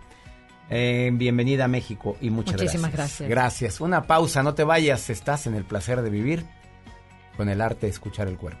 Eh, 0.70 1.10
bienvenida 1.12 1.64
a 1.64 1.68
México 1.68 2.16
y 2.20 2.30
muchas 2.30 2.54
Muchísimas 2.54 2.92
gracias. 2.92 3.28
gracias. 3.28 3.28
Gracias. 3.28 3.80
Una 3.80 4.06
pausa, 4.06 4.44
no 4.44 4.54
te 4.54 4.62
vayas. 4.62 5.10
Estás 5.10 5.48
en 5.48 5.56
el 5.56 5.64
placer 5.64 6.02
de 6.02 6.08
vivir 6.08 6.46
con 7.36 7.48
el 7.48 7.62
arte 7.62 7.86
de 7.86 7.90
escuchar 7.90 8.28
el 8.28 8.36
cuerpo. 8.36 8.60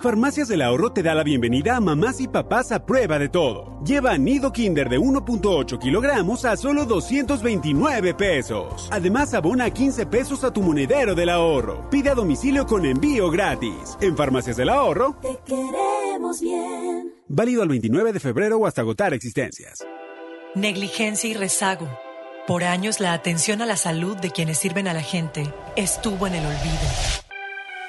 Farmacias 0.00 0.46
del 0.46 0.62
Ahorro 0.62 0.92
te 0.92 1.02
da 1.02 1.12
la 1.12 1.24
bienvenida 1.24 1.74
a 1.76 1.80
mamás 1.80 2.20
y 2.20 2.28
papás 2.28 2.70
a 2.70 2.86
prueba 2.86 3.18
de 3.18 3.28
todo. 3.28 3.80
Lleva 3.84 4.16
nido 4.16 4.52
Kinder 4.52 4.88
de 4.88 4.96
1.8 5.00 5.76
kilogramos 5.80 6.44
a 6.44 6.56
solo 6.56 6.84
229 6.84 8.14
pesos. 8.14 8.88
Además, 8.92 9.34
abona 9.34 9.70
15 9.70 10.06
pesos 10.06 10.44
a 10.44 10.52
tu 10.52 10.62
monedero 10.62 11.16
del 11.16 11.30
ahorro. 11.30 11.90
Pide 11.90 12.10
a 12.10 12.14
domicilio 12.14 12.64
con 12.64 12.86
envío 12.86 13.28
gratis. 13.28 13.98
En 14.00 14.16
Farmacias 14.16 14.56
del 14.56 14.68
Ahorro, 14.68 15.16
Te 15.20 15.36
queremos. 15.44 16.40
bien. 16.40 17.12
Válido 17.26 17.62
al 17.62 17.68
29 17.68 18.12
de 18.12 18.20
febrero 18.20 18.56
o 18.58 18.66
hasta 18.66 18.82
agotar 18.82 19.12
existencias. 19.14 19.84
Negligencia 20.54 21.28
y 21.28 21.34
rezago. 21.34 21.88
Por 22.46 22.62
años 22.62 23.00
la 23.00 23.12
atención 23.14 23.62
a 23.62 23.66
la 23.66 23.76
salud 23.76 24.16
de 24.16 24.30
quienes 24.30 24.58
sirven 24.58 24.86
a 24.86 24.94
la 24.94 25.02
gente 25.02 25.52
estuvo 25.76 26.26
en 26.28 26.34
el 26.36 26.46
olvido. 26.46 27.27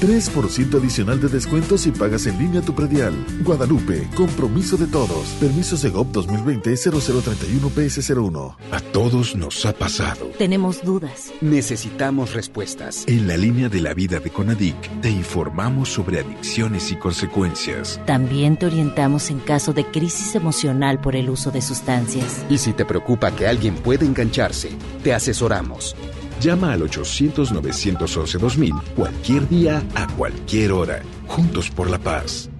3% 0.00 0.78
adicional 0.78 1.20
de 1.20 1.28
descuento 1.28 1.76
si 1.78 1.90
pagas 1.90 2.26
en 2.26 2.38
línea 2.38 2.62
tu 2.62 2.74
predial. 2.74 3.12
Guadalupe, 3.42 4.08
compromiso 4.14 4.76
de 4.76 4.86
todos. 4.86 5.26
Permiso 5.40 5.76
Segov 5.76 6.12
2020-0031-PS01. 6.12 8.54
A 8.70 8.80
todos 8.80 9.34
nos 9.36 9.64
ha 9.66 9.72
pasado. 9.72 10.26
Tenemos 10.38 10.84
dudas. 10.84 11.32
Necesitamos 11.40 12.34
respuestas. 12.34 13.04
En 13.06 13.26
la 13.26 13.36
línea 13.36 13.68
de 13.68 13.80
la 13.80 13.94
vida 13.94 14.20
de 14.20 14.30
Conadic, 14.30 15.00
te 15.00 15.10
informamos 15.10 15.88
sobre 15.88 16.20
adicciones 16.20 16.92
y 16.92 16.96
consecuencias. 16.96 18.00
También 18.06 18.56
te 18.56 18.66
orientamos 18.66 19.30
en 19.30 19.40
caso 19.40 19.72
de 19.72 19.84
crisis 19.84 20.34
emocional 20.34 21.00
por 21.00 21.16
el 21.16 21.30
uso 21.30 21.50
de 21.50 21.62
sustancias. 21.62 22.44
Y 22.48 22.58
si 22.58 22.72
te 22.72 22.84
preocupa 22.84 23.34
que 23.34 23.46
alguien 23.46 23.74
pueda 23.74 24.04
engancharse, 24.04 24.70
te 25.02 25.14
asesoramos. 25.14 25.96
Llama 26.40 26.72
al 26.72 26.82
800-911-2000 26.82 28.82
cualquier 28.96 29.48
día, 29.48 29.82
a 29.94 30.08
cualquier 30.08 30.72
hora. 30.72 31.00
Juntos 31.26 31.70
por 31.70 31.88
la 31.90 31.98
paz. 31.98 32.50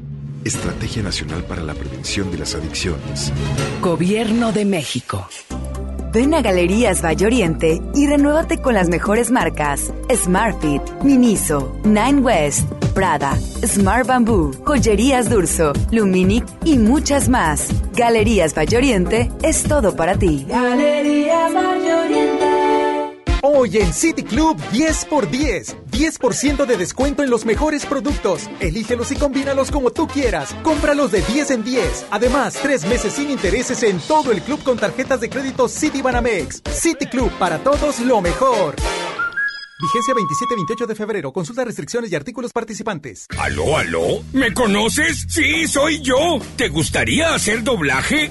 Estrategia 0.45 1.03
Nacional 1.03 1.43
para 1.45 1.63
la 1.63 1.75
Prevención 1.75 2.31
de 2.31 2.39
las 2.39 2.55
Adicciones. 2.55 3.33
Gobierno 3.81 4.53
de 4.53 4.65
México. 4.65 5.27
Ven 6.13 6.35
a 6.35 6.43
Galerías 6.43 7.03
Valle 7.03 7.27
Oriente 7.27 7.83
y 7.93 8.07
renuévate 8.07 8.61
con 8.61 8.75
las 8.75 8.89
mejores 8.89 9.33
marcas: 9.33 9.93
Smartfit, 10.15 10.81
Miniso, 11.03 11.77
Nine 11.83 12.21
West, 12.21 12.71
Prada, 12.95 13.37
Smart 13.67 14.07
Bamboo, 14.07 14.53
Joyerías 14.65 15.29
Durso, 15.29 15.73
Luminic 15.91 16.47
y 16.65 16.79
muchas 16.79 17.29
más. 17.29 17.67
Galerías 17.95 18.57
Valle 18.57 18.77
Oriente 18.77 19.33
es 19.43 19.65
todo 19.65 19.97
para 19.97 20.17
ti. 20.17 20.47
Galerías 20.49 21.53
Valle 21.53 21.95
Oriente. 21.95 22.24
Hoy 23.47 23.77
en 23.77 23.93
City 23.93 24.23
Club 24.23 24.57
10 24.73 25.05
por 25.05 25.31
10. 25.31 25.77
10% 25.91 26.65
de 26.65 26.77
descuento 26.79 27.23
en 27.23 27.29
los 27.29 27.45
mejores 27.45 27.85
productos. 27.85 28.49
Elígelos 28.59 29.13
y 29.13 29.17
combínalos 29.17 29.71
como 29.71 29.91
tú 29.91 30.09
quieras. 30.09 30.57
Cómpralos 30.63 31.13
de 31.13 31.21
10 31.21 31.51
en 31.51 31.63
10. 31.63 32.07
Además, 32.11 32.59
tres 32.63 32.87
meses 32.87 33.13
sin 33.13 33.29
intereses 33.29 33.83
en 33.83 33.99
todo 33.99 34.33
el 34.33 34.41
club 34.41 34.63
con 34.63 34.79
tarjetas 34.79 35.21
de 35.21 35.29
crédito 35.29 35.69
City 35.69 36.01
Banamex. 36.01 36.63
City 36.73 37.05
Club 37.05 37.31
para 37.39 37.59
todos 37.59 38.01
lo 38.01 38.23
mejor. 38.23 38.77
Vigencia 39.79 40.15
27-28 40.15 40.87
de 40.87 40.95
febrero. 40.95 41.31
Consulta 41.31 41.67
restricciones 41.67 42.11
y 42.11 42.15
artículos 42.15 42.51
participantes. 42.51 43.27
¿Aló, 43.37 43.77
aló? 43.77 44.23
¿Me 44.33 44.55
conoces? 44.55 45.27
Sí, 45.29 45.69
soy 45.69 46.01
yo. 46.01 46.39
¿Te 46.57 46.69
gustaría 46.69 47.35
hacer 47.35 47.63
doblaje? 47.63 48.31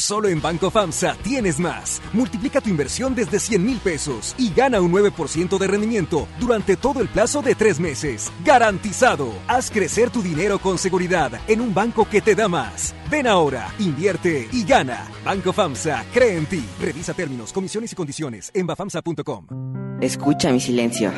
Solo 0.00 0.28
en 0.28 0.40
Banco 0.40 0.70
FAMSA 0.70 1.14
tienes 1.22 1.60
más. 1.60 2.00
Multiplica 2.14 2.62
tu 2.62 2.70
inversión 2.70 3.14
desde 3.14 3.38
100 3.38 3.62
mil 3.62 3.78
pesos 3.80 4.34
y 4.38 4.50
gana 4.50 4.80
un 4.80 4.90
9% 4.92 5.58
de 5.58 5.66
rendimiento 5.66 6.26
durante 6.40 6.74
todo 6.78 7.02
el 7.02 7.08
plazo 7.08 7.42
de 7.42 7.54
tres 7.54 7.78
meses. 7.78 8.32
¡Garantizado! 8.42 9.28
Haz 9.46 9.70
crecer 9.70 10.08
tu 10.08 10.22
dinero 10.22 10.58
con 10.58 10.78
seguridad 10.78 11.32
en 11.46 11.60
un 11.60 11.74
banco 11.74 12.08
que 12.08 12.22
te 12.22 12.34
da 12.34 12.48
más. 12.48 12.94
Ven 13.10 13.26
ahora, 13.26 13.68
invierte 13.78 14.48
y 14.50 14.64
gana. 14.64 15.06
Banco 15.22 15.52
FAMSA 15.52 16.06
cree 16.14 16.38
en 16.38 16.46
ti. 16.46 16.64
Revisa 16.80 17.12
términos, 17.12 17.52
comisiones 17.52 17.92
y 17.92 17.94
condiciones 17.94 18.50
en 18.54 18.66
bafamsa.com. 18.66 19.98
Escucha 20.00 20.50
mi 20.50 20.60
silencio. 20.60 21.12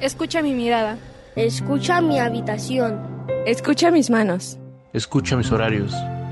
Escucha 0.00 0.42
mi 0.42 0.54
mirada. 0.54 0.98
Escucha 1.36 2.00
mi 2.00 2.18
habitación. 2.18 3.00
Escucha 3.46 3.92
mis 3.92 4.10
manos. 4.10 4.58
Escucha 4.92 5.36
mis 5.36 5.52
horarios. 5.52 5.94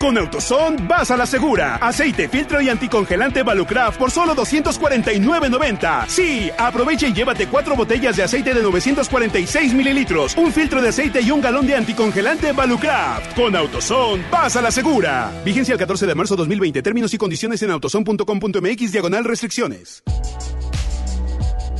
Con 0.00 0.16
Autoson 0.16 0.88
vas 0.88 1.10
a 1.10 1.16
la 1.18 1.26
segura. 1.26 1.76
Aceite, 1.76 2.26
filtro 2.26 2.58
y 2.62 2.70
anticongelante 2.70 3.42
Valucraft 3.42 3.98
por 3.98 4.10
solo 4.10 4.34
249.90. 4.34 6.06
Sí, 6.08 6.50
aprovecha 6.56 7.06
y 7.06 7.12
llévate 7.12 7.48
cuatro 7.48 7.76
botellas 7.76 8.16
de 8.16 8.22
aceite 8.22 8.54
de 8.54 8.62
946 8.62 9.74
mililitros, 9.74 10.34
un 10.38 10.52
filtro 10.52 10.80
de 10.80 10.88
aceite 10.88 11.20
y 11.20 11.30
un 11.30 11.42
galón 11.42 11.66
de 11.66 11.76
anticongelante 11.76 12.52
Valucraft. 12.52 13.34
Con 13.34 13.54
Autoson 13.54 14.24
vas 14.30 14.56
a 14.56 14.62
la 14.62 14.70
segura. 14.70 15.30
Vigencia 15.44 15.74
el 15.74 15.78
14 15.78 16.06
de 16.06 16.14
marzo 16.14 16.34
2020. 16.34 16.80
Términos 16.80 17.12
y 17.12 17.18
condiciones 17.18 17.62
en 17.62 17.70
autoson.com.mx 17.70 18.92
diagonal 18.92 19.24
restricciones. 19.24 20.02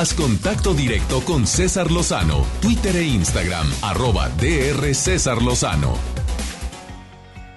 Haz 0.00 0.14
contacto 0.14 0.72
directo 0.72 1.20
con 1.26 1.46
César 1.46 1.90
Lozano, 1.90 2.46
Twitter 2.62 2.96
e 2.96 3.02
Instagram, 3.02 3.70
arroba 3.82 4.30
DR 4.30 4.94
César 4.94 5.42
Lozano. 5.42 5.92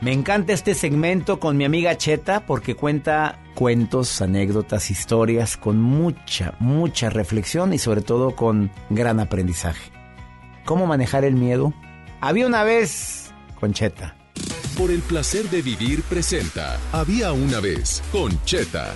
Me 0.02 0.12
encanta 0.12 0.52
este 0.52 0.74
segmento 0.74 1.40
con 1.40 1.56
mi 1.56 1.64
amiga 1.64 1.96
Cheta 1.98 2.46
porque 2.46 2.76
cuenta 2.76 3.40
cuentos, 3.56 4.22
anécdotas, 4.22 4.92
historias 4.92 5.56
con 5.56 5.82
mucha, 5.82 6.56
mucha 6.60 7.10
reflexión 7.10 7.72
y 7.72 7.78
sobre 7.78 8.02
todo 8.02 8.36
con 8.36 8.72
gran 8.90 9.22
aprendizaje. 9.22 9.94
¿Cómo 10.66 10.86
manejar 10.86 11.24
el 11.24 11.36
miedo? 11.36 11.74
Había 12.20 12.46
una 12.46 12.66
vez 12.66 13.32
con 13.58 13.72
Cheta. 13.72 14.18
Por 14.78 14.92
el 14.92 15.00
placer 15.00 15.50
de 15.50 15.62
vivir 15.62 16.02
presenta 16.04 16.78
Había 16.92 17.32
una 17.32 17.62
vez 17.62 18.04
con 18.12 18.38
Cheta. 18.44 18.94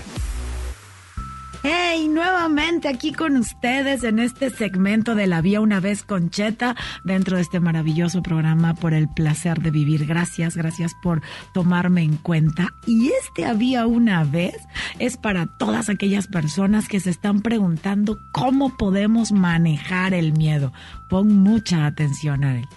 Nuevamente 2.30 2.90
aquí 2.90 3.14
con 3.14 3.38
ustedes 3.38 4.04
en 4.04 4.20
este 4.20 4.50
segmento 4.50 5.16
de 5.16 5.28
La 5.28 5.40
Vía 5.40 5.62
una 5.62 5.80
vez 5.80 6.04
con 6.04 6.30
Cheta, 6.30 6.76
dentro 7.06 7.38
de 7.38 7.42
este 7.42 7.62
maravilloso 7.62 8.22
programa 8.22 8.74
por 8.74 8.94
el 8.94 9.08
placer 9.08 9.62
de 9.62 9.72
vivir. 9.72 10.06
Gracias, 10.06 10.58
gracias 10.58 10.92
por 11.02 11.22
tomarme 11.54 12.04
en 12.04 12.18
cuenta. 12.18 12.74
Y 12.86 13.12
este 13.12 13.46
Había 13.46 13.88
una 13.88 14.26
vez 14.26 14.58
es 15.00 15.16
para 15.16 15.46
todas 15.46 15.88
aquellas 15.88 16.28
personas 16.28 16.90
que 16.90 17.00
se 17.00 17.12
están 17.12 17.40
preguntando 17.40 18.20
cómo 18.34 18.76
podemos 18.76 19.32
manejar 19.32 20.14
el 20.14 20.34
miedo. 20.34 20.74
Pon 21.10 21.34
mucha 21.34 21.86
atención 21.86 22.44
a 22.44 22.60
él. 22.60 22.68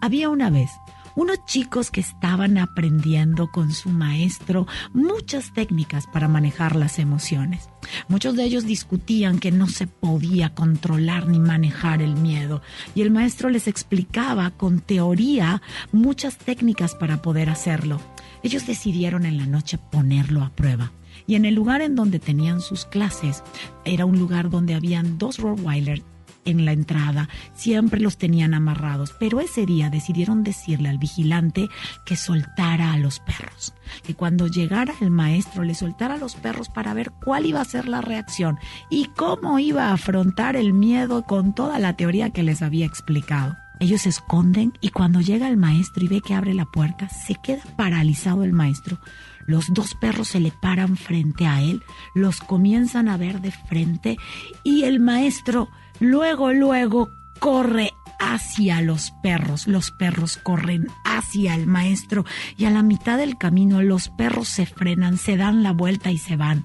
Había 0.00 0.28
una 0.28 0.48
vez 0.48 0.70
unos 1.16 1.44
chicos 1.46 1.90
que 1.90 2.00
estaban 2.00 2.58
aprendiendo 2.58 3.50
con 3.50 3.72
su 3.72 3.90
maestro 3.90 4.66
muchas 4.92 5.52
técnicas 5.52 6.06
para 6.06 6.28
manejar 6.28 6.76
las 6.76 6.98
emociones. 6.98 7.68
Muchos 8.08 8.36
de 8.36 8.44
ellos 8.44 8.64
discutían 8.64 9.38
que 9.38 9.50
no 9.50 9.66
se 9.66 9.86
podía 9.86 10.54
controlar 10.54 11.28
ni 11.28 11.38
manejar 11.38 12.02
el 12.02 12.16
miedo 12.16 12.62
y 12.94 13.02
el 13.02 13.10
maestro 13.10 13.50
les 13.50 13.68
explicaba 13.68 14.50
con 14.50 14.80
teoría 14.80 15.62
muchas 15.92 16.38
técnicas 16.38 16.94
para 16.94 17.22
poder 17.22 17.50
hacerlo. 17.50 18.00
Ellos 18.42 18.66
decidieron 18.66 19.26
en 19.26 19.38
la 19.38 19.46
noche 19.46 19.78
ponerlo 19.78 20.42
a 20.42 20.50
prueba. 20.50 20.92
Y 21.26 21.36
en 21.36 21.44
el 21.44 21.54
lugar 21.54 21.82
en 21.82 21.94
donde 21.94 22.18
tenían 22.18 22.60
sus 22.60 22.84
clases, 22.84 23.44
era 23.84 24.06
un 24.06 24.18
lugar 24.18 24.50
donde 24.50 24.74
habían 24.74 25.18
dos 25.18 25.38
Rottweilers 25.38 26.02
en 26.44 26.64
la 26.64 26.72
entrada, 26.72 27.28
siempre 27.54 28.00
los 28.00 28.18
tenían 28.18 28.54
amarrados, 28.54 29.14
pero 29.18 29.40
ese 29.40 29.66
día 29.66 29.90
decidieron 29.90 30.42
decirle 30.42 30.88
al 30.88 30.98
vigilante 30.98 31.68
que 32.04 32.16
soltara 32.16 32.92
a 32.92 32.98
los 32.98 33.20
perros, 33.20 33.74
que 34.02 34.14
cuando 34.14 34.46
llegara 34.46 34.94
el 35.00 35.10
maestro 35.10 35.64
le 35.64 35.74
soltara 35.74 36.14
a 36.14 36.18
los 36.18 36.34
perros 36.34 36.68
para 36.68 36.94
ver 36.94 37.12
cuál 37.24 37.46
iba 37.46 37.60
a 37.60 37.64
ser 37.64 37.88
la 37.88 38.00
reacción 38.00 38.58
y 38.90 39.06
cómo 39.16 39.58
iba 39.58 39.88
a 39.88 39.94
afrontar 39.94 40.56
el 40.56 40.72
miedo 40.72 41.22
con 41.24 41.54
toda 41.54 41.78
la 41.78 41.96
teoría 41.96 42.30
que 42.30 42.42
les 42.42 42.62
había 42.62 42.86
explicado. 42.86 43.56
Ellos 43.80 44.02
se 44.02 44.10
esconden 44.10 44.72
y 44.80 44.90
cuando 44.90 45.20
llega 45.20 45.48
el 45.48 45.56
maestro 45.56 46.04
y 46.04 46.08
ve 46.08 46.20
que 46.20 46.34
abre 46.34 46.54
la 46.54 46.66
puerta, 46.66 47.08
se 47.08 47.34
queda 47.34 47.64
paralizado 47.76 48.44
el 48.44 48.52
maestro. 48.52 48.98
Los 49.44 49.74
dos 49.74 49.96
perros 50.00 50.28
se 50.28 50.38
le 50.38 50.52
paran 50.52 50.96
frente 50.96 51.46
a 51.46 51.60
él, 51.60 51.82
los 52.14 52.38
comienzan 52.40 53.08
a 53.08 53.16
ver 53.16 53.40
de 53.40 53.50
frente 53.50 54.18
y 54.62 54.84
el 54.84 55.00
maestro 55.00 55.68
Luego, 56.02 56.52
luego 56.52 57.10
corre 57.38 57.92
hacia 58.18 58.82
los 58.82 59.12
perros. 59.22 59.68
Los 59.68 59.92
perros 59.92 60.36
corren 60.36 60.88
hacia 61.04 61.54
el 61.54 61.68
maestro 61.68 62.24
y 62.56 62.64
a 62.64 62.70
la 62.70 62.82
mitad 62.82 63.18
del 63.18 63.38
camino 63.38 63.82
los 63.82 64.08
perros 64.08 64.48
se 64.48 64.66
frenan, 64.66 65.16
se 65.16 65.36
dan 65.36 65.62
la 65.62 65.70
vuelta 65.70 66.10
y 66.10 66.18
se 66.18 66.36
van. 66.36 66.64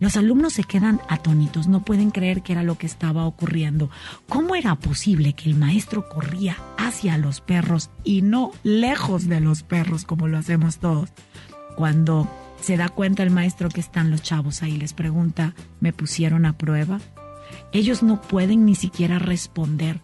Los 0.00 0.16
alumnos 0.16 0.54
se 0.54 0.64
quedan 0.64 1.00
atónitos, 1.08 1.68
no 1.68 1.84
pueden 1.84 2.10
creer 2.10 2.42
que 2.42 2.52
era 2.52 2.64
lo 2.64 2.76
que 2.76 2.86
estaba 2.86 3.24
ocurriendo. 3.24 3.88
¿Cómo 4.28 4.56
era 4.56 4.74
posible 4.74 5.34
que 5.34 5.48
el 5.48 5.54
maestro 5.54 6.08
corría 6.08 6.56
hacia 6.76 7.18
los 7.18 7.40
perros 7.40 7.90
y 8.02 8.22
no 8.22 8.50
lejos 8.64 9.28
de 9.28 9.38
los 9.38 9.62
perros 9.62 10.04
como 10.04 10.26
lo 10.26 10.38
hacemos 10.38 10.78
todos? 10.78 11.10
Cuando 11.76 12.28
se 12.60 12.76
da 12.76 12.88
cuenta 12.88 13.22
el 13.22 13.30
maestro 13.30 13.68
que 13.68 13.80
están 13.80 14.10
los 14.10 14.22
chavos 14.22 14.64
ahí, 14.64 14.76
les 14.76 14.92
pregunta, 14.92 15.54
¿me 15.78 15.92
pusieron 15.92 16.46
a 16.46 16.58
prueba? 16.58 16.98
Ellos 17.72 18.02
no 18.02 18.20
pueden 18.20 18.64
ni 18.64 18.74
siquiera 18.74 19.18
responder. 19.18 20.00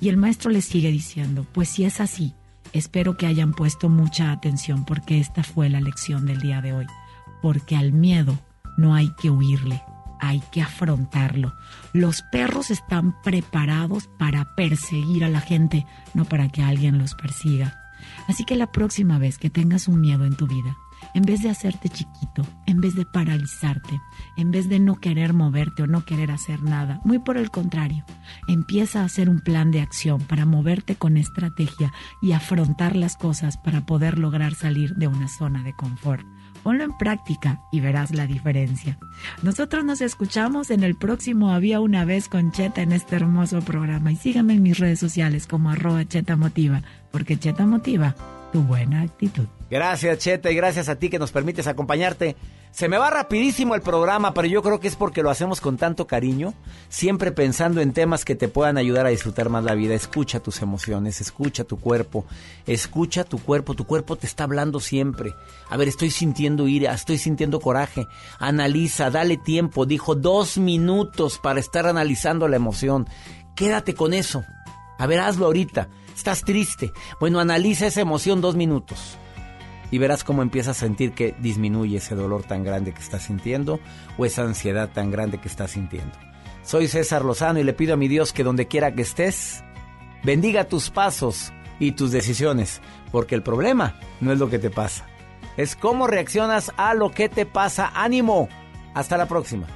Y 0.00 0.08
el 0.08 0.16
maestro 0.16 0.50
les 0.50 0.64
sigue 0.64 0.90
diciendo, 0.90 1.46
pues 1.52 1.68
si 1.68 1.84
es 1.84 2.00
así, 2.00 2.34
espero 2.72 3.16
que 3.16 3.26
hayan 3.26 3.52
puesto 3.52 3.88
mucha 3.88 4.32
atención 4.32 4.84
porque 4.84 5.20
esta 5.20 5.42
fue 5.42 5.68
la 5.68 5.80
lección 5.80 6.26
del 6.26 6.40
día 6.40 6.60
de 6.60 6.72
hoy. 6.72 6.86
Porque 7.40 7.76
al 7.76 7.92
miedo 7.92 8.38
no 8.76 8.94
hay 8.94 9.10
que 9.20 9.30
huirle, 9.30 9.82
hay 10.20 10.42
que 10.52 10.62
afrontarlo. 10.62 11.54
Los 11.92 12.22
perros 12.32 12.70
están 12.70 13.20
preparados 13.22 14.08
para 14.18 14.54
perseguir 14.56 15.24
a 15.24 15.28
la 15.28 15.40
gente, 15.40 15.86
no 16.12 16.24
para 16.24 16.48
que 16.48 16.62
alguien 16.62 16.98
los 16.98 17.14
persiga. 17.14 17.80
Así 18.28 18.44
que 18.44 18.56
la 18.56 18.70
próxima 18.70 19.18
vez 19.18 19.38
que 19.38 19.50
tengas 19.50 19.88
un 19.88 20.00
miedo 20.00 20.24
en 20.24 20.36
tu 20.36 20.46
vida, 20.46 20.76
en 21.14 21.22
vez 21.22 21.42
de 21.42 21.50
hacerte 21.50 21.88
chiquito, 21.88 22.46
en 22.66 22.80
vez 22.80 22.94
de 22.94 23.06
paralizarte, 23.06 24.00
en 24.36 24.50
vez 24.50 24.68
de 24.68 24.80
no 24.80 24.96
querer 24.96 25.32
moverte 25.32 25.84
o 25.84 25.86
no 25.86 26.04
querer 26.04 26.30
hacer 26.30 26.62
nada, 26.62 27.00
muy 27.04 27.18
por 27.18 27.36
el 27.36 27.50
contrario, 27.50 28.04
empieza 28.48 29.00
a 29.00 29.04
hacer 29.04 29.28
un 29.28 29.40
plan 29.40 29.70
de 29.70 29.80
acción 29.80 30.20
para 30.20 30.44
moverte 30.44 30.96
con 30.96 31.16
estrategia 31.16 31.92
y 32.20 32.32
afrontar 32.32 32.96
las 32.96 33.16
cosas 33.16 33.56
para 33.56 33.86
poder 33.86 34.18
lograr 34.18 34.54
salir 34.54 34.94
de 34.96 35.06
una 35.06 35.28
zona 35.28 35.62
de 35.62 35.74
confort. 35.74 36.26
Ponlo 36.62 36.82
en 36.82 36.96
práctica 36.96 37.60
y 37.70 37.80
verás 37.80 38.10
la 38.10 38.26
diferencia. 38.26 38.98
Nosotros 39.42 39.84
nos 39.84 40.00
escuchamos 40.00 40.70
en 40.70 40.82
el 40.82 40.96
próximo 40.96 41.50
Había 41.50 41.78
una 41.78 42.06
vez 42.06 42.30
con 42.30 42.52
Cheta 42.52 42.80
en 42.80 42.92
este 42.92 43.16
hermoso 43.16 43.60
programa 43.60 44.12
y 44.12 44.16
síganme 44.16 44.54
en 44.54 44.62
mis 44.62 44.78
redes 44.78 44.98
sociales 44.98 45.46
como 45.46 45.68
arroba 45.68 46.06
Cheta 46.06 46.36
Motiva, 46.36 46.82
porque 47.12 47.38
Cheta 47.38 47.66
Motiva 47.66 48.16
tu 48.54 48.62
buena 48.62 49.02
actitud. 49.02 49.46
Gracias, 49.70 50.18
Cheta, 50.18 50.50
y 50.50 50.56
gracias 50.56 50.88
a 50.88 50.96
ti 50.96 51.08
que 51.08 51.18
nos 51.18 51.32
permites 51.32 51.66
acompañarte. 51.66 52.36
Se 52.70 52.88
me 52.88 52.98
va 52.98 53.08
rapidísimo 53.08 53.76
el 53.76 53.82
programa, 53.82 54.34
pero 54.34 54.48
yo 54.48 54.60
creo 54.60 54.80
que 54.80 54.88
es 54.88 54.96
porque 54.96 55.22
lo 55.22 55.30
hacemos 55.30 55.60
con 55.60 55.76
tanto 55.76 56.08
cariño, 56.08 56.54
siempre 56.88 57.30
pensando 57.30 57.80
en 57.80 57.92
temas 57.92 58.24
que 58.24 58.34
te 58.34 58.48
puedan 58.48 58.78
ayudar 58.78 59.06
a 59.06 59.10
disfrutar 59.10 59.48
más 59.48 59.62
la 59.62 59.76
vida. 59.76 59.94
Escucha 59.94 60.40
tus 60.40 60.60
emociones, 60.60 61.20
escucha 61.20 61.62
tu 61.62 61.78
cuerpo, 61.78 62.26
escucha 62.66 63.22
tu 63.22 63.38
cuerpo, 63.38 63.74
tu 63.74 63.86
cuerpo 63.86 64.16
te 64.16 64.26
está 64.26 64.42
hablando 64.42 64.80
siempre. 64.80 65.34
A 65.70 65.76
ver, 65.76 65.86
estoy 65.86 66.10
sintiendo 66.10 66.66
ira, 66.66 66.92
estoy 66.92 67.18
sintiendo 67.18 67.60
coraje. 67.60 68.08
Analiza, 68.40 69.08
dale 69.10 69.36
tiempo. 69.36 69.86
Dijo 69.86 70.16
dos 70.16 70.58
minutos 70.58 71.38
para 71.38 71.60
estar 71.60 71.86
analizando 71.86 72.48
la 72.48 72.56
emoción. 72.56 73.06
Quédate 73.54 73.94
con 73.94 74.14
eso. 74.14 74.44
A 74.98 75.06
ver, 75.06 75.20
hazlo 75.20 75.46
ahorita. 75.46 75.88
Estás 76.14 76.42
triste. 76.42 76.92
Bueno, 77.20 77.38
analiza 77.38 77.86
esa 77.86 78.00
emoción 78.00 78.40
dos 78.40 78.56
minutos 78.56 79.16
y 79.94 79.98
verás 79.98 80.24
cómo 80.24 80.42
empiezas 80.42 80.76
a 80.76 80.80
sentir 80.80 81.12
que 81.12 81.36
disminuye 81.38 81.98
ese 81.98 82.16
dolor 82.16 82.42
tan 82.42 82.64
grande 82.64 82.92
que 82.92 83.00
estás 83.00 83.22
sintiendo 83.22 83.78
o 84.18 84.26
esa 84.26 84.42
ansiedad 84.42 84.90
tan 84.92 85.12
grande 85.12 85.38
que 85.38 85.46
estás 85.46 85.70
sintiendo. 85.70 86.18
Soy 86.64 86.88
César 86.88 87.24
Lozano 87.24 87.60
y 87.60 87.62
le 87.62 87.74
pido 87.74 87.94
a 87.94 87.96
mi 87.96 88.08
Dios 88.08 88.32
que 88.32 88.42
donde 88.42 88.66
quiera 88.66 88.92
que 88.96 89.02
estés, 89.02 89.62
bendiga 90.24 90.64
tus 90.64 90.90
pasos 90.90 91.52
y 91.78 91.92
tus 91.92 92.10
decisiones, 92.10 92.80
porque 93.12 93.36
el 93.36 93.44
problema 93.44 93.94
no 94.20 94.32
es 94.32 94.40
lo 94.40 94.50
que 94.50 94.58
te 94.58 94.68
pasa, 94.68 95.06
es 95.56 95.76
cómo 95.76 96.08
reaccionas 96.08 96.72
a 96.76 96.94
lo 96.94 97.12
que 97.12 97.28
te 97.28 97.46
pasa. 97.46 97.92
Ánimo. 97.94 98.48
Hasta 98.94 99.16
la 99.16 99.26
próxima. 99.26 99.68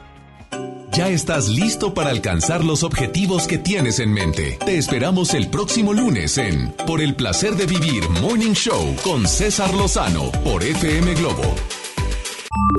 Ya 0.99 1.09
estás 1.09 1.49
listo 1.49 1.95
para 1.95 2.11
alcanzar 2.11 2.65
los 2.65 2.83
objetivos 2.83 3.47
que 3.47 3.57
tienes 3.57 4.01
en 4.01 4.13
mente. 4.13 4.59
Te 4.65 4.79
esperamos 4.79 5.33
el 5.35 5.49
próximo 5.49 5.95
lunes 5.95 6.39
en 6.39 6.73
Por 6.87 7.01
el 7.01 7.15
placer 7.15 7.55
de 7.55 7.67
vivir 7.67 8.09
Morning 8.21 8.53
Show 8.53 8.97
con 9.05 9.29
César 9.29 9.73
Lozano 9.75 10.33
por 10.43 10.65
FM 10.65 11.15
Globo. 11.15 11.55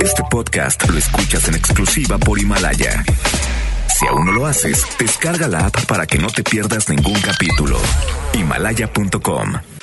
Este 0.04 0.22
podcast 0.30 0.86
lo 0.90 0.98
escuchas 0.98 1.48
en 1.48 1.56
exclusiva 1.56 2.18
por 2.18 2.40
Himalaya. 2.40 3.06
Si 3.98 4.06
aún 4.08 4.26
no 4.26 4.32
lo 4.34 4.46
haces, 4.46 4.86
descarga 5.00 5.48
la 5.48 5.68
app 5.68 5.86
para 5.86 6.06
que 6.06 6.18
no 6.18 6.28
te 6.28 6.44
pierdas 6.44 6.90
ningún 6.90 7.20
capítulo. 7.22 7.80
Himalaya.com 8.34 9.80